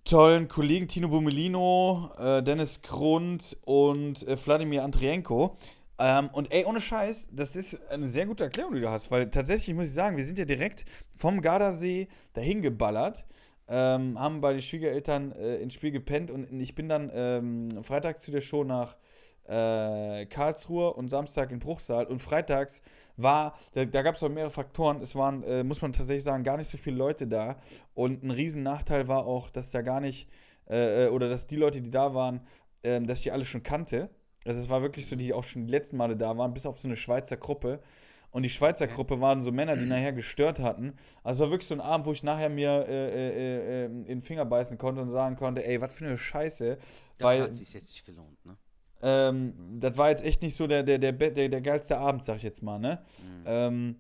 tollen 0.06 0.48
Kollegen 0.48 0.88
Tino 0.88 1.08
Bumelino, 1.08 2.12
Dennis 2.42 2.82
Grund 2.82 3.58
und 3.64 4.26
Wladimir 4.46 4.84
Andrienko. 4.84 5.56
Ähm, 5.98 6.30
und 6.34 6.52
ey, 6.52 6.66
ohne 6.66 6.82
Scheiß, 6.82 7.28
das 7.32 7.56
ist 7.56 7.80
eine 7.90 8.06
sehr 8.06 8.26
gute 8.26 8.44
Erklärung, 8.44 8.74
die 8.74 8.82
du 8.82 8.90
hast, 8.90 9.12
weil 9.12 9.30
tatsächlich 9.30 9.74
muss 9.76 9.86
ich 9.86 9.94
sagen, 9.94 10.18
wir 10.18 10.26
sind 10.26 10.40
ja 10.40 10.46
direkt 10.46 10.84
vom 11.16 11.40
Gardasee 11.42 12.08
dahin 12.34 12.62
geballert. 12.62 13.26
Ähm, 13.68 14.20
haben 14.20 14.42
bei 14.42 14.54
den 14.54 14.62
Schwiegereltern 14.62 15.32
äh, 15.32 15.56
ins 15.56 15.74
Spiel 15.74 15.92
gepennt 15.92 16.32
und 16.32 16.60
ich 16.60 16.76
bin 16.76 16.90
dann 16.90 17.12
ähm, 17.14 17.70
freitags 17.84 18.22
zu 18.22 18.32
der 18.32 18.42
Show 18.42 18.64
nach 18.64 18.98
äh, 19.46 20.26
Karlsruhe 20.26 20.94
und 20.94 21.10
Samstag 21.10 21.52
in 21.52 21.60
Bruchsal 21.60 22.06
und 22.06 22.22
freitags 22.22 22.82
war, 23.18 23.58
da, 23.74 23.86
da 23.86 24.02
gab 24.02 24.16
es 24.16 24.24
auch 24.24 24.30
mehrere 24.30 24.52
Faktoren, 24.52 25.02
es 25.02 25.16
waren, 25.16 25.44
äh, 25.44 25.64
muss 25.64 25.82
man 25.82 25.94
tatsächlich 25.94 26.24
sagen, 26.24 26.44
gar 26.44 26.58
nicht 26.58 26.70
so 26.70 26.78
viele 26.78 26.98
Leute 26.98 27.28
da 27.28 27.58
und 27.94 28.24
ein 28.24 28.32
riesen 28.32 28.64
Nachteil 28.64 29.08
war 29.08 29.26
auch, 29.26 29.50
dass 29.50 29.72
da 29.72 29.82
gar 29.82 30.00
nicht, 30.00 30.30
äh, 30.70 31.06
äh 31.06 31.10
oder 31.10 31.30
dass 31.30 31.48
die 31.48 31.58
Leute, 31.58 31.82
die 31.82 31.92
da 31.92 32.14
waren, 32.14 32.42
äh, 32.84 33.02
dass 33.02 33.20
ich 33.20 33.24
die 33.24 33.32
alle 33.32 33.46
schon 33.46 33.64
kannte. 33.64 34.10
Also 34.46 34.60
es 34.60 34.70
war 34.70 34.82
wirklich 34.82 35.08
so, 35.08 35.16
die 35.16 35.34
auch 35.34 35.44
schon 35.44 35.68
die 35.68 35.72
letzten 35.72 35.98
Male 35.98 36.18
da 36.18 36.38
waren, 36.38 36.54
bis 36.54 36.66
auf 36.66 36.80
so 36.80 36.88
eine 36.88 36.98
Schweizer 36.98 37.38
Gruppe. 37.38 37.80
Und 38.34 38.42
die 38.42 38.50
Schweizer 38.50 38.88
Gruppe 38.88 39.22
waren 39.22 39.44
so 39.44 39.52
Männer, 39.52 39.78
die 39.78 39.86
nachher 39.86 40.12
gestört 40.12 40.60
hatten. 40.60 40.94
Also 41.24 41.44
es 41.44 41.48
war 41.48 41.52
wirklich 41.54 41.68
so 41.68 41.76
ein 41.76 41.82
Abend, 41.82 42.08
wo 42.08 42.14
ich 42.14 42.24
nachher 42.24 42.50
mir 42.50 42.84
äh, 42.88 43.10
äh, 43.10 43.84
äh, 43.84 43.86
in 43.86 44.06
den 44.06 44.22
Finger 44.24 44.44
beißen 44.44 44.80
konnte 44.80 45.04
und 45.04 45.12
sagen 45.12 45.36
konnte, 45.36 45.64
ey, 45.64 45.80
was 45.80 45.94
für 45.94 46.06
eine 46.06 46.18
Scheiße. 46.18 46.78
Das 47.20 47.26
weil, 47.26 47.44
hat 47.44 47.56
sich 47.56 47.72
jetzt 47.76 47.92
nicht 47.92 48.06
gelohnt, 48.06 48.44
ne? 48.44 48.58
Ähm, 49.04 49.78
das 49.80 49.98
war 49.98 50.10
jetzt 50.10 50.26
echt 50.26 50.42
nicht 50.42 50.56
so 50.56 50.66
der, 50.66 50.82
der, 50.82 50.98
der, 50.98 51.12
der, 51.12 51.50
der 51.50 51.62
geilste 51.62 52.00
Abend, 52.00 52.26
sag 52.26 52.38
ich 52.38 52.44
jetzt 52.44 52.64
mal, 52.64 52.80
ne? 52.80 53.04
Mhm. 53.22 53.44
Ähm, 53.46 53.96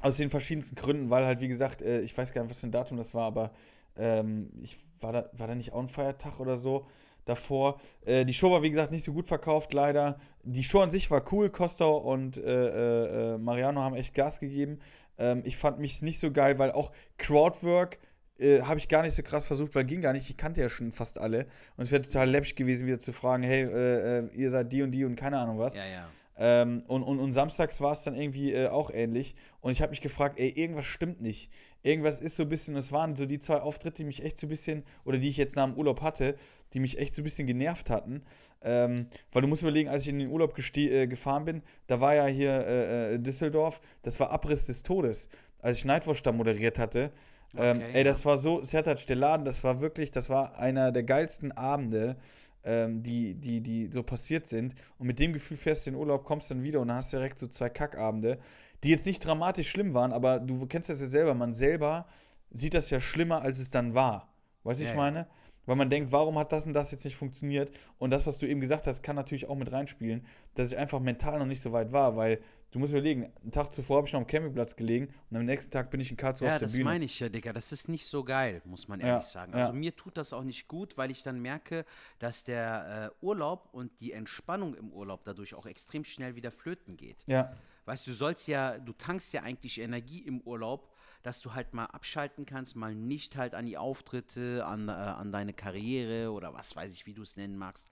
aus 0.00 0.16
den 0.16 0.30
verschiedensten 0.30 0.74
Gründen, 0.74 1.10
weil 1.10 1.24
halt, 1.24 1.40
wie 1.40 1.48
gesagt, 1.48 1.82
äh, 1.82 2.00
ich 2.00 2.18
weiß 2.18 2.32
gar 2.32 2.42
nicht, 2.42 2.50
was 2.50 2.58
für 2.58 2.66
ein 2.66 2.72
Datum 2.72 2.96
das 2.96 3.14
war, 3.14 3.26
aber 3.26 3.52
ähm, 3.96 4.50
ich 4.60 4.76
war 4.98 5.12
da, 5.12 5.30
war 5.34 5.46
da 5.46 5.54
nicht 5.54 5.72
auch 5.72 5.80
ein 5.80 5.88
Feiertag 5.88 6.40
oder 6.40 6.56
so 6.56 6.88
davor. 7.26 7.78
Äh, 8.06 8.24
die 8.24 8.32
Show 8.32 8.50
war, 8.50 8.62
wie 8.62 8.70
gesagt, 8.70 8.90
nicht 8.90 9.04
so 9.04 9.12
gut 9.12 9.28
verkauft, 9.28 9.74
leider. 9.74 10.18
Die 10.42 10.64
Show 10.64 10.80
an 10.80 10.90
sich 10.90 11.10
war 11.10 11.22
cool. 11.32 11.50
Costa 11.50 11.84
und 11.84 12.38
äh, 12.38 13.34
äh, 13.34 13.38
Mariano 13.38 13.82
haben 13.82 13.94
echt 13.94 14.14
Gas 14.14 14.40
gegeben. 14.40 14.78
Ähm, 15.18 15.42
ich 15.44 15.58
fand 15.58 15.78
mich 15.78 16.00
nicht 16.00 16.18
so 16.18 16.32
geil, 16.32 16.58
weil 16.58 16.72
auch 16.72 16.92
Crowdwork 17.18 17.98
äh, 18.38 18.62
habe 18.62 18.78
ich 18.78 18.88
gar 18.88 19.02
nicht 19.02 19.14
so 19.14 19.22
krass 19.22 19.46
versucht, 19.46 19.74
weil 19.74 19.84
ging 19.84 20.00
gar 20.00 20.12
nicht. 20.12 20.30
Ich 20.30 20.36
kannte 20.36 20.60
ja 20.60 20.68
schon 20.68 20.92
fast 20.92 21.18
alle. 21.18 21.46
Und 21.76 21.84
es 21.84 21.90
wäre 21.90 22.02
total 22.02 22.30
läppsch 22.30 22.54
gewesen, 22.54 22.86
wieder 22.86 22.98
zu 22.98 23.12
fragen, 23.12 23.42
hey, 23.42 23.62
äh, 23.62 24.18
äh, 24.18 24.28
ihr 24.34 24.50
seid 24.50 24.72
die 24.72 24.82
und 24.82 24.92
die 24.92 25.04
und 25.04 25.16
keine 25.16 25.38
Ahnung 25.38 25.58
was. 25.58 25.76
Ja, 25.76 25.86
ja. 25.86 26.08
Ähm, 26.38 26.82
und, 26.86 27.02
und, 27.02 27.18
und 27.18 27.32
samstags 27.32 27.80
war 27.80 27.92
es 27.92 28.02
dann 28.02 28.14
irgendwie 28.14 28.52
äh, 28.52 28.68
auch 28.68 28.90
ähnlich. 28.90 29.34
Und 29.60 29.72
ich 29.72 29.80
habe 29.80 29.90
mich 29.90 30.02
gefragt, 30.02 30.38
ey, 30.38 30.48
irgendwas 30.48 30.84
stimmt 30.84 31.22
nicht. 31.22 31.50
Irgendwas 31.86 32.18
ist 32.18 32.34
so 32.34 32.42
ein 32.42 32.48
bisschen, 32.48 32.74
es 32.74 32.90
waren 32.90 33.14
so 33.14 33.26
die 33.26 33.38
zwei 33.38 33.60
Auftritte, 33.60 33.98
die 33.98 34.04
mich 34.04 34.24
echt 34.24 34.38
so 34.40 34.46
ein 34.46 34.50
bisschen, 34.50 34.82
oder 35.04 35.18
die 35.18 35.28
ich 35.28 35.36
jetzt 35.36 35.54
nach 35.54 35.66
dem 35.66 35.76
Urlaub 35.76 36.00
hatte, 36.00 36.34
die 36.72 36.80
mich 36.80 36.98
echt 36.98 37.14
so 37.14 37.22
ein 37.22 37.24
bisschen 37.24 37.46
genervt 37.46 37.90
hatten. 37.90 38.22
Ähm, 38.62 39.06
weil 39.30 39.42
du 39.42 39.48
musst 39.48 39.62
überlegen, 39.62 39.88
als 39.88 40.02
ich 40.02 40.08
in 40.08 40.18
den 40.18 40.30
Urlaub 40.30 40.58
äh, 40.58 41.06
gefahren 41.06 41.44
bin, 41.44 41.62
da 41.86 42.00
war 42.00 42.16
ja 42.16 42.26
hier 42.26 42.66
äh, 42.66 43.14
äh, 43.14 43.18
Düsseldorf, 43.20 43.80
das 44.02 44.18
war 44.18 44.30
Abriss 44.30 44.66
des 44.66 44.82
Todes. 44.82 45.28
Als 45.60 45.78
ich 45.78 45.84
Nightwatch 45.84 46.24
da 46.24 46.32
moderiert 46.32 46.76
hatte, 46.76 47.12
ähm, 47.56 47.76
okay, 47.76 47.90
ey, 47.92 48.04
das 48.04 48.24
war 48.24 48.38
so, 48.38 48.64
Sertac, 48.64 49.06
der 49.06 49.16
Laden, 49.16 49.44
das 49.44 49.62
war 49.62 49.80
wirklich, 49.80 50.10
das 50.10 50.28
war 50.28 50.58
einer 50.58 50.90
der 50.90 51.04
geilsten 51.04 51.52
Abende, 51.52 52.16
ähm, 52.64 53.02
die, 53.02 53.34
die, 53.34 53.60
die 53.60 53.88
so 53.92 54.02
passiert 54.02 54.46
sind. 54.46 54.74
Und 54.98 55.06
mit 55.06 55.18
dem 55.20 55.32
Gefühl 55.32 55.56
fährst 55.56 55.86
du 55.86 55.90
in 55.90 55.94
den 55.94 56.00
Urlaub, 56.00 56.24
kommst 56.24 56.50
dann 56.50 56.62
wieder 56.64 56.80
und 56.80 56.92
hast 56.92 57.12
direkt 57.12 57.38
so 57.38 57.46
zwei 57.46 57.68
Kackabende, 57.68 58.38
die 58.84 58.90
jetzt 58.90 59.06
nicht 59.06 59.24
dramatisch 59.24 59.70
schlimm 59.70 59.94
waren, 59.94 60.12
aber 60.12 60.38
du 60.38 60.66
kennst 60.66 60.88
das 60.88 61.00
ja 61.00 61.06
selber, 61.06 61.34
man 61.34 61.54
selber 61.54 62.06
sieht 62.50 62.74
das 62.74 62.90
ja 62.90 63.00
schlimmer, 63.00 63.42
als 63.42 63.58
es 63.58 63.70
dann 63.70 63.94
war. 63.94 64.32
Weißt 64.62 64.80
du, 64.80 64.84
ja, 64.84 64.90
ich 64.90 64.96
meine? 64.96 65.18
Ja. 65.20 65.26
Weil 65.66 65.76
man 65.76 65.90
denkt, 65.90 66.12
warum 66.12 66.38
hat 66.38 66.52
das 66.52 66.66
und 66.66 66.74
das 66.74 66.92
jetzt 66.92 67.04
nicht 67.04 67.16
funktioniert? 67.16 67.72
Und 67.98 68.10
das, 68.10 68.26
was 68.26 68.38
du 68.38 68.46
eben 68.46 68.60
gesagt 68.60 68.86
hast, 68.86 69.02
kann 69.02 69.16
natürlich 69.16 69.48
auch 69.48 69.56
mit 69.56 69.72
reinspielen, 69.72 70.24
dass 70.54 70.70
ich 70.70 70.78
einfach 70.78 71.00
mental 71.00 71.38
noch 71.38 71.46
nicht 71.46 71.60
so 71.60 71.72
weit 71.72 71.90
war, 71.92 72.16
weil 72.16 72.40
du 72.70 72.78
musst 72.78 72.92
überlegen, 72.92 73.32
einen 73.42 73.50
Tag 73.50 73.72
zuvor 73.72 73.98
habe 73.98 74.06
ich 74.06 74.12
noch 74.12 74.20
am 74.20 74.26
Campingplatz 74.28 74.76
gelegen 74.76 75.12
und 75.28 75.36
am 75.36 75.44
nächsten 75.44 75.72
Tag 75.72 75.90
bin 75.90 75.98
ich 75.98 76.10
in 76.10 76.16
Karlsruhe 76.16 76.48
ja, 76.48 76.54
auf 76.54 76.60
der 76.60 76.66
Bühne. 76.66 76.78
Ja, 76.78 76.84
das 76.84 76.92
meine 76.92 77.04
ich 77.04 77.18
ja, 77.18 77.28
Digga. 77.28 77.52
Das 77.52 77.72
ist 77.72 77.88
nicht 77.88 78.06
so 78.06 78.22
geil, 78.22 78.62
muss 78.64 78.86
man 78.86 79.00
ehrlich 79.00 79.24
ja, 79.24 79.28
sagen. 79.28 79.54
Also 79.54 79.72
ja. 79.72 79.78
mir 79.78 79.94
tut 79.96 80.16
das 80.16 80.32
auch 80.32 80.44
nicht 80.44 80.68
gut, 80.68 80.96
weil 80.96 81.10
ich 81.10 81.24
dann 81.24 81.40
merke, 81.40 81.84
dass 82.20 82.44
der 82.44 83.12
äh, 83.20 83.24
Urlaub 83.24 83.68
und 83.72 84.00
die 84.00 84.12
Entspannung 84.12 84.74
im 84.74 84.92
Urlaub 84.92 85.24
dadurch 85.24 85.54
auch 85.54 85.66
extrem 85.66 86.04
schnell 86.04 86.36
wieder 86.36 86.52
flöten 86.52 86.96
geht. 86.96 87.24
Ja. 87.26 87.52
Weißt 87.86 88.06
du, 88.06 88.10
du 88.10 88.16
sollst 88.16 88.46
ja, 88.46 88.78
du 88.78 88.92
tankst 88.92 89.32
ja 89.32 89.42
eigentlich 89.42 89.80
Energie 89.80 90.20
im 90.20 90.40
Urlaub 90.42 90.92
dass 91.26 91.40
du 91.40 91.54
halt 91.54 91.74
mal 91.74 91.86
abschalten 91.86 92.46
kannst, 92.46 92.76
mal 92.76 92.94
nicht 92.94 93.36
halt 93.36 93.56
an 93.56 93.66
die 93.66 93.76
Auftritte, 93.76 94.64
an, 94.64 94.88
äh, 94.88 94.92
an 94.92 95.32
deine 95.32 95.52
Karriere 95.52 96.30
oder 96.30 96.54
was 96.54 96.76
weiß 96.76 96.94
ich, 96.94 97.04
wie 97.06 97.14
du 97.14 97.22
es 97.22 97.36
nennen 97.36 97.58
magst, 97.58 97.90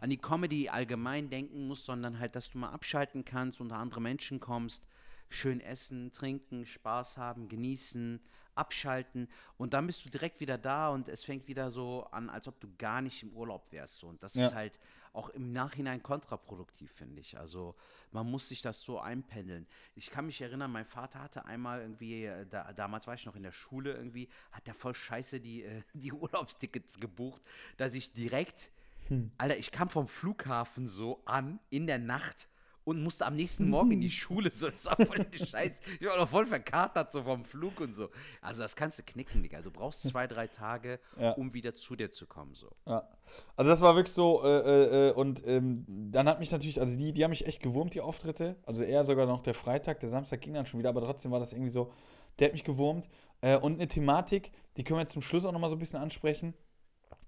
an 0.00 0.10
die 0.10 0.18
Comedy 0.18 0.68
allgemein 0.68 1.30
denken 1.30 1.66
musst, 1.66 1.86
sondern 1.86 2.18
halt, 2.18 2.36
dass 2.36 2.50
du 2.50 2.58
mal 2.58 2.68
abschalten 2.68 3.24
kannst, 3.24 3.62
unter 3.62 3.76
andere 3.76 4.02
Menschen 4.02 4.38
kommst, 4.38 4.86
schön 5.30 5.62
essen, 5.62 6.12
trinken, 6.12 6.66
Spaß 6.66 7.16
haben, 7.16 7.48
genießen, 7.48 8.20
abschalten 8.54 9.28
und 9.56 9.72
dann 9.72 9.86
bist 9.86 10.04
du 10.04 10.10
direkt 10.10 10.40
wieder 10.40 10.58
da 10.58 10.90
und 10.90 11.08
es 11.08 11.24
fängt 11.24 11.48
wieder 11.48 11.70
so 11.70 12.04
an, 12.10 12.28
als 12.28 12.48
ob 12.48 12.60
du 12.60 12.68
gar 12.76 13.00
nicht 13.00 13.22
im 13.22 13.32
Urlaub 13.32 13.72
wärst. 13.72 13.96
So. 13.96 14.08
Und 14.08 14.22
das 14.22 14.34
ja. 14.34 14.48
ist 14.48 14.54
halt 14.54 14.78
auch 15.14 15.30
im 15.30 15.52
Nachhinein 15.52 16.02
kontraproduktiv, 16.02 16.92
finde 16.92 17.20
ich. 17.20 17.38
Also 17.38 17.74
man 18.10 18.30
muss 18.30 18.48
sich 18.48 18.62
das 18.62 18.80
so 18.82 18.98
einpendeln. 18.98 19.66
Ich 19.94 20.10
kann 20.10 20.26
mich 20.26 20.40
erinnern, 20.40 20.72
mein 20.72 20.84
Vater 20.84 21.22
hatte 21.22 21.44
einmal 21.46 21.80
irgendwie, 21.80 22.24
äh, 22.24 22.46
da, 22.46 22.72
damals 22.72 23.06
war 23.06 23.14
ich 23.14 23.24
noch 23.24 23.36
in 23.36 23.44
der 23.44 23.52
Schule 23.52 23.94
irgendwie, 23.94 24.28
hat 24.50 24.66
der 24.66 24.74
voll 24.74 24.94
scheiße 24.94 25.40
die, 25.40 25.62
äh, 25.62 25.82
die 25.94 26.12
Urlaubstickets 26.12 26.98
gebucht, 26.98 27.42
dass 27.76 27.94
ich 27.94 28.12
direkt, 28.12 28.70
hm. 29.08 29.30
Alter, 29.38 29.56
ich 29.56 29.70
kam 29.70 29.88
vom 29.88 30.08
Flughafen 30.08 30.86
so 30.86 31.22
an 31.24 31.60
in 31.70 31.86
der 31.86 31.98
Nacht 31.98 32.48
und 32.84 33.02
musste 33.02 33.26
am 33.26 33.34
nächsten 33.34 33.68
Morgen 33.68 33.92
in 33.92 34.00
die 34.00 34.10
Schule. 34.10 34.50
So, 34.50 34.68
das 34.70 34.86
war 34.86 34.96
voll 34.96 35.26
Scheiß. 35.32 35.80
Ich 35.98 36.06
war 36.06 36.16
noch 36.16 36.28
voll 36.28 36.46
verkatert 36.46 37.10
so 37.10 37.22
vom 37.22 37.44
Flug 37.44 37.80
und 37.80 37.94
so. 37.94 38.10
Also 38.40 38.62
das 38.62 38.76
kannst 38.76 38.98
du 38.98 39.02
knicken, 39.02 39.42
Digga. 39.42 39.62
Du 39.62 39.70
brauchst 39.70 40.02
zwei, 40.08 40.26
drei 40.26 40.46
Tage, 40.46 41.00
ja. 41.18 41.32
um 41.32 41.54
wieder 41.54 41.74
zu 41.74 41.96
dir 41.96 42.10
zu 42.10 42.26
kommen. 42.26 42.54
So. 42.54 42.70
Ja. 42.86 43.08
Also 43.56 43.70
das 43.70 43.80
war 43.80 43.96
wirklich 43.96 44.14
so, 44.14 44.42
äh, 44.44 44.48
äh, 44.48 45.08
äh, 45.08 45.12
und 45.12 45.42
ähm, 45.46 45.84
dann 45.88 46.28
hat 46.28 46.40
mich 46.40 46.50
natürlich, 46.50 46.80
also 46.80 46.96
die, 46.96 47.12
die 47.12 47.24
haben 47.24 47.30
mich 47.30 47.46
echt 47.46 47.62
gewurmt, 47.62 47.94
die 47.94 48.00
Auftritte. 48.00 48.56
Also 48.66 48.82
eher 48.82 49.04
sogar 49.04 49.26
noch 49.26 49.42
der 49.42 49.54
Freitag, 49.54 50.00
der 50.00 50.08
Samstag 50.08 50.42
ging 50.42 50.54
dann 50.54 50.66
schon 50.66 50.78
wieder, 50.78 50.90
aber 50.90 51.00
trotzdem 51.00 51.30
war 51.30 51.38
das 51.38 51.52
irgendwie 51.52 51.70
so, 51.70 51.90
der 52.38 52.46
hat 52.46 52.52
mich 52.52 52.64
gewurmt. 52.64 53.08
Äh, 53.40 53.56
und 53.56 53.74
eine 53.74 53.88
Thematik, 53.88 54.52
die 54.76 54.84
können 54.84 54.98
wir 54.98 55.02
jetzt 55.02 55.12
zum 55.12 55.22
Schluss 55.22 55.44
auch 55.44 55.52
nochmal 55.52 55.70
so 55.70 55.76
ein 55.76 55.80
bisschen 55.80 56.00
ansprechen, 56.00 56.54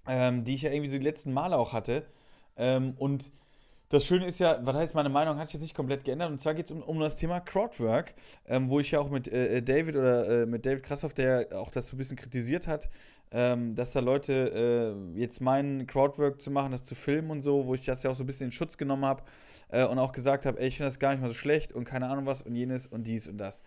ähm, 0.07 0.43
die 0.43 0.53
ich 0.53 0.61
ja 0.61 0.71
irgendwie 0.71 0.89
so 0.89 0.97
die 0.97 1.03
letzten 1.03 1.33
Male 1.33 1.57
auch 1.57 1.73
hatte. 1.73 2.05
Ähm, 2.57 2.95
und 2.97 3.31
das 3.89 4.05
Schöne 4.05 4.25
ist 4.25 4.39
ja, 4.39 4.59
was 4.63 4.75
heißt, 4.75 4.95
meine 4.95 5.09
Meinung 5.09 5.37
hat 5.37 5.47
sich 5.47 5.53
jetzt 5.53 5.61
nicht 5.61 5.75
komplett 5.75 6.03
geändert. 6.03 6.29
Und 6.29 6.39
zwar 6.39 6.53
geht 6.53 6.65
es 6.65 6.71
um, 6.71 6.81
um 6.83 6.99
das 6.99 7.17
Thema 7.17 7.39
Crowdwork, 7.39 8.13
ähm, 8.45 8.69
wo 8.69 8.79
ich 8.79 8.91
ja 8.91 8.99
auch 8.99 9.09
mit 9.09 9.31
äh, 9.31 9.57
äh, 9.57 9.61
David 9.61 9.95
oder 9.95 10.43
äh, 10.43 10.45
mit 10.45 10.65
David 10.65 10.83
Krassoff, 10.83 11.13
der 11.13 11.47
auch 11.55 11.69
das 11.69 11.87
so 11.87 11.95
ein 11.95 11.97
bisschen 11.97 12.17
kritisiert 12.17 12.67
hat, 12.67 12.89
ähm, 13.31 13.75
dass 13.75 13.93
da 13.93 14.01
Leute 14.01 14.95
äh, 15.15 15.19
jetzt 15.19 15.39
meinen, 15.39 15.87
Crowdwork 15.87 16.41
zu 16.41 16.51
machen, 16.51 16.71
das 16.71 16.83
zu 16.83 16.95
filmen 16.95 17.31
und 17.31 17.41
so, 17.41 17.65
wo 17.65 17.75
ich 17.75 17.85
das 17.85 18.03
ja 18.03 18.09
auch 18.09 18.15
so 18.15 18.23
ein 18.23 18.27
bisschen 18.27 18.47
in 18.47 18.51
Schutz 18.51 18.77
genommen 18.77 19.05
habe 19.05 19.23
äh, 19.69 19.85
und 19.85 19.99
auch 19.99 20.11
gesagt 20.11 20.45
habe, 20.45 20.59
ey, 20.59 20.67
ich 20.67 20.77
finde 20.77 20.87
das 20.87 20.99
gar 20.99 21.11
nicht 21.11 21.21
mal 21.21 21.29
so 21.29 21.35
schlecht 21.35 21.71
und 21.71 21.85
keine 21.85 22.09
Ahnung 22.09 22.25
was 22.25 22.41
und 22.41 22.55
jenes 22.55 22.87
und 22.87 23.07
dies 23.07 23.27
und 23.27 23.37
das. 23.37 23.63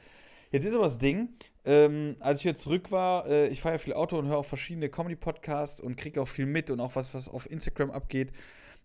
Jetzt 0.53 0.65
ist 0.67 0.75
aber 0.75 0.85
das 0.85 0.99
Ding, 0.99 1.29
ähm, 1.65 2.17
als 2.21 2.41
ich 2.41 2.45
jetzt 2.45 2.63
zurück 2.63 2.91
war, 2.91 3.27
äh, 3.27 3.49
ich 3.49 3.61
fahre 3.61 3.77
ja 3.77 3.79
viel 3.79 3.93
Auto 3.95 4.19
und 4.19 4.27
höre 4.27 4.39
auch 4.39 4.45
verschiedene 4.45 4.89
Comedy-Podcasts 4.89 5.81
und 5.81 5.97
kriege 5.97 6.21
auch 6.21 6.29
viel 6.29 6.47
mit 6.47 6.71
und 6.71 6.81
auch 6.81 6.97
was, 6.97 7.15
was 7.15 7.29
auf 7.29 7.49
Instagram 7.51 7.91
abgeht. 7.91 8.33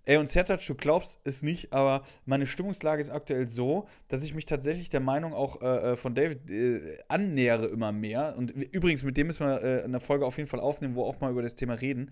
Ey, 0.06 0.18
und 0.18 0.30
Sertac, 0.30 0.66
du 0.66 0.76
glaubst 0.76 1.20
es 1.24 1.42
nicht, 1.42 1.74
aber 1.74 2.04
meine 2.26 2.46
Stimmungslage 2.46 3.02
ist 3.02 3.10
aktuell 3.10 3.48
so, 3.48 3.88
dass 4.08 4.24
ich 4.24 4.36
mich 4.36 4.46
tatsächlich 4.46 4.90
der 4.90 5.00
Meinung 5.00 5.34
auch 5.34 5.62
äh, 5.62 5.94
äh, 5.94 5.96
von 5.96 6.14
David 6.14 6.50
äh, 6.52 7.00
annähere 7.08 7.66
immer 7.66 7.92
mehr. 7.92 8.36
Und 8.38 8.52
übrigens, 8.52 9.04
mit 9.04 9.18
dem 9.18 9.28
müssen 9.28 9.48
wir 9.48 9.64
äh, 9.64 9.84
eine 9.84 10.00
Folge 10.00 10.26
auf 10.26 10.38
jeden 10.38 10.48
Fall 10.48 10.60
aufnehmen, 10.60 10.96
wo 10.96 11.04
auch 11.04 11.20
mal 11.22 11.32
über 11.32 11.42
das 11.42 11.56
Thema 11.56 11.74
reden. 11.74 12.12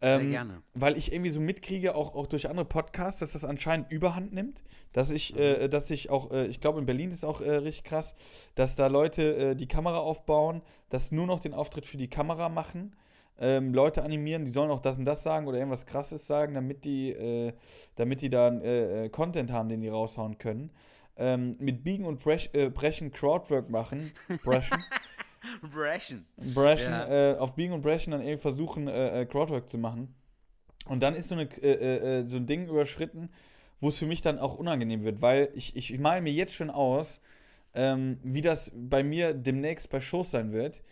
Ähm, 0.00 0.20
Sehr 0.20 0.30
gerne. 0.30 0.62
Weil 0.74 0.96
ich 0.96 1.12
irgendwie 1.12 1.30
so 1.30 1.40
mitkriege, 1.40 1.96
auch, 1.96 2.14
auch 2.14 2.26
durch 2.28 2.48
andere 2.48 2.66
Podcasts, 2.66 3.18
dass 3.20 3.32
das 3.32 3.44
anscheinend 3.44 3.90
Überhand 3.90 4.32
nimmt. 4.32 4.62
Dass 4.92 5.10
ich, 5.10 5.34
mhm. 5.34 5.40
äh, 5.40 5.68
dass 5.68 5.90
ich 5.90 6.10
auch, 6.10 6.30
äh, 6.30 6.46
ich 6.46 6.60
glaube 6.60 6.78
in 6.78 6.86
Berlin 6.86 7.10
ist 7.10 7.24
auch 7.24 7.40
äh, 7.40 7.56
richtig 7.56 7.84
krass, 7.84 8.14
dass 8.54 8.76
da 8.76 8.86
Leute 8.86 9.36
äh, 9.36 9.56
die 9.56 9.66
Kamera 9.66 9.98
aufbauen, 9.98 10.62
dass 10.90 11.10
nur 11.10 11.26
noch 11.26 11.40
den 11.40 11.54
Auftritt 11.54 11.86
für 11.86 11.96
die 11.96 12.08
Kamera 12.08 12.48
machen 12.48 12.94
ähm, 13.38 13.74
Leute 13.74 14.02
animieren, 14.02 14.44
die 14.44 14.50
sollen 14.50 14.70
auch 14.70 14.80
das 14.80 14.98
und 14.98 15.04
das 15.04 15.22
sagen 15.22 15.46
oder 15.46 15.58
irgendwas 15.58 15.86
krasses 15.86 16.26
sagen, 16.26 16.54
damit 16.54 16.84
die, 16.84 17.10
äh, 17.10 17.52
damit 17.96 18.22
die 18.22 18.30
dann 18.30 18.60
äh, 18.62 19.04
äh 19.04 19.08
Content 19.08 19.50
haben, 19.50 19.68
den 19.68 19.80
die 19.80 19.88
raushauen 19.88 20.38
können. 20.38 20.70
Ähm, 21.18 21.52
mit 21.58 21.84
Biegen 21.84 22.04
und 22.04 22.22
Brech, 22.22 22.50
äh, 22.52 22.70
Brechen 22.70 23.10
Crowdwork 23.10 23.70
machen. 23.70 24.12
Brechen. 24.42 24.82
Brechen. 25.72 26.26
Brechen, 26.36 26.90
ja. 26.90 27.32
Äh, 27.32 27.36
auf 27.36 27.54
Biegen 27.54 27.72
und 27.72 27.82
Brechen 27.82 28.10
dann 28.10 28.20
irgendwie 28.20 28.40
versuchen, 28.40 28.88
äh, 28.88 29.26
Crowdwork 29.30 29.68
zu 29.68 29.78
machen. 29.78 30.14
Und 30.88 31.02
dann 31.02 31.14
ist 31.14 31.28
so, 31.28 31.34
eine, 31.34 32.26
so 32.26 32.36
ein 32.36 32.46
Ding 32.46 32.68
überschritten, 32.68 33.28
wo 33.80 33.88
es 33.88 33.98
für 33.98 34.06
mich 34.06 34.22
dann 34.22 34.38
auch 34.38 34.56
unangenehm 34.56 35.02
wird, 35.02 35.20
weil 35.20 35.50
ich, 35.54 35.74
ich, 35.74 35.92
ich 35.92 35.98
male 35.98 36.22
mir 36.22 36.32
jetzt 36.32 36.54
schon 36.54 36.70
aus, 36.70 37.20
ähm, 37.74 38.18
wie 38.22 38.40
das 38.40 38.72
bei 38.74 39.02
mir 39.02 39.34
demnächst 39.34 39.90
bei 39.90 40.00
Shows 40.00 40.30
sein 40.30 40.52
wird 40.52 40.82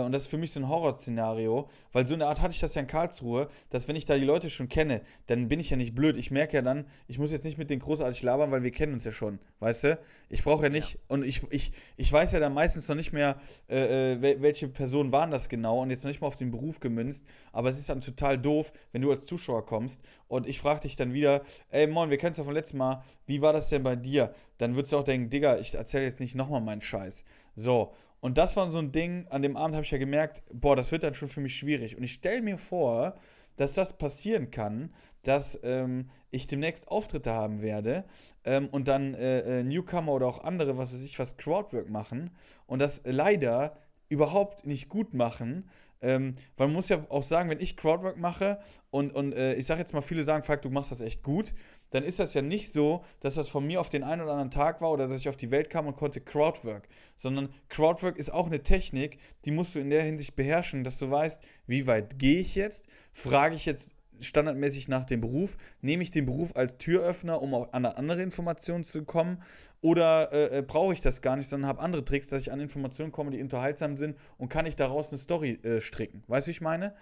und 0.00 0.12
das 0.12 0.22
ist 0.22 0.28
für 0.28 0.38
mich 0.38 0.52
so 0.52 0.60
ein 0.60 0.68
Horrorszenario, 0.68 1.68
weil 1.92 2.06
so 2.06 2.14
eine 2.14 2.26
Art 2.26 2.40
hatte 2.40 2.52
ich 2.52 2.60
das 2.60 2.74
ja 2.74 2.80
in 2.80 2.86
Karlsruhe, 2.86 3.48
dass 3.70 3.88
wenn 3.88 3.96
ich 3.96 4.04
da 4.04 4.16
die 4.16 4.24
Leute 4.24 4.50
schon 4.50 4.68
kenne, 4.68 5.02
dann 5.26 5.48
bin 5.48 5.60
ich 5.60 5.70
ja 5.70 5.76
nicht 5.76 5.94
blöd. 5.94 6.16
Ich 6.16 6.30
merke 6.30 6.56
ja 6.56 6.62
dann, 6.62 6.86
ich 7.08 7.18
muss 7.18 7.32
jetzt 7.32 7.44
nicht 7.44 7.58
mit 7.58 7.70
denen 7.70 7.80
großartig 7.80 8.22
labern, 8.22 8.50
weil 8.50 8.62
wir 8.62 8.70
kennen 8.70 8.94
uns 8.94 9.04
ja 9.04 9.12
schon, 9.12 9.38
weißt 9.60 9.84
du? 9.84 9.98
Ich 10.28 10.42
brauche 10.42 10.64
ja 10.64 10.68
nicht, 10.68 10.94
ja. 10.94 10.98
und 11.08 11.24
ich, 11.24 11.42
ich, 11.50 11.72
ich 11.96 12.12
weiß 12.12 12.32
ja 12.32 12.40
dann 12.40 12.54
meistens 12.54 12.88
noch 12.88 12.96
nicht 12.96 13.12
mehr, 13.12 13.40
äh, 13.68 14.12
äh 14.12 14.40
welche 14.40 14.68
Personen 14.68 15.12
waren 15.12 15.30
das 15.30 15.48
genau 15.48 15.82
und 15.82 15.90
jetzt 15.90 16.04
noch 16.04 16.10
nicht 16.10 16.20
mal 16.20 16.26
auf 16.26 16.36
den 16.36 16.50
Beruf 16.50 16.80
gemünzt, 16.80 17.24
aber 17.52 17.68
es 17.68 17.78
ist 17.78 17.88
dann 17.88 18.00
total 18.00 18.38
doof, 18.38 18.72
wenn 18.92 19.02
du 19.02 19.10
als 19.10 19.26
Zuschauer 19.26 19.64
kommst 19.64 20.02
und 20.28 20.48
ich 20.48 20.60
frage 20.60 20.80
dich 20.80 20.96
dann 20.96 21.12
wieder, 21.12 21.42
ey 21.70 21.86
Moin, 21.86 22.10
wir 22.10 22.18
kennen 22.18 22.32
es 22.32 22.38
ja 22.38 22.44
vom 22.44 22.54
letzten 22.54 22.78
Mal, 22.78 23.02
wie 23.26 23.40
war 23.40 23.52
das 23.52 23.68
denn 23.68 23.82
bei 23.82 23.96
dir? 23.96 24.34
Dann 24.58 24.74
würdest 24.74 24.92
du 24.92 24.98
auch 24.98 25.04
denken, 25.04 25.30
Digga, 25.30 25.58
ich 25.58 25.74
erzähle 25.74 26.04
jetzt 26.04 26.20
nicht 26.20 26.34
nochmal 26.34 26.60
meinen 26.60 26.80
Scheiß. 26.80 27.24
So, 27.54 27.92
und 28.26 28.36
das 28.38 28.56
war 28.56 28.68
so 28.68 28.78
ein 28.78 28.90
Ding, 28.90 29.28
an 29.28 29.42
dem 29.42 29.56
Abend 29.56 29.76
habe 29.76 29.84
ich 29.84 29.92
ja 29.92 29.98
gemerkt, 29.98 30.42
boah, 30.52 30.74
das 30.74 30.90
wird 30.90 31.04
dann 31.04 31.14
schon 31.14 31.28
für 31.28 31.40
mich 31.40 31.54
schwierig. 31.54 31.96
Und 31.96 32.02
ich 32.02 32.14
stelle 32.14 32.42
mir 32.42 32.58
vor, 32.58 33.14
dass 33.54 33.74
das 33.74 33.96
passieren 33.96 34.50
kann, 34.50 34.92
dass 35.22 35.60
ähm, 35.62 36.10
ich 36.32 36.48
demnächst 36.48 36.88
Auftritte 36.88 37.32
haben 37.32 37.62
werde 37.62 38.04
ähm, 38.42 38.68
und 38.72 38.88
dann 38.88 39.14
äh, 39.14 39.60
äh, 39.60 39.62
Newcomer 39.62 40.10
oder 40.10 40.26
auch 40.26 40.42
andere, 40.42 40.76
was 40.76 40.92
weiß 40.92 41.02
ich, 41.02 41.20
was 41.20 41.36
Crowdwork 41.36 41.88
machen 41.88 42.30
und 42.66 42.80
das 42.80 43.00
leider 43.04 43.76
überhaupt 44.08 44.66
nicht 44.66 44.88
gut 44.88 45.14
machen. 45.14 45.70
Ähm, 46.02 46.34
weil 46.56 46.66
man 46.66 46.74
muss 46.74 46.88
ja 46.88 47.06
auch 47.08 47.22
sagen, 47.22 47.48
wenn 47.48 47.60
ich 47.60 47.76
Crowdwork 47.76 48.16
mache 48.16 48.58
und, 48.90 49.14
und 49.14 49.34
äh, 49.34 49.54
ich 49.54 49.66
sage 49.66 49.78
jetzt 49.78 49.94
mal, 49.94 50.02
viele 50.02 50.24
sagen, 50.24 50.42
Falk, 50.42 50.62
du 50.62 50.70
machst 50.70 50.90
das 50.90 51.00
echt 51.00 51.22
gut, 51.22 51.54
dann 51.90 52.02
ist 52.02 52.18
das 52.18 52.34
ja 52.34 52.42
nicht 52.42 52.72
so, 52.72 53.04
dass 53.20 53.34
das 53.34 53.48
von 53.48 53.66
mir 53.66 53.80
auf 53.80 53.88
den 53.88 54.02
einen 54.02 54.22
oder 54.22 54.32
anderen 54.32 54.50
Tag 54.50 54.80
war 54.80 54.90
oder 54.90 55.08
dass 55.08 55.20
ich 55.20 55.28
auf 55.28 55.36
die 55.36 55.50
Welt 55.50 55.70
kam 55.70 55.86
und 55.86 55.96
konnte 55.96 56.20
Crowdwork, 56.20 56.88
sondern 57.16 57.48
Crowdwork 57.68 58.16
ist 58.16 58.32
auch 58.32 58.46
eine 58.46 58.62
Technik, 58.62 59.18
die 59.44 59.50
musst 59.50 59.74
du 59.74 59.78
in 59.78 59.90
der 59.90 60.02
Hinsicht 60.02 60.36
beherrschen, 60.36 60.84
dass 60.84 60.98
du 60.98 61.10
weißt, 61.10 61.40
wie 61.66 61.86
weit 61.86 62.18
gehe 62.18 62.40
ich 62.40 62.54
jetzt, 62.54 62.84
frage 63.12 63.54
ich 63.54 63.66
jetzt 63.66 63.96
standardmäßig 64.20 64.88
nach 64.88 65.04
dem 65.04 65.20
Beruf, 65.20 65.56
nehme 65.80 66.02
ich 66.02 66.10
den 66.10 66.26
Beruf 66.26 66.54
als 66.56 66.78
Türöffner, 66.78 67.42
um 67.42 67.54
auch 67.54 67.72
an 67.72 67.84
andere 67.84 68.22
Informationen 68.22 68.84
zu 68.84 69.04
kommen, 69.04 69.42
oder 69.80 70.32
äh, 70.32 70.58
äh, 70.58 70.62
brauche 70.62 70.92
ich 70.92 71.00
das 71.00 71.22
gar 71.22 71.36
nicht, 71.36 71.48
sondern 71.48 71.68
habe 71.68 71.82
andere 71.82 72.04
Tricks, 72.04 72.28
dass 72.28 72.42
ich 72.42 72.52
an 72.52 72.60
Informationen 72.60 73.12
komme, 73.12 73.30
die 73.30 73.42
unterhaltsam 73.42 73.96
sind 73.96 74.16
und 74.38 74.48
kann 74.48 74.66
ich 74.66 74.76
daraus 74.76 75.10
eine 75.10 75.18
Story 75.18 75.58
äh, 75.62 75.80
stricken. 75.80 76.22
Weißt 76.28 76.46
du, 76.46 76.48
wie 76.48 76.52
ich 76.52 76.60
meine? 76.60 76.94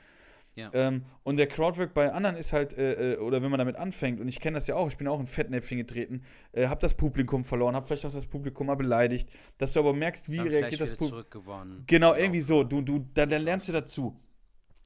Ja. 0.57 0.71
Ähm, 0.73 1.05
und 1.25 1.37
der 1.37 1.47
Crowdwork 1.49 1.95
bei 1.95 2.13
anderen 2.13 2.37
ist 2.37 2.53
halt, 2.53 2.77
äh, 2.79 3.15
äh, 3.15 3.19
oder 3.19 3.43
wenn 3.43 3.51
man 3.51 3.59
damit 3.59 3.77
anfängt, 3.77 4.21
und 4.21 4.29
ich 4.29 4.39
kenne 4.39 4.57
das 4.57 4.67
ja 4.67 4.77
auch, 4.77 4.89
ich 4.89 4.97
bin 4.97 5.09
auch 5.09 5.19
in 5.19 5.27
Fettnäpfchen 5.27 5.79
getreten, 5.79 6.23
äh, 6.53 6.69
habe 6.69 6.81
das 6.81 6.95
Publikum 6.95 7.45
verloren, 7.45 7.75
habe 7.75 7.87
vielleicht 7.87 8.07
auch 8.07 8.13
das 8.13 8.27
Publikum 8.27 8.69
mal 8.69 8.77
beleidigt, 8.77 9.29
dass 9.59 9.73
du 9.73 9.81
aber 9.81 9.93
merkst, 9.93 10.31
wie 10.31 10.37
Dann 10.37 10.49
reagiert 10.49 10.81
das 10.81 10.93
Publikum. 10.93 11.25
Genau, 11.87 12.15
irgendwie 12.15 12.41
so, 12.41 12.63
du, 12.63 12.83
du, 12.83 13.05
da, 13.15 13.27
dann 13.27 13.43
lernst 13.43 13.69
du 13.69 13.73
dazu. 13.73 14.17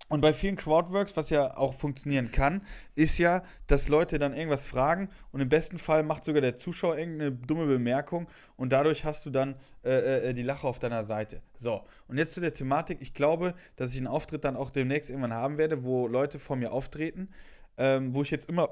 Und 0.08 0.22
bei 0.22 0.32
vielen 0.32 0.56
Crowdworks, 0.56 1.16
was 1.18 1.28
ja 1.28 1.56
auch 1.56 1.74
funktionieren 1.74 2.32
kann, 2.32 2.62
ist 2.94 3.18
ja, 3.18 3.42
dass 3.66 3.88
Leute 3.88 4.18
dann 4.18 4.32
irgendwas 4.32 4.64
fragen 4.64 5.10
und 5.32 5.40
im 5.40 5.50
besten 5.50 5.76
Fall 5.76 6.02
macht 6.02 6.24
sogar 6.24 6.40
der 6.40 6.56
Zuschauer 6.56 6.96
irgendeine 6.96 7.32
dumme 7.32 7.66
Bemerkung 7.66 8.26
und 8.56 8.72
dadurch 8.72 9.04
hast 9.04 9.26
du 9.26 9.30
dann 9.30 9.56
äh, 9.84 10.30
äh, 10.30 10.34
die 10.34 10.42
Lache 10.42 10.66
auf 10.66 10.78
deiner 10.78 11.02
Seite. 11.02 11.42
So, 11.56 11.84
und 12.08 12.16
jetzt 12.16 12.32
zu 12.32 12.40
der 12.40 12.54
Thematik. 12.54 12.98
Ich 13.02 13.12
glaube, 13.12 13.54
dass 13.76 13.92
ich 13.92 13.98
einen 13.98 14.06
Auftritt 14.06 14.44
dann 14.44 14.56
auch 14.56 14.70
demnächst 14.70 15.10
irgendwann 15.10 15.34
haben 15.34 15.58
werde, 15.58 15.84
wo 15.84 16.08
Leute 16.08 16.38
vor 16.38 16.56
mir 16.56 16.72
auftreten, 16.72 17.28
ähm, 17.76 18.14
wo 18.14 18.22
ich 18.22 18.30
jetzt 18.30 18.48
immer 18.48 18.70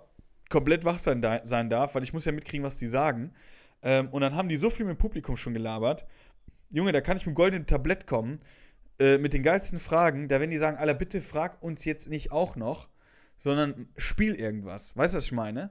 komplett 0.48 0.86
wach 0.86 0.98
sein, 0.98 1.20
da 1.20 1.44
sein 1.44 1.68
darf, 1.68 1.94
weil 1.94 2.02
ich 2.02 2.14
muss 2.14 2.24
ja 2.24 2.32
mitkriegen, 2.32 2.64
was 2.64 2.78
die 2.78 2.86
sagen. 2.86 3.32
Ähm, 3.82 4.08
und 4.08 4.22
dann 4.22 4.34
haben 4.34 4.48
die 4.48 4.56
so 4.56 4.70
viel 4.70 4.86
mit 4.86 4.96
dem 4.96 5.00
Publikum 5.00 5.36
schon 5.36 5.52
gelabert. 5.52 6.06
Junge, 6.70 6.92
da 6.92 7.02
kann 7.02 7.18
ich 7.18 7.26
mit 7.26 7.34
dem 7.34 7.36
goldenen 7.36 7.66
Tablett 7.66 8.06
kommen 8.06 8.40
äh, 8.98 9.18
mit 9.18 9.32
den 9.34 9.42
geilsten 9.42 9.78
Fragen, 9.78 10.28
da 10.28 10.40
werden 10.40 10.50
die 10.50 10.56
sagen, 10.56 10.76
Alter, 10.76 10.94
bitte 10.94 11.20
frag 11.20 11.62
uns 11.62 11.84
jetzt 11.84 12.08
nicht 12.08 12.32
auch 12.32 12.56
noch, 12.56 12.88
sondern 13.38 13.88
spiel 13.96 14.34
irgendwas. 14.34 14.96
Weißt 14.96 15.14
du, 15.14 15.18
was 15.18 15.24
ich 15.24 15.32
meine? 15.32 15.70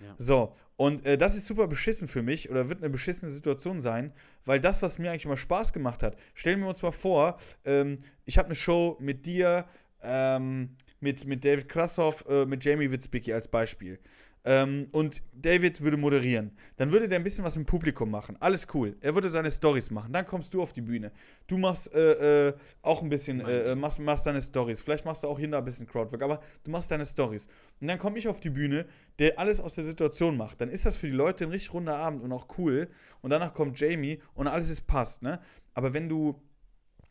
Ja. 0.00 0.14
So, 0.18 0.52
und 0.76 1.06
äh, 1.06 1.16
das 1.16 1.36
ist 1.36 1.46
super 1.46 1.68
beschissen 1.68 2.08
für 2.08 2.22
mich 2.22 2.50
oder 2.50 2.68
wird 2.68 2.80
eine 2.80 2.90
beschissene 2.90 3.30
Situation 3.30 3.80
sein, 3.80 4.12
weil 4.44 4.60
das, 4.60 4.82
was 4.82 4.98
mir 4.98 5.10
eigentlich 5.10 5.24
immer 5.24 5.36
Spaß 5.36 5.72
gemacht 5.72 6.02
hat, 6.02 6.16
stellen 6.34 6.60
wir 6.60 6.68
uns 6.68 6.82
mal 6.82 6.92
vor, 6.92 7.38
ähm, 7.64 7.98
ich 8.24 8.36
habe 8.38 8.46
eine 8.46 8.54
Show 8.54 8.96
mit 9.00 9.24
dir, 9.24 9.66
ähm, 10.02 10.76
mit, 11.00 11.24
mit 11.26 11.44
David 11.44 11.68
Krassoff, 11.68 12.24
äh, 12.28 12.44
mit 12.44 12.64
Jamie 12.64 12.90
Witzbicki 12.90 13.32
als 13.32 13.48
Beispiel 13.48 13.98
ähm, 14.46 14.86
und 14.92 15.22
David 15.34 15.80
würde 15.80 15.96
moderieren. 15.96 16.52
Dann 16.76 16.92
würde 16.92 17.08
der 17.08 17.18
ein 17.18 17.24
bisschen 17.24 17.44
was 17.44 17.56
mit 17.56 17.66
dem 17.66 17.68
Publikum 17.68 18.10
machen. 18.10 18.36
Alles 18.38 18.68
cool. 18.74 18.96
Er 19.00 19.12
würde 19.12 19.28
seine 19.28 19.50
Stories 19.50 19.90
machen. 19.90 20.12
Dann 20.12 20.24
kommst 20.24 20.54
du 20.54 20.62
auf 20.62 20.72
die 20.72 20.82
Bühne. 20.82 21.10
Du 21.48 21.58
machst 21.58 21.92
äh, 21.92 22.48
äh, 22.48 22.54
auch 22.80 23.02
ein 23.02 23.08
bisschen, 23.08 23.40
äh, 23.40 23.72
äh, 23.72 23.74
machst, 23.74 23.98
machst 23.98 24.24
deine 24.24 24.40
Stories. 24.40 24.80
Vielleicht 24.80 25.04
machst 25.04 25.24
du 25.24 25.28
auch 25.28 25.38
hier 25.38 25.52
ein 25.52 25.64
bisschen 25.64 25.88
Crowdwork, 25.88 26.22
aber 26.22 26.40
du 26.62 26.70
machst 26.70 26.92
deine 26.92 27.04
Stories. 27.04 27.48
Und 27.80 27.88
dann 27.88 27.98
komme 27.98 28.18
ich 28.18 28.28
auf 28.28 28.38
die 28.38 28.50
Bühne, 28.50 28.86
der 29.18 29.36
alles 29.36 29.60
aus 29.60 29.74
der 29.74 29.84
Situation 29.84 30.36
macht. 30.36 30.60
Dann 30.60 30.70
ist 30.70 30.86
das 30.86 30.96
für 30.96 31.08
die 31.08 31.12
Leute 31.12 31.44
ein 31.44 31.50
richtig 31.50 31.74
runder 31.74 31.96
Abend 31.96 32.22
und 32.22 32.30
auch 32.30 32.46
cool. 32.56 32.88
Und 33.22 33.30
danach 33.30 33.52
kommt 33.52 33.80
Jamie 33.80 34.20
und 34.34 34.46
alles 34.46 34.68
ist 34.68 34.86
passt, 34.86 35.22
ne? 35.22 35.40
Aber 35.74 35.92
wenn 35.92 36.08
du, 36.08 36.40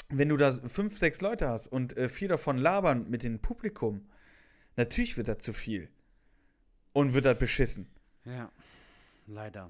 wenn 0.07 0.29
du 0.29 0.37
da 0.37 0.53
fünf, 0.53 0.97
sechs 0.97 1.19
Leute 1.19 1.49
hast 1.49 1.67
und 1.67 1.97
äh, 1.97 2.07
vier 2.07 2.29
davon 2.29 2.57
labern 2.57 3.09
mit 3.09 3.23
dem 3.23 3.39
Publikum, 3.39 4.07
natürlich 4.77 5.17
wird 5.17 5.27
das 5.27 5.39
zu 5.39 5.51
viel 5.51 5.89
und 6.95 7.13
wird 7.13 7.25
halt 7.25 7.39
beschissen. 7.39 7.87
Ja, 8.23 8.49
leider. 9.27 9.69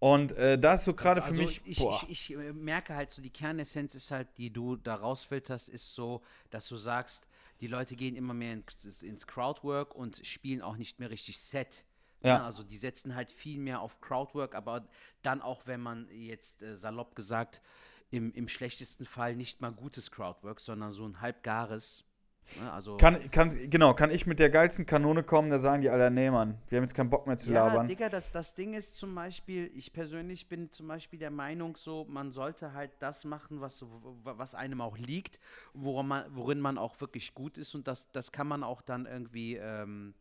Und 0.00 0.32
äh, 0.32 0.58
das 0.58 0.80
ist 0.80 0.84
so 0.84 0.94
gerade 0.94 1.22
also 1.22 1.34
für 1.34 1.40
mich. 1.40 1.62
Ich, 1.64 1.80
ich, 1.80 2.08
ich, 2.08 2.34
äh, 2.34 2.52
merke 2.52 2.94
halt 2.94 3.10
so, 3.10 3.22
die 3.22 3.30
Kernessenz 3.30 3.94
ist 3.94 4.10
halt, 4.10 4.28
die 4.36 4.52
du 4.52 4.76
da 4.76 4.94
rausfilterst, 4.94 5.70
ist 5.70 5.94
so, 5.94 6.22
dass 6.50 6.68
du 6.68 6.76
sagst, 6.76 7.26
die 7.62 7.68
Leute 7.68 7.96
gehen 7.96 8.14
immer 8.14 8.34
mehr 8.34 8.52
ins, 8.52 9.02
ins 9.02 9.26
Crowdwork 9.26 9.94
und 9.94 10.20
spielen 10.24 10.60
auch 10.60 10.76
nicht 10.76 11.00
mehr 11.00 11.10
richtig 11.10 11.40
Set. 11.40 11.84
Ja. 12.22 12.36
ja. 12.36 12.44
also 12.44 12.62
die 12.62 12.76
setzen 12.76 13.14
halt 13.14 13.32
viel 13.32 13.58
mehr 13.58 13.80
auf 13.80 14.00
Crowdwork, 14.02 14.54
aber 14.54 14.86
dann 15.22 15.40
auch, 15.40 15.66
wenn 15.66 15.80
man 15.80 16.06
jetzt 16.10 16.62
äh, 16.62 16.76
salopp 16.76 17.16
gesagt, 17.16 17.62
im, 18.10 18.32
im 18.34 18.46
schlechtesten 18.46 19.06
Fall 19.06 19.36
nicht 19.36 19.62
mal 19.62 19.72
gutes 19.72 20.10
Crowdwork, 20.10 20.60
sondern 20.60 20.90
so 20.90 21.06
ein 21.06 21.20
halbgares, 21.22 22.04
Ne, 22.04 22.07
also 22.72 22.96
kann, 22.96 23.30
kann, 23.30 23.70
genau, 23.70 23.94
kann 23.94 24.10
ich 24.10 24.26
mit 24.26 24.38
der 24.38 24.50
geilsten 24.50 24.86
Kanone 24.86 25.22
kommen, 25.22 25.50
da 25.50 25.58
sagen 25.58 25.82
die 25.82 25.90
alle, 25.90 26.10
nee, 26.10 26.30
Mann, 26.30 26.58
wir 26.68 26.76
haben 26.76 26.84
jetzt 26.84 26.94
keinen 26.94 27.10
Bock 27.10 27.26
mehr 27.26 27.36
zu 27.36 27.52
ja, 27.52 27.66
labern. 27.66 27.88
Digga, 27.88 28.08
das, 28.08 28.32
das 28.32 28.54
Ding 28.54 28.74
ist 28.74 28.96
zum 28.96 29.14
Beispiel, 29.14 29.70
ich 29.74 29.92
persönlich 29.92 30.48
bin 30.48 30.70
zum 30.70 30.88
Beispiel 30.88 31.18
der 31.18 31.30
Meinung 31.30 31.76
so, 31.76 32.06
man 32.08 32.32
sollte 32.32 32.72
halt 32.72 32.92
das 33.00 33.24
machen, 33.24 33.60
was, 33.60 33.84
was 34.22 34.54
einem 34.54 34.80
auch 34.80 34.96
liegt, 34.96 35.38
worin 35.74 36.06
man, 36.06 36.24
worin 36.30 36.60
man 36.60 36.78
auch 36.78 37.00
wirklich 37.00 37.34
gut 37.34 37.58
ist 37.58 37.74
und 37.74 37.86
das, 37.86 38.10
das 38.12 38.32
kann 38.32 38.46
man 38.46 38.64
auch 38.64 38.82
dann 38.82 39.06
irgendwie, 39.06 39.56
ähm, 39.56 40.14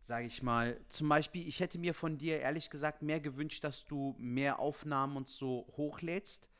sage 0.00 0.26
ich 0.26 0.42
mal, 0.42 0.78
zum 0.88 1.08
Beispiel, 1.08 1.46
ich 1.46 1.60
hätte 1.60 1.78
mir 1.78 1.94
von 1.94 2.18
dir 2.18 2.40
ehrlich 2.40 2.68
gesagt 2.70 3.02
mehr 3.02 3.20
gewünscht, 3.20 3.64
dass 3.64 3.84
du 3.86 4.14
mehr 4.18 4.58
Aufnahmen 4.58 5.16
und 5.16 5.28
so 5.28 5.66
hochlädst 5.76 6.51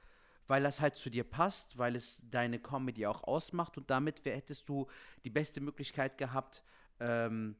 weil 0.52 0.64
das 0.64 0.82
halt 0.82 0.96
zu 0.96 1.08
dir 1.08 1.24
passt, 1.24 1.78
weil 1.78 1.96
es 1.96 2.28
deine 2.30 2.58
Comedy 2.58 3.06
auch 3.06 3.24
ausmacht 3.24 3.78
und 3.78 3.88
damit 3.88 4.22
hättest 4.26 4.68
du 4.68 4.86
die 5.24 5.30
beste 5.30 5.62
Möglichkeit 5.62 6.18
gehabt, 6.18 6.62
ähm, 7.00 7.56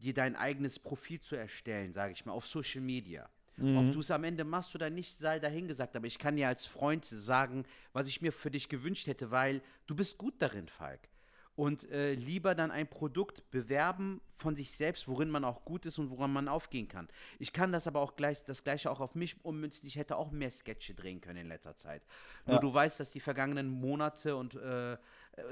dir 0.00 0.12
dein 0.12 0.34
eigenes 0.34 0.80
Profil 0.80 1.20
zu 1.20 1.36
erstellen, 1.36 1.92
sage 1.92 2.12
ich 2.12 2.26
mal, 2.26 2.32
auf 2.32 2.44
Social 2.44 2.80
Media. 2.80 3.30
Mhm. 3.56 3.76
Ob 3.76 3.92
du 3.92 4.00
es 4.00 4.10
am 4.10 4.24
Ende 4.24 4.42
machst 4.42 4.74
oder 4.74 4.90
nicht, 4.90 5.16
sei 5.16 5.38
dahingesagt. 5.38 5.94
Aber 5.94 6.08
ich 6.08 6.18
kann 6.18 6.34
dir 6.34 6.48
als 6.48 6.66
Freund 6.66 7.04
sagen, 7.04 7.64
was 7.92 8.08
ich 8.08 8.20
mir 8.20 8.32
für 8.32 8.50
dich 8.50 8.68
gewünscht 8.68 9.06
hätte, 9.06 9.30
weil 9.30 9.62
du 9.86 9.94
bist 9.94 10.18
gut 10.18 10.34
darin, 10.42 10.66
Falk 10.66 11.08
und 11.54 11.88
äh, 11.92 12.14
lieber 12.14 12.56
dann 12.56 12.72
ein 12.72 12.88
Produkt 12.88 13.48
bewerben 13.52 14.20
von 14.36 14.54
sich 14.54 14.70
selbst, 14.70 15.08
worin 15.08 15.30
man 15.30 15.44
auch 15.44 15.64
gut 15.64 15.86
ist 15.86 15.98
und 15.98 16.10
woran 16.10 16.32
man 16.32 16.48
aufgehen 16.48 16.88
kann. 16.88 17.08
Ich 17.38 17.52
kann 17.52 17.72
das 17.72 17.86
aber 17.86 18.00
auch 18.00 18.16
gleich, 18.16 18.44
das 18.44 18.64
gleiche 18.64 18.90
auch 18.90 19.00
auf 19.00 19.14
mich 19.14 19.44
ummünzen. 19.44 19.88
Ich 19.88 19.96
hätte 19.96 20.16
auch 20.16 20.30
mehr 20.30 20.50
Sketche 20.50 20.94
drehen 20.94 21.20
können 21.20 21.40
in 21.40 21.48
letzter 21.48 21.74
Zeit. 21.74 22.02
Nur 22.44 22.56
ja. 22.56 22.60
du 22.60 22.72
weißt, 22.72 23.00
dass 23.00 23.10
die 23.10 23.20
vergangenen 23.20 23.68
Monate 23.68 24.36
und 24.36 24.54
äh, 24.54 24.96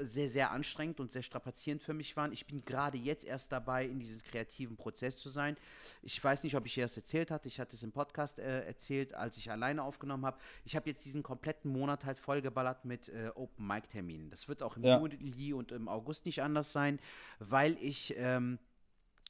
sehr, 0.01 0.29
sehr 0.29 0.51
anstrengend 0.51 0.99
und 0.99 1.11
sehr 1.11 1.23
strapazierend 1.23 1.81
für 1.81 1.93
mich 1.93 2.15
waren. 2.17 2.31
Ich 2.31 2.47
bin 2.47 2.63
gerade 2.65 2.97
jetzt 2.97 3.25
erst 3.25 3.51
dabei, 3.51 3.85
in 3.85 3.99
diesem 3.99 4.21
kreativen 4.21 4.77
Prozess 4.77 5.17
zu 5.17 5.29
sein. 5.29 5.57
Ich 6.01 6.21
weiß 6.23 6.43
nicht, 6.43 6.55
ob 6.55 6.65
ich 6.65 6.73
dir 6.73 6.83
das 6.83 6.97
erzählt 6.97 7.31
hatte. 7.31 7.47
Ich 7.47 7.59
hatte 7.59 7.75
es 7.75 7.83
im 7.83 7.91
Podcast 7.91 8.39
äh, 8.39 8.65
erzählt, 8.65 9.13
als 9.13 9.37
ich 9.37 9.51
alleine 9.51 9.83
aufgenommen 9.83 10.25
habe. 10.25 10.37
Ich 10.63 10.75
habe 10.75 10.89
jetzt 10.89 11.05
diesen 11.05 11.23
kompletten 11.23 11.71
Monat 11.71 12.05
halt 12.05 12.19
vollgeballert 12.19 12.85
mit 12.85 13.09
äh, 13.09 13.29
Open 13.35 13.65
Mic 13.65 13.87
Terminen. 13.87 14.29
Das 14.29 14.47
wird 14.47 14.63
auch 14.63 14.77
im 14.77 14.83
ja. 14.83 14.99
Juli 14.99 15.53
und 15.53 15.71
im 15.71 15.87
August 15.87 16.25
nicht 16.25 16.41
anders 16.41 16.71
sein, 16.71 16.99
weil 17.39 17.77
ich 17.79 18.15
ähm, 18.17 18.59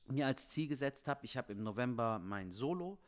mir 0.08 0.28
als 0.28 0.50
Ziel 0.50 0.68
gesetzt 0.68 1.08
habe, 1.08 1.26
ich 1.26 1.38
habe 1.38 1.54
im 1.54 1.64
November 1.64 2.20
mein 2.20 2.52
Solo 2.52 3.00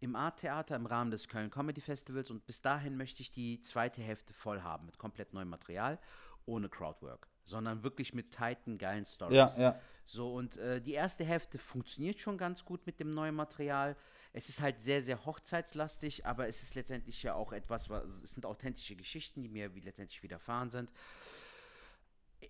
im 0.00 0.14
Art-Theater 0.14 0.76
im 0.76 0.86
Rahmen 0.86 1.10
des 1.10 1.28
Köln 1.28 1.50
Comedy 1.50 1.80
Festivals 1.80 2.30
und 2.30 2.46
bis 2.46 2.60
dahin 2.60 2.96
möchte 2.96 3.22
ich 3.22 3.30
die 3.30 3.60
zweite 3.60 4.02
Hälfte 4.02 4.34
voll 4.34 4.62
haben 4.62 4.86
mit 4.86 4.98
komplett 4.98 5.32
neuem 5.32 5.48
Material 5.48 5.98
ohne 6.44 6.68
Crowdwork, 6.68 7.28
sondern 7.44 7.82
wirklich 7.82 8.14
mit 8.14 8.30
tighten, 8.30 8.78
geilen 8.78 9.04
Stories. 9.04 9.36
Ja, 9.36 9.52
ja. 9.58 9.80
So, 10.04 10.32
und 10.34 10.56
äh, 10.58 10.80
die 10.80 10.92
erste 10.92 11.24
Hälfte 11.24 11.58
funktioniert 11.58 12.20
schon 12.20 12.38
ganz 12.38 12.64
gut 12.64 12.86
mit 12.86 13.00
dem 13.00 13.12
neuen 13.14 13.34
Material. 13.34 13.96
Es 14.32 14.48
ist 14.48 14.60
halt 14.60 14.80
sehr, 14.80 15.02
sehr 15.02 15.24
hochzeitslastig, 15.24 16.26
aber 16.26 16.46
es 16.46 16.62
ist 16.62 16.74
letztendlich 16.76 17.22
ja 17.22 17.34
auch 17.34 17.52
etwas, 17.52 17.90
was, 17.90 18.22
es 18.22 18.34
sind 18.34 18.46
authentische 18.46 18.94
Geschichten, 18.94 19.42
die 19.42 19.48
mir 19.48 19.74
wie 19.74 19.80
letztendlich 19.80 20.22
widerfahren 20.22 20.70
sind. 20.70 20.90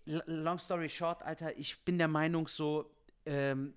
Long 0.04 0.58
story 0.58 0.90
short, 0.90 1.22
Alter, 1.22 1.56
ich 1.56 1.82
bin 1.84 1.96
der 1.96 2.08
Meinung 2.08 2.48
so, 2.48 2.90
ähm, 3.26 3.74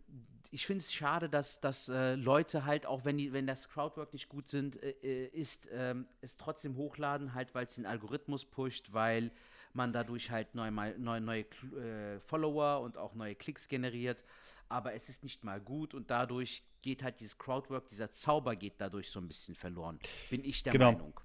ich 0.51 0.65
finde 0.65 0.83
es 0.83 0.91
schade, 0.91 1.29
dass, 1.29 1.59
dass 1.61 1.89
äh, 1.89 2.15
Leute 2.15 2.65
halt, 2.65 2.85
auch 2.85 3.05
wenn, 3.05 3.17
die, 3.17 3.33
wenn 3.33 3.45
das 3.45 3.69
Crowdwork 3.69 4.13
nicht 4.13 4.29
gut 4.29 4.47
sind, 4.47 4.81
äh, 4.81 4.95
äh, 5.03 5.27
ist, 5.27 5.69
ähm, 5.71 6.07
es 6.21 6.37
trotzdem 6.37 6.75
hochladen, 6.75 7.33
halt, 7.35 7.53
weil 7.53 7.65
es 7.65 7.75
den 7.75 7.85
Algorithmus 7.85 8.45
pusht, 8.45 8.91
weil 8.93 9.31
man 9.73 9.93
dadurch 9.93 10.31
halt 10.31 10.55
neue, 10.55 10.71
neue, 10.97 11.21
neue 11.21 11.41
äh, 11.41 12.19
Follower 12.19 12.81
und 12.81 12.97
auch 12.97 13.13
neue 13.13 13.35
Klicks 13.35 13.67
generiert. 13.67 14.23
Aber 14.69 14.93
es 14.93 15.09
ist 15.09 15.23
nicht 15.23 15.43
mal 15.43 15.59
gut 15.59 15.93
und 15.93 16.09
dadurch 16.09 16.63
geht 16.81 17.03
halt 17.03 17.19
dieses 17.19 17.37
Crowdwork, 17.37 17.87
dieser 17.87 18.11
Zauber 18.11 18.55
geht 18.55 18.75
dadurch 18.77 19.09
so 19.09 19.19
ein 19.19 19.27
bisschen 19.27 19.55
verloren. 19.55 19.99
Bin 20.29 20.43
ich 20.43 20.63
der 20.63 20.73
Genau. 20.73 20.91
Meinung. 20.93 21.19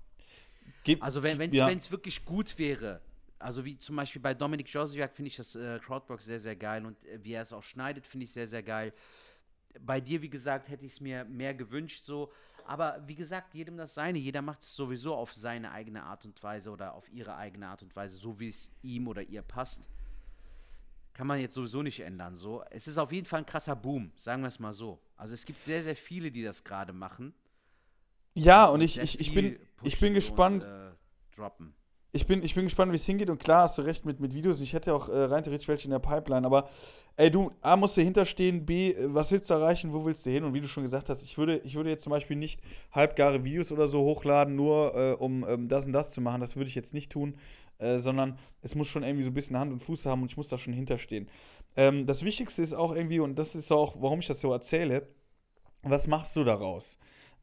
Gib, 0.82 1.02
Also 1.02 1.22
wenn 1.22 1.40
es 1.40 1.56
Ja. 1.56 1.90
wirklich 1.90 2.24
gut 2.24 2.58
wäre, 2.58 3.00
also 3.38 3.64
wie 3.64 3.76
zum 3.76 3.96
Beispiel 3.96 4.22
bei 4.22 4.34
Dominik 4.34 4.68
Josiak 4.68 5.14
finde 5.14 5.28
ich 5.28 5.36
das 5.36 5.54
äh, 5.54 5.78
Crowdwork 5.78 6.22
sehr, 6.22 6.38
sehr 6.38 6.56
geil 6.56 6.84
und 6.86 7.04
äh, 7.04 7.22
wie 7.22 7.32
er 7.32 7.42
es 7.42 7.52
auch 7.52 7.62
schneidet, 7.62 8.06
finde 8.06 8.24
ich 8.24 8.32
sehr, 8.32 8.46
sehr 8.46 8.62
geil. 8.62 8.92
Bei 9.80 10.00
dir, 10.00 10.22
wie 10.22 10.30
gesagt, 10.30 10.68
hätte 10.68 10.86
ich 10.86 10.92
es 10.92 11.00
mir 11.00 11.24
mehr 11.24 11.52
gewünscht 11.52 12.04
so. 12.04 12.30
Aber 12.66 13.02
wie 13.06 13.16
gesagt, 13.16 13.54
jedem 13.54 13.76
das 13.76 13.94
seine. 13.94 14.18
Jeder 14.18 14.40
macht 14.40 14.60
es 14.60 14.74
sowieso 14.74 15.14
auf 15.14 15.34
seine 15.34 15.72
eigene 15.72 16.04
Art 16.04 16.24
und 16.24 16.42
Weise 16.42 16.70
oder 16.70 16.94
auf 16.94 17.10
ihre 17.12 17.36
eigene 17.36 17.68
Art 17.68 17.82
und 17.82 17.94
Weise, 17.94 18.16
so 18.16 18.38
wie 18.38 18.48
es 18.48 18.70
ihm 18.82 19.08
oder 19.08 19.22
ihr 19.22 19.42
passt. 19.42 19.88
Kann 21.12 21.26
man 21.26 21.40
jetzt 21.40 21.54
sowieso 21.54 21.82
nicht 21.82 22.00
ändern. 22.00 22.34
So. 22.34 22.62
Es 22.70 22.88
ist 22.88 22.98
auf 22.98 23.12
jeden 23.12 23.26
Fall 23.26 23.40
ein 23.40 23.46
krasser 23.46 23.76
Boom, 23.76 24.12
sagen 24.16 24.42
wir 24.42 24.48
es 24.48 24.58
mal 24.58 24.72
so. 24.72 25.00
Also 25.16 25.34
es 25.34 25.44
gibt 25.44 25.64
sehr, 25.64 25.82
sehr 25.82 25.96
viele, 25.96 26.30
die 26.30 26.42
das 26.42 26.64
gerade 26.64 26.92
machen. 26.92 27.34
ja, 28.34 28.66
und 28.66 28.80
ich, 28.80 28.98
ich, 28.98 29.20
ich 29.20 29.34
bin, 29.34 29.58
ich 29.82 30.00
bin 30.00 30.14
gespannt. 30.14 30.64
Und, 30.64 30.70
äh, 30.70 30.92
droppen. 31.36 31.74
Ich 32.14 32.28
bin, 32.28 32.44
ich 32.44 32.54
bin 32.54 32.62
gespannt, 32.62 32.92
wie 32.92 32.96
es 32.96 33.04
hingeht. 33.04 33.28
Und 33.28 33.42
klar 33.42 33.64
hast 33.64 33.76
du 33.76 33.82
recht 33.82 34.04
mit, 34.04 34.20
mit 34.20 34.32
Videos. 34.32 34.60
Ich 34.60 34.72
hätte 34.72 34.94
auch 34.94 35.08
äh, 35.08 35.24
rein 35.24 35.42
theoretisch 35.42 35.66
welche 35.66 35.86
in 35.86 35.90
der 35.90 35.98
Pipeline. 35.98 36.46
Aber 36.46 36.68
ey, 37.16 37.28
du, 37.28 37.50
A, 37.60 37.76
musst 37.76 37.96
du 37.96 38.02
hinterstehen. 38.02 38.64
B, 38.64 38.94
was 39.06 39.32
willst 39.32 39.50
du 39.50 39.54
erreichen? 39.54 39.92
Wo 39.92 40.04
willst 40.04 40.24
du 40.24 40.30
hin? 40.30 40.44
Und 40.44 40.54
wie 40.54 40.60
du 40.60 40.68
schon 40.68 40.84
gesagt 40.84 41.08
hast, 41.08 41.24
ich 41.24 41.36
würde, 41.36 41.58
ich 41.64 41.74
würde 41.74 41.90
jetzt 41.90 42.04
zum 42.04 42.10
Beispiel 42.12 42.36
nicht 42.36 42.60
halbgare 42.92 43.42
Videos 43.42 43.72
oder 43.72 43.88
so 43.88 44.02
hochladen, 44.02 44.54
nur 44.54 44.94
äh, 44.94 45.12
um 45.14 45.44
ähm, 45.48 45.68
das 45.68 45.86
und 45.86 45.92
das 45.92 46.12
zu 46.12 46.20
machen. 46.20 46.40
Das 46.40 46.54
würde 46.54 46.68
ich 46.68 46.76
jetzt 46.76 46.94
nicht 46.94 47.10
tun. 47.10 47.36
Äh, 47.78 47.98
sondern 47.98 48.38
es 48.62 48.76
muss 48.76 48.86
schon 48.86 49.02
irgendwie 49.02 49.24
so 49.24 49.30
ein 49.30 49.34
bisschen 49.34 49.58
Hand 49.58 49.72
und 49.72 49.80
Fuß 49.80 50.06
haben 50.06 50.22
und 50.22 50.30
ich 50.30 50.36
muss 50.36 50.48
da 50.48 50.56
schon 50.56 50.72
hinterstehen. 50.72 51.28
Ähm, 51.76 52.06
das 52.06 52.24
Wichtigste 52.24 52.62
ist 52.62 52.72
auch 52.74 52.94
irgendwie, 52.94 53.18
und 53.18 53.36
das 53.36 53.56
ist 53.56 53.72
auch, 53.72 53.96
warum 54.00 54.20
ich 54.20 54.28
das 54.28 54.40
so 54.40 54.52
erzähle, 54.52 55.08
was 55.82 56.06
machst 56.06 56.36
du 56.36 56.44
daraus? 56.44 56.96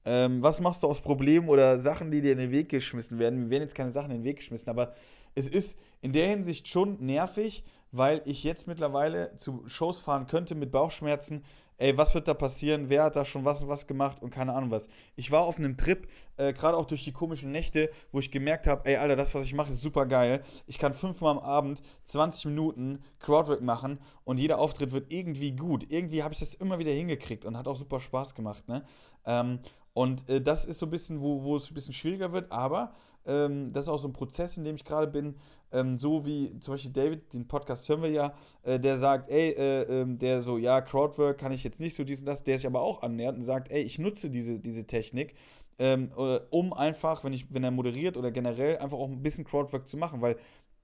Ähm, 0.05 0.41
was 0.41 0.61
machst 0.61 0.83
du 0.83 0.87
aus 0.87 1.01
Problemen 1.01 1.47
oder 1.49 1.79
Sachen, 1.79 2.11
die 2.11 2.21
dir 2.21 2.31
in 2.31 2.39
den 2.39 2.51
Weg 2.51 2.69
geschmissen 2.69 3.19
werden? 3.19 3.43
Mir 3.43 3.49
werden 3.49 3.63
jetzt 3.63 3.75
keine 3.75 3.91
Sachen 3.91 4.11
in 4.11 4.17
den 4.17 4.23
Weg 4.23 4.37
geschmissen, 4.37 4.69
aber 4.69 4.93
es 5.35 5.47
ist 5.47 5.77
in 6.01 6.13
der 6.13 6.27
Hinsicht 6.27 6.67
schon 6.67 6.97
nervig, 6.99 7.63
weil 7.91 8.21
ich 8.25 8.43
jetzt 8.43 8.67
mittlerweile 8.67 9.35
zu 9.35 9.63
Shows 9.67 9.99
fahren 9.99 10.27
könnte 10.27 10.55
mit 10.55 10.71
Bauchschmerzen. 10.71 11.43
Ey, 11.77 11.97
was 11.97 12.13
wird 12.13 12.27
da 12.27 12.35
passieren? 12.35 12.89
Wer 12.89 13.03
hat 13.03 13.15
da 13.15 13.25
schon 13.25 13.43
was 13.43 13.61
und 13.63 13.67
was 13.67 13.87
gemacht 13.87 14.21
und 14.21 14.29
keine 14.29 14.53
Ahnung 14.53 14.69
was. 14.69 14.87
Ich 15.15 15.31
war 15.31 15.41
auf 15.41 15.57
einem 15.57 15.77
Trip, 15.77 16.07
äh, 16.37 16.53
gerade 16.53 16.77
auch 16.77 16.85
durch 16.85 17.03
die 17.03 17.11
komischen 17.11 17.51
Nächte, 17.51 17.89
wo 18.11 18.19
ich 18.19 18.29
gemerkt 18.29 18.67
habe, 18.67 18.87
ey, 18.87 18.97
Alter, 18.97 19.15
das, 19.15 19.33
was 19.33 19.43
ich 19.43 19.55
mache, 19.55 19.71
ist 19.71 19.81
super 19.81 20.05
geil. 20.05 20.43
Ich 20.67 20.77
kann 20.77 20.93
fünfmal 20.93 21.31
am 21.31 21.39
Abend 21.39 21.81
20 22.03 22.45
Minuten 22.45 23.03
Crowdwork 23.19 23.61
machen 23.61 23.99
und 24.25 24.37
jeder 24.37 24.59
Auftritt 24.59 24.91
wird 24.91 25.11
irgendwie 25.11 25.53
gut. 25.53 25.91
Irgendwie 25.91 26.21
habe 26.21 26.33
ich 26.33 26.39
das 26.39 26.53
immer 26.53 26.77
wieder 26.77 26.91
hingekriegt 26.91 27.45
und 27.45 27.57
hat 27.57 27.67
auch 27.67 27.75
super 27.75 27.99
Spaß 27.99 28.35
gemacht, 28.35 28.67
ne? 28.67 28.83
Ähm, 29.25 29.59
und 29.93 30.27
äh, 30.29 30.41
das 30.41 30.65
ist 30.65 30.79
so 30.79 30.85
ein 30.85 30.91
bisschen, 30.91 31.21
wo, 31.21 31.43
wo 31.43 31.55
es 31.55 31.69
ein 31.69 31.73
bisschen 31.73 31.93
schwieriger 31.93 32.31
wird, 32.31 32.51
aber 32.51 32.93
ähm, 33.25 33.71
das 33.73 33.83
ist 33.83 33.89
auch 33.89 33.99
so 33.99 34.07
ein 34.07 34.13
Prozess, 34.13 34.57
in 34.57 34.63
dem 34.63 34.75
ich 34.75 34.85
gerade 34.85 35.07
bin. 35.07 35.35
Ähm, 35.71 35.97
so 35.97 36.25
wie 36.25 36.59
zum 36.59 36.73
Beispiel 36.73 36.91
David, 36.91 37.33
den 37.33 37.47
Podcast 37.47 37.87
hören 37.87 38.01
wir 38.01 38.09
ja, 38.09 38.33
äh, 38.63 38.79
der 38.79 38.97
sagt, 38.97 39.29
ey, 39.29 39.51
äh, 39.51 40.01
ähm, 40.01 40.17
der 40.17 40.41
so, 40.41 40.57
ja, 40.57 40.81
Crowdwork 40.81 41.37
kann 41.37 41.51
ich 41.51 41.63
jetzt 41.63 41.79
nicht 41.79 41.95
so 41.95 42.03
dies 42.03 42.19
und 42.19 42.25
das, 42.25 42.43
der 42.43 42.57
sich 42.57 42.67
aber 42.67 42.81
auch 42.81 43.03
annähert 43.03 43.35
und 43.35 43.41
sagt, 43.41 43.71
ey, 43.71 43.81
ich 43.81 43.99
nutze 43.99 44.29
diese, 44.29 44.59
diese 44.59 44.85
Technik, 44.85 45.35
ähm, 45.79 46.11
äh, 46.17 46.39
um 46.49 46.73
einfach, 46.73 47.23
wenn, 47.23 47.33
ich, 47.33 47.53
wenn 47.53 47.63
er 47.63 47.71
moderiert 47.71 48.17
oder 48.17 48.31
generell, 48.31 48.79
einfach 48.79 48.97
auch 48.97 49.09
ein 49.09 49.23
bisschen 49.23 49.45
Crowdwork 49.45 49.87
zu 49.87 49.97
machen, 49.97 50.21
weil 50.21 50.35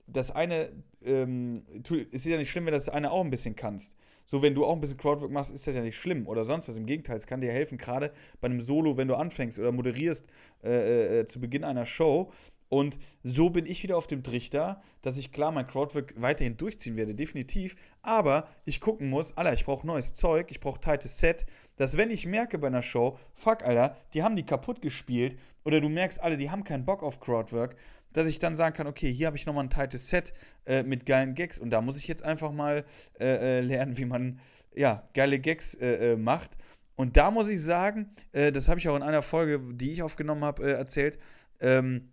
das 0.08 0.32
eine, 0.32 0.72
ähm, 1.04 1.64
ist 2.12 2.26
ja 2.26 2.38
nicht 2.38 2.50
schlimm, 2.50 2.66
wenn 2.66 2.74
das 2.74 2.90
eine 2.90 3.12
auch 3.12 3.24
ein 3.24 3.30
bisschen 3.30 3.56
kannst. 3.56 3.96
So, 4.26 4.42
wenn 4.42 4.56
du 4.56 4.66
auch 4.66 4.74
ein 4.74 4.82
bisschen 4.82 4.98
Crowdwork 4.98 5.32
machst, 5.32 5.54
ist 5.54 5.68
das 5.68 5.76
ja 5.76 5.82
nicht 5.82 5.98
schlimm 5.98 6.28
oder 6.28 6.44
sonst 6.44 6.68
was. 6.68 6.78
Im 6.78 6.86
Gegenteil, 6.86 7.16
es 7.16 7.28
kann 7.28 7.40
dir 7.40 7.52
helfen, 7.52 7.78
gerade 7.78 8.12
bei 8.42 8.48
einem 8.48 8.62
Solo, 8.62 8.98
wenn 8.98 9.08
du 9.08 9.16
anfängst 9.16 9.58
oder 9.60 9.72
moderierst 9.72 10.26
äh, 10.64 11.20
äh, 11.20 11.26
zu 11.26 11.40
Beginn 11.40 11.64
einer 11.64 11.86
Show. 11.86 12.32
Und 12.70 13.00
so 13.24 13.50
bin 13.50 13.66
ich 13.66 13.82
wieder 13.84 13.96
auf 13.96 14.08
dem 14.08 14.24
Trichter, 14.24 14.82
dass 15.02 15.18
ich 15.18 15.32
klar 15.32 15.52
mein 15.52 15.68
Crowdwork 15.68 16.14
weiterhin 16.18 16.58
durchziehen 16.58 16.98
werde, 16.98 17.16
definitiv. 17.16 17.78
Aber 18.02 18.48
ich 18.66 18.82
gucken 18.82 19.10
muss, 19.10 19.38
Alter, 19.38 19.54
ich 19.54 19.64
brauche 19.64 19.88
neues 19.88 20.14
Zeug, 20.14 20.48
ich 20.50 20.60
brauche 20.60 20.82
tightes 20.82 21.18
Set, 21.18 21.46
dass 21.78 21.96
wenn 21.96 22.12
ich 22.12 22.26
merke 22.26 22.58
bei 22.58 22.68
einer 22.68 22.82
Show, 22.82 23.18
fuck, 23.34 23.64
Alter, 23.64 23.96
die 24.14 24.24
haben 24.24 24.36
die 24.36 24.46
kaputt 24.46 24.82
gespielt 24.82 25.38
oder 25.64 25.80
du 25.80 25.88
merkst, 25.88 26.22
alle, 26.22 26.36
die 26.36 26.50
haben 26.50 26.66
keinen 26.66 26.86
Bock 26.86 27.04
auf 27.04 27.22
Crowdwork, 27.22 27.78
dass 28.14 28.28
ich 28.28 28.40
dann 28.40 28.56
sagen 28.56 28.76
kann, 28.76 28.88
okay, 28.88 29.12
hier 29.12 29.28
habe 29.28 29.38
ich 29.38 29.46
nochmal 29.46 29.66
ein 29.66 29.70
tightes 29.70 30.10
Set 30.10 30.34
äh, 30.66 30.84
mit 30.84 31.06
geilen 31.06 31.36
Gags 31.36 31.60
und 31.60 31.70
da 31.70 31.82
muss 31.82 31.98
ich 31.98 32.08
jetzt 32.08 32.24
einfach 32.24 32.52
mal 32.52 32.86
äh, 33.20 33.60
äh, 33.60 33.62
lernen, 33.62 33.98
wie 33.98 34.06
man 34.06 34.40
ja, 34.78 35.04
geile 35.14 35.40
Gags 35.40 35.74
äh, 35.76 36.14
äh, 36.14 36.16
macht. 36.16 36.52
Und 36.96 37.18
da 37.18 37.30
muss 37.32 37.48
ich 37.48 37.62
sagen, 37.62 38.12
äh, 38.32 38.52
das 38.52 38.70
habe 38.70 38.80
ich 38.80 38.88
auch 38.90 38.96
in 38.96 39.04
einer 39.04 39.22
Folge, 39.22 39.60
die 39.74 39.92
ich 39.92 40.02
aufgenommen 40.02 40.44
habe, 40.44 40.64
äh, 40.64 40.72
erzählt, 40.74 41.20
ähm, 41.60 42.12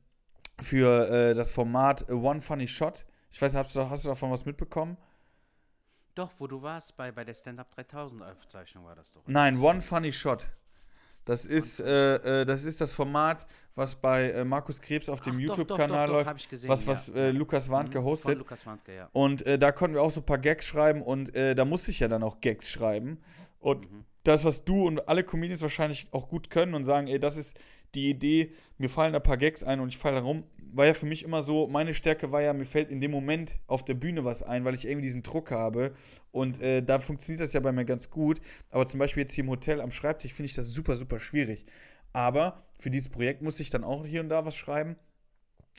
für 0.63 1.35
das 1.35 1.51
Format 1.51 2.09
One 2.09 2.41
Funny 2.41 2.69
Shot. 2.69 3.05
Ich 3.33 3.43
weiß 3.43 3.55
nicht, 3.55 3.65
hast 3.65 3.75
du, 3.75 3.91
hast 3.91 4.05
du 4.05 4.09
davon 4.09 4.31
was 4.31 4.45
mitbekommen? 4.45 4.97
Doch, 6.15 6.31
wo 6.39 6.47
du 6.47 6.63
warst, 6.63 6.97
bei, 6.97 7.11
bei 7.11 7.25
der 7.25 7.35
Stand-Up 7.35 7.73
3000 7.73 8.23
Aufzeichnung 8.23 8.85
war 8.85 8.95
das 8.95 9.11
doch. 9.11 9.23
Nein, 9.27 9.59
One 9.61 9.81
Funny 9.81 10.13
Shot. 10.13 10.47
Das 11.25 11.45
ist, 11.45 11.81
äh, 11.81 12.45
das 12.45 12.63
ist 12.63 12.81
das 12.81 12.93
Format, 12.93 13.47
was 13.75 13.95
bei 13.97 14.31
äh, 14.31 14.45
Markus 14.45 14.81
Krebs 14.81 15.09
auf 15.09 15.21
dem 15.21 15.39
YouTube-Kanal 15.39 16.09
läuft, 16.09 16.49
gesehen, 16.49 16.69
was, 16.69 16.83
ja. 16.85 16.93
was 16.93 17.09
äh, 17.11 17.31
Lukas 17.31 17.69
Warnke 17.69 18.01
Mhm, 18.01 18.05
hostet. 18.05 18.39
Lukas 18.39 18.65
Wandke, 18.67 18.95
ja. 18.95 19.09
Und 19.13 19.45
äh, 19.47 19.59
da 19.59 19.73
konnten 19.73 19.95
wir 19.97 20.03
auch 20.03 20.11
so 20.11 20.21
ein 20.21 20.27
paar 20.27 20.39
Gags 20.39 20.67
schreiben 20.67 21.03
und 21.03 21.35
äh, 21.35 21.55
da 21.55 21.65
musste 21.65 21.91
ich 21.91 22.01
ja 22.01 22.09
dann 22.09 22.23
auch 22.23 22.41
Gags 22.41 22.71
schreiben. 22.71 23.19
Und 23.59 23.91
Mhm. 23.91 24.05
das, 24.23 24.45
was 24.45 24.65
du 24.65 24.87
und 24.87 25.09
alle 25.09 25.25
Comedians 25.25 25.63
wahrscheinlich 25.63 26.07
auch 26.13 26.29
gut 26.29 26.51
können 26.51 26.75
und 26.75 26.85
sagen, 26.85 27.09
ey, 27.09 27.19
das 27.19 27.37
ist 27.37 27.57
die 27.95 28.11
Idee, 28.11 28.53
mir 28.79 28.89
fallen 28.89 29.13
da 29.13 29.19
ein 29.21 29.23
paar 29.23 29.37
Gags 29.37 29.63
ein 29.63 29.81
und 29.81 29.89
ich 29.89 29.99
falle 29.99 30.21
rum, 30.21 30.45
war 30.73 30.87
ja 30.87 30.95
für 30.95 31.07
mich 31.07 31.23
immer 31.25 31.43
so, 31.43 31.69
meine 31.69 31.95
Stärke 31.95 32.33
war 32.33 32.43
ja, 32.43 32.53
mir 32.53 32.65
fällt 32.65 32.91
in 32.91 33.01
dem 33.01 33.13
Moment 33.13 33.61
auf 33.69 33.85
der 33.85 33.95
Bühne 33.95 34.25
was 34.25 34.43
ein, 34.43 34.65
weil 34.65 34.75
ich 34.75 34.85
irgendwie 34.87 35.07
diesen 35.07 35.23
Druck 35.23 35.53
habe 35.53 35.95
und 36.33 36.61
äh, 36.61 36.83
da 36.83 36.99
funktioniert 36.99 37.41
das 37.43 37.53
ja 37.53 37.61
bei 37.61 37.71
mir 37.71 37.85
ganz 37.85 38.11
gut. 38.11 38.41
Aber 38.71 38.85
zum 38.87 38.99
Beispiel 38.99 39.23
jetzt 39.23 39.35
hier 39.35 39.45
im 39.45 39.51
Hotel 39.51 39.81
am 39.81 39.93
Schreibtisch 39.93 40.33
finde 40.33 40.47
ich 40.49 40.55
das 40.55 40.71
super, 40.71 40.97
super 40.97 41.21
schwierig. 41.21 41.65
Aber 42.15 42.63
für 42.79 42.91
dieses 42.91 43.11
Projekt 43.11 43.43
muss 43.43 43.61
ich 43.61 43.69
dann 43.69 43.85
auch 43.85 44.07
hier 44.07 44.23
und 44.23 44.31
da 44.31 44.47
was 44.47 44.55
schreiben. 44.55 44.97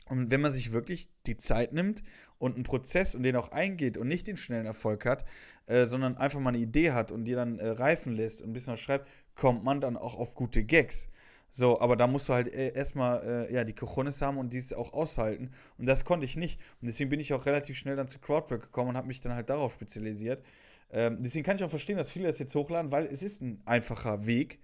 Und 0.08 0.30
wenn 0.30 0.40
man 0.40 0.52
sich 0.52 0.72
wirklich 0.72 1.08
die 1.26 1.36
Zeit 1.36 1.72
nimmt 1.72 2.04
und 2.38 2.54
einen 2.54 2.62
Prozess 2.62 3.16
und 3.16 3.24
den 3.24 3.34
auch 3.34 3.50
eingeht 3.50 3.98
und 3.98 4.06
nicht 4.06 4.28
den 4.28 4.36
schnellen 4.36 4.66
Erfolg 4.66 5.04
hat, 5.04 5.24
äh, 5.66 5.86
sondern 5.86 6.16
einfach 6.16 6.38
mal 6.38 6.50
eine 6.50 6.58
Idee 6.58 6.92
hat 6.92 7.10
und 7.10 7.24
die 7.24 7.32
dann 7.32 7.58
äh, 7.58 7.68
reifen 7.68 8.14
lässt 8.14 8.42
und 8.42 8.50
ein 8.50 8.52
bisschen 8.52 8.74
was 8.74 8.80
schreibt, 8.80 9.08
kommt 9.34 9.64
man 9.64 9.80
dann 9.80 9.96
auch 9.96 10.14
auf 10.14 10.34
gute 10.34 10.62
Gags. 10.62 11.08
So, 11.50 11.80
aber 11.80 11.96
da 11.96 12.06
musst 12.06 12.28
du 12.28 12.34
halt 12.34 12.48
äh, 12.48 12.74
erstmal 12.74 13.48
äh, 13.48 13.54
ja, 13.54 13.64
die 13.64 13.72
Cojones 13.74 14.20
haben 14.20 14.36
und 14.36 14.52
dies 14.52 14.72
auch 14.72 14.92
aushalten. 14.92 15.50
Und 15.78 15.86
das 15.86 16.04
konnte 16.04 16.26
ich 16.26 16.36
nicht. 16.36 16.60
Und 16.80 16.86
deswegen 16.86 17.10
bin 17.10 17.18
ich 17.18 17.32
auch 17.32 17.46
relativ 17.46 17.78
schnell 17.78 17.96
dann 17.96 18.08
zu 18.08 18.18
Crowdwork 18.18 18.62
gekommen 18.62 18.90
und 18.90 18.96
habe 18.96 19.06
mich 19.06 19.22
dann 19.22 19.32
halt 19.32 19.48
darauf 19.48 19.72
spezialisiert. 19.72 20.44
Ähm, 20.90 21.22
deswegen 21.22 21.44
kann 21.44 21.56
ich 21.56 21.64
auch 21.64 21.70
verstehen, 21.70 21.96
dass 21.96 22.12
viele 22.12 22.26
das 22.26 22.38
jetzt 22.38 22.54
hochladen, 22.54 22.92
weil 22.92 23.06
es 23.06 23.22
ist 23.22 23.40
ein 23.40 23.62
einfacher 23.64 24.26
Weg, 24.26 24.60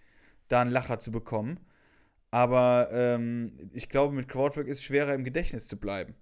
da 0.53 0.61
einen 0.61 0.71
Lacher 0.71 0.99
zu 0.99 1.11
bekommen. 1.11 1.59
Aber 2.31 2.89
ähm, 2.93 3.71
ich 3.73 3.89
glaube, 3.89 4.15
mit 4.15 4.29
Crowdwork 4.29 4.67
ist 4.67 4.79
es 4.79 4.85
schwerer 4.85 5.15
im 5.15 5.25
Gedächtnis 5.25 5.67
zu 5.67 5.79
bleiben. 5.79 6.15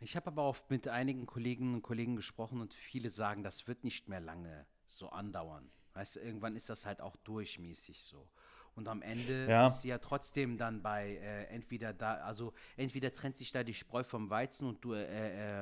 Ich 0.00 0.16
habe 0.16 0.26
aber 0.26 0.42
auch 0.42 0.56
mit 0.68 0.88
einigen 0.88 1.26
Kolleginnen 1.26 1.74
und 1.74 1.82
Kollegen 1.82 2.16
gesprochen 2.16 2.60
und 2.60 2.74
viele 2.74 3.08
sagen, 3.10 3.42
das 3.42 3.66
wird 3.68 3.84
nicht 3.84 4.08
mehr 4.08 4.20
lange 4.20 4.66
so 4.86 5.08
andauern. 5.08 5.70
Weißt 5.94 6.16
du, 6.16 6.20
irgendwann 6.20 6.56
ist 6.56 6.68
das 6.68 6.84
halt 6.86 7.00
auch 7.00 7.16
durchmäßig 7.16 8.02
so. 8.02 8.28
Und 8.74 8.88
am 8.88 9.02
Ende 9.02 9.46
Ja. 9.48 9.68
ist 9.68 9.82
sie 9.82 9.88
ja 9.88 9.98
trotzdem 9.98 10.58
dann 10.58 10.82
bei 10.82 11.14
äh, 11.16 11.44
entweder 11.44 11.92
da, 11.92 12.14
also 12.14 12.52
entweder 12.76 13.12
trennt 13.12 13.38
sich 13.38 13.52
da 13.52 13.62
die 13.62 13.72
Spreu 13.72 14.02
vom 14.02 14.30
Weizen 14.30 14.68
und 14.68 14.84
du 14.84 14.94
äh, 14.94 15.06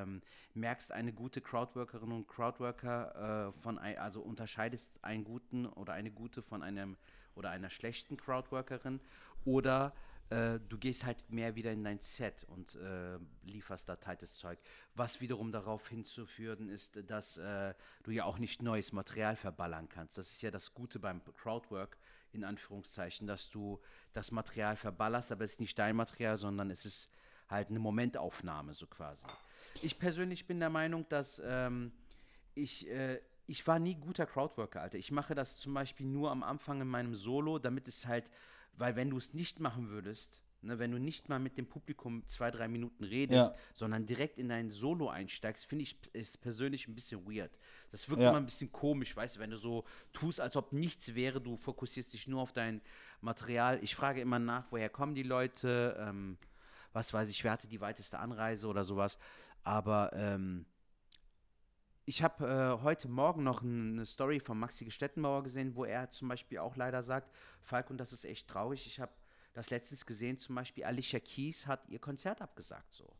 ähm, 0.01 0.23
merkst 0.55 0.91
eine 0.91 1.13
gute 1.13 1.39
Crowdworkerin 1.39 2.11
und 2.11 2.27
Crowdworker 2.27 3.49
äh, 3.49 3.51
von, 3.51 3.77
ein, 3.77 3.99
also 3.99 4.21
unterscheidest 4.21 5.03
einen 5.03 5.23
guten 5.23 5.67
oder 5.67 5.93
eine 5.93 6.09
gute 6.09 6.41
von 6.41 6.63
einem 6.63 6.97
oder 7.35 7.49
einer 7.49 7.69
schlechten 7.69 8.17
Crowdworkerin 8.17 8.99
oder 9.45 9.93
äh, 10.29 10.59
du 10.69 10.77
gehst 10.77 11.05
halt 11.05 11.29
mehr 11.29 11.55
wieder 11.55 11.71
in 11.71 11.83
dein 11.83 11.99
Set 11.99 12.45
und 12.47 12.75
äh, 12.75 13.17
lieferst 13.43 13.87
da 13.89 13.95
tightes 13.95 14.35
Zeug. 14.35 14.57
Was 14.95 15.21
wiederum 15.21 15.51
darauf 15.51 15.87
hinzuführen 15.89 16.69
ist, 16.69 17.09
dass 17.09 17.37
äh, 17.37 17.73
du 18.03 18.11
ja 18.11 18.25
auch 18.25 18.37
nicht 18.37 18.61
neues 18.61 18.93
Material 18.93 19.35
verballern 19.35 19.89
kannst. 19.89 20.17
Das 20.17 20.31
ist 20.31 20.41
ja 20.41 20.51
das 20.51 20.73
Gute 20.73 20.99
beim 20.99 21.21
Crowdwork 21.35 21.97
in 22.31 22.43
Anführungszeichen, 22.43 23.27
dass 23.27 23.49
du 23.49 23.79
das 24.13 24.31
Material 24.31 24.75
verballerst, 24.75 25.31
aber 25.31 25.43
es 25.43 25.53
ist 25.53 25.59
nicht 25.59 25.77
dein 25.77 25.95
Material, 25.95 26.37
sondern 26.37 26.71
es 26.71 26.85
ist 26.85 27.11
halt 27.47 27.69
eine 27.69 27.79
Momentaufnahme 27.79 28.73
so 28.73 28.87
quasi. 28.87 29.27
Ich 29.81 29.99
persönlich 29.99 30.47
bin 30.47 30.59
der 30.59 30.71
Meinung, 30.71 31.07
dass 31.09 31.41
ähm, 31.45 31.91
ich, 32.55 32.89
äh, 32.89 33.21
ich 33.45 33.65
war 33.67 33.79
nie 33.79 33.95
guter 33.95 34.25
Crowdworker, 34.25 34.81
Alter. 34.81 34.97
Ich 34.97 35.11
mache 35.11 35.35
das 35.35 35.57
zum 35.57 35.73
Beispiel 35.73 36.05
nur 36.05 36.31
am 36.31 36.43
Anfang 36.43 36.81
in 36.81 36.87
meinem 36.87 37.15
Solo, 37.15 37.59
damit 37.59 37.87
es 37.87 38.07
halt, 38.07 38.29
weil 38.73 38.95
wenn 38.95 39.09
du 39.09 39.17
es 39.17 39.33
nicht 39.33 39.59
machen 39.59 39.89
würdest, 39.89 40.43
Ne, 40.63 40.79
wenn 40.79 40.91
du 40.91 40.97
nicht 40.97 41.27
mal 41.27 41.39
mit 41.39 41.57
dem 41.57 41.67
Publikum 41.67 42.25
zwei, 42.25 42.49
drei 42.49 42.69
Minuten 42.69 43.03
redest, 43.03 43.51
ja. 43.51 43.57
sondern 43.73 44.05
direkt 44.05 44.37
in 44.37 44.47
dein 44.47 44.69
Solo 44.69 45.09
einsteigst, 45.09 45.65
finde 45.65 45.83
ich 45.83 45.97
es 46.13 46.37
persönlich 46.37 46.87
ein 46.87 46.95
bisschen 46.95 47.25
weird. 47.27 47.59
Das 47.91 48.07
wirkt 48.07 48.21
ja. 48.21 48.29
immer 48.29 48.37
ein 48.37 48.45
bisschen 48.45 48.71
komisch, 48.71 49.13
weißt 49.13 49.35
du, 49.35 49.39
wenn 49.41 49.49
du 49.49 49.57
so 49.57 49.83
tust, 50.13 50.39
als 50.39 50.55
ob 50.55 50.71
nichts 50.71 51.15
wäre, 51.15 51.41
du 51.41 51.57
fokussierst 51.57 52.13
dich 52.13 52.29
nur 52.29 52.41
auf 52.41 52.53
dein 52.53 52.81
Material. 53.19 53.77
Ich 53.81 53.93
frage 53.93 54.21
immer 54.21 54.39
nach, 54.39 54.71
woher 54.71 54.87
kommen 54.87 55.15
die 55.15 55.23
Leute, 55.23 55.97
ähm, 55.99 56.37
was 56.93 57.13
weiß 57.13 57.29
ich, 57.29 57.43
wer 57.43 57.51
hatte 57.51 57.67
die 57.67 57.81
weiteste 57.81 58.19
Anreise 58.19 58.67
oder 58.67 58.85
sowas. 58.85 59.17
Aber 59.63 60.11
ähm, 60.13 60.65
ich 62.05 62.21
habe 62.21 62.77
äh, 62.79 62.83
heute 62.83 63.07
Morgen 63.07 63.43
noch 63.43 63.63
eine 63.63 64.05
Story 64.05 64.39
von 64.39 64.59
Maxi 64.59 64.85
Gestettenbauer 64.85 65.43
gesehen, 65.43 65.75
wo 65.75 65.85
er 65.85 66.09
zum 66.09 66.27
Beispiel 66.27 66.59
auch 66.59 66.75
leider 66.75 67.01
sagt, 67.01 67.33
Falk, 67.61 67.89
und 67.89 67.97
das 67.97 68.11
ist 68.11 68.25
echt 68.25 68.47
traurig, 68.47 68.85
ich 68.85 68.99
habe 68.99 69.11
das 69.53 69.69
letztens 69.69 70.05
gesehen, 70.05 70.37
zum 70.37 70.55
Beispiel 70.55 70.83
Alicia 70.83 71.19
Keys 71.19 71.67
hat 71.67 71.87
ihr 71.87 71.99
Konzert 71.99 72.41
abgesagt. 72.41 72.91
So. 72.91 73.13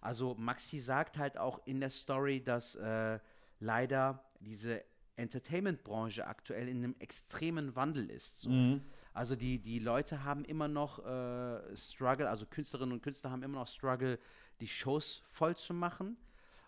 Also 0.00 0.34
Maxi 0.34 0.78
sagt 0.78 1.18
halt 1.18 1.36
auch 1.38 1.60
in 1.66 1.80
der 1.80 1.90
Story, 1.90 2.42
dass 2.42 2.74
äh, 2.76 3.18
leider 3.60 4.24
diese 4.40 4.82
Entertainment-Branche 5.16 6.26
aktuell 6.26 6.68
in 6.68 6.78
einem 6.78 6.96
extremen 6.98 7.76
Wandel 7.76 8.10
ist. 8.10 8.40
So. 8.40 8.50
Mhm. 8.50 8.82
Also 9.12 9.36
die, 9.36 9.60
die 9.60 9.78
Leute 9.78 10.24
haben 10.24 10.44
immer 10.44 10.66
noch 10.66 10.98
äh, 11.04 11.76
Struggle, 11.76 12.28
also 12.28 12.46
Künstlerinnen 12.46 12.92
und 12.94 13.02
Künstler 13.02 13.30
haben 13.30 13.44
immer 13.44 13.60
noch 13.60 13.68
Struggle, 13.68 14.18
die 14.60 14.66
Shows 14.66 15.22
voll 15.28 15.56
zu 15.56 15.72
machen. 15.72 16.16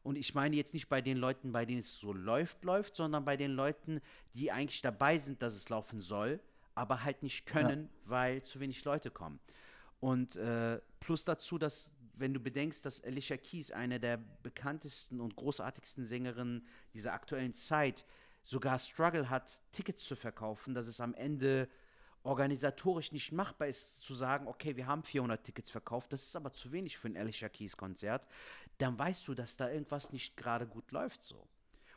Und 0.07 0.17
ich 0.17 0.35
meine 0.35 0.57
jetzt 0.57 0.73
nicht 0.73 0.89
bei 0.89 1.03
den 1.03 1.17
Leuten, 1.19 1.53
bei 1.53 1.67
denen 1.67 1.81
es 1.81 1.99
so 1.99 2.13
läuft, 2.13 2.65
läuft, 2.65 2.97
sondern 2.97 3.25
bei 3.25 3.37
den 3.37 3.51
Leuten, 3.51 4.01
die 4.35 4.53
eigentlich 4.53 4.81
dabei 4.81 5.19
sind, 5.19 5.43
dass 5.43 5.55
es 5.55 5.69
laufen 5.69 6.01
soll 6.01 6.41
aber 6.77 7.03
halt 7.03 7.23
nicht 7.23 7.47
können, 7.47 7.85
ja. 7.85 8.11
weil 8.11 8.43
zu 8.43 8.61
wenig 8.61 8.85
Leute 8.85 9.11
kommen. 9.11 9.41
Und 9.99 10.37
äh, 10.37 10.79
plus 11.01 11.25
dazu, 11.25 11.59
dass, 11.59 11.95
wenn 12.15 12.35
du 12.35 12.39
bedenkst, 12.39 12.85
dass 12.85 13.03
Alicia 13.03 13.39
Keys, 13.39 13.73
eine 13.73 13.99
der 13.99 14.19
bekanntesten 14.43 15.21
und 15.21 15.35
großartigsten 15.35 16.05
Sängerinnen 16.05 16.67
dieser 16.93 17.15
aktuellen 17.15 17.55
Zeit, 17.55 18.05
sogar 18.43 18.79
Struggle 18.79 19.29
hat, 19.29 19.63
Tickets 19.73 20.05
zu 20.05 20.15
verkaufen, 20.15 20.75
dass 20.75 20.87
es 20.87 21.01
am 21.01 21.15
Ende 21.15 21.69
organisatorisch 22.27 23.13
nicht 23.13 23.33
machbar 23.33 23.69
ist, 23.69 24.05
zu 24.05 24.15
sagen, 24.15 24.47
okay, 24.47 24.77
wir 24.77 24.87
haben 24.87 25.03
400 25.03 25.43
Tickets 25.43 25.71
verkauft, 25.71 26.13
das 26.13 26.25
ist 26.25 26.37
aber 26.37 26.53
zu 26.53 26.73
wenig 26.73 26.99
für 26.99 27.09
ein 27.09 27.17
Alicia 27.17 27.49
Keys 27.49 27.77
Konzert, 27.77 28.27
dann 28.79 28.99
weißt 28.99 29.27
du, 29.29 29.35
dass 29.35 29.57
da 29.57 29.71
irgendwas 29.71 30.13
nicht 30.13 30.37
gerade 30.37 30.67
gut 30.67 30.91
läuft 30.93 31.23
so. 31.23 31.37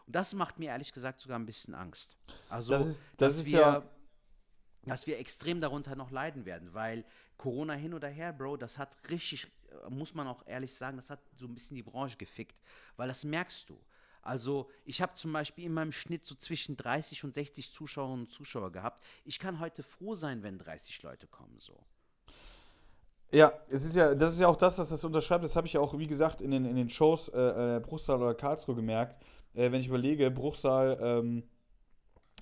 Und 0.05 0.15
das 0.15 0.33
macht 0.33 0.57
mir 0.57 0.69
ehrlich 0.69 0.91
gesagt 0.91 1.19
sogar 1.19 1.37
ein 1.37 1.45
bisschen 1.45 1.75
Angst. 1.75 2.17
Also, 2.49 2.73
das 2.73 2.87
ist, 2.87 3.07
das 3.17 3.37
ist 3.37 3.45
wir, 3.47 3.59
ja 3.59 3.83
dass 4.85 5.07
wir 5.07 5.19
extrem 5.19 5.61
darunter 5.61 5.95
noch 5.95 6.11
leiden 6.11 6.45
werden, 6.45 6.73
weil 6.73 7.05
Corona 7.37 7.73
hin 7.73 7.93
oder 7.93 8.07
her, 8.07 8.33
Bro, 8.33 8.57
das 8.57 8.77
hat 8.77 8.97
richtig, 9.09 9.47
äh, 9.85 9.89
muss 9.89 10.13
man 10.13 10.27
auch 10.27 10.45
ehrlich 10.45 10.73
sagen, 10.73 10.97
das 10.97 11.09
hat 11.09 11.19
so 11.35 11.45
ein 11.45 11.53
bisschen 11.53 11.75
die 11.75 11.83
Branche 11.83 12.17
gefickt, 12.17 12.57
weil 12.97 13.07
das 13.07 13.23
merkst 13.23 13.69
du. 13.69 13.79
Also 14.29 14.69
ich 14.85 15.01
habe 15.01 15.15
zum 15.15 15.33
Beispiel 15.33 15.65
in 15.65 15.73
meinem 15.73 15.91
Schnitt 15.91 16.23
so 16.23 16.35
zwischen 16.35 16.77
30 16.77 17.23
und 17.23 17.33
60 17.33 17.71
Zuschauerinnen 17.71 18.25
und 18.25 18.31
Zuschauer 18.31 18.71
gehabt. 18.71 19.03
Ich 19.25 19.39
kann 19.39 19.59
heute 19.59 19.81
froh 19.81 20.13
sein, 20.13 20.43
wenn 20.43 20.59
30 20.59 21.01
Leute 21.01 21.25
kommen 21.25 21.55
so. 21.57 21.73
Ja, 23.31 23.51
es 23.69 23.83
ist 23.83 23.95
ja, 23.95 24.13
das 24.13 24.33
ist 24.33 24.39
ja 24.39 24.47
auch 24.47 24.55
das, 24.55 24.77
was 24.77 24.89
das 24.89 25.03
unterschreibt. 25.03 25.43
Das 25.43 25.55
habe 25.55 25.65
ich 25.65 25.73
ja 25.73 25.79
auch, 25.79 25.97
wie 25.97 26.05
gesagt, 26.05 26.43
in 26.43 26.51
den, 26.51 26.65
in 26.65 26.75
den 26.75 26.89
Shows 26.89 27.29
äh, 27.29 27.77
äh 27.77 27.79
Bruchsal 27.79 28.21
oder 28.21 28.35
Karlsruhe 28.35 28.75
gemerkt. 28.75 29.17
Äh, 29.55 29.71
wenn 29.71 29.81
ich 29.81 29.87
überlege, 29.87 30.29
Bruchsal, 30.29 30.99
ähm, 31.01 31.43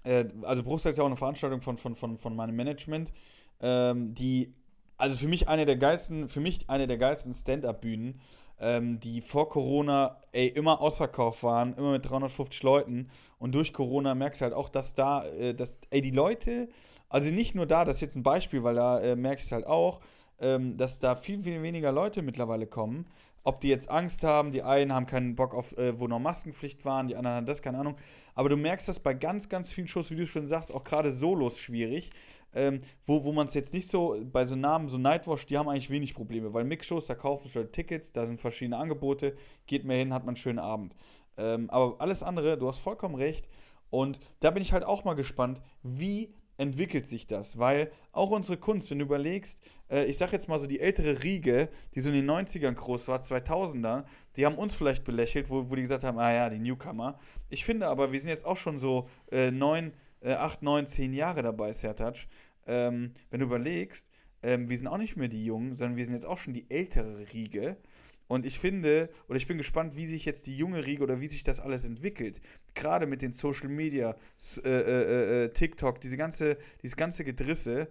äh, 0.03 0.25
also 0.43 0.63
Bruchsal 0.63 0.91
ist 0.91 0.97
ja 0.97 1.03
auch 1.03 1.07
eine 1.07 1.15
Veranstaltung 1.15 1.61
von, 1.61 1.77
von, 1.77 1.95
von, 1.95 2.17
von 2.17 2.35
meinem 2.35 2.55
Management, 2.57 3.13
ähm, 3.61 4.13
die, 4.13 4.51
also 4.97 5.15
für 5.15 5.29
mich 5.29 5.47
eine 5.47 5.65
der 5.65 5.77
geilsten, 5.77 6.27
für 6.27 6.41
mich 6.41 6.69
eine 6.69 6.85
der 6.85 6.97
geilsten 6.97 7.33
Stand-Up-Bühnen, 7.33 8.19
ähm, 8.59 8.99
die 8.99 9.21
vor 9.21 9.49
Corona, 9.49 10.17
ey, 10.31 10.47
immer 10.47 10.81
ausverkauft 10.81 11.43
waren, 11.43 11.73
immer 11.75 11.91
mit 11.91 12.09
350 12.09 12.63
Leuten. 12.63 13.09
Und 13.39 13.53
durch 13.53 13.73
Corona 13.73 14.15
merkst 14.15 14.41
du 14.41 14.45
halt 14.45 14.53
auch, 14.53 14.69
dass 14.69 14.93
da, 14.93 15.25
äh, 15.25 15.53
dass, 15.53 15.77
ey, 15.89 16.01
die 16.01 16.11
Leute, 16.11 16.69
also 17.09 17.31
nicht 17.31 17.55
nur 17.55 17.65
da, 17.65 17.85
das 17.85 17.97
ist 17.97 18.01
jetzt 18.01 18.15
ein 18.15 18.23
Beispiel, 18.23 18.63
weil 18.63 18.75
da 18.75 18.99
äh, 18.99 19.15
ich 19.15 19.43
es 19.43 19.51
halt 19.51 19.65
auch, 19.67 20.01
ähm, 20.39 20.77
dass 20.77 20.99
da 20.99 21.15
viel, 21.15 21.43
viel 21.43 21.61
weniger 21.61 21.91
Leute 21.91 22.21
mittlerweile 22.21 22.67
kommen. 22.67 23.05
Ob 23.47 23.61
die 23.61 23.69
jetzt 23.69 23.89
Angst 23.89 24.25
haben, 24.25 24.51
die 24.51 24.61
einen 24.61 24.91
haben 24.91 25.05
keinen 25.05 25.37
Bock 25.37 25.53
auf, 25.53 25.71
äh, 25.77 25.97
wo 25.97 26.09
noch 26.09 26.19
Maskenpflicht 26.19 26.83
waren, 26.83 27.07
die 27.07 27.15
anderen 27.15 27.37
haben 27.37 27.45
das, 27.45 27.61
keine 27.61 27.79
Ahnung. 27.79 27.95
Aber 28.35 28.49
du 28.49 28.57
merkst 28.57 28.89
das 28.89 28.99
bei 28.99 29.13
ganz, 29.13 29.47
ganz 29.47 29.71
vielen 29.71 29.87
Shows, 29.87 30.11
wie 30.11 30.17
du 30.17 30.27
schon 30.27 30.45
sagst, 30.45 30.69
auch 30.69 30.83
gerade 30.83 31.13
Solos 31.13 31.57
schwierig. 31.57 32.11
Ähm, 32.53 32.81
wo, 33.05 33.23
wo 33.23 33.31
man 33.31 33.47
es 33.47 33.53
jetzt 33.53 33.73
nicht 33.73 33.89
so, 33.89 34.17
bei 34.33 34.43
so 34.43 34.57
Namen, 34.57 34.89
so 34.89 34.97
Nightwash, 34.97 35.45
die 35.45 35.57
haben 35.57 35.69
eigentlich 35.69 35.89
wenig 35.89 36.13
Probleme, 36.13 36.53
weil 36.53 36.65
Mix-Shows, 36.65 37.05
da 37.05 37.15
kaufen 37.15 37.49
du 37.53 37.63
Tickets, 37.71 38.11
da 38.11 38.25
sind 38.25 38.41
verschiedene 38.41 38.75
Angebote, 38.75 39.37
geht 39.65 39.85
mehr 39.85 39.97
hin, 39.97 40.13
hat 40.13 40.23
man 40.23 40.31
einen 40.31 40.35
schönen 40.35 40.59
Abend. 40.59 40.97
Ähm, 41.37 41.69
aber 41.69 42.01
alles 42.01 42.23
andere, 42.23 42.57
du 42.57 42.67
hast 42.67 42.79
vollkommen 42.79 43.15
recht. 43.15 43.47
Und 43.89 44.19
da 44.41 44.51
bin 44.51 44.61
ich 44.61 44.73
halt 44.73 44.83
auch 44.83 45.05
mal 45.05 45.13
gespannt, 45.13 45.61
wie 45.83 46.33
entwickelt 46.57 47.05
sich 47.05 47.27
das, 47.27 47.57
weil 47.57 47.91
auch 48.11 48.31
unsere 48.31 48.57
Kunst, 48.57 48.89
wenn 48.91 48.99
du 48.99 49.05
überlegst, 49.05 49.61
äh, 49.89 50.05
ich 50.05 50.17
sag 50.17 50.31
jetzt 50.31 50.49
mal 50.49 50.59
so 50.59 50.67
die 50.67 50.79
ältere 50.79 51.23
Riege, 51.23 51.69
die 51.93 51.99
so 52.01 52.09
in 52.09 52.15
den 52.15 52.29
90ern 52.29 52.73
groß 52.73 53.07
war, 53.07 53.21
2000er, 53.21 54.05
die 54.35 54.45
haben 54.45 54.55
uns 54.55 54.73
vielleicht 54.73 55.03
belächelt, 55.03 55.49
wo, 55.49 55.69
wo 55.69 55.75
die 55.75 55.83
gesagt 55.83 56.03
haben, 56.03 56.17
ah 56.19 56.33
ja, 56.33 56.49
die 56.49 56.59
Newcomer. 56.59 57.19
Ich 57.49 57.63
finde 57.63 57.87
aber, 57.87 58.11
wir 58.11 58.19
sind 58.19 58.29
jetzt 58.29 58.45
auch 58.45 58.57
schon 58.57 58.79
so 58.79 59.07
äh, 59.31 59.51
neun, 59.51 59.93
äh, 60.21 60.33
acht, 60.33 60.63
neun, 60.63 60.87
zehn 60.87 61.13
Jahre 61.13 61.43
dabei, 61.43 61.73
Sertac. 61.73 62.27
Ähm, 62.65 63.13
wenn 63.29 63.39
du 63.39 63.45
überlegst, 63.45 64.09
ähm, 64.43 64.69
wir 64.69 64.77
sind 64.77 64.87
auch 64.87 64.97
nicht 64.97 65.15
mehr 65.15 65.29
die 65.29 65.45
Jungen, 65.45 65.75
sondern 65.75 65.97
wir 65.97 66.05
sind 66.05 66.13
jetzt 66.13 66.25
auch 66.25 66.37
schon 66.37 66.53
die 66.53 66.69
ältere 66.69 67.31
Riege. 67.33 67.77
Und 68.27 68.45
ich 68.45 68.59
finde, 68.59 69.09
oder 69.29 69.37
ich 69.37 69.47
bin 69.47 69.57
gespannt, 69.57 69.95
wie 69.95 70.05
sich 70.05 70.25
jetzt 70.25 70.47
die 70.47 70.57
junge 70.57 70.85
Riege 70.85 71.01
oder 71.03 71.21
wie 71.21 71.27
sich 71.27 71.43
das 71.43 71.59
alles 71.59 71.85
entwickelt. 71.85 72.41
Gerade 72.77 73.07
mit 73.07 73.21
den 73.21 73.31
Social 73.31 73.69
Media, 73.69 74.15
äh, 74.63 74.69
äh, 74.69 75.43
äh, 75.45 75.49
TikTok, 75.49 75.99
diese 75.99 76.15
ganze, 76.15 76.57
dieses 76.81 76.95
ganze 76.95 77.23
Gedrisse, 77.23 77.87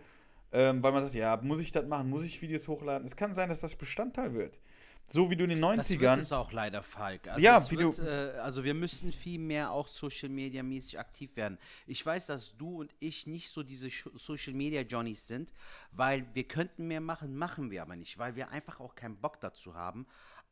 ähm, 0.52 0.82
weil 0.82 0.92
man 0.92 1.02
sagt, 1.02 1.14
ja, 1.14 1.36
muss 1.42 1.60
ich 1.60 1.72
das 1.72 1.86
machen, 1.86 2.08
muss 2.08 2.22
ich 2.22 2.40
Videos 2.40 2.68
hochladen? 2.68 3.04
Es 3.04 3.16
kann 3.16 3.34
sein, 3.34 3.48
dass 3.48 3.60
das 3.60 3.74
Bestandteil 3.74 4.32
wird. 4.34 4.60
So 5.08 5.30
wie 5.30 5.36
du 5.36 5.44
in 5.44 5.50
den 5.50 5.64
90ern. 5.64 5.76
Das 5.76 5.90
wird 5.90 6.18
es 6.18 6.32
auch 6.32 6.50
leider, 6.50 6.82
Falk. 6.82 7.28
Also 7.28 7.40
ja, 7.40 7.70
wie 7.70 7.78
wird, 7.78 7.98
du. 7.98 8.02
Äh, 8.02 8.38
also 8.40 8.64
wir 8.64 8.74
müssen 8.74 9.12
viel 9.12 9.38
mehr 9.38 9.70
auch 9.70 9.86
Social 9.86 10.28
Media 10.28 10.62
mäßig 10.62 10.98
aktiv 10.98 11.36
werden. 11.36 11.58
Ich 11.86 12.04
weiß, 12.04 12.26
dass 12.26 12.56
du 12.56 12.80
und 12.80 12.94
ich 12.98 13.26
nicht 13.26 13.50
so 13.50 13.62
diese 13.62 13.88
Social 14.16 14.52
Media 14.52 14.82
Johnnies 14.82 15.26
sind, 15.26 15.52
weil 15.92 16.26
wir 16.34 16.44
könnten 16.44 16.88
mehr 16.88 17.00
machen, 17.00 17.36
machen 17.36 17.70
wir 17.70 17.82
aber 17.82 17.94
nicht, 17.94 18.18
weil 18.18 18.34
wir 18.34 18.48
einfach 18.50 18.80
auch 18.80 18.96
keinen 18.96 19.16
Bock 19.16 19.40
dazu 19.40 19.74
haben. 19.74 20.06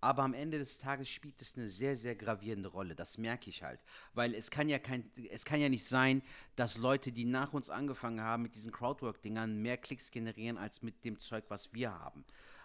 Aber 0.04 0.22
am 0.22 0.34
Ende 0.34 0.58
des 0.58 0.78
Tages 0.78 1.08
spielt 1.08 1.40
es 1.40 1.56
eine 1.56 1.68
sehr, 1.68 1.96
sehr 1.96 2.14
gravierende 2.14 2.68
Rolle. 2.68 2.94
Das 2.94 3.18
merke 3.18 3.48
ich 3.48 3.62
halt. 3.62 3.80
Weil 4.12 4.34
es 4.34 4.50
kann 4.50 4.68
ja 4.68 4.78
kein, 4.78 5.10
es 5.30 5.44
kann 5.44 5.60
ja 5.60 5.68
nicht 5.68 5.84
sein, 5.84 6.22
dass 6.56 6.78
Leute, 6.78 7.10
die 7.10 7.24
nach 7.24 7.52
uns 7.52 7.70
angefangen 7.70 8.20
haben 8.20 8.42
mit 8.42 8.54
diesen 8.54 8.72
Crowdwork-Dingern, 8.72 9.56
mehr 9.56 9.76
Klicks 9.78 10.10
generieren 10.10 10.58
als 10.58 10.82
mit 10.82 11.04
dem 11.04 11.18
Zeug, 11.18 11.44
was 11.48 11.72
wir 11.72 11.92
haben 11.92 12.24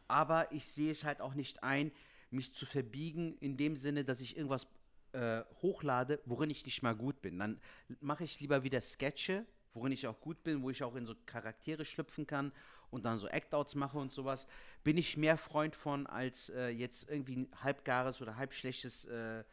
aber 0.09 0.51
ich 0.51 0.65
sehe 0.65 0.91
es 0.91 1.05
halt 1.05 1.21
auch 1.21 1.35
nicht 1.35 1.63
ein, 1.63 1.91
mich 2.31 2.53
zu 2.53 2.65
verbiegen 2.65 3.37
in 3.39 3.55
dem 3.55 3.75
Sinne, 3.75 4.03
dass 4.03 4.19
ich 4.19 4.35
irgendwas 4.35 4.67
äh, 5.13 5.43
hochlade, 5.61 6.19
worin 6.25 6.49
ich 6.49 6.65
nicht 6.65 6.81
mal 6.81 6.95
gut 6.95 7.21
bin. 7.21 7.39
Dann 7.39 7.61
mache 8.01 8.23
ich 8.23 8.39
lieber 8.39 8.63
wieder 8.63 8.81
Sketche, 8.81 9.45
worin 9.73 9.91
ich 9.91 10.07
auch 10.07 10.19
gut 10.19 10.43
bin, 10.43 10.61
wo 10.61 10.69
ich 10.69 10.83
auch 10.83 10.95
in 10.95 11.05
so 11.05 11.15
Charaktere 11.25 11.85
schlüpfen 11.85 12.27
kann 12.27 12.51
und 12.91 13.05
dann 13.05 13.19
so 13.19 13.27
Act-Outs 13.27 13.75
mache 13.75 13.97
und 13.97 14.11
sowas. 14.11 14.47
Bin 14.83 14.97
ich 14.97 15.17
mehr 15.17 15.37
Freund 15.37 15.75
von, 15.75 16.07
als 16.07 16.49
äh, 16.49 16.69
jetzt 16.69 17.09
irgendwie 17.09 17.37
ein 17.37 17.47
halbgares 17.63 18.21
oder 18.21 18.37
halbschlechtes 18.37 19.05
äh, 19.05 19.43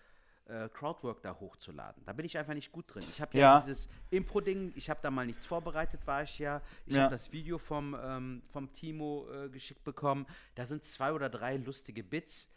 äh, 0.49 0.69
Crowdwork 0.69 1.23
da 1.23 1.39
hochzuladen. 1.39 2.05
Da 2.05 2.13
bin 2.13 2.25
ich 2.25 2.39
einfach 2.39 2.55
nicht 2.55 2.73
gut 2.73 2.95
drin. 2.95 3.05
Ich 3.09 3.21
habe 3.21 3.37
ja, 3.37 3.57
ja, 3.57 3.61
dieses 3.61 3.89
Impro-Ding, 4.11 4.73
ich 4.77 4.89
habe 4.89 5.01
da 5.03 5.11
mal 5.11 5.27
nichts 5.27 5.45
vorbereitet, 5.45 6.07
war 6.07 6.23
ich 6.23 6.39
ja. 6.39 6.63
Ich 6.87 6.95
ja. 6.95 7.03
habe 7.03 7.11
das 7.11 7.33
Video 7.33 7.59
vom, 7.59 7.97
ähm, 8.01 8.43
vom 8.53 8.73
Timo 8.73 9.27
äh, 9.31 9.49
geschickt 9.49 9.85
bekommen. 9.85 10.27
Da 10.55 10.67
sind 10.67 10.85
zwei 10.85 11.13
oder 11.13 11.29
drei 11.29 11.57
lustige 11.57 12.05
Bits, 12.05 12.49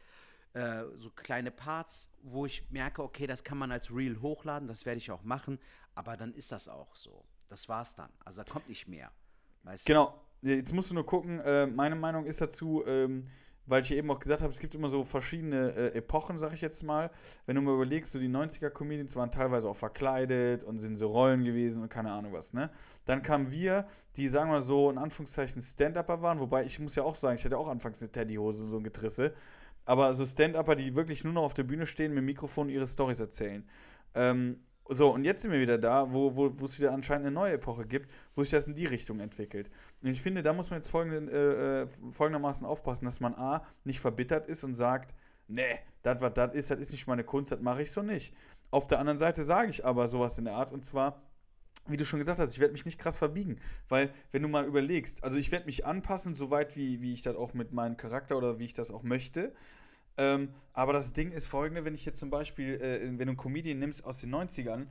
äh, 0.54 0.84
so 0.94 1.10
kleine 1.10 1.52
Parts, 1.52 2.10
wo 2.22 2.46
ich 2.46 2.70
merke, 2.70 3.04
okay, 3.04 3.28
das 3.28 3.44
kann 3.44 3.58
man 3.58 3.72
als 3.72 3.92
Reel 3.92 4.22
hochladen, 4.22 4.68
das 4.68 4.86
werde 4.86 4.98
ich 4.98 5.12
auch 5.12 5.24
machen, 5.24 5.60
aber 5.96 6.18
dann 6.18 6.34
ist 6.34 6.52
das 6.52 6.68
auch 6.68 6.96
so. 6.96 7.26
Das 7.48 7.68
war's 7.68 7.96
dann. 7.96 8.12
Also 8.24 8.44
da 8.44 8.52
kommt 8.52 8.70
nicht 8.70 8.88
mehr. 8.88 9.12
genau. 9.84 10.14
Jetzt 10.42 10.74
musst 10.74 10.90
du 10.92 10.96
nur 10.96 11.06
gucken, 11.06 11.40
äh, 11.40 11.68
meine 11.68 11.96
Meinung 11.96 12.26
ist 12.26 12.40
dazu, 12.40 12.84
ähm, 12.88 13.28
weil 13.70 13.84
ich 13.84 13.92
eben 13.92 14.10
auch 14.10 14.20
gesagt 14.20 14.42
habe, 14.42 14.52
es 14.52 14.60
gibt 14.60 14.74
immer 14.74 14.90
so 14.90 15.04
verschiedene 15.04 15.76
äh, 15.76 15.98
Epochen, 15.98 16.40
sag 16.40 16.54
ich 16.54 16.62
jetzt 16.62 16.82
mal. 16.82 17.12
Wenn 17.46 17.56
du 17.56 17.62
mal 17.62 17.76
überlegst, 17.76 18.12
so 18.12 18.20
die 18.20 18.30
90er-Comedians 18.30 19.16
waren 19.16 19.30
teilweise 19.32 19.70
auch 19.70 19.76
verkleidet 19.76 20.64
und 20.64 20.80
sind 20.80 20.96
so 20.96 21.08
Rollen 21.08 21.44
gewesen 21.44 21.84
und 21.84 21.90
keine 21.90 22.12
Ahnung 22.12 22.34
was, 22.34 22.54
ne? 22.54 22.72
Dann 23.06 23.22
kamen 23.22 23.52
wir, 23.52 23.86
die, 24.16 24.28
sagen 24.28 24.52
wir 24.52 24.62
so, 24.62 24.90
in 24.90 24.98
Anführungszeichen 24.98 25.62
Stand-Upper 25.62 26.22
waren, 26.22 26.40
wobei 26.40 26.64
ich 26.64 26.80
muss 26.80 26.96
ja 26.96 27.04
auch 27.04 27.16
sagen, 27.16 27.38
ich 27.38 27.46
hatte 27.46 27.58
auch 27.58 27.68
anfangs 27.68 28.02
eine 28.02 28.12
Teddyhose 28.12 28.64
und 28.64 28.70
so 28.70 28.78
ein 28.78 28.84
Getrisse. 28.84 29.34
Aber 29.86 30.14
so 30.14 30.26
Stand-Upper, 30.26 30.76
die 30.76 30.96
wirklich 30.96 31.24
nur 31.24 31.34
noch 31.34 31.44
auf 31.44 31.54
der 31.54 31.64
Bühne 31.64 31.86
stehen, 31.86 32.12
mit 32.14 32.20
dem 32.20 32.26
Mikrofon 32.26 32.70
ihre 32.70 32.88
Stories 32.88 33.20
erzählen. 33.20 33.68
Ähm, 34.16 34.62
so, 34.92 35.14
und 35.14 35.24
jetzt 35.24 35.44
sind 35.44 35.52
wir 35.52 35.60
wieder 35.60 35.78
da, 35.78 36.12
wo, 36.12 36.36
wo, 36.36 36.52
wo 36.60 36.66
es 36.66 36.80
wieder 36.80 36.92
anscheinend 36.92 37.28
eine 37.28 37.34
neue 37.34 37.54
Epoche 37.54 37.86
gibt, 37.86 38.12
wo 38.36 38.42
sich 38.42 38.52
das 38.52 38.66
in 38.66 38.74
die 38.74 38.88
Richtung 38.88 39.20
entwickelt. 39.20 39.70
Und 40.02 40.10
ich 40.10 40.22
finde, 40.22 40.42
da 40.42 40.52
muss 40.52 40.72
man 40.72 40.80
jetzt 40.80 40.90
folgenden, 40.90 41.30
äh, 41.30 41.84
äh 41.84 41.88
folgendermaßen 42.12 42.66
aufpassen, 42.66 43.06
dass 43.06 43.20
man 43.20 43.36
A, 43.36 43.64
nicht 43.84 44.00
verbittert 44.00 44.48
ist 44.48 44.64
und 44.64 44.74
sagt, 44.74 45.14
nee, 45.48 45.80
das, 46.02 46.22
was 46.22 46.34
das 46.34 46.56
ist, 46.56 46.72
das 46.72 46.80
ist 46.80 46.92
nicht 46.92 47.08
meine 47.08 47.24
Kunst, 47.24 47.52
das 47.52 47.62
mache 47.62 47.84
ich 47.84 47.92
so 47.92 48.02
nicht. 48.02 48.34
Auf 48.72 48.88
der 48.88 49.00
anderen 49.00 49.20
Seite 49.20 49.44
sage 49.44 49.70
ich 49.70 49.86
aber 49.86 50.08
sowas 50.08 50.38
in 50.38 50.46
der 50.46 50.56
Art, 50.56 50.72
und 50.72 50.84
zwar, 50.86 51.22
wie 51.88 51.98
du 51.98 52.06
schon 52.06 52.20
gesagt 52.20 52.40
hast, 52.40 52.54
ich 52.54 52.60
werde 52.60 52.74
mich 52.74 52.86
nicht 52.86 53.00
krass 53.00 53.18
verbiegen. 53.18 53.60
Weil, 53.90 54.12
wenn 54.32 54.42
du 54.42 54.48
mal 54.48 54.66
überlegst, 54.66 55.24
also 55.24 55.38
ich 55.38 55.52
werde 55.52 55.68
mich 55.68 55.86
anpassen, 55.86 56.34
soweit 56.34 56.76
wie, 56.76 57.02
wie 57.02 57.14
ich 57.14 57.22
das 57.22 57.36
auch 57.36 57.54
mit 57.54 57.74
meinem 57.74 57.98
Charakter 57.98 58.38
oder 58.38 58.60
wie 58.60 58.66
ich 58.66 58.74
das 58.74 58.92
auch 58.92 59.04
möchte. 59.04 59.54
Ähm, 60.20 60.50
aber 60.74 60.92
das 60.92 61.14
Ding 61.14 61.32
ist 61.32 61.48
folgende, 61.48 61.86
wenn 61.86 61.94
ich 61.94 62.06
jetzt 62.06 62.20
zum 62.20 62.30
Beispiel, 62.30 62.76
äh, 62.76 63.02
wenn 63.02 63.18
du 63.18 63.24
einen 63.24 63.38
Comedian 63.38 63.80
nimmst 63.80 64.04
aus 64.04 64.20
den 64.20 64.36
90ern, 64.36 64.88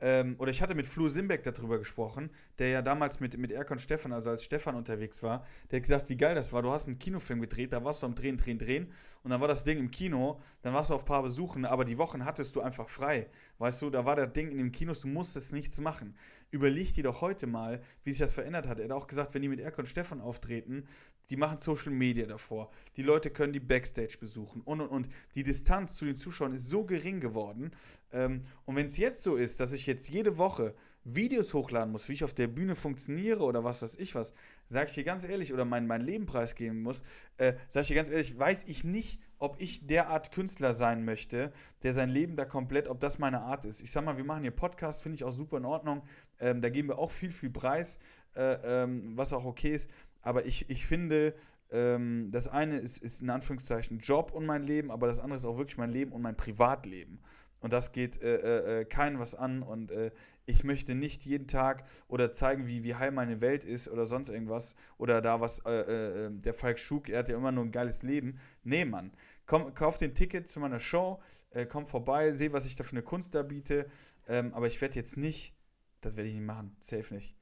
ähm, 0.00 0.34
oder 0.38 0.50
ich 0.50 0.60
hatte 0.60 0.74
mit 0.74 0.86
Flo 0.86 1.08
Simbeck 1.08 1.44
darüber 1.44 1.78
gesprochen, 1.78 2.28
der 2.58 2.68
ja 2.70 2.82
damals 2.82 3.20
mit, 3.20 3.38
mit 3.38 3.52
Erkon 3.52 3.78
Stefan, 3.78 4.12
also 4.12 4.30
als 4.30 4.42
Stefan 4.42 4.74
unterwegs 4.74 5.22
war, 5.22 5.46
der 5.70 5.76
hat 5.76 5.84
gesagt, 5.84 6.08
wie 6.10 6.16
geil 6.16 6.34
das 6.34 6.52
war. 6.52 6.62
Du 6.62 6.72
hast 6.72 6.88
einen 6.88 6.98
Kinofilm 6.98 7.40
gedreht, 7.40 7.72
da 7.72 7.84
warst 7.84 8.02
du 8.02 8.06
am 8.06 8.16
Drehen, 8.16 8.36
Drehen, 8.36 8.58
Drehen 8.58 8.92
und 9.22 9.30
dann 9.30 9.40
war 9.40 9.46
das 9.46 9.62
Ding 9.62 9.78
im 9.78 9.92
Kino, 9.92 10.40
dann 10.62 10.74
warst 10.74 10.90
du 10.90 10.94
auf 10.94 11.02
ein 11.02 11.06
paar 11.06 11.22
Besuchen, 11.22 11.64
aber 11.64 11.84
die 11.84 11.98
Wochen 11.98 12.24
hattest 12.24 12.56
du 12.56 12.60
einfach 12.60 12.88
frei. 12.88 13.28
Weißt 13.58 13.80
du, 13.80 13.90
da 13.90 14.04
war 14.04 14.16
das 14.16 14.32
Ding 14.32 14.50
in 14.50 14.58
den 14.58 14.72
Kinos, 14.72 15.00
du 15.00 15.06
musstest 15.06 15.52
nichts 15.52 15.80
machen. 15.80 16.16
Überleg 16.50 16.92
dir 16.94 17.04
doch 17.04 17.20
heute 17.20 17.46
mal, 17.46 17.80
wie 18.02 18.10
sich 18.10 18.18
das 18.18 18.32
verändert 18.32 18.66
hat. 18.66 18.80
Er 18.80 18.86
hat 18.86 18.92
auch 18.92 19.06
gesagt, 19.06 19.34
wenn 19.34 19.42
die 19.42 19.48
mit 19.48 19.60
Erkon 19.60 19.86
Stefan 19.86 20.20
auftreten, 20.20 20.88
die 21.32 21.38
machen 21.38 21.56
Social 21.56 21.92
Media 21.92 22.26
davor. 22.26 22.70
Die 22.98 23.02
Leute 23.02 23.30
können 23.30 23.54
die 23.54 23.60
Backstage 23.60 24.18
besuchen 24.20 24.60
und 24.66 24.82
und 24.82 24.88
und. 24.88 25.08
Die 25.34 25.42
Distanz 25.42 25.96
zu 25.96 26.04
den 26.04 26.14
Zuschauern 26.14 26.52
ist 26.52 26.68
so 26.68 26.84
gering 26.84 27.20
geworden. 27.20 27.70
Ähm, 28.12 28.44
und 28.66 28.76
wenn 28.76 28.84
es 28.84 28.98
jetzt 28.98 29.22
so 29.22 29.36
ist, 29.36 29.58
dass 29.58 29.72
ich 29.72 29.86
jetzt 29.86 30.10
jede 30.10 30.36
Woche 30.36 30.74
Videos 31.04 31.54
hochladen 31.54 31.90
muss, 31.90 32.06
wie 32.10 32.12
ich 32.12 32.22
auf 32.22 32.34
der 32.34 32.48
Bühne 32.48 32.74
funktioniere 32.74 33.42
oder 33.44 33.64
was 33.64 33.80
weiß 33.80 33.96
ich 33.96 34.14
was, 34.14 34.34
sage 34.68 34.88
ich 34.90 34.94
dir 34.94 35.04
ganz 35.04 35.24
ehrlich, 35.24 35.54
oder 35.54 35.64
mein, 35.64 35.86
mein 35.86 36.02
Leben 36.02 36.26
preisgeben 36.26 36.82
muss, 36.82 37.02
äh, 37.38 37.54
sage 37.70 37.82
ich 37.82 37.88
dir 37.88 37.96
ganz 37.96 38.10
ehrlich, 38.10 38.38
weiß 38.38 38.64
ich 38.66 38.84
nicht, 38.84 39.18
ob 39.38 39.58
ich 39.58 39.86
derart 39.86 40.32
Künstler 40.32 40.74
sein 40.74 41.06
möchte, 41.06 41.50
der 41.82 41.94
sein 41.94 42.10
Leben 42.10 42.36
da 42.36 42.44
komplett, 42.44 42.88
ob 42.88 43.00
das 43.00 43.18
meine 43.18 43.40
Art 43.40 43.64
ist. 43.64 43.80
Ich 43.80 43.90
sag 43.90 44.04
mal, 44.04 44.18
wir 44.18 44.24
machen 44.24 44.42
hier 44.42 44.50
Podcast, 44.50 45.02
finde 45.02 45.16
ich 45.16 45.24
auch 45.24 45.32
super 45.32 45.56
in 45.56 45.64
Ordnung. 45.64 46.02
Ähm, 46.38 46.60
da 46.60 46.68
geben 46.68 46.88
wir 46.88 46.98
auch 46.98 47.10
viel, 47.10 47.32
viel 47.32 47.50
Preis, 47.50 47.98
äh, 48.36 48.82
ähm, 48.82 49.16
was 49.16 49.32
auch 49.32 49.46
okay 49.46 49.74
ist. 49.74 49.90
Aber 50.22 50.46
ich, 50.46 50.70
ich 50.70 50.86
finde, 50.86 51.34
ähm, 51.70 52.30
das 52.30 52.48
eine 52.48 52.78
ist, 52.78 52.98
ist 52.98 53.22
in 53.22 53.30
Anführungszeichen 53.30 53.98
Job 53.98 54.32
und 54.32 54.46
mein 54.46 54.62
Leben, 54.62 54.90
aber 54.90 55.06
das 55.06 55.18
andere 55.18 55.36
ist 55.36 55.44
auch 55.44 55.58
wirklich 55.58 55.78
mein 55.78 55.90
Leben 55.90 56.12
und 56.12 56.22
mein 56.22 56.36
Privatleben. 56.36 57.20
Und 57.62 57.72
das 57.72 57.92
geht 57.92 58.20
äh, 58.20 58.36
äh, 58.36 58.80
äh, 58.80 58.84
keinem 58.84 59.20
was 59.20 59.34
an. 59.34 59.62
Und 59.62 59.92
äh, 59.92 60.10
ich 60.46 60.64
möchte 60.64 60.94
nicht 60.94 61.24
jeden 61.24 61.46
Tag 61.46 61.84
oder 62.08 62.32
zeigen, 62.32 62.66
wie, 62.66 62.82
wie 62.82 62.96
heil 62.96 63.12
meine 63.12 63.40
Welt 63.40 63.64
ist 63.64 63.88
oder 63.88 64.04
sonst 64.04 64.30
irgendwas. 64.30 64.74
Oder 64.98 65.22
da 65.22 65.40
was, 65.40 65.60
äh, 65.64 66.26
äh, 66.26 66.30
der 66.30 66.54
Falk 66.54 66.78
Schug, 66.78 67.08
er 67.08 67.20
hat 67.20 67.28
ja 67.28 67.36
immer 67.36 67.52
nur 67.52 67.64
ein 67.64 67.70
geiles 67.70 68.02
Leben. 68.02 68.38
Nee, 68.64 68.84
Mann. 68.84 69.12
Komm, 69.46 69.74
kauf 69.74 69.98
den 69.98 70.14
Ticket 70.14 70.48
zu 70.48 70.60
meiner 70.60 70.78
Show, 70.78 71.20
komm 71.68 71.86
vorbei, 71.86 72.30
seh, 72.30 72.52
was 72.52 72.64
ich 72.64 72.76
da 72.76 72.84
für 72.84 72.92
eine 72.92 73.02
Kunst 73.02 73.34
da 73.34 73.42
biete. 73.42 73.86
Ähm, 74.28 74.54
aber 74.54 74.68
ich 74.68 74.80
werde 74.80 74.94
jetzt 74.94 75.16
nicht, 75.16 75.54
das 76.00 76.16
werde 76.16 76.28
ich 76.28 76.36
nicht 76.36 76.46
machen, 76.46 76.76
safe 76.80 77.12
nicht. 77.12 77.36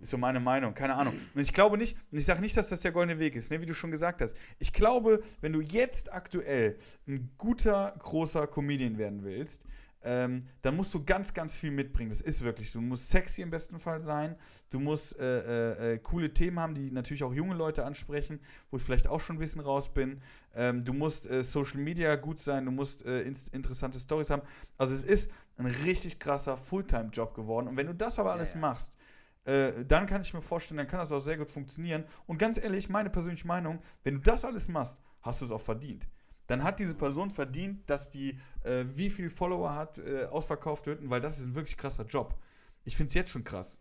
Ist 0.00 0.10
so 0.10 0.18
meine 0.18 0.40
Meinung, 0.40 0.74
keine 0.74 0.94
Ahnung. 0.94 1.14
Und 1.34 1.40
ich 1.40 1.52
glaube 1.52 1.78
nicht, 1.78 1.96
und 2.12 2.18
ich 2.18 2.26
sage 2.26 2.40
nicht, 2.40 2.56
dass 2.56 2.68
das 2.68 2.80
der 2.80 2.92
goldene 2.92 3.18
Weg 3.18 3.34
ist, 3.34 3.50
ne, 3.50 3.60
wie 3.60 3.66
du 3.66 3.74
schon 3.74 3.90
gesagt 3.90 4.20
hast. 4.20 4.36
Ich 4.58 4.72
glaube, 4.72 5.22
wenn 5.40 5.52
du 5.52 5.60
jetzt 5.60 6.12
aktuell 6.12 6.78
ein 7.06 7.30
guter, 7.38 7.94
großer 7.98 8.46
Comedian 8.46 8.98
werden 8.98 9.24
willst, 9.24 9.64
ähm, 10.06 10.44
dann 10.62 10.76
musst 10.76 10.94
du 10.94 11.04
ganz, 11.04 11.34
ganz 11.34 11.56
viel 11.56 11.72
mitbringen. 11.72 12.10
Das 12.10 12.20
ist 12.20 12.42
wirklich. 12.42 12.70
Du 12.70 12.80
musst 12.80 13.10
sexy 13.10 13.42
im 13.42 13.50
besten 13.50 13.80
Fall 13.80 14.00
sein. 14.00 14.36
Du 14.70 14.78
musst 14.78 15.18
äh, 15.18 15.40
äh, 15.40 15.94
äh 15.94 15.98
coole 15.98 16.32
Themen 16.32 16.60
haben, 16.60 16.74
die 16.74 16.92
natürlich 16.92 17.24
auch 17.24 17.34
junge 17.34 17.56
Leute 17.56 17.84
ansprechen, 17.84 18.38
wo 18.70 18.76
ich 18.76 18.84
vielleicht 18.84 19.08
auch 19.08 19.18
schon 19.18 19.36
ein 19.36 19.40
bisschen 19.40 19.62
raus 19.62 19.92
bin. 19.92 20.20
Ähm, 20.54 20.84
du 20.84 20.92
musst 20.92 21.28
äh, 21.28 21.42
Social 21.42 21.80
Media 21.80 22.14
gut 22.14 22.38
sein. 22.38 22.66
Du 22.66 22.70
musst 22.70 23.04
äh, 23.04 23.22
in 23.22 23.36
interessante 23.50 23.98
Stories 23.98 24.30
haben. 24.30 24.42
Also 24.78 24.94
es 24.94 25.02
ist 25.02 25.28
ein 25.56 25.66
richtig 25.66 26.20
krasser 26.20 26.56
Fulltime-Job 26.56 27.34
geworden. 27.34 27.66
Und 27.66 27.76
wenn 27.76 27.88
du 27.88 27.94
das 27.94 28.20
aber 28.20 28.32
alles 28.32 28.50
ja, 28.50 28.60
ja. 28.60 28.60
machst, 28.60 28.92
äh, 29.46 29.84
dann 29.84 30.06
kann 30.06 30.22
ich 30.22 30.34
mir 30.34 30.42
vorstellen, 30.42 30.78
dann 30.78 30.88
kann 30.88 30.98
das 30.98 31.12
auch 31.12 31.20
sehr 31.20 31.38
gut 31.38 31.48
funktionieren. 31.48 32.04
Und 32.26 32.38
ganz 32.38 32.58
ehrlich, 32.58 32.88
meine 32.88 33.10
persönliche 33.10 33.46
Meinung, 33.46 33.80
wenn 34.02 34.16
du 34.16 34.20
das 34.20 34.44
alles 34.44 34.68
machst, 34.68 35.00
hast 35.22 35.40
du 35.40 35.44
es 35.44 35.52
auch 35.52 35.60
verdient. 35.60 36.06
Dann 36.48 36.62
hat 36.62 36.78
diese 36.80 36.94
Person 36.94 37.30
verdient, 37.30 37.88
dass 37.88 38.10
die, 38.10 38.38
äh, 38.64 38.84
wie 38.94 39.08
viel 39.08 39.30
Follower 39.30 39.74
hat, 39.74 39.98
äh, 39.98 40.24
ausverkauft 40.26 40.86
wird, 40.86 41.08
weil 41.08 41.20
das 41.20 41.38
ist 41.38 41.46
ein 41.46 41.54
wirklich 41.54 41.76
krasser 41.76 42.04
Job. 42.04 42.36
Ich 42.84 42.96
finde 42.96 43.08
es 43.08 43.14
jetzt 43.14 43.30
schon 43.30 43.44
krass. 43.44 43.78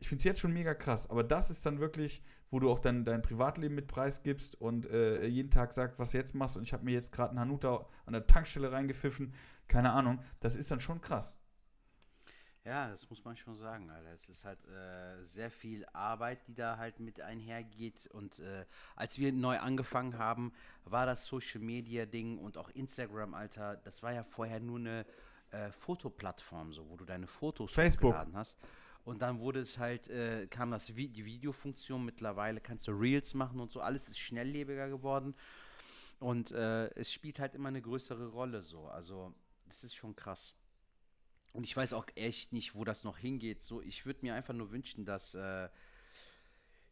Ich 0.00 0.08
finde 0.08 0.20
es 0.20 0.24
jetzt 0.24 0.40
schon 0.40 0.52
mega 0.52 0.74
krass. 0.74 1.08
Aber 1.08 1.24
das 1.24 1.50
ist 1.50 1.64
dann 1.64 1.80
wirklich, 1.80 2.22
wo 2.50 2.60
du 2.60 2.70
auch 2.70 2.78
dann 2.78 3.06
dein 3.06 3.22
Privatleben 3.22 3.74
mit 3.74 3.86
preisgibst 3.86 4.54
und 4.60 4.86
äh, 4.86 5.26
jeden 5.26 5.50
Tag 5.50 5.72
sagst, 5.72 5.98
was 5.98 6.10
du 6.10 6.18
jetzt 6.18 6.34
machst. 6.34 6.58
Und 6.58 6.62
ich 6.62 6.74
habe 6.74 6.84
mir 6.84 6.92
jetzt 6.92 7.10
gerade 7.10 7.30
einen 7.30 7.40
Hanuta 7.40 7.86
an 8.04 8.12
der 8.12 8.26
Tankstelle 8.26 8.70
reingepfiffen. 8.70 9.32
Keine 9.66 9.92
Ahnung. 9.92 10.20
Das 10.40 10.56
ist 10.56 10.70
dann 10.70 10.80
schon 10.80 11.00
krass. 11.00 11.38
Ja, 12.64 12.88
das 12.88 13.08
muss 13.10 13.22
man 13.24 13.36
schon 13.36 13.54
sagen, 13.56 13.90
Alter. 13.90 14.10
Es 14.12 14.28
ist 14.30 14.44
halt 14.46 14.58
äh, 14.66 15.22
sehr 15.22 15.50
viel 15.50 15.84
Arbeit, 15.92 16.46
die 16.48 16.54
da 16.54 16.78
halt 16.78 16.98
mit 16.98 17.20
einhergeht. 17.20 18.06
Und 18.06 18.40
äh, 18.40 18.64
als 18.96 19.18
wir 19.18 19.32
neu 19.32 19.58
angefangen 19.58 20.16
haben, 20.16 20.52
war 20.84 21.04
das 21.04 21.26
Social 21.26 21.60
Media 21.60 22.06
Ding 22.06 22.38
und 22.38 22.56
auch 22.56 22.70
Instagram, 22.70 23.34
Alter, 23.34 23.76
das 23.76 24.02
war 24.02 24.14
ja 24.14 24.24
vorher 24.24 24.60
nur 24.60 24.78
eine 24.78 25.04
äh, 25.50 25.70
Fotoplattform, 25.72 26.72
so, 26.72 26.88
wo 26.88 26.96
du 26.96 27.04
deine 27.04 27.26
Fotos 27.26 27.70
Facebook. 27.70 28.12
hochgeladen 28.12 28.34
hast. 28.34 28.66
Und 29.04 29.20
dann 29.20 29.40
wurde 29.40 29.60
es 29.60 29.76
halt, 29.76 30.08
äh, 30.08 30.46
kam 30.46 30.70
das 30.70 30.96
Vi 30.96 31.10
die 31.10 31.26
Videofunktion. 31.26 32.02
Mittlerweile 32.02 32.62
kannst 32.62 32.88
du 32.88 32.92
Reels 32.92 33.34
machen 33.34 33.60
und 33.60 33.70
so. 33.70 33.82
Alles 33.82 34.08
ist 34.08 34.18
schnelllebiger 34.18 34.88
geworden. 34.88 35.34
Und 36.18 36.52
äh, 36.52 36.86
es 36.94 37.12
spielt 37.12 37.38
halt 37.38 37.54
immer 37.54 37.68
eine 37.68 37.82
größere 37.82 38.28
Rolle 38.28 38.62
so. 38.62 38.88
Also, 38.88 39.34
das 39.66 39.84
ist 39.84 39.94
schon 39.94 40.16
krass. 40.16 40.56
Und 41.54 41.62
ich 41.62 41.76
weiß 41.76 41.92
auch 41.92 42.06
echt 42.16 42.52
nicht, 42.52 42.74
wo 42.74 42.84
das 42.84 43.04
noch 43.04 43.16
hingeht. 43.16 43.62
So, 43.62 43.80
ich 43.80 44.04
würde 44.06 44.20
mir 44.22 44.34
einfach 44.34 44.52
nur 44.52 44.72
wünschen, 44.72 45.04
dass, 45.04 45.36
äh, 45.36 45.68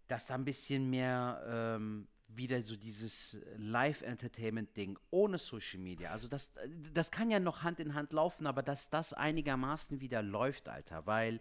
dass 0.06 0.28
da 0.28 0.36
ein 0.36 0.44
bisschen 0.44 0.89
mehr 0.89 1.76
ähm, 1.76 2.06
wieder 2.28 2.62
so 2.62 2.76
dieses 2.76 3.40
Live-Entertainment-Ding 3.56 5.01
ohne 5.10 5.39
Social 5.39 5.80
Media. 5.80 6.12
Also 6.12 6.28
das, 6.28 6.52
das 6.94 7.10
kann 7.10 7.28
ja 7.28 7.40
noch 7.40 7.64
Hand 7.64 7.80
in 7.80 7.94
Hand 7.94 8.12
laufen, 8.12 8.47
aber 8.47 8.62
dass 8.62 8.89
das 8.89 9.12
einigermaßen 9.12 10.01
wieder 10.01 10.22
läuft, 10.22 10.68
Alter. 10.68 11.06
Weil 11.06 11.40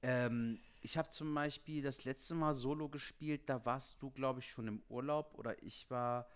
ähm, 0.00 0.58
ich 0.80 0.96
habe 0.96 1.10
zum 1.10 1.34
Beispiel 1.34 1.82
das 1.82 2.04
letzte 2.04 2.34
Mal 2.34 2.54
Solo 2.54 2.88
gespielt, 2.88 3.42
da 3.50 3.66
warst 3.66 4.00
du, 4.00 4.10
glaube 4.10 4.40
ich, 4.40 4.48
schon 4.48 4.66
im 4.66 4.82
Urlaub 4.88 5.34
oder 5.34 5.62
ich 5.62 5.90
war. 5.90 6.26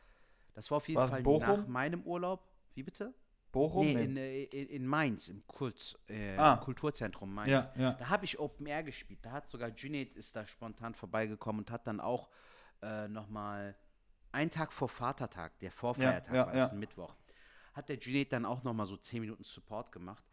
Das 0.53 0.71
war 0.71 0.77
auf 0.77 0.89
jeden 0.89 1.01
War's 1.01 1.09
Fall 1.09 1.23
nach 1.23 1.67
meinem 1.67 2.03
Urlaub. 2.03 2.47
Wie 2.75 2.83
bitte? 2.83 3.15
Bochum? 3.57 3.87
Nee, 3.87 4.05
in, 4.05 4.17
äh, 4.17 4.43
in, 4.45 4.69
in, 4.69 4.87
Mainz, 4.87 5.29
im, 5.29 5.47
Kult, 5.47 5.99
äh, 6.09 6.37
ah. 6.37 6.57
Kulturzentrum 6.57 7.33
Mainz. 7.33 7.51
Ja, 7.51 7.73
ja. 7.77 7.93
Da 7.93 8.11
habe 8.11 8.27
ich 8.27 8.39
Open 8.39 8.67
Air 8.67 8.83
gespielt. 8.83 9.21
Da 9.23 9.33
hat 9.33 9.49
sogar 9.49 9.71
Junaid 9.71 10.15
ist 10.15 10.37
da 10.37 10.47
spontan 10.47 10.95
vorbeigekommen 10.95 11.61
und 11.61 11.71
hat 11.71 11.87
dann 11.87 12.01
auch 12.01 12.29
äh, 12.83 13.09
nochmal 13.09 13.75
einen 14.33 14.51
Tag 14.51 14.73
vor 14.73 14.89
Vatertag, 14.89 15.59
der 15.61 15.73
Vorfeiertag 15.73 16.35
ja, 16.35 16.47
war 16.47 16.53
das, 16.53 16.73
ein 16.73 16.79
Mittwoch, 16.79 17.15
hat 17.73 17.89
der 17.89 17.97
Junaid 17.97 18.31
dann 18.33 18.45
auch 18.45 18.63
nochmal 18.63 18.85
so 18.85 18.97
10 18.97 19.23
Minuten 19.23 19.45
Support 19.45 19.91
gemacht. 19.91 20.25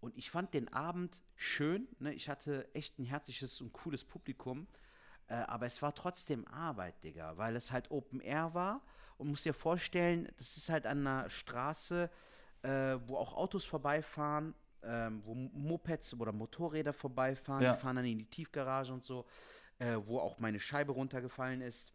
Und 0.00 0.18
ich 0.18 0.32
fand 0.32 0.52
den 0.52 0.72
Abend 0.72 1.22
schön. 1.36 1.86
Ne? 2.00 2.12
Ich 2.12 2.28
hatte 2.28 2.68
echt 2.74 2.98
ein 2.98 3.04
herzliches 3.04 3.60
und 3.60 3.72
cooles 3.72 4.02
Publikum. 4.02 4.66
Äh, 5.28 5.34
aber 5.34 5.66
es 5.66 5.80
war 5.80 5.94
trotzdem 5.94 6.44
Arbeit, 6.48 7.04
Digga, 7.04 7.36
weil 7.36 7.54
es 7.54 7.70
halt 7.70 7.92
Open 7.92 8.20
Air 8.20 8.52
war. 8.54 8.82
Und 9.16 9.28
muss 9.28 9.44
dir 9.44 9.54
vorstellen, 9.54 10.28
das 10.38 10.56
ist 10.56 10.68
halt 10.68 10.84
an 10.86 11.06
einer 11.06 11.30
Straße, 11.30 12.10
äh, 12.62 12.98
wo 13.06 13.16
auch 13.16 13.34
Autos 13.34 13.64
vorbeifahren, 13.64 14.54
ähm, 14.82 15.22
wo 15.24 15.34
Mopeds 15.34 16.14
oder 16.14 16.32
Motorräder 16.32 16.92
vorbeifahren, 16.92 17.62
ja. 17.62 17.74
die 17.74 17.80
fahren 17.80 17.96
dann 17.96 18.04
in 18.04 18.18
die 18.18 18.26
Tiefgarage 18.26 18.92
und 18.92 19.04
so, 19.04 19.26
äh, 19.78 19.96
wo 20.04 20.18
auch 20.18 20.38
meine 20.38 20.60
Scheibe 20.60 20.92
runtergefallen 20.92 21.60
ist. 21.60 21.92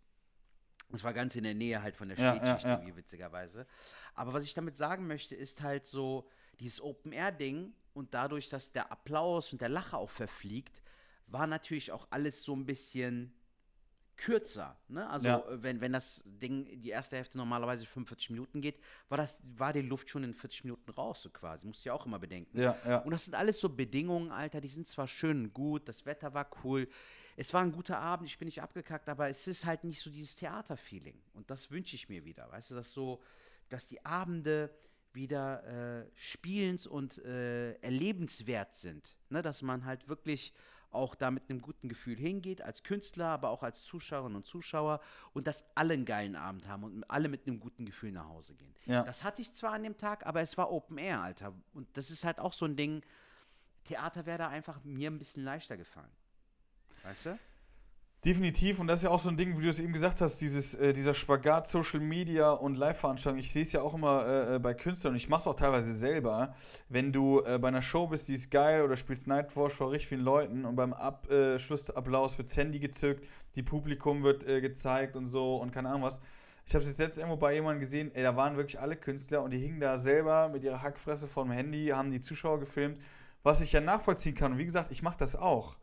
Das 0.89 1.03
war 1.03 1.13
ganz 1.13 1.35
in 1.35 1.43
der 1.43 1.53
Nähe 1.53 1.81
halt 1.81 1.97
von 1.97 2.07
der 2.07 2.17
ja, 2.17 2.33
Spätschicht 2.33 2.63
ja, 2.63 2.75
irgendwie, 2.75 2.95
witzigerweise. 2.95 3.67
Aber 4.13 4.33
was 4.33 4.43
ich 4.43 4.53
damit 4.53 4.75
sagen 4.75 5.05
möchte, 5.05 5.35
ist 5.35 5.61
halt 5.61 5.85
so 5.85 6.27
dieses 6.59 6.81
Open-Air-Ding 6.81 7.73
und 7.93 8.13
dadurch, 8.13 8.47
dass 8.49 8.71
der 8.71 8.91
Applaus 8.91 9.51
und 9.51 9.61
der 9.61 9.69
Lacher 9.69 9.97
auch 9.97 10.09
verfliegt, 10.09 10.81
war 11.27 11.45
natürlich 11.45 11.91
auch 11.91 12.07
alles 12.09 12.43
so 12.43 12.55
ein 12.55 12.65
bisschen 12.65 13.33
kürzer. 14.17 14.77
Ne? 14.87 15.07
Also 15.09 15.27
Ja. 15.27 15.37
äh, 15.47 15.63
wenn, 15.63 15.79
wenn 15.81 15.93
das 15.93 16.23
Ding 16.25 16.81
die 16.81 16.89
erste 16.89 17.15
Hälfte 17.15 17.37
normalerweise 17.37 17.85
45 17.85 18.31
Minuten 18.31 18.61
geht, 18.61 18.79
war 19.09 19.17
das 19.17 19.41
war 19.55 19.73
die 19.73 19.81
Luft 19.81 20.09
schon 20.09 20.23
in 20.23 20.33
40 20.33 20.63
Minuten 20.65 20.89
raus 20.91 21.21
so 21.21 21.29
quasi. 21.29 21.67
Musst 21.67 21.85
du 21.85 21.89
ja 21.89 21.93
auch 21.93 22.05
immer 22.05 22.19
bedenken. 22.19 22.59
Ja, 22.59 22.75
ja. 22.85 22.97
Und 22.99 23.11
das 23.11 23.25
sind 23.25 23.35
alles 23.35 23.59
so 23.59 23.69
Bedingungen, 23.69 24.31
Alter, 24.31 24.59
die 24.59 24.67
sind 24.69 24.87
zwar 24.87 25.07
schön 25.07 25.45
und 25.45 25.53
gut, 25.53 25.87
das 25.87 26.05
Wetter 26.05 26.33
war 26.33 26.49
cool, 26.63 26.87
es 27.35 27.53
war 27.53 27.61
ein 27.61 27.71
guter 27.71 27.99
Abend, 27.99 28.27
ich 28.27 28.37
bin 28.39 28.47
nicht 28.47 28.61
abgekackt, 28.63 29.07
aber 29.07 29.29
es 29.29 29.47
ist 29.47 29.65
halt 29.67 29.83
nicht 29.83 30.01
so 30.01 30.09
dieses 30.09 30.35
Theaterfeeling. 30.35 31.21
Und 31.33 31.49
das 31.51 31.69
wünsche 31.69 31.95
ich 31.95 32.09
mir 32.09 32.25
wieder, 32.25 32.49
weißt 32.51 32.71
du, 32.71 32.75
dass 32.75 32.91
so, 32.91 33.21
dass 33.69 33.85
die 33.85 34.03
Abende 34.03 34.75
wieder 35.13 36.03
äh, 36.03 36.09
spielens- 36.15 36.87
und 36.87 37.19
äh, 37.19 37.73
erlebenswert 37.79 38.73
sind. 38.75 39.15
Ne? 39.29 39.41
Dass 39.43 39.61
man 39.61 39.85
halt 39.85 40.07
wirklich 40.09 40.53
auch 40.91 41.15
da 41.15 41.31
mit 41.31 41.49
einem 41.49 41.61
guten 41.61 41.89
Gefühl 41.89 42.15
hingeht, 42.17 42.61
als 42.61 42.83
Künstler, 42.83 43.27
aber 43.27 43.49
auch 43.49 43.63
als 43.63 43.83
Zuschauerinnen 43.83 44.37
und 44.37 44.45
Zuschauer 44.45 45.01
und 45.33 45.47
dass 45.47 45.65
alle 45.75 45.93
einen 45.93 46.05
geilen 46.05 46.35
Abend 46.35 46.67
haben 46.67 46.83
und 46.83 47.03
alle 47.09 47.29
mit 47.29 47.47
einem 47.47 47.59
guten 47.59 47.85
Gefühl 47.85 48.11
nach 48.11 48.27
Hause 48.27 48.55
gehen. 48.55 48.73
Ja. 48.85 49.03
Das 49.03 49.23
hatte 49.23 49.41
ich 49.41 49.53
zwar 49.53 49.73
an 49.73 49.83
dem 49.83 49.97
Tag, 49.97 50.25
aber 50.25 50.41
es 50.41 50.57
war 50.57 50.71
Open 50.71 50.97
Air, 50.97 51.21
Alter. 51.21 51.53
Und 51.73 51.87
das 51.97 52.09
ist 52.09 52.23
halt 52.23 52.39
auch 52.39 52.53
so 52.53 52.65
ein 52.65 52.75
Ding, 52.75 53.03
Theater 53.83 54.25
wäre 54.25 54.37
da 54.37 54.47
einfach 54.49 54.83
mir 54.83 55.09
ein 55.09 55.17
bisschen 55.17 55.43
leichter 55.43 55.77
gefallen. 55.77 56.11
Weißt 57.03 57.27
du? 57.27 57.39
Definitiv, 58.25 58.79
und 58.79 58.87
das 58.87 58.99
ist 58.99 59.03
ja 59.03 59.11
auch 59.11 59.19
so 59.21 59.29
ein 59.29 59.37
Ding, 59.37 59.59
wie 59.59 59.63
du 59.63 59.69
es 59.69 59.79
eben 59.79 59.93
gesagt 59.93 60.21
hast, 60.21 60.41
dieses, 60.41 60.73
äh, 60.73 60.91
dieser 60.91 61.13
Spagat 61.13 61.67
Social 61.67 61.99
Media 61.99 62.51
und 62.51 62.75
Live-Veranstaltungen. 62.75 63.41
Ich 63.41 63.51
sehe 63.51 63.61
es 63.61 63.71
ja 63.71 63.81
auch 63.83 63.93
immer 63.93 64.25
äh, 64.25 64.55
äh, 64.55 64.59
bei 64.59 64.73
Künstlern 64.73 65.13
und 65.13 65.17
ich 65.17 65.29
mache 65.29 65.41
es 65.41 65.47
auch 65.47 65.55
teilweise 65.55 65.93
selber. 65.93 66.55
Wenn 66.89 67.13
du 67.13 67.43
äh, 67.45 67.59
bei 67.59 67.67
einer 67.67 67.83
Show 67.83 68.07
bist, 68.07 68.27
die 68.27 68.33
ist 68.33 68.49
geil 68.49 68.81
oder 68.81 68.97
spielst 68.97 69.27
Nightwatch 69.27 69.75
vor 69.75 69.91
richtig 69.91 70.09
vielen 70.09 70.23
Leuten 70.23 70.65
und 70.65 70.75
beim 70.75 70.93
Abschlussapplaus 70.93 72.39
wird 72.39 72.49
das 72.49 72.57
Handy 72.57 72.79
gezückt, 72.79 73.23
die 73.55 73.61
Publikum 73.61 74.23
wird 74.23 74.47
äh, 74.47 74.61
gezeigt 74.61 75.15
und 75.15 75.27
so 75.27 75.57
und 75.57 75.71
keine 75.71 75.89
Ahnung 75.89 76.01
was. 76.03 76.19
Ich 76.65 76.73
habe 76.73 76.83
es 76.83 76.97
jetzt 76.97 77.19
irgendwo 77.19 77.37
bei 77.37 77.53
jemandem 77.53 77.81
gesehen, 77.81 78.11
ey, 78.15 78.23
da 78.23 78.35
waren 78.35 78.57
wirklich 78.57 78.79
alle 78.79 78.97
Künstler 78.97 79.43
und 79.43 79.51
die 79.51 79.59
hingen 79.59 79.79
da 79.79 79.99
selber 79.99 80.49
mit 80.49 80.63
ihrer 80.63 80.81
Hackfresse 80.81 81.27
vor 81.27 81.43
dem 81.43 81.51
Handy, 81.51 81.87
haben 81.89 82.09
die 82.09 82.19
Zuschauer 82.19 82.59
gefilmt, 82.59 82.99
was 83.43 83.61
ich 83.61 83.71
ja 83.71 83.79
nachvollziehen 83.79 84.35
kann. 84.35 84.53
Und 84.53 84.57
wie 84.57 84.65
gesagt, 84.65 84.91
ich 84.91 85.03
mache 85.03 85.17
das 85.19 85.35
auch. 85.35 85.77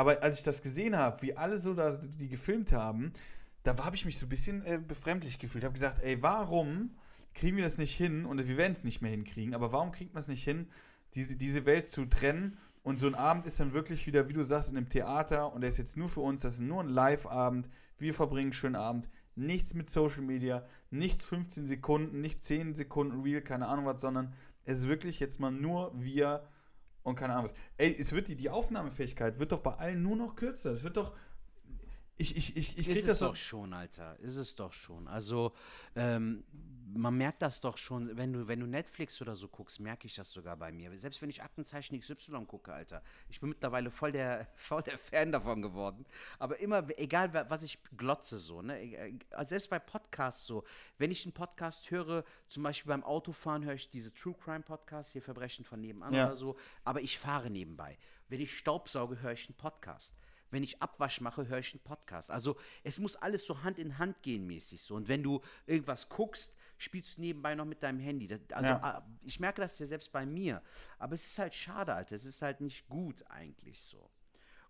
Aber 0.00 0.22
als 0.22 0.38
ich 0.38 0.42
das 0.42 0.62
gesehen 0.62 0.96
habe, 0.96 1.20
wie 1.20 1.36
alle 1.36 1.58
so 1.58 1.74
da 1.74 1.94
die 1.94 2.30
gefilmt 2.30 2.72
haben, 2.72 3.12
da 3.64 3.76
habe 3.84 3.94
ich 3.94 4.06
mich 4.06 4.16
so 4.16 4.24
ein 4.24 4.30
bisschen 4.30 4.64
äh, 4.64 4.78
befremdlich 4.78 5.38
gefühlt. 5.38 5.62
habe 5.62 5.74
gesagt, 5.74 6.02
ey, 6.02 6.22
warum 6.22 6.96
kriegen 7.34 7.58
wir 7.58 7.64
das 7.64 7.76
nicht 7.76 7.94
hin? 7.94 8.24
Und 8.24 8.38
wir 8.48 8.56
werden 8.56 8.72
es 8.72 8.82
nicht 8.82 9.02
mehr 9.02 9.10
hinkriegen, 9.10 9.54
aber 9.54 9.72
warum 9.72 9.92
kriegt 9.92 10.14
man 10.14 10.22
es 10.22 10.28
nicht 10.28 10.42
hin, 10.42 10.68
diese, 11.12 11.36
diese 11.36 11.66
Welt 11.66 11.86
zu 11.86 12.06
trennen? 12.06 12.56
Und 12.82 12.98
so 12.98 13.08
ein 13.08 13.14
Abend 13.14 13.44
ist 13.44 13.60
dann 13.60 13.74
wirklich 13.74 14.06
wieder, 14.06 14.26
wie 14.30 14.32
du 14.32 14.42
sagst, 14.42 14.70
in 14.70 14.78
einem 14.78 14.88
Theater 14.88 15.52
und 15.52 15.60
der 15.60 15.68
ist 15.68 15.76
jetzt 15.76 15.98
nur 15.98 16.08
für 16.08 16.20
uns, 16.20 16.40
das 16.40 16.54
ist 16.54 16.62
nur 16.62 16.82
ein 16.82 16.88
Live-Abend. 16.88 17.68
Wir 17.98 18.14
verbringen 18.14 18.46
einen 18.46 18.52
schönen 18.54 18.76
Abend. 18.76 19.10
Nichts 19.36 19.74
mit 19.74 19.90
Social 19.90 20.22
Media, 20.22 20.66
nichts 20.90 21.22
15 21.24 21.66
Sekunden, 21.66 22.22
nicht 22.22 22.42
10 22.42 22.74
Sekunden 22.74 23.20
Real, 23.20 23.42
keine 23.42 23.66
Ahnung 23.66 23.84
was, 23.84 24.00
sondern 24.00 24.32
es 24.64 24.78
ist 24.78 24.88
wirklich 24.88 25.20
jetzt 25.20 25.40
mal 25.40 25.50
nur 25.50 25.92
wir 25.94 26.48
und 27.02 27.16
keine 27.16 27.34
Ahnung 27.34 27.46
was. 27.46 27.54
Ey, 27.76 27.96
es 27.98 28.12
wird 28.12 28.28
die, 28.28 28.36
die 28.36 28.50
Aufnahmefähigkeit 28.50 29.38
wird 29.38 29.52
doch 29.52 29.60
bei 29.60 29.74
allen 29.74 30.02
nur 30.02 30.16
noch 30.16 30.36
kürzer. 30.36 30.72
Es 30.72 30.82
wird 30.82 30.96
doch. 30.96 31.14
Ich, 32.20 32.36
ich, 32.36 32.56
ich, 32.56 32.78
ich 32.78 32.86
krieg 32.86 32.96
ist 32.96 33.08
das 33.08 33.14
es 33.14 33.18
doch 33.20 33.34
schon, 33.36 33.72
Alter. 33.72 34.18
Ist 34.20 34.36
es 34.36 34.54
doch 34.54 34.72
schon. 34.72 35.08
Also, 35.08 35.52
ähm, 35.96 36.44
man 36.92 37.16
merkt 37.16 37.40
das 37.40 37.60
doch 37.60 37.76
schon, 37.78 38.16
wenn 38.16 38.32
du, 38.32 38.46
wenn 38.48 38.60
du 38.60 38.66
Netflix 38.66 39.22
oder 39.22 39.34
so 39.34 39.48
guckst, 39.48 39.78
merke 39.80 40.06
ich 40.06 40.16
das 40.16 40.30
sogar 40.32 40.56
bei 40.56 40.70
mir. 40.72 40.96
Selbst 40.98 41.22
wenn 41.22 41.30
ich 41.30 41.42
Aktenzeichen 41.42 41.98
XY 41.98 42.44
gucke, 42.46 42.72
Alter. 42.74 43.02
Ich 43.28 43.40
bin 43.40 43.48
mittlerweile 43.48 43.90
voll 43.90 44.12
der, 44.12 44.46
voll 44.54 44.82
der 44.82 44.98
Fan 44.98 45.32
davon 45.32 45.62
geworden. 45.62 46.04
Aber 46.38 46.58
immer, 46.58 46.86
egal 46.98 47.32
wa- 47.32 47.46
was 47.48 47.62
ich 47.62 47.78
glotze, 47.96 48.38
so, 48.38 48.60
ne? 48.60 48.82
E- 48.82 49.14
e- 49.18 49.44
Selbst 49.46 49.70
bei 49.70 49.78
Podcasts 49.78 50.44
so. 50.46 50.64
Wenn 50.98 51.10
ich 51.10 51.24
einen 51.24 51.32
Podcast 51.32 51.90
höre, 51.90 52.24
zum 52.48 52.64
Beispiel 52.64 52.88
beim 52.90 53.04
Autofahren 53.04 53.64
höre 53.64 53.74
ich 53.74 53.88
diese 53.88 54.12
True 54.12 54.34
Crime 54.34 54.60
Podcasts, 54.62 55.12
hier 55.12 55.22
Verbrechen 55.22 55.64
von 55.64 55.80
nebenan 55.80 56.12
Ja. 56.12 56.26
oder 56.26 56.36
so. 56.36 56.56
Aber 56.84 57.00
ich 57.00 57.18
fahre 57.18 57.48
nebenbei. 57.50 57.96
Wenn 58.28 58.40
ich 58.40 58.56
Staubsauge, 58.58 59.22
höre 59.22 59.32
ich 59.32 59.48
einen 59.48 59.56
Podcast. 59.56 60.14
Wenn 60.50 60.62
ich 60.62 60.82
Abwasch 60.82 61.20
mache, 61.20 61.48
höre 61.48 61.58
ich 61.58 61.72
einen 61.72 61.82
Podcast. 61.82 62.30
Also 62.30 62.56
es 62.84 62.98
muss 62.98 63.16
alles 63.16 63.44
so 63.44 63.62
Hand 63.62 63.78
in 63.78 63.98
Hand 63.98 64.22
gehen 64.22 64.46
mäßig 64.46 64.82
so. 64.82 64.94
Und 64.94 65.08
wenn 65.08 65.22
du 65.22 65.40
irgendwas 65.66 66.08
guckst, 66.08 66.54
spielst 66.78 67.18
du 67.18 67.20
nebenbei 67.22 67.54
noch 67.54 67.66
mit 67.66 67.82
deinem 67.82 68.00
Handy. 68.00 68.26
Das, 68.26 68.40
also 68.52 68.70
Ja. 68.70 68.82
ah, 68.82 69.06
ich 69.22 69.38
merke 69.38 69.60
das 69.60 69.78
ja 69.78 69.86
selbst 69.86 70.12
bei 70.12 70.26
mir. 70.26 70.62
Aber 70.98 71.14
es 71.14 71.26
ist 71.26 71.38
halt 71.38 71.54
schade, 71.54 71.94
Alter. 71.94 72.14
Es 72.16 72.24
ist 72.24 72.42
halt 72.42 72.60
nicht 72.60 72.88
gut 72.88 73.24
eigentlich 73.30 73.80
so. 73.82 74.10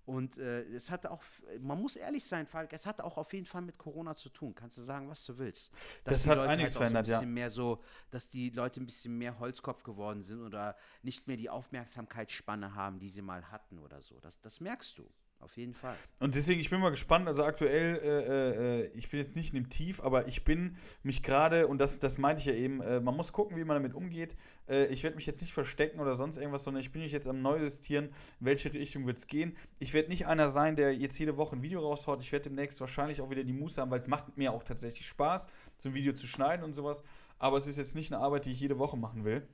Und 0.07 0.39
äh, 0.39 0.63
es 0.73 0.91
hatte 0.91 1.11
auch, 1.11 1.23
man 1.61 1.81
muss 1.81 1.95
ehrlich 1.95 2.25
sein, 2.25 2.47
Falk, 2.47 2.73
es 2.73 2.85
hatte 2.85 3.05
auch 3.05 3.17
auf 3.17 3.33
jeden 3.33 3.47
Fall 3.47 3.63
mit 3.63 3.79
Corona 3.79 4.17
zu 4.17 4.29
tun. 4.29 4.55
Kannst 4.57 4.77
du 4.79 4.83
sagen, 4.83 5.09
was 5.09 5.25
du 5.25 5.39
willst. 5.39 5.73
Dass 5.73 6.15
Das 6.15 6.23
die 6.25 6.31
hat 6.31 6.39
Leute 6.39 6.51
einiges 6.51 6.75
halt 6.75 6.77
auch 6.77 6.81
verändert, 6.81 7.07
so 7.07 7.13
ja. 7.13 7.19
ein 7.19 7.21
bisschen 7.21 7.35
mehr 7.35 7.51
so, 7.51 7.83
dass 8.11 8.29
die 8.29 8.51
Leute 8.51 8.81
ein 8.81 8.87
bisschen 8.87 9.17
mehr 9.17 9.39
Holzkopf 9.39 9.85
geworden 9.85 10.23
sind 10.23 10.41
oder 10.41 10.77
nicht 11.03 11.29
mehr 11.29 11.37
die 11.37 11.49
Aufmerksamkeitsspanne 11.49 12.75
haben, 12.75 12.99
die 12.99 13.09
sie 13.09 13.23
mal 13.23 13.53
hatten 13.53 13.79
oder 13.79 14.03
so. 14.03 14.19
Das, 14.21 14.41
das 14.41 14.61
merkst 14.61 14.99
du, 14.99 15.09
auf 15.41 15.57
jeden 15.57 15.75
Fall. 15.75 15.95
Und 16.19 16.35
deswegen, 16.35 16.61
ich 16.61 16.71
bin 16.71 16.81
mal 16.81 16.91
gespannt. 16.91 17.27
Also 17.27 17.45
aktuell, 17.45 17.99
äh, 18.03 18.83
äh, 18.83 18.91
ich 18.95 19.09
bin 19.09 19.21
jetzt 19.21 19.37
nicht 19.37 19.55
in 19.55 19.63
dem 19.63 19.71
Tief, 19.71 20.03
aber 20.03 20.29
ich 20.29 20.45
bin 20.45 20.77
mich 21.03 21.23
gerade, 21.23 21.67
und 21.67 21.81
das, 21.81 21.99
das 21.99 22.19
meinte 22.19 22.41
ich 22.41 22.47
ja 22.47 22.53
eben, 22.53 22.81
äh, 22.83 23.01
man 23.01 23.17
muss 23.17 23.33
gucken, 23.33 23.57
wie 23.57 23.65
man 23.65 23.77
damit 23.77 23.95
umgeht. 23.95 24.37
Äh, 24.69 24.87
ich 24.87 25.03
werde 25.03 25.17
mich 25.17 25.27
jetzt 25.27 25.41
nicht 25.41 25.53
verstecken 25.53 25.99
oder 26.01 26.15
sonst 26.15 26.37
irgendwas, 26.37 26.65
sondern 26.65 26.83
ich 26.83 26.93
bin 26.93 27.03
mich 27.03 27.13
jetzt 27.13 27.27
am 27.27 27.43
Neujustieren, 27.43 28.11
welche 28.39 28.73
Richtung 28.73 29.07
wird 29.07 29.19
es 29.19 29.27
gehen. 29.27 29.57
Ich 29.79 29.95
werde 29.95 30.09
nicht 30.09 30.27
einer 30.27 30.49
sein, 30.51 30.77
der 30.77 30.95
jetzt 30.95 31.19
jede 31.19 31.37
Woche 31.37 31.57
ein 31.57 31.63
Video 31.63 31.81
raushaut. 31.81 32.23
Ich 32.23 32.33
werde 32.33 32.49
demnächst 32.51 32.81
wahrscheinlich 32.81 33.21
auch 33.21 33.31
wieder 33.31 33.45
die 33.45 33.53
Muße 33.53 33.81
haben, 33.81 33.91
weil 33.91 33.99
es 33.99 34.09
macht 34.09 34.37
mir 34.37 34.53
auch 34.53 34.63
tatsächlich 34.63 35.07
Spaß, 35.07 35.49
so 35.77 35.89
ein 35.89 35.95
Video 35.95 36.13
zu 36.13 36.27
schneiden 36.27 36.65
und 36.65 36.75
sowas. 36.75 37.03
Aber 37.39 37.57
es 37.57 37.67
ist 37.67 37.79
jetzt 37.79 37.95
nicht 37.95 38.13
eine 38.13 38.23
Arbeit, 38.23 38.45
die 38.45 38.53
ich 38.53 38.61
jede 38.61 38.79
Woche 38.79 38.99
machen 38.99 39.25
will. 39.25 39.49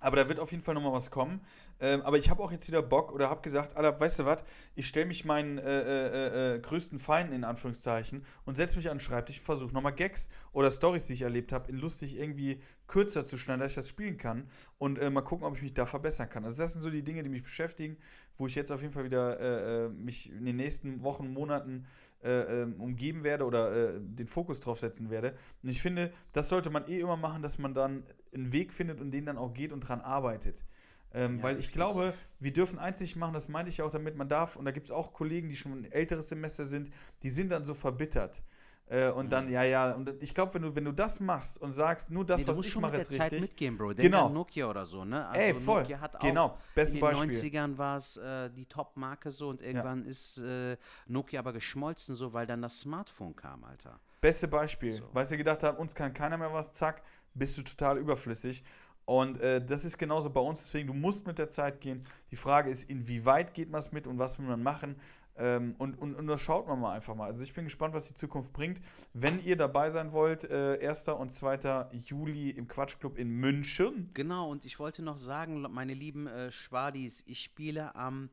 Aber 0.00 0.16
da 0.16 0.28
wird 0.28 0.40
auf 0.40 0.50
jeden 0.50 0.62
Fall 0.62 0.74
nochmal 0.74 0.92
was 0.92 1.10
kommen. 1.10 1.40
Ähm, 1.80 2.02
aber 2.02 2.18
ich 2.18 2.30
habe 2.30 2.42
auch 2.42 2.52
jetzt 2.52 2.68
wieder 2.68 2.82
Bock 2.82 3.12
oder 3.12 3.30
habe 3.30 3.42
gesagt, 3.42 3.76
Alter, 3.76 3.98
weißt 3.98 4.20
du 4.20 4.24
was, 4.24 4.42
ich 4.74 4.86
stelle 4.86 5.06
mich 5.06 5.24
meinen 5.24 5.58
äh, 5.58 5.80
äh, 5.80 6.54
äh, 6.54 6.58
größten 6.60 6.98
Feinden 6.98 7.34
in 7.34 7.44
Anführungszeichen 7.44 8.24
und 8.44 8.56
setze 8.56 8.76
mich 8.76 8.90
an 8.90 8.96
den 8.96 9.00
Schreibtisch 9.00 9.38
und 9.38 9.44
versuche 9.44 9.72
nochmal 9.72 9.94
Gags 9.94 10.28
oder 10.52 10.70
Stories, 10.70 11.06
die 11.06 11.12
ich 11.14 11.22
erlebt 11.22 11.52
habe, 11.52 11.70
in 11.70 11.78
lustig 11.78 12.16
irgendwie 12.16 12.60
kürzer 12.88 13.24
zu 13.24 13.36
schneiden, 13.36 13.60
dass 13.60 13.72
ich 13.72 13.76
das 13.76 13.88
spielen 13.88 14.16
kann 14.16 14.48
und 14.78 14.98
äh, 14.98 15.10
mal 15.10 15.20
gucken, 15.20 15.46
ob 15.46 15.56
ich 15.56 15.62
mich 15.62 15.74
da 15.74 15.86
verbessern 15.86 16.28
kann. 16.28 16.44
Also 16.44 16.60
das 16.62 16.72
sind 16.72 16.82
so 16.82 16.90
die 16.90 17.04
Dinge, 17.04 17.22
die 17.22 17.28
mich 17.28 17.42
beschäftigen, 17.42 17.96
wo 18.36 18.46
ich 18.46 18.54
jetzt 18.54 18.72
auf 18.72 18.80
jeden 18.80 18.92
Fall 18.92 19.04
wieder 19.04 19.38
äh, 19.38 19.84
äh, 19.84 19.88
mich 19.90 20.32
in 20.32 20.44
den 20.44 20.56
nächsten 20.56 21.02
Wochen, 21.02 21.32
Monaten 21.32 21.86
äh, 22.22 22.62
ähm, 22.62 22.80
umgeben 22.80 23.24
werde 23.24 23.44
oder 23.44 23.94
äh, 23.94 24.00
den 24.00 24.26
Fokus 24.26 24.60
drauf 24.60 24.80
setzen 24.80 25.10
werde. 25.10 25.34
Und 25.62 25.68
ich 25.68 25.80
finde, 25.80 26.12
das 26.32 26.48
sollte 26.48 26.70
man 26.70 26.86
eh 26.88 27.00
immer 27.00 27.16
machen, 27.16 27.42
dass 27.42 27.58
man 27.58 27.74
dann 27.74 28.04
einen 28.34 28.52
Weg 28.52 28.72
findet 28.72 29.00
und 29.00 29.10
den 29.10 29.26
dann 29.26 29.38
auch 29.38 29.54
geht 29.54 29.72
und 29.72 29.80
dran 29.80 30.00
arbeitet. 30.00 30.64
Ähm, 31.12 31.36
Ja, 31.38 31.42
weil 31.42 31.58
ich 31.58 31.72
glaube, 31.72 32.14
wir 32.38 32.52
dürfen 32.52 32.78
eins 32.78 33.00
nicht 33.00 33.16
machen, 33.16 33.34
das 33.34 33.48
meinte 33.48 33.70
ich 33.70 33.82
auch 33.82 33.90
damit, 33.90 34.16
man 34.16 34.28
darf, 34.28 34.56
und 34.56 34.64
da 34.64 34.72
gibt 34.72 34.86
es 34.86 34.92
auch 34.92 35.12
Kollegen, 35.12 35.48
die 35.48 35.56
schon 35.56 35.72
ein 35.72 35.84
älteres 35.90 36.28
Semester 36.28 36.66
sind, 36.66 36.90
die 37.22 37.30
sind 37.30 37.50
dann 37.50 37.64
so 37.64 37.74
verbittert. 37.74 38.42
Äh, 38.90 39.10
und 39.10 39.26
Mhm. 39.26 39.30
dann, 39.30 39.50
ja, 39.50 39.62
ja, 39.64 39.92
und 39.92 40.10
ich 40.20 40.34
glaube, 40.34 40.54
wenn 40.54 40.62
du, 40.62 40.74
wenn 40.74 40.84
du 40.84 40.92
das 40.92 41.20
machst 41.20 41.60
und 41.60 41.74
sagst, 41.74 42.10
nur 42.10 42.24
das, 42.24 42.40
Nee, 42.40 42.46
was 42.46 42.60
ich 42.60 42.70
schon 42.70 42.80
mache, 42.82 42.92
mit 42.92 43.00
der 43.00 43.08
ist 43.08 43.16
Zeit 43.16 43.32
richtig. 43.32 43.40
mitgehen, 43.50 43.76
Bro. 43.76 43.88
Denk 43.92 44.10
Genau. 44.10 44.28
Nokia 44.30 44.66
oder 44.70 44.84
so, 44.86 45.04
ne? 45.04 45.28
Also 45.28 45.40
Ey, 45.40 45.52
voll. 45.54 45.82
Nokia 45.82 46.00
hat 46.00 46.16
auch 46.16 46.20
Genau, 46.20 46.58
bestes 46.74 46.94
in 46.94 47.00
den 47.00 47.00
Beispiel. 47.00 47.28
90ern 47.52 47.76
war 47.76 47.96
es 47.98 48.16
äh, 48.16 48.48
die 48.50 48.64
Top-Marke 48.66 49.30
so 49.30 49.50
und 49.50 49.60
irgendwann 49.60 50.04
ist 50.06 50.38
äh, 50.38 50.76
Nokia 51.06 51.40
aber 51.40 51.52
geschmolzen 51.52 52.14
so, 52.14 52.32
weil 52.32 52.46
dann 52.46 52.62
das 52.62 52.80
Smartphone 52.80 53.36
kam, 53.36 53.64
Alter. 53.64 54.00
Beste 54.22 54.48
Beispiel. 54.48 54.92
So. 54.92 55.08
Weil 55.12 55.26
sie 55.26 55.36
gedacht 55.36 55.62
haben, 55.62 55.76
uns 55.76 55.94
kann 55.94 56.14
keiner 56.14 56.38
mehr 56.38 56.52
was, 56.52 56.72
zack, 56.72 57.02
bist 57.34 57.58
du 57.58 57.62
total 57.62 57.98
überflüssig. 57.98 58.64
Und 59.04 59.40
äh, 59.40 59.64
das 59.64 59.84
ist 59.86 59.96
genauso 59.96 60.28
bei 60.28 60.40
uns, 60.40 60.62
deswegen, 60.62 60.86
du 60.88 60.92
musst 60.92 61.26
mit 61.26 61.38
der 61.38 61.48
Zeit 61.48 61.80
gehen. 61.80 62.04
Die 62.30 62.36
Frage 62.36 62.68
ist, 62.70 62.90
inwieweit 62.90 63.54
geht 63.54 63.70
man 63.70 63.78
es 63.80 63.90
mit 63.90 64.06
und 64.06 64.18
was 64.18 64.38
will 64.38 64.46
man 64.46 64.62
machen? 64.62 64.96
Ähm, 65.38 65.74
und, 65.78 65.98
und, 65.98 66.14
und 66.14 66.26
das 66.26 66.40
schaut 66.40 66.66
man 66.66 66.80
mal 66.80 66.92
einfach 66.92 67.14
mal. 67.14 67.26
Also 67.26 67.42
ich 67.42 67.54
bin 67.54 67.64
gespannt, 67.64 67.94
was 67.94 68.08
die 68.08 68.14
Zukunft 68.14 68.52
bringt. 68.52 68.80
Wenn 69.12 69.38
ihr 69.44 69.56
dabei 69.56 69.90
sein 69.90 70.12
wollt, 70.12 70.44
äh, 70.44 70.78
1. 70.86 71.08
und 71.08 71.30
2. 71.30 71.88
Juli 71.92 72.50
im 72.50 72.66
Quatschclub 72.68 73.16
in 73.16 73.30
München. 73.30 74.10
Genau, 74.14 74.50
und 74.50 74.64
ich 74.64 74.78
wollte 74.78 75.02
noch 75.02 75.18
sagen, 75.18 75.62
meine 75.70 75.94
lieben 75.94 76.26
äh, 76.26 76.50
Schwadis, 76.50 77.22
ich 77.26 77.40
spiele 77.40 77.94
am 77.94 78.30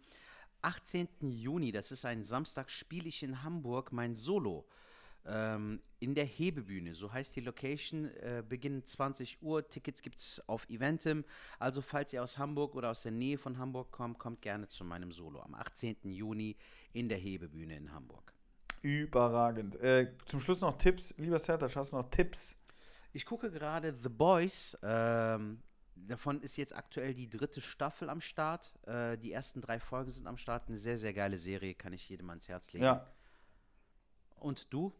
18. 0.61 1.07
Juni, 1.21 1.71
das 1.71 1.91
ist 1.91 2.05
ein 2.05 2.23
Samstag, 2.23 2.71
spiele 2.71 3.07
ich 3.07 3.21
in 3.21 3.43
Hamburg 3.43 3.91
mein 3.91 4.15
Solo. 4.15 4.65
Ähm, 5.27 5.81
in 5.99 6.13
der 6.13 6.25
Hebebühne, 6.25 6.93
so 6.93 7.11
heißt 7.11 7.35
die 7.35 7.41
Location, 7.41 8.05
äh, 8.17 8.43
beginnt 8.47 8.87
20 8.87 9.41
Uhr. 9.41 9.67
Tickets 9.67 10.01
gibt 10.01 10.19
es 10.19 10.41
auf 10.47 10.69
Eventim. 10.69 11.25
Also, 11.57 11.81
falls 11.81 12.13
ihr 12.13 12.21
aus 12.21 12.37
Hamburg 12.37 12.75
oder 12.75 12.91
aus 12.91 13.01
der 13.01 13.11
Nähe 13.11 13.37
von 13.37 13.57
Hamburg 13.57 13.91
kommt, 13.91 14.19
kommt 14.19 14.41
gerne 14.41 14.67
zu 14.67 14.83
meinem 14.83 15.11
Solo 15.11 15.41
am 15.41 15.55
18. 15.55 15.97
Juni 16.03 16.55
in 16.93 17.09
der 17.09 17.17
Hebebühne 17.17 17.75
in 17.75 17.91
Hamburg. 17.91 18.33
Überragend. 18.81 19.75
Äh, 19.77 20.11
zum 20.25 20.39
Schluss 20.39 20.61
noch 20.61 20.77
Tipps. 20.77 21.15
Lieber 21.17 21.39
Sertac, 21.39 21.75
hast 21.75 21.91
du 21.91 21.97
noch 21.97 22.09
Tipps? 22.11 22.57
Ich 23.13 23.25
gucke 23.25 23.49
gerade 23.49 23.95
The 24.03 24.09
Boys. 24.09 24.77
Ähm, 24.83 25.63
davon 25.95 26.41
ist 26.41 26.57
jetzt 26.57 26.75
aktuell 26.75 27.15
die 27.15 27.29
dritte 27.29 27.61
Staffel 27.61 28.09
am 28.09 28.21
Start. 28.21 28.75
Äh, 28.85 29.17
die 29.17 29.31
ersten 29.31 29.61
drei 29.61 29.79
Folgen 29.79 30.11
sind 30.11 30.27
am 30.27 30.37
Start. 30.37 30.67
Eine 30.67 30.77
sehr, 30.77 30.99
sehr 30.99 31.13
geile 31.13 31.39
Serie, 31.39 31.73
kann 31.73 31.93
ich 31.93 32.07
jedem 32.09 32.29
ans 32.29 32.47
Herz 32.47 32.73
legen. 32.73 32.85
Ja. 32.85 33.07
Und 34.35 34.71
du? 34.71 34.93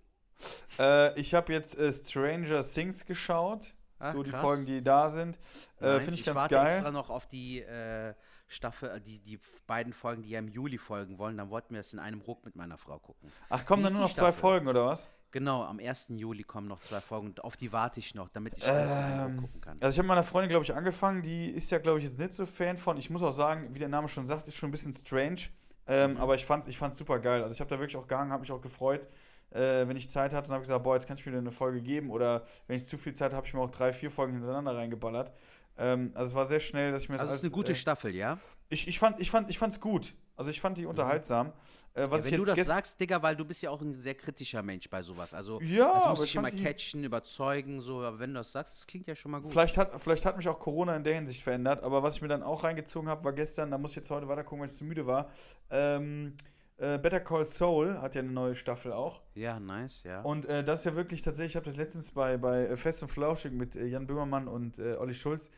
Äh, 0.80 1.20
ich 1.20 1.34
habe 1.34 1.54
jetzt 1.54 1.78
äh, 1.78 1.92
Stranger 1.94 2.64
Things 2.64 3.06
geschaut. 3.06 3.74
Ach, 4.00 4.14
so 4.14 4.24
die 4.24 4.32
krass. 4.32 4.42
Folgen, 4.42 4.66
die 4.66 4.84
da 4.84 5.10
sind. 5.10 5.40
Äh. 5.80 6.00
Finde 6.00 6.16
ich 6.16 6.26
ganz 6.26 6.40
warte 6.40 6.56
geil. 6.56 6.74
extra 6.74 6.92
noch 6.92 7.10
auf 7.10 7.28
die 7.28 7.62
äh, 7.62 8.14
Staffel, 8.48 8.90
äh, 8.90 9.02
die, 9.02 9.20
die 9.20 9.40
beiden 9.68 9.94
Folgen, 9.94 10.22
die 10.22 10.30
ja 10.32 10.40
im 10.40 10.50
Juli 10.50 10.78
folgen 10.78 11.18
wollen. 11.18 11.38
Dann 11.38 11.50
wollten 11.50 11.74
wir 11.74 11.80
es 11.82 11.94
in 11.94 12.00
einem 12.00 12.22
Ruck 12.22 12.44
mit 12.46 12.56
meiner 12.56 12.78
Frau 12.78 13.00
gucken. 13.00 13.32
Ach, 13.50 13.66
kommen 13.66 13.84
dann 13.84 13.94
nur 13.94 14.02
noch 14.04 14.10
zwei 14.14 14.24
Staffel? 14.24 14.40
Folgen, 14.42 14.68
oder 14.68 14.86
was? 14.86 15.08
Genau, 15.32 15.64
am 15.64 15.80
1. 15.80 16.08
Juli 16.16 16.44
kommen 16.44 16.68
noch 16.68 16.80
zwei 16.80 17.02
Folgen 17.02 17.28
und 17.28 17.44
auf 17.44 17.58
die 17.58 17.74
warte 17.74 18.00
ich 18.00 18.16
noch, 18.16 18.30
damit 18.30 18.58
ich 18.58 18.64
Ruck 18.66 18.72
Ähm, 18.74 19.38
gucken 19.42 19.62
kann. 19.62 19.78
Also 19.82 19.96
ich 19.96 20.00
habe 20.00 20.08
meiner 20.08 20.24
Freundin, 20.24 20.50
glaube 20.50 20.64
ich, 20.64 20.74
angefangen. 20.74 21.22
Die 21.24 21.48
ist 21.48 21.72
ja, 21.72 21.78
glaube 21.78 22.00
ich, 22.00 22.06
jetzt 22.06 22.20
nicht 22.20 22.34
so 22.34 22.46
Fan 22.46 22.78
von. 22.78 22.96
Ich 22.98 23.10
muss 23.10 23.22
auch 23.24 23.34
sagen, 23.34 23.74
wie 23.74 23.80
der 23.80 23.90
Name 23.90 24.08
schon 24.08 24.26
sagt, 24.26 24.48
ist 24.48 24.56
schon 24.56 24.70
ein 24.70 24.72
bisschen 24.72 24.94
strange. 24.94 25.42
Ähm, 25.88 26.12
Mhm. 26.12 26.18
Aber 26.18 26.36
ich 26.36 26.46
fand's, 26.46 26.68
ich 26.68 26.78
fand's 26.78 26.98
super 26.98 27.20
geil. 27.20 27.44
Also 27.44 27.54
ich 27.54 27.60
habe 27.60 27.70
da 27.70 27.78
wirklich 27.80 27.96
auch 27.98 28.08
gehangen, 28.08 28.32
habe 28.32 28.42
mich 28.42 28.52
auch 28.52 28.62
gefreut. 28.62 29.08
Äh, 29.52 29.88
wenn 29.88 29.96
ich 29.98 30.10
Zeit 30.10 30.34
hatte, 30.34 30.48
dann 30.48 30.56
habe 30.56 30.64
ich 30.64 30.68
gesagt, 30.68 30.84
boah, 30.84 30.96
jetzt 30.96 31.08
kann 31.08 31.18
ich 31.18 31.26
mir 31.26 31.38
eine 31.38 31.52
Folge 31.52 31.82
geben. 31.82 32.10
Oder 32.10 32.44
wenn 32.68 32.76
ich 32.78 32.86
zu 32.86 32.98
viel 32.98 33.14
Zeit 33.14 33.28
habe, 33.28 33.38
habe 33.38 33.48
ich 33.48 33.54
mir 33.54 33.62
auch 33.62 33.72
drei, 33.72 33.94
vier 33.94 34.12
Folgen 34.12 34.34
hintereinander 34.34 34.76
reingeballert. 34.76 35.32
Ähm, 35.78 36.12
also 36.14 36.30
es 36.30 36.36
war 36.36 36.46
sehr 36.46 36.60
schnell, 36.60 36.92
dass 36.92 37.04
ich 37.04 37.10
mir 37.10 37.16
das 37.16 37.22
Also 37.22 37.34
es 37.34 37.40
ist 37.40 37.46
eine 37.46 37.52
gute 37.52 37.74
äh, 37.74 37.76
Staffel, 37.76 38.16
ja? 38.16 38.38
ich, 38.70 38.88
ich, 38.88 39.00
fand, 39.00 39.20
ich, 39.20 39.30
fand, 39.32 39.50
ich 39.50 39.58
fand's 39.58 39.80
gut. 39.80 40.14
Also 40.38 40.52
ich 40.52 40.60
fand 40.60 40.78
die 40.78 40.86
unterhaltsam. 40.86 41.54
Äh, 41.94 42.10
was 42.10 42.26
Mhm. 42.26 42.26
ja 42.26 42.32
wenn 42.32 42.46
du 42.46 42.56
das 42.56 42.68
sagst, 42.68 43.00
Digga, 43.00 43.22
weil 43.24 43.38
du 43.38 43.46
bist 43.46 43.62
ja 43.62 43.70
auch 43.70 43.82
ein 43.82 43.98
sehr 43.98 44.16
kritischer 44.16 44.62
Mensch 44.62 44.90
bei 44.90 45.02
sowas. 45.02 45.34
Also 45.34 45.62
Ja, 45.62 45.94
das 45.94 46.08
muss 46.10 46.24
ich 46.26 46.36
immer 46.36 46.52
catchen, 46.52 47.06
überzeugen, 47.06 47.80
so, 47.80 48.02
aber 48.02 48.20
wenn 48.20 48.32
du 48.32 48.36
das 48.40 48.52
sagst, 48.52 48.74
das 48.74 48.86
klingt 48.86 49.08
ja 49.08 49.16
schon 49.16 49.32
mal 49.32 49.40
gut. 49.40 49.52
Vielleicht 49.52 49.78
hat, 49.78 50.02
vielleicht 50.02 50.26
hat 50.26 50.36
mich 50.36 50.50
auch 50.50 50.60
Corona 50.60 50.96
in 50.98 51.06
der 51.06 51.16
Hinsicht 51.16 51.42
verändert, 51.42 51.84
aber 51.84 52.04
was 52.04 52.16
ich 52.16 52.22
mir 52.22 52.28
dann 52.28 52.44
auch 52.44 52.66
reingezogen 52.66 53.08
habe, 53.10 53.24
war 53.24 53.32
gestern, 53.32 53.72
da 53.72 53.78
muss 53.78 53.92
ich 53.92 53.96
jetzt 53.98 54.10
heute 54.10 54.28
weiter 54.28 54.44
gucken, 54.44 54.60
weil 54.62 54.68
ich 54.70 54.76
zu 54.76 54.84
müde 54.84 55.06
war. 55.08 55.30
Ähm, 55.70 56.36
äh, 56.78 56.98
Better 56.98 57.20
Call 57.20 57.46
Saul 57.46 58.02
hat 58.02 58.16
ja 58.16 58.22
eine 58.22 58.32
neue 58.32 58.56
Staffel 58.56 58.92
auch. 58.94 59.22
Ja, 59.36 59.60
nice, 59.60 60.04
ja. 60.04 60.22
Und 60.22 60.46
äh, 60.46 60.64
das 60.64 60.80
ist 60.80 60.86
ja 60.86 60.96
wirklich 60.96 61.22
tatsächlich, 61.22 61.54
ich 61.54 61.56
habe 61.56 61.66
das 61.66 61.78
letztens 61.78 62.12
bei, 62.12 62.38
bei 62.38 62.68
äh, 62.68 62.76
Fest 62.76 63.02
und 63.04 63.10
Flauschig 63.10 63.52
mit 63.54 63.76
äh, 63.76 63.86
Jan 63.86 64.08
Böhmermann 64.08 64.48
und 64.48 64.80
äh, 64.80 64.96
Olli 64.96 65.14
Schulz, 65.14 65.52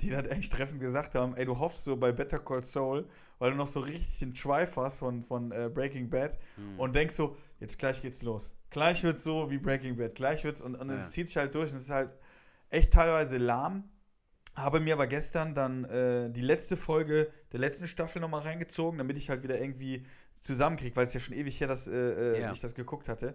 die 0.00 0.10
dann 0.10 0.26
echt 0.26 0.52
treffend 0.52 0.80
gesagt 0.80 1.14
haben, 1.14 1.36
ey, 1.36 1.44
du 1.44 1.58
hoffst 1.58 1.84
so 1.84 1.96
bei 1.96 2.10
Better 2.10 2.40
Call 2.40 2.64
Saul, 2.64 3.06
weil 3.38 3.52
du 3.52 3.56
noch 3.56 3.68
so 3.68 3.80
richtig 3.80 4.18
den 4.18 4.34
Schweif 4.34 4.76
hast 4.76 4.98
von, 4.98 5.22
von 5.22 5.52
äh, 5.52 5.70
Breaking 5.72 6.10
Bad 6.10 6.38
Hm. 6.56 6.80
und 6.80 6.94
denkst 6.96 7.14
so, 7.14 7.36
jetzt 7.60 7.78
gleich 7.78 8.02
geht's 8.02 8.22
los. 8.22 8.52
Gleich 8.70 9.04
wird's 9.04 9.22
so 9.22 9.50
wie 9.50 9.58
Breaking 9.58 9.96
Bad, 9.96 10.16
gleich 10.16 10.42
wird's 10.42 10.60
und, 10.60 10.74
und 10.74 10.90
Ja. 10.90 10.96
es 10.96 11.12
zieht 11.12 11.28
sich 11.28 11.36
halt 11.36 11.54
durch 11.54 11.70
und 11.70 11.76
es 11.76 11.84
ist 11.84 11.90
halt 11.90 12.10
echt 12.70 12.92
teilweise 12.92 13.38
lahm. 13.38 13.84
Habe 14.54 14.78
mir 14.80 14.94
aber 14.94 15.06
gestern 15.08 15.54
dann 15.54 15.84
äh, 15.84 16.30
die 16.30 16.40
letzte 16.40 16.76
Folge 16.76 17.30
der 17.52 17.60
letzten 17.60 17.88
Staffel 17.88 18.20
nochmal 18.20 18.42
reingezogen, 18.42 18.98
damit 18.98 19.16
ich 19.16 19.28
halt 19.28 19.42
wieder 19.42 19.60
irgendwie 19.60 20.06
zusammenkriege, 20.34 20.94
weil 20.94 21.04
es 21.04 21.14
ja 21.14 21.20
schon 21.20 21.34
ewig 21.34 21.60
her, 21.60 21.66
dass 21.66 21.88
äh, 21.88 21.92
äh, 22.36 22.40
Ja. 22.40 22.52
ich 22.52 22.60
das 22.60 22.74
geguckt 22.74 23.08
hatte. 23.08 23.34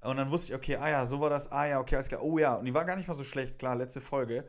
Und 0.00 0.16
dann 0.16 0.30
wusste 0.30 0.52
ich, 0.52 0.56
okay, 0.56 0.76
ah 0.76 0.90
ja, 0.90 1.06
so 1.06 1.20
war 1.20 1.30
das, 1.30 1.50
ah 1.52 1.66
ja, 1.66 1.80
okay, 1.80 1.94
alles 1.96 2.08
klar, 2.08 2.22
oh 2.22 2.38
ja. 2.38 2.54
Und 2.56 2.64
die 2.64 2.74
war 2.74 2.84
gar 2.84 2.96
nicht 2.96 3.08
mal 3.08 3.14
so 3.14 3.24
schlecht, 3.24 3.58
klar, 3.58 3.76
letzte 3.76 4.00
Folge. 4.00 4.44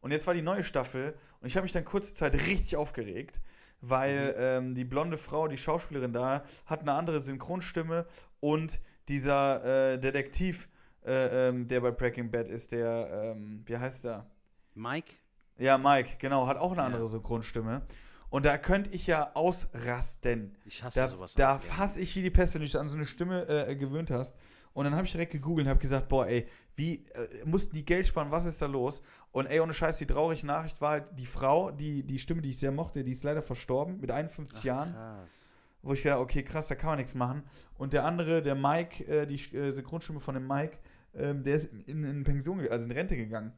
Und 0.00 0.10
jetzt 0.12 0.26
war 0.26 0.34
die 0.34 0.42
neue 0.42 0.62
Staffel 0.64 1.14
und 1.40 1.46
ich 1.46 1.56
habe 1.56 1.64
mich 1.64 1.72
dann 1.72 1.84
kurze 1.84 2.14
Zeit 2.14 2.34
richtig 2.34 2.76
aufgeregt, 2.76 3.40
weil 3.80 4.34
ähm, 4.38 4.74
die 4.74 4.84
blonde 4.84 5.16
Frau, 5.16 5.46
die 5.48 5.56
Schauspielerin 5.58 6.12
da, 6.12 6.42
hat 6.66 6.80
eine 6.80 6.92
andere 6.92 7.20
Synchronstimme 7.20 8.06
und 8.40 8.80
dieser 9.08 9.92
äh, 9.92 9.98
Detektiv, 9.98 10.68
äh, 11.04 11.48
ähm, 11.48 11.66
der 11.68 11.80
bei 11.80 11.90
Breaking 11.90 12.30
Bad 12.30 12.48
ist, 12.48 12.72
der, 12.72 13.32
ähm, 13.34 13.62
wie 13.66 13.76
heißt 13.76 14.04
der? 14.04 14.26
Mike? 14.74 15.12
Ja, 15.60 15.78
Mike, 15.78 16.16
genau, 16.18 16.46
hat 16.46 16.56
auch 16.56 16.72
eine 16.72 16.80
Ja. 16.80 16.86
andere 16.86 17.06
Synchronstimme. 17.08 17.82
Und 18.30 18.44
da 18.46 18.58
könnte 18.58 18.90
ich 18.90 19.06
ja 19.06 19.30
ausrasten. 19.34 20.56
Ich 20.64 20.82
hasse 20.82 20.98
Da, 21.00 21.08
sowas. 21.08 21.34
da 21.34 21.56
gerne. 21.56 21.60
fasse 21.60 22.00
ich 22.00 22.14
wie 22.16 22.22
die 22.22 22.30
Pest, 22.30 22.54
wenn 22.54 22.60
du 22.60 22.66
dich 22.66 22.78
an 22.78 22.88
so 22.88 22.96
eine 22.96 23.06
Stimme 23.06 23.46
äh, 23.48 23.74
gewöhnt 23.76 24.10
hast. 24.10 24.34
Und 24.72 24.84
dann 24.84 24.94
habe 24.94 25.04
ich 25.04 25.10
direkt 25.12 25.32
gegoogelt 25.32 25.66
und 25.66 25.70
habe 25.70 25.80
gesagt, 25.80 26.08
boah, 26.08 26.26
ey, 26.28 26.46
wie 26.76 27.04
äh, 27.14 27.44
mussten 27.44 27.74
die 27.74 27.84
Geld 27.84 28.06
sparen, 28.06 28.30
was 28.30 28.46
ist 28.46 28.62
da 28.62 28.66
los? 28.66 29.02
Und 29.32 29.46
ey, 29.46 29.58
ohne 29.60 29.72
Scheiß, 29.74 29.98
die 29.98 30.06
traurige 30.06 30.46
Nachricht 30.46 30.80
war 30.80 30.90
halt, 30.92 31.06
die 31.18 31.26
Frau, 31.26 31.72
die, 31.72 32.04
die 32.04 32.18
Stimme, 32.20 32.40
die 32.40 32.50
ich 32.50 32.58
sehr 32.60 32.70
mochte, 32.70 33.02
die 33.02 33.10
ist 33.12 33.24
leider 33.24 33.42
verstorben 33.42 33.98
mit 34.00 34.10
51 34.12 34.60
Ach, 34.60 34.64
Jahren. 34.64 34.92
Krass. 34.92 35.56
Wo 35.82 35.92
ich 35.92 36.02
gedacht, 36.02 36.20
okay, 36.20 36.42
krass, 36.44 36.68
da 36.68 36.74
kann 36.76 36.90
man 36.90 36.98
nichts 36.98 37.14
machen. 37.16 37.42
Und 37.78 37.92
der 37.94 38.04
andere, 38.04 38.42
der 38.42 38.54
Mike, 38.54 39.04
äh, 39.06 39.26
die 39.26 39.36
äh, 39.56 39.72
Synchronstimme 39.72 40.20
von 40.20 40.34
dem 40.34 40.46
Mike, 40.46 40.78
ähm, 41.14 41.42
der 41.42 41.56
ist 41.56 41.68
in, 41.86 42.04
in 42.04 42.22
Pension, 42.22 42.60
also 42.68 42.84
in 42.84 42.92
Rente 42.92 43.16
gegangen, 43.16 43.52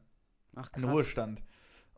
Ach, 0.55 0.69
in 0.75 0.81
krass. 0.81 0.91
Ruhestand. 0.93 1.43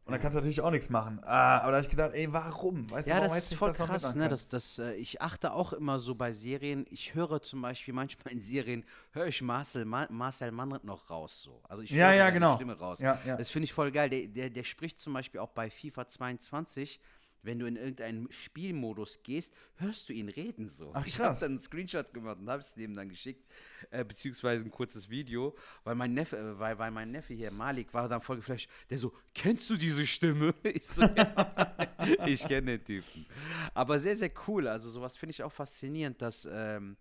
Und 0.06 0.12
da 0.12 0.18
Ja. 0.18 0.22
kannst 0.22 0.36
du 0.36 0.40
natürlich 0.40 0.62
auch 0.62 0.70
nichts 0.70 0.90
machen. 0.92 1.20
Ah, 1.24 1.58
aber 1.62 1.72
da 1.72 1.78
habe 1.78 1.82
ich 1.82 1.90
gedacht, 1.90 2.12
ey, 2.14 2.32
warum? 2.32 2.88
Weißt 2.92 3.08
Ja, 3.08 3.16
du, 3.16 3.22
warum 3.24 3.36
das 3.36 3.52
ist 3.52 3.58
voll 3.58 3.70
noch 3.72 3.78
krass, 3.78 4.14
ne? 4.14 4.30
Das, 4.30 4.48
das, 4.50 4.78
äh, 4.78 4.94
ich 4.94 5.20
achte 5.20 5.52
auch 5.52 5.74
immer 5.74 5.98
so 5.98 6.14
bei 6.14 6.32
Serien. 6.32 6.86
Ich 6.92 7.16
höre 7.16 7.42
zum 7.42 7.64
Beispiel 7.64 7.92
manchmal 7.92 8.32
in 8.32 8.40
Serien, 8.40 8.86
höre 9.14 9.26
ich 9.26 9.42
Marcel, 9.42 9.84
Ma 9.84 10.06
Marcel 10.12 10.52
Mann 10.52 10.80
noch 10.84 11.10
raus. 11.10 11.42
So. 11.42 11.60
Also 11.68 11.82
ich 11.82 11.90
Ja, 11.90 12.06
höre 12.10 12.14
ja, 12.14 12.20
seine 12.26 12.34
genau. 12.34 12.56
Stimme 12.56 12.78
raus. 12.78 13.00
Ja, 13.00 13.18
ja. 13.26 13.36
Das 13.36 13.50
finde 13.50 13.64
ich 13.64 13.74
voll 13.74 13.92
geil. 13.92 14.12
Der, 14.12 14.28
der, 14.28 14.50
der 14.52 14.64
spricht 14.64 15.00
zum 15.00 15.14
Beispiel 15.14 15.40
auch 15.40 15.50
bei 15.50 15.72
FIFA 15.72 16.08
22. 16.08 17.00
Wenn 17.46 17.60
du 17.60 17.66
in 17.68 17.76
irgendeinen 17.76 18.32
Spielmodus 18.32 19.22
gehst, 19.24 19.54
hörst 19.76 20.10
du 20.10 20.14
ihn 20.14 20.30
reden 20.30 20.68
so. 20.68 20.92
Ach, 20.94 21.06
ich 21.06 21.20
habe 21.20 21.38
dann 21.40 21.52
einen 21.52 21.60
Screenshot 21.60 22.14
gemacht 22.14 22.38
und 22.40 22.50
habe 22.50 22.62
es 22.62 22.74
dem 22.74 22.96
dann 22.96 23.10
geschickt, 23.10 23.46
äh, 23.92 24.04
beziehungsweise 24.04 24.66
ein 24.66 24.72
kurzes 24.72 25.10
Video, 25.10 25.56
weil 25.84 25.96
mein 25.96 26.14
Neffe, 26.14 26.38
äh, 26.38 26.60
weil, 26.60 26.78
weil 26.80 26.92
mein 26.92 27.12
Neffe 27.12 27.34
hier, 27.34 27.52
Malik, 27.52 27.94
war 27.94 28.10
dann 28.10 28.22
voll 28.22 28.38
geflasht. 28.38 28.70
Der 28.90 28.98
so, 28.98 29.14
kennst 29.34 29.70
du 29.70 29.78
diese 29.78 30.06
Stimme? 30.06 30.54
Ich 30.64 30.88
so, 30.88 31.04
ja, 31.04 32.26
ich 32.26 32.44
kenne 32.46 32.78
den 32.78 32.84
Typen. 32.84 33.26
Aber 33.74 34.00
sehr, 34.00 34.18
sehr 34.18 34.32
cool. 34.48 34.68
Also 34.68 34.90
sowas 34.90 35.16
finde 35.16 35.32
ich 35.32 35.44
auch 35.44 35.52
faszinierend, 35.52 36.22
dass 36.22 36.48
ähm, 36.52 36.98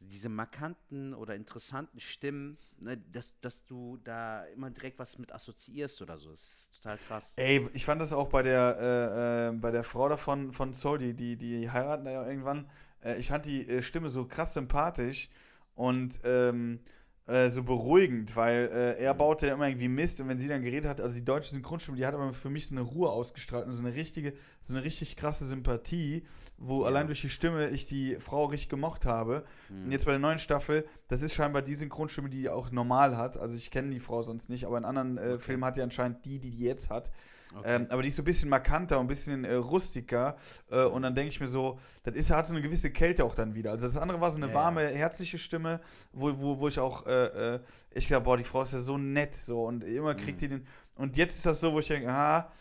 diese 0.00 0.28
markanten 0.28 1.14
oder 1.14 1.34
interessanten 1.34 2.00
Stimmen, 2.00 2.56
ne, 2.78 2.96
dass, 3.12 3.38
dass 3.40 3.64
du 3.66 3.98
da 4.02 4.44
immer 4.46 4.70
direkt 4.70 4.98
was 4.98 5.18
mit 5.18 5.32
assoziierst 5.32 6.00
oder 6.02 6.16
so. 6.16 6.30
Das 6.30 6.40
ist 6.40 6.82
total 6.82 6.98
krass. 7.06 7.34
Ey, 7.36 7.68
ich 7.74 7.84
fand 7.84 8.00
das 8.00 8.12
auch 8.12 8.28
bei 8.28 8.42
der, 8.42 8.76
äh, 8.80 9.48
äh, 9.48 9.52
bei 9.52 9.70
der 9.70 9.84
Frau 9.84 10.08
davon 10.08 10.52
von 10.52 10.72
Soul, 10.72 10.98
die, 10.98 11.14
die, 11.14 11.36
die 11.36 11.70
heiraten 11.70 12.04
da 12.04 12.12
ja 12.12 12.26
irgendwann. 12.26 12.68
Äh, 13.02 13.18
ich 13.18 13.28
fand 13.28 13.44
die 13.46 13.68
äh, 13.68 13.82
Stimme 13.82 14.08
so 14.08 14.26
krass 14.26 14.54
sympathisch 14.54 15.28
und 15.74 16.20
ähm, 16.24 16.80
äh, 17.26 17.48
so 17.48 17.62
beruhigend, 17.62 18.34
weil 18.34 18.68
äh, 18.72 19.02
er 19.02 19.14
baute 19.14 19.46
ja 19.46 19.54
immer 19.54 19.68
irgendwie 19.68 19.88
Mist 19.88 20.20
und 20.20 20.28
wenn 20.28 20.38
sie 20.38 20.48
dann 20.48 20.62
geredet 20.62 20.88
hat, 20.88 21.00
also 21.00 21.14
die 21.14 21.24
deutsche 21.24 21.52
Synchronstimme, 21.52 21.96
die 21.96 22.04
hat 22.04 22.14
aber 22.14 22.32
für 22.32 22.50
mich 22.50 22.66
so 22.66 22.74
eine 22.74 22.82
Ruhe 22.82 23.08
ausgestrahlt 23.10 23.66
und 23.66 23.72
so 23.72 23.80
eine 23.80 23.94
richtige, 23.94 24.32
so 24.62 24.74
eine 24.74 24.82
richtig 24.82 25.16
krasse 25.16 25.46
Sympathie, 25.46 26.24
wo 26.58 26.82
Ja. 26.82 26.88
allein 26.88 27.06
durch 27.06 27.20
die 27.20 27.28
Stimme 27.28 27.68
ich 27.68 27.86
die 27.86 28.16
Frau 28.16 28.46
richtig 28.46 28.68
gemocht 28.68 29.06
habe. 29.06 29.44
Und 29.68 29.92
jetzt 29.92 30.06
bei 30.06 30.10
der 30.10 30.20
neuen 30.20 30.38
Staffel, 30.38 30.84
das 31.08 31.22
ist 31.22 31.34
scheinbar 31.34 31.62
die 31.62 31.74
Synchronstimme, 31.74 32.30
die 32.30 32.40
die 32.42 32.48
auch 32.48 32.70
normal 32.72 33.16
hat. 33.16 33.36
Also 33.36 33.56
ich 33.56 33.70
kenne 33.70 33.90
die 33.90 34.00
Frau 34.00 34.22
sonst 34.22 34.48
nicht, 34.50 34.64
aber 34.64 34.78
in 34.78 34.84
anderen 34.84 35.16
äh, 35.18 35.38
Filmen 35.38 35.64
hat 35.64 35.76
die 35.76 35.82
anscheinend 35.82 36.24
die, 36.24 36.38
die 36.40 36.50
die 36.50 36.64
jetzt 36.64 36.90
hat. 36.90 37.10
Okay. 37.52 37.62
Ähm, 37.64 37.86
aber 37.90 38.02
die 38.02 38.08
ist 38.08 38.16
so 38.16 38.22
ein 38.22 38.24
bisschen 38.24 38.48
markanter 38.48 38.98
und 39.00 39.06
ein 39.06 39.08
bisschen 39.08 39.44
äh, 39.44 39.54
rustiker. 39.54 40.36
Äh, 40.70 40.84
und 40.84 41.02
dann 41.02 41.14
denke 41.16 41.30
ich 41.30 41.40
mir 41.40 41.48
so, 41.48 41.78
das 42.04 42.14
ist, 42.14 42.30
hat 42.30 42.46
so 42.46 42.54
eine 42.54 42.62
gewisse 42.62 42.90
Kälte 42.92 43.24
auch 43.24 43.34
dann 43.34 43.54
wieder. 43.54 43.72
Also 43.72 43.86
das 43.86 43.96
andere 43.96 44.20
war 44.20 44.30
so 44.30 44.36
eine 44.36 44.46
Ja, 44.46 44.54
warme, 44.54 44.86
herzliche 44.86 45.36
Stimme, 45.38 45.80
wo, 46.12 46.38
wo, 46.38 46.60
wo 46.60 46.68
ich 46.68 46.78
auch, 46.78 47.06
äh, 47.06 47.54
äh, 47.56 47.60
ich 47.90 48.06
glaube, 48.06 48.24
boah, 48.24 48.36
die 48.36 48.44
Frau 48.44 48.62
ist 48.62 48.72
ja 48.72 48.78
so 48.80 48.98
nett. 48.98 49.34
So, 49.34 49.64
und 49.64 49.82
immer 49.82 50.14
kriegt 50.14 50.40
Mhm. 50.40 50.42
die 50.42 50.48
den. 50.48 50.66
Und 50.94 51.16
jetzt 51.16 51.36
ist 51.36 51.46
das 51.46 51.58
so, 51.60 51.72
wo 51.72 51.80
ich 51.80 51.88
denke, 51.88 52.08
aha, 52.08 52.52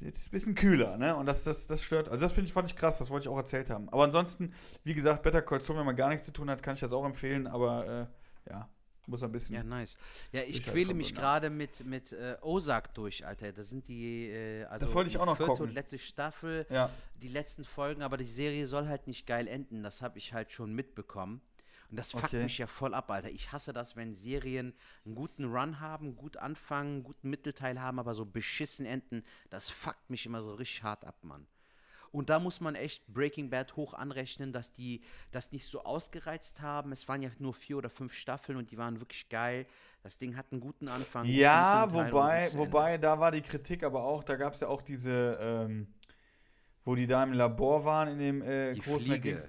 jetzt 0.00 0.16
ist 0.16 0.20
es 0.22 0.28
ein 0.28 0.30
bisschen 0.30 0.54
kühler, 0.54 0.96
ne? 0.96 1.16
Und 1.16 1.26
das, 1.26 1.44
das, 1.44 1.66
das 1.66 1.82
stört. 1.82 2.08
Also 2.08 2.24
das 2.24 2.32
finde 2.32 2.46
ich, 2.48 2.52
fand 2.52 2.70
ich 2.70 2.76
krass, 2.76 2.98
das 2.98 3.10
wollte 3.10 3.24
ich 3.24 3.28
auch 3.32 3.36
erzählt 3.36 3.68
haben. 3.70 3.88
Aber 3.90 4.04
ansonsten, 4.04 4.52
wie 4.84 4.94
gesagt, 4.94 5.22
Better 5.22 5.42
Call 5.42 5.60
Saul, 5.60 5.76
wenn 5.78 5.86
man 5.86 5.96
gar 5.96 6.08
nichts 6.08 6.24
zu 6.24 6.32
tun 6.32 6.48
hat, 6.50 6.62
kann 6.62 6.74
ich 6.74 6.80
das 6.80 6.92
auch 6.92 7.04
empfehlen, 7.04 7.46
aber 7.46 8.08
äh, 8.46 8.50
ja, 8.50 8.68
muss 9.06 9.22
ein 9.22 9.32
bisschen. 9.32 9.54
Ja, 9.56 9.62
nice. 9.62 9.96
Ja, 10.32 10.42
ich 10.42 10.62
quäle 10.62 10.94
mich 10.94 11.14
gerade 11.14 11.50
mit, 11.50 11.84
mit 11.84 12.12
äh, 12.12 12.36
Ozark 12.42 12.94
durch, 12.94 13.26
Alter. 13.26 13.52
Das 13.52 13.68
sind 13.70 13.88
die, 13.88 14.28
äh, 14.30 14.64
also 14.64 14.84
Das 14.84 14.94
wollte 14.94 15.10
ich 15.10 15.18
auch 15.18 15.26
noch 15.26 15.36
vierte 15.36 15.50
gucken. 15.52 15.66
und 15.68 15.74
letzte 15.74 15.98
Staffel, 15.98 16.66
Ja. 16.70 16.90
die 17.20 17.28
letzten 17.28 17.64
Folgen, 17.64 18.02
aber 18.02 18.16
die 18.16 18.24
Serie 18.24 18.66
soll 18.66 18.86
halt 18.88 19.06
nicht 19.06 19.26
geil 19.26 19.48
enden. 19.48 19.82
Das 19.82 20.02
habe 20.02 20.18
ich 20.18 20.32
halt 20.32 20.52
schon 20.52 20.72
mitbekommen. 20.74 21.40
Und 21.90 21.96
das 21.96 22.12
fuckt 22.12 22.24
Okay. 22.26 22.44
mich 22.44 22.56
ja 22.58 22.68
voll 22.68 22.94
ab, 22.94 23.10
Alter. 23.10 23.30
Ich 23.30 23.50
hasse 23.50 23.72
das, 23.72 23.96
wenn 23.96 24.14
Serien 24.14 24.74
einen 25.04 25.16
guten 25.16 25.46
Run 25.46 25.80
haben, 25.80 26.14
gut 26.14 26.36
anfangen, 26.36 26.92
einen 26.96 27.02
guten 27.02 27.28
Mittelteil 27.30 27.80
haben, 27.80 27.98
aber 27.98 28.14
so 28.14 28.24
beschissen 28.24 28.86
enden. 28.86 29.24
Das 29.48 29.70
fuckt 29.70 30.08
mich 30.08 30.24
immer 30.24 30.40
so 30.40 30.54
richtig 30.54 30.84
hart 30.84 31.04
ab, 31.04 31.16
Mann. 31.22 31.48
Und 32.12 32.28
da 32.28 32.40
muss 32.40 32.60
man 32.60 32.74
echt 32.74 33.06
Breaking 33.06 33.50
Bad 33.50 33.76
hoch 33.76 33.94
anrechnen, 33.94 34.52
dass 34.52 34.72
die 34.72 35.00
das 35.30 35.52
nicht 35.52 35.66
so 35.66 35.84
ausgereizt 35.84 36.60
haben. 36.60 36.90
Es 36.92 37.06
waren 37.08 37.22
ja 37.22 37.30
nur 37.38 37.54
vier 37.54 37.78
oder 37.78 37.90
fünf 37.90 38.12
Staffeln 38.14 38.58
und 38.58 38.70
die 38.72 38.78
waren 38.78 38.98
wirklich 39.00 39.28
geil. 39.28 39.66
Das 40.02 40.18
Ding 40.18 40.36
hat 40.36 40.46
einen 40.50 40.60
guten 40.60 40.88
Anfang. 40.88 41.22
guten 41.24 41.36
Ja, 41.36 41.84
und 41.84 41.94
wobei, 41.94 42.46
Ende. 42.46 42.58
wobei, 42.58 42.98
da 42.98 43.20
war 43.20 43.30
die 43.30 43.42
Kritik 43.42 43.84
aber 43.84 44.02
auch, 44.02 44.24
da 44.24 44.36
gab 44.36 44.54
es 44.54 44.60
ja 44.60 44.68
auch 44.68 44.82
diese, 44.82 45.38
ähm, 45.40 45.86
wo 46.84 46.94
die 46.94 47.06
da 47.06 47.22
im 47.22 47.32
Labor 47.32 47.84
waren, 47.84 48.08
in 48.08 48.18
dem 48.18 48.42
äh, 48.42 48.72
Die 48.72 48.80
großen 48.80 49.06
Fliege. 49.06 49.40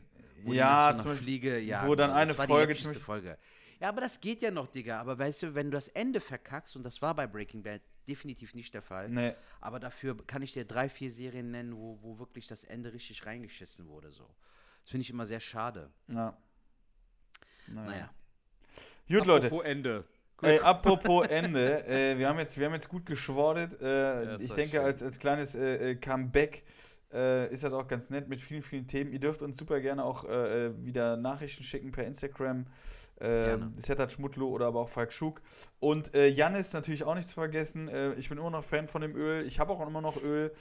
Wo 0.43 0.51
die 0.51 0.57
Ja, 0.57 0.95
zum 0.97 1.11
Beispiel, 1.11 1.25
Fliege, 1.25 1.59
ja. 1.59 1.87
wo 1.87 1.95
dann 1.95 2.09
genau, 2.09 2.19
eine 2.19 2.27
das 2.29 2.37
war 2.37 2.47
Folge 2.47 2.67
die 2.67 2.71
epischste 2.73 2.93
zum 2.93 3.01
Folge. 3.01 3.37
Ja, 3.79 3.89
aber 3.89 4.01
das 4.01 4.19
geht 4.19 4.43
ja 4.43 4.51
noch, 4.51 4.67
Digga. 4.67 4.99
Aber 4.99 5.17
weißt 5.17 5.43
du, 5.43 5.55
wenn 5.55 5.71
du 5.71 5.75
das 5.75 5.87
Ende 5.87 6.19
verkackst, 6.19 6.75
und 6.75 6.83
das 6.83 7.01
war 7.01 7.15
bei 7.15 7.25
Breaking 7.25 7.63
Bad 7.63 7.81
definitiv 8.11 8.53
nicht 8.53 8.73
der 8.73 8.81
Fall, 8.81 9.09
Nee. 9.09 9.33
aber 9.61 9.79
dafür 9.79 10.15
kann 10.27 10.41
ich 10.41 10.51
dir 10.53 10.65
drei, 10.65 10.89
vier 10.89 11.11
Serien 11.11 11.51
nennen, 11.51 11.75
wo, 11.75 11.97
wo 12.01 12.19
wirklich 12.19 12.47
das 12.47 12.63
Ende 12.63 12.91
richtig 12.93 13.25
reingeschissen 13.25 13.87
wurde. 13.87 14.11
So. 14.11 14.27
Das 14.81 14.91
finde 14.91 15.03
ich 15.03 15.09
immer 15.09 15.25
sehr 15.25 15.39
schade. 15.39 15.89
Ja. 16.07 16.37
Naja. 17.67 17.89
Naja. 17.89 18.09
Gut, 19.07 19.25
Leute. 19.25 19.47
Apropos 19.47 19.65
Ende. 19.65 20.03
Äh, 20.43 20.59
apropos 20.59 21.27
Ende, 21.29 21.85
äh, 21.87 22.17
wir, 22.17 22.27
haben 22.27 22.39
jetzt, 22.39 22.57
wir 22.57 22.65
haben 22.65 22.73
jetzt 22.73 22.89
gut 22.89 23.05
geschwortet. 23.05 23.79
Äh, 23.81 24.23
Ja, 24.25 24.39
ich 24.39 24.53
denke, 24.53 24.77
schön. 24.77 24.85
als, 24.85 25.03
als 25.03 25.19
kleines 25.19 25.55
äh, 25.55 25.91
äh, 25.91 25.95
Comeback 25.95 26.63
äh, 27.13 27.51
ist 27.51 27.63
das 27.63 27.73
auch 27.73 27.87
ganz 27.87 28.09
nett 28.09 28.27
mit 28.29 28.41
vielen, 28.41 28.61
vielen 28.61 28.87
Themen. 28.87 29.11
Ihr 29.11 29.19
dürft 29.19 29.41
uns 29.41 29.57
super 29.57 29.79
gerne 29.81 30.03
auch 30.03 30.23
äh, 30.25 30.67
äh, 30.67 30.85
wieder 30.85 31.17
Nachrichten 31.17 31.63
schicken 31.63 31.91
per 31.91 32.05
Instagram. 32.05 32.65
Äh. 33.19 33.57
Setat 33.77 34.11
Schmutlo 34.11 34.47
oder 34.49 34.65
aber 34.67 34.79
auch 34.81 34.89
Falk 34.89 35.13
Schug. 35.13 35.41
Und 35.79 36.13
äh, 36.15 36.27
Janis 36.27 36.73
natürlich 36.73 37.03
auch 37.03 37.13
nicht 37.15 37.27
zu 37.27 37.35
vergessen. 37.35 37.87
Äh, 37.87 38.13
ich 38.13 38.29
bin 38.29 38.37
immer 38.37 38.49
noch 38.49 38.63
Fan 38.63 38.87
von 38.87 39.01
dem 39.01 39.15
Öl. 39.15 39.45
Ich 39.45 39.59
habe 39.59 39.71
auch 39.73 39.85
immer 39.85 40.01
noch 40.01 40.21
Öl. 40.23 40.51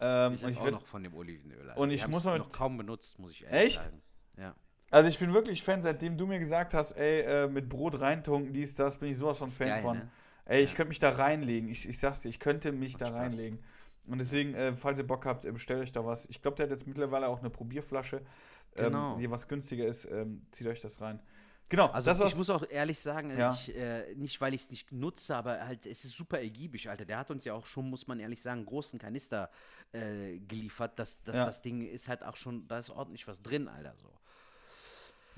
Ähm, 0.00 0.34
Ich 0.34 0.40
und 0.40 0.42
habe 0.44 0.52
ich 0.52 0.58
auch 0.58 0.64
werd- 0.64 0.74
noch 0.74 0.86
von 0.86 1.02
dem 1.02 1.14
Olivenöl. 1.14 1.72
Und 1.76 1.90
ich 1.90 2.02
Wir 2.02 2.08
muss 2.08 2.24
noch- 2.24 2.48
kaum 2.50 2.76
benutzt, 2.76 3.18
muss 3.18 3.30
ich 3.32 3.44
ehrlich 3.44 3.62
Echt? 3.76 3.82
sagen. 3.84 4.02
Ja. 4.36 4.54
also 4.90 5.08
ich 5.08 5.18
bin 5.18 5.34
wirklich 5.34 5.62
Fan, 5.62 5.82
seitdem 5.82 6.16
du 6.16 6.26
mir 6.26 6.38
gesagt 6.38 6.72
hast, 6.74 6.92
ey, 6.92 7.20
äh, 7.22 7.48
mit 7.48 7.68
Brot 7.68 8.00
reintunken, 8.00 8.52
dies, 8.52 8.74
das, 8.74 8.96
bin 8.98 9.10
ich 9.10 9.16
sowas 9.18 9.38
von 9.38 9.48
Fan 9.48 9.68
geil, 9.68 9.82
von. 9.82 9.98
ne? 9.98 10.10
Ey, 10.44 10.62
ich 10.62 10.70
Ja. 10.70 10.76
könnte 10.76 10.88
mich 10.88 10.98
da 11.00 11.10
reinlegen. 11.10 11.68
Ich, 11.68 11.88
ich 11.88 11.98
sag's 11.98 12.20
dir, 12.22 12.28
ich 12.30 12.38
könnte 12.40 12.72
mich 12.72 12.92
Macht 12.94 13.02
da 13.02 13.06
Spaß. 13.08 13.18
reinlegen. 13.20 13.58
Und 14.08 14.18
deswegen, 14.18 14.54
äh, 14.54 14.74
falls 14.74 14.98
ihr 14.98 15.06
Bock 15.06 15.26
habt, 15.26 15.42
bestellt 15.52 15.82
euch 15.82 15.92
da 15.92 16.04
was. 16.04 16.26
Ich 16.30 16.40
glaube, 16.42 16.56
der 16.56 16.64
hat 16.64 16.70
jetzt 16.70 16.86
mittlerweile 16.86 17.28
auch 17.28 17.40
eine 17.40 17.50
Probierflasche, 17.50 18.22
Genau. 18.74 19.14
ähm, 19.14 19.18
die 19.20 19.30
was 19.30 19.46
günstiger 19.48 19.86
ist. 19.86 20.04
Ähm, 20.10 20.46
zieht 20.50 20.66
euch 20.66 20.80
das 20.80 21.00
rein. 21.00 21.20
Genau, 21.70 21.88
Also 21.88 22.10
das 22.14 22.30
ich 22.30 22.36
muss 22.36 22.48
auch 22.48 22.64
ehrlich 22.70 22.98
sagen, 22.98 23.36
Ja. 23.36 23.52
ich, 23.52 23.76
äh, 23.76 24.14
nicht 24.14 24.40
weil 24.40 24.54
ich 24.54 24.62
es 24.62 24.70
nicht 24.70 24.90
nutze, 24.90 25.36
aber 25.36 25.60
halt 25.66 25.84
es 25.84 26.02
ist 26.04 26.16
super 26.16 26.40
ergiebig, 26.40 26.88
Alter. 26.88 27.04
Der 27.04 27.18
hat 27.18 27.30
uns 27.30 27.44
ja 27.44 27.52
auch 27.52 27.66
schon, 27.66 27.90
muss 27.90 28.06
man 28.06 28.18
ehrlich 28.20 28.40
sagen, 28.40 28.60
einen 28.60 28.66
großen 28.66 28.98
Kanister 28.98 29.50
äh, 29.92 30.38
geliefert. 30.38 30.98
Das, 30.98 31.22
das, 31.24 31.36
Ja. 31.36 31.44
das 31.44 31.60
Ding 31.60 31.86
ist 31.86 32.08
halt 32.08 32.22
auch 32.22 32.36
schon, 32.36 32.66
da 32.68 32.78
ist 32.78 32.88
ordentlich 32.88 33.28
was 33.28 33.42
drin, 33.42 33.68
Alter. 33.68 33.94
So. 33.96 34.08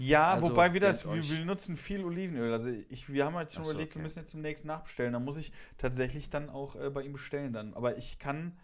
Ja, 0.00 0.32
also, 0.34 0.50
wobei 0.50 0.72
wir 0.72 0.80
das, 0.80 1.04
wir, 1.04 1.22
wir 1.28 1.44
nutzen 1.44 1.76
viel 1.76 2.04
Olivenöl. 2.04 2.52
Also 2.52 2.70
ich, 2.88 3.12
wir 3.12 3.24
haben 3.24 3.36
halt 3.36 3.52
schon 3.52 3.62
Ach 3.62 3.66
so, 3.66 3.72
überlegt, 3.72 3.94
wir 3.94 3.98
okay. 4.00 4.02
müssen 4.04 4.18
jetzt 4.20 4.34
demnächst 4.34 4.64
nachbestellen. 4.64 5.12
Da 5.12 5.18
muss 5.20 5.36
ich 5.36 5.52
tatsächlich 5.78 6.30
dann 6.30 6.50
auch 6.50 6.76
äh, 6.76 6.90
bei 6.90 7.02
ihm 7.02 7.12
bestellen 7.12 7.52
dann. 7.52 7.74
Aber 7.74 7.96
ich 7.96 8.18
kann, 8.18 8.58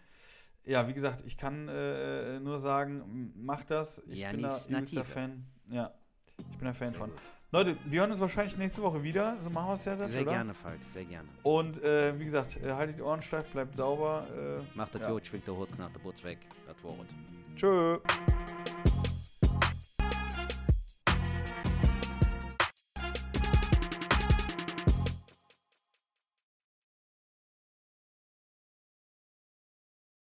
ja, 0.65 0.87
wie 0.87 0.93
gesagt, 0.93 1.23
ich 1.25 1.37
kann 1.37 1.67
äh, 1.67 2.39
nur 2.39 2.59
sagen, 2.59 3.31
mach 3.35 3.63
das. 3.63 4.01
Ich 4.07 4.19
Ja, 4.19 4.31
bin 4.31 4.41
da 4.41 4.59
übelster. 4.67 5.03
Fan. 5.05 5.45
Ja, 5.71 5.91
ich 6.37 6.57
bin 6.57 6.65
da 6.65 6.73
Fan 6.73 6.89
Sehr 6.89 6.97
von. 6.97 7.09
gut. 7.11 7.19
Leute, 7.49 7.77
wir 7.85 8.01
hören 8.01 8.11
uns 8.11 8.19
wahrscheinlich 8.19 8.57
nächste 8.57 8.81
Woche 8.81 9.01
wieder. 9.03 9.37
So 9.39 9.49
machen 9.49 9.69
wir 9.69 9.73
es 9.75 9.85
ja 9.85 9.95
das, 9.95 10.11
Sehr 10.11 10.23
oder? 10.23 10.31
gerne, 10.31 10.53
Falk, 10.53 10.79
sehr 10.85 11.05
gerne. 11.05 11.29
Und 11.43 11.81
äh, 11.81 12.19
wie 12.19 12.25
gesagt, 12.25 12.57
äh, 12.61 12.73
haltet 12.73 12.97
die 12.97 13.01
Ohren 13.01 13.21
steif, 13.21 13.47
bleibt 13.47 13.73
sauber. 13.73 14.27
Äh, 14.75 14.77
Macht 14.77 14.95
das 14.95 15.01
Ja. 15.03 15.11
gut, 15.11 15.25
schwingt 15.25 15.47
der 15.47 15.55
Hut, 15.55 15.71
knallt 15.73 15.95
der 15.95 15.99
Boots 16.01 16.21
weg. 16.25 16.39
Das 16.67 16.83
Wort. 16.83 17.07
tschö. 17.55 17.99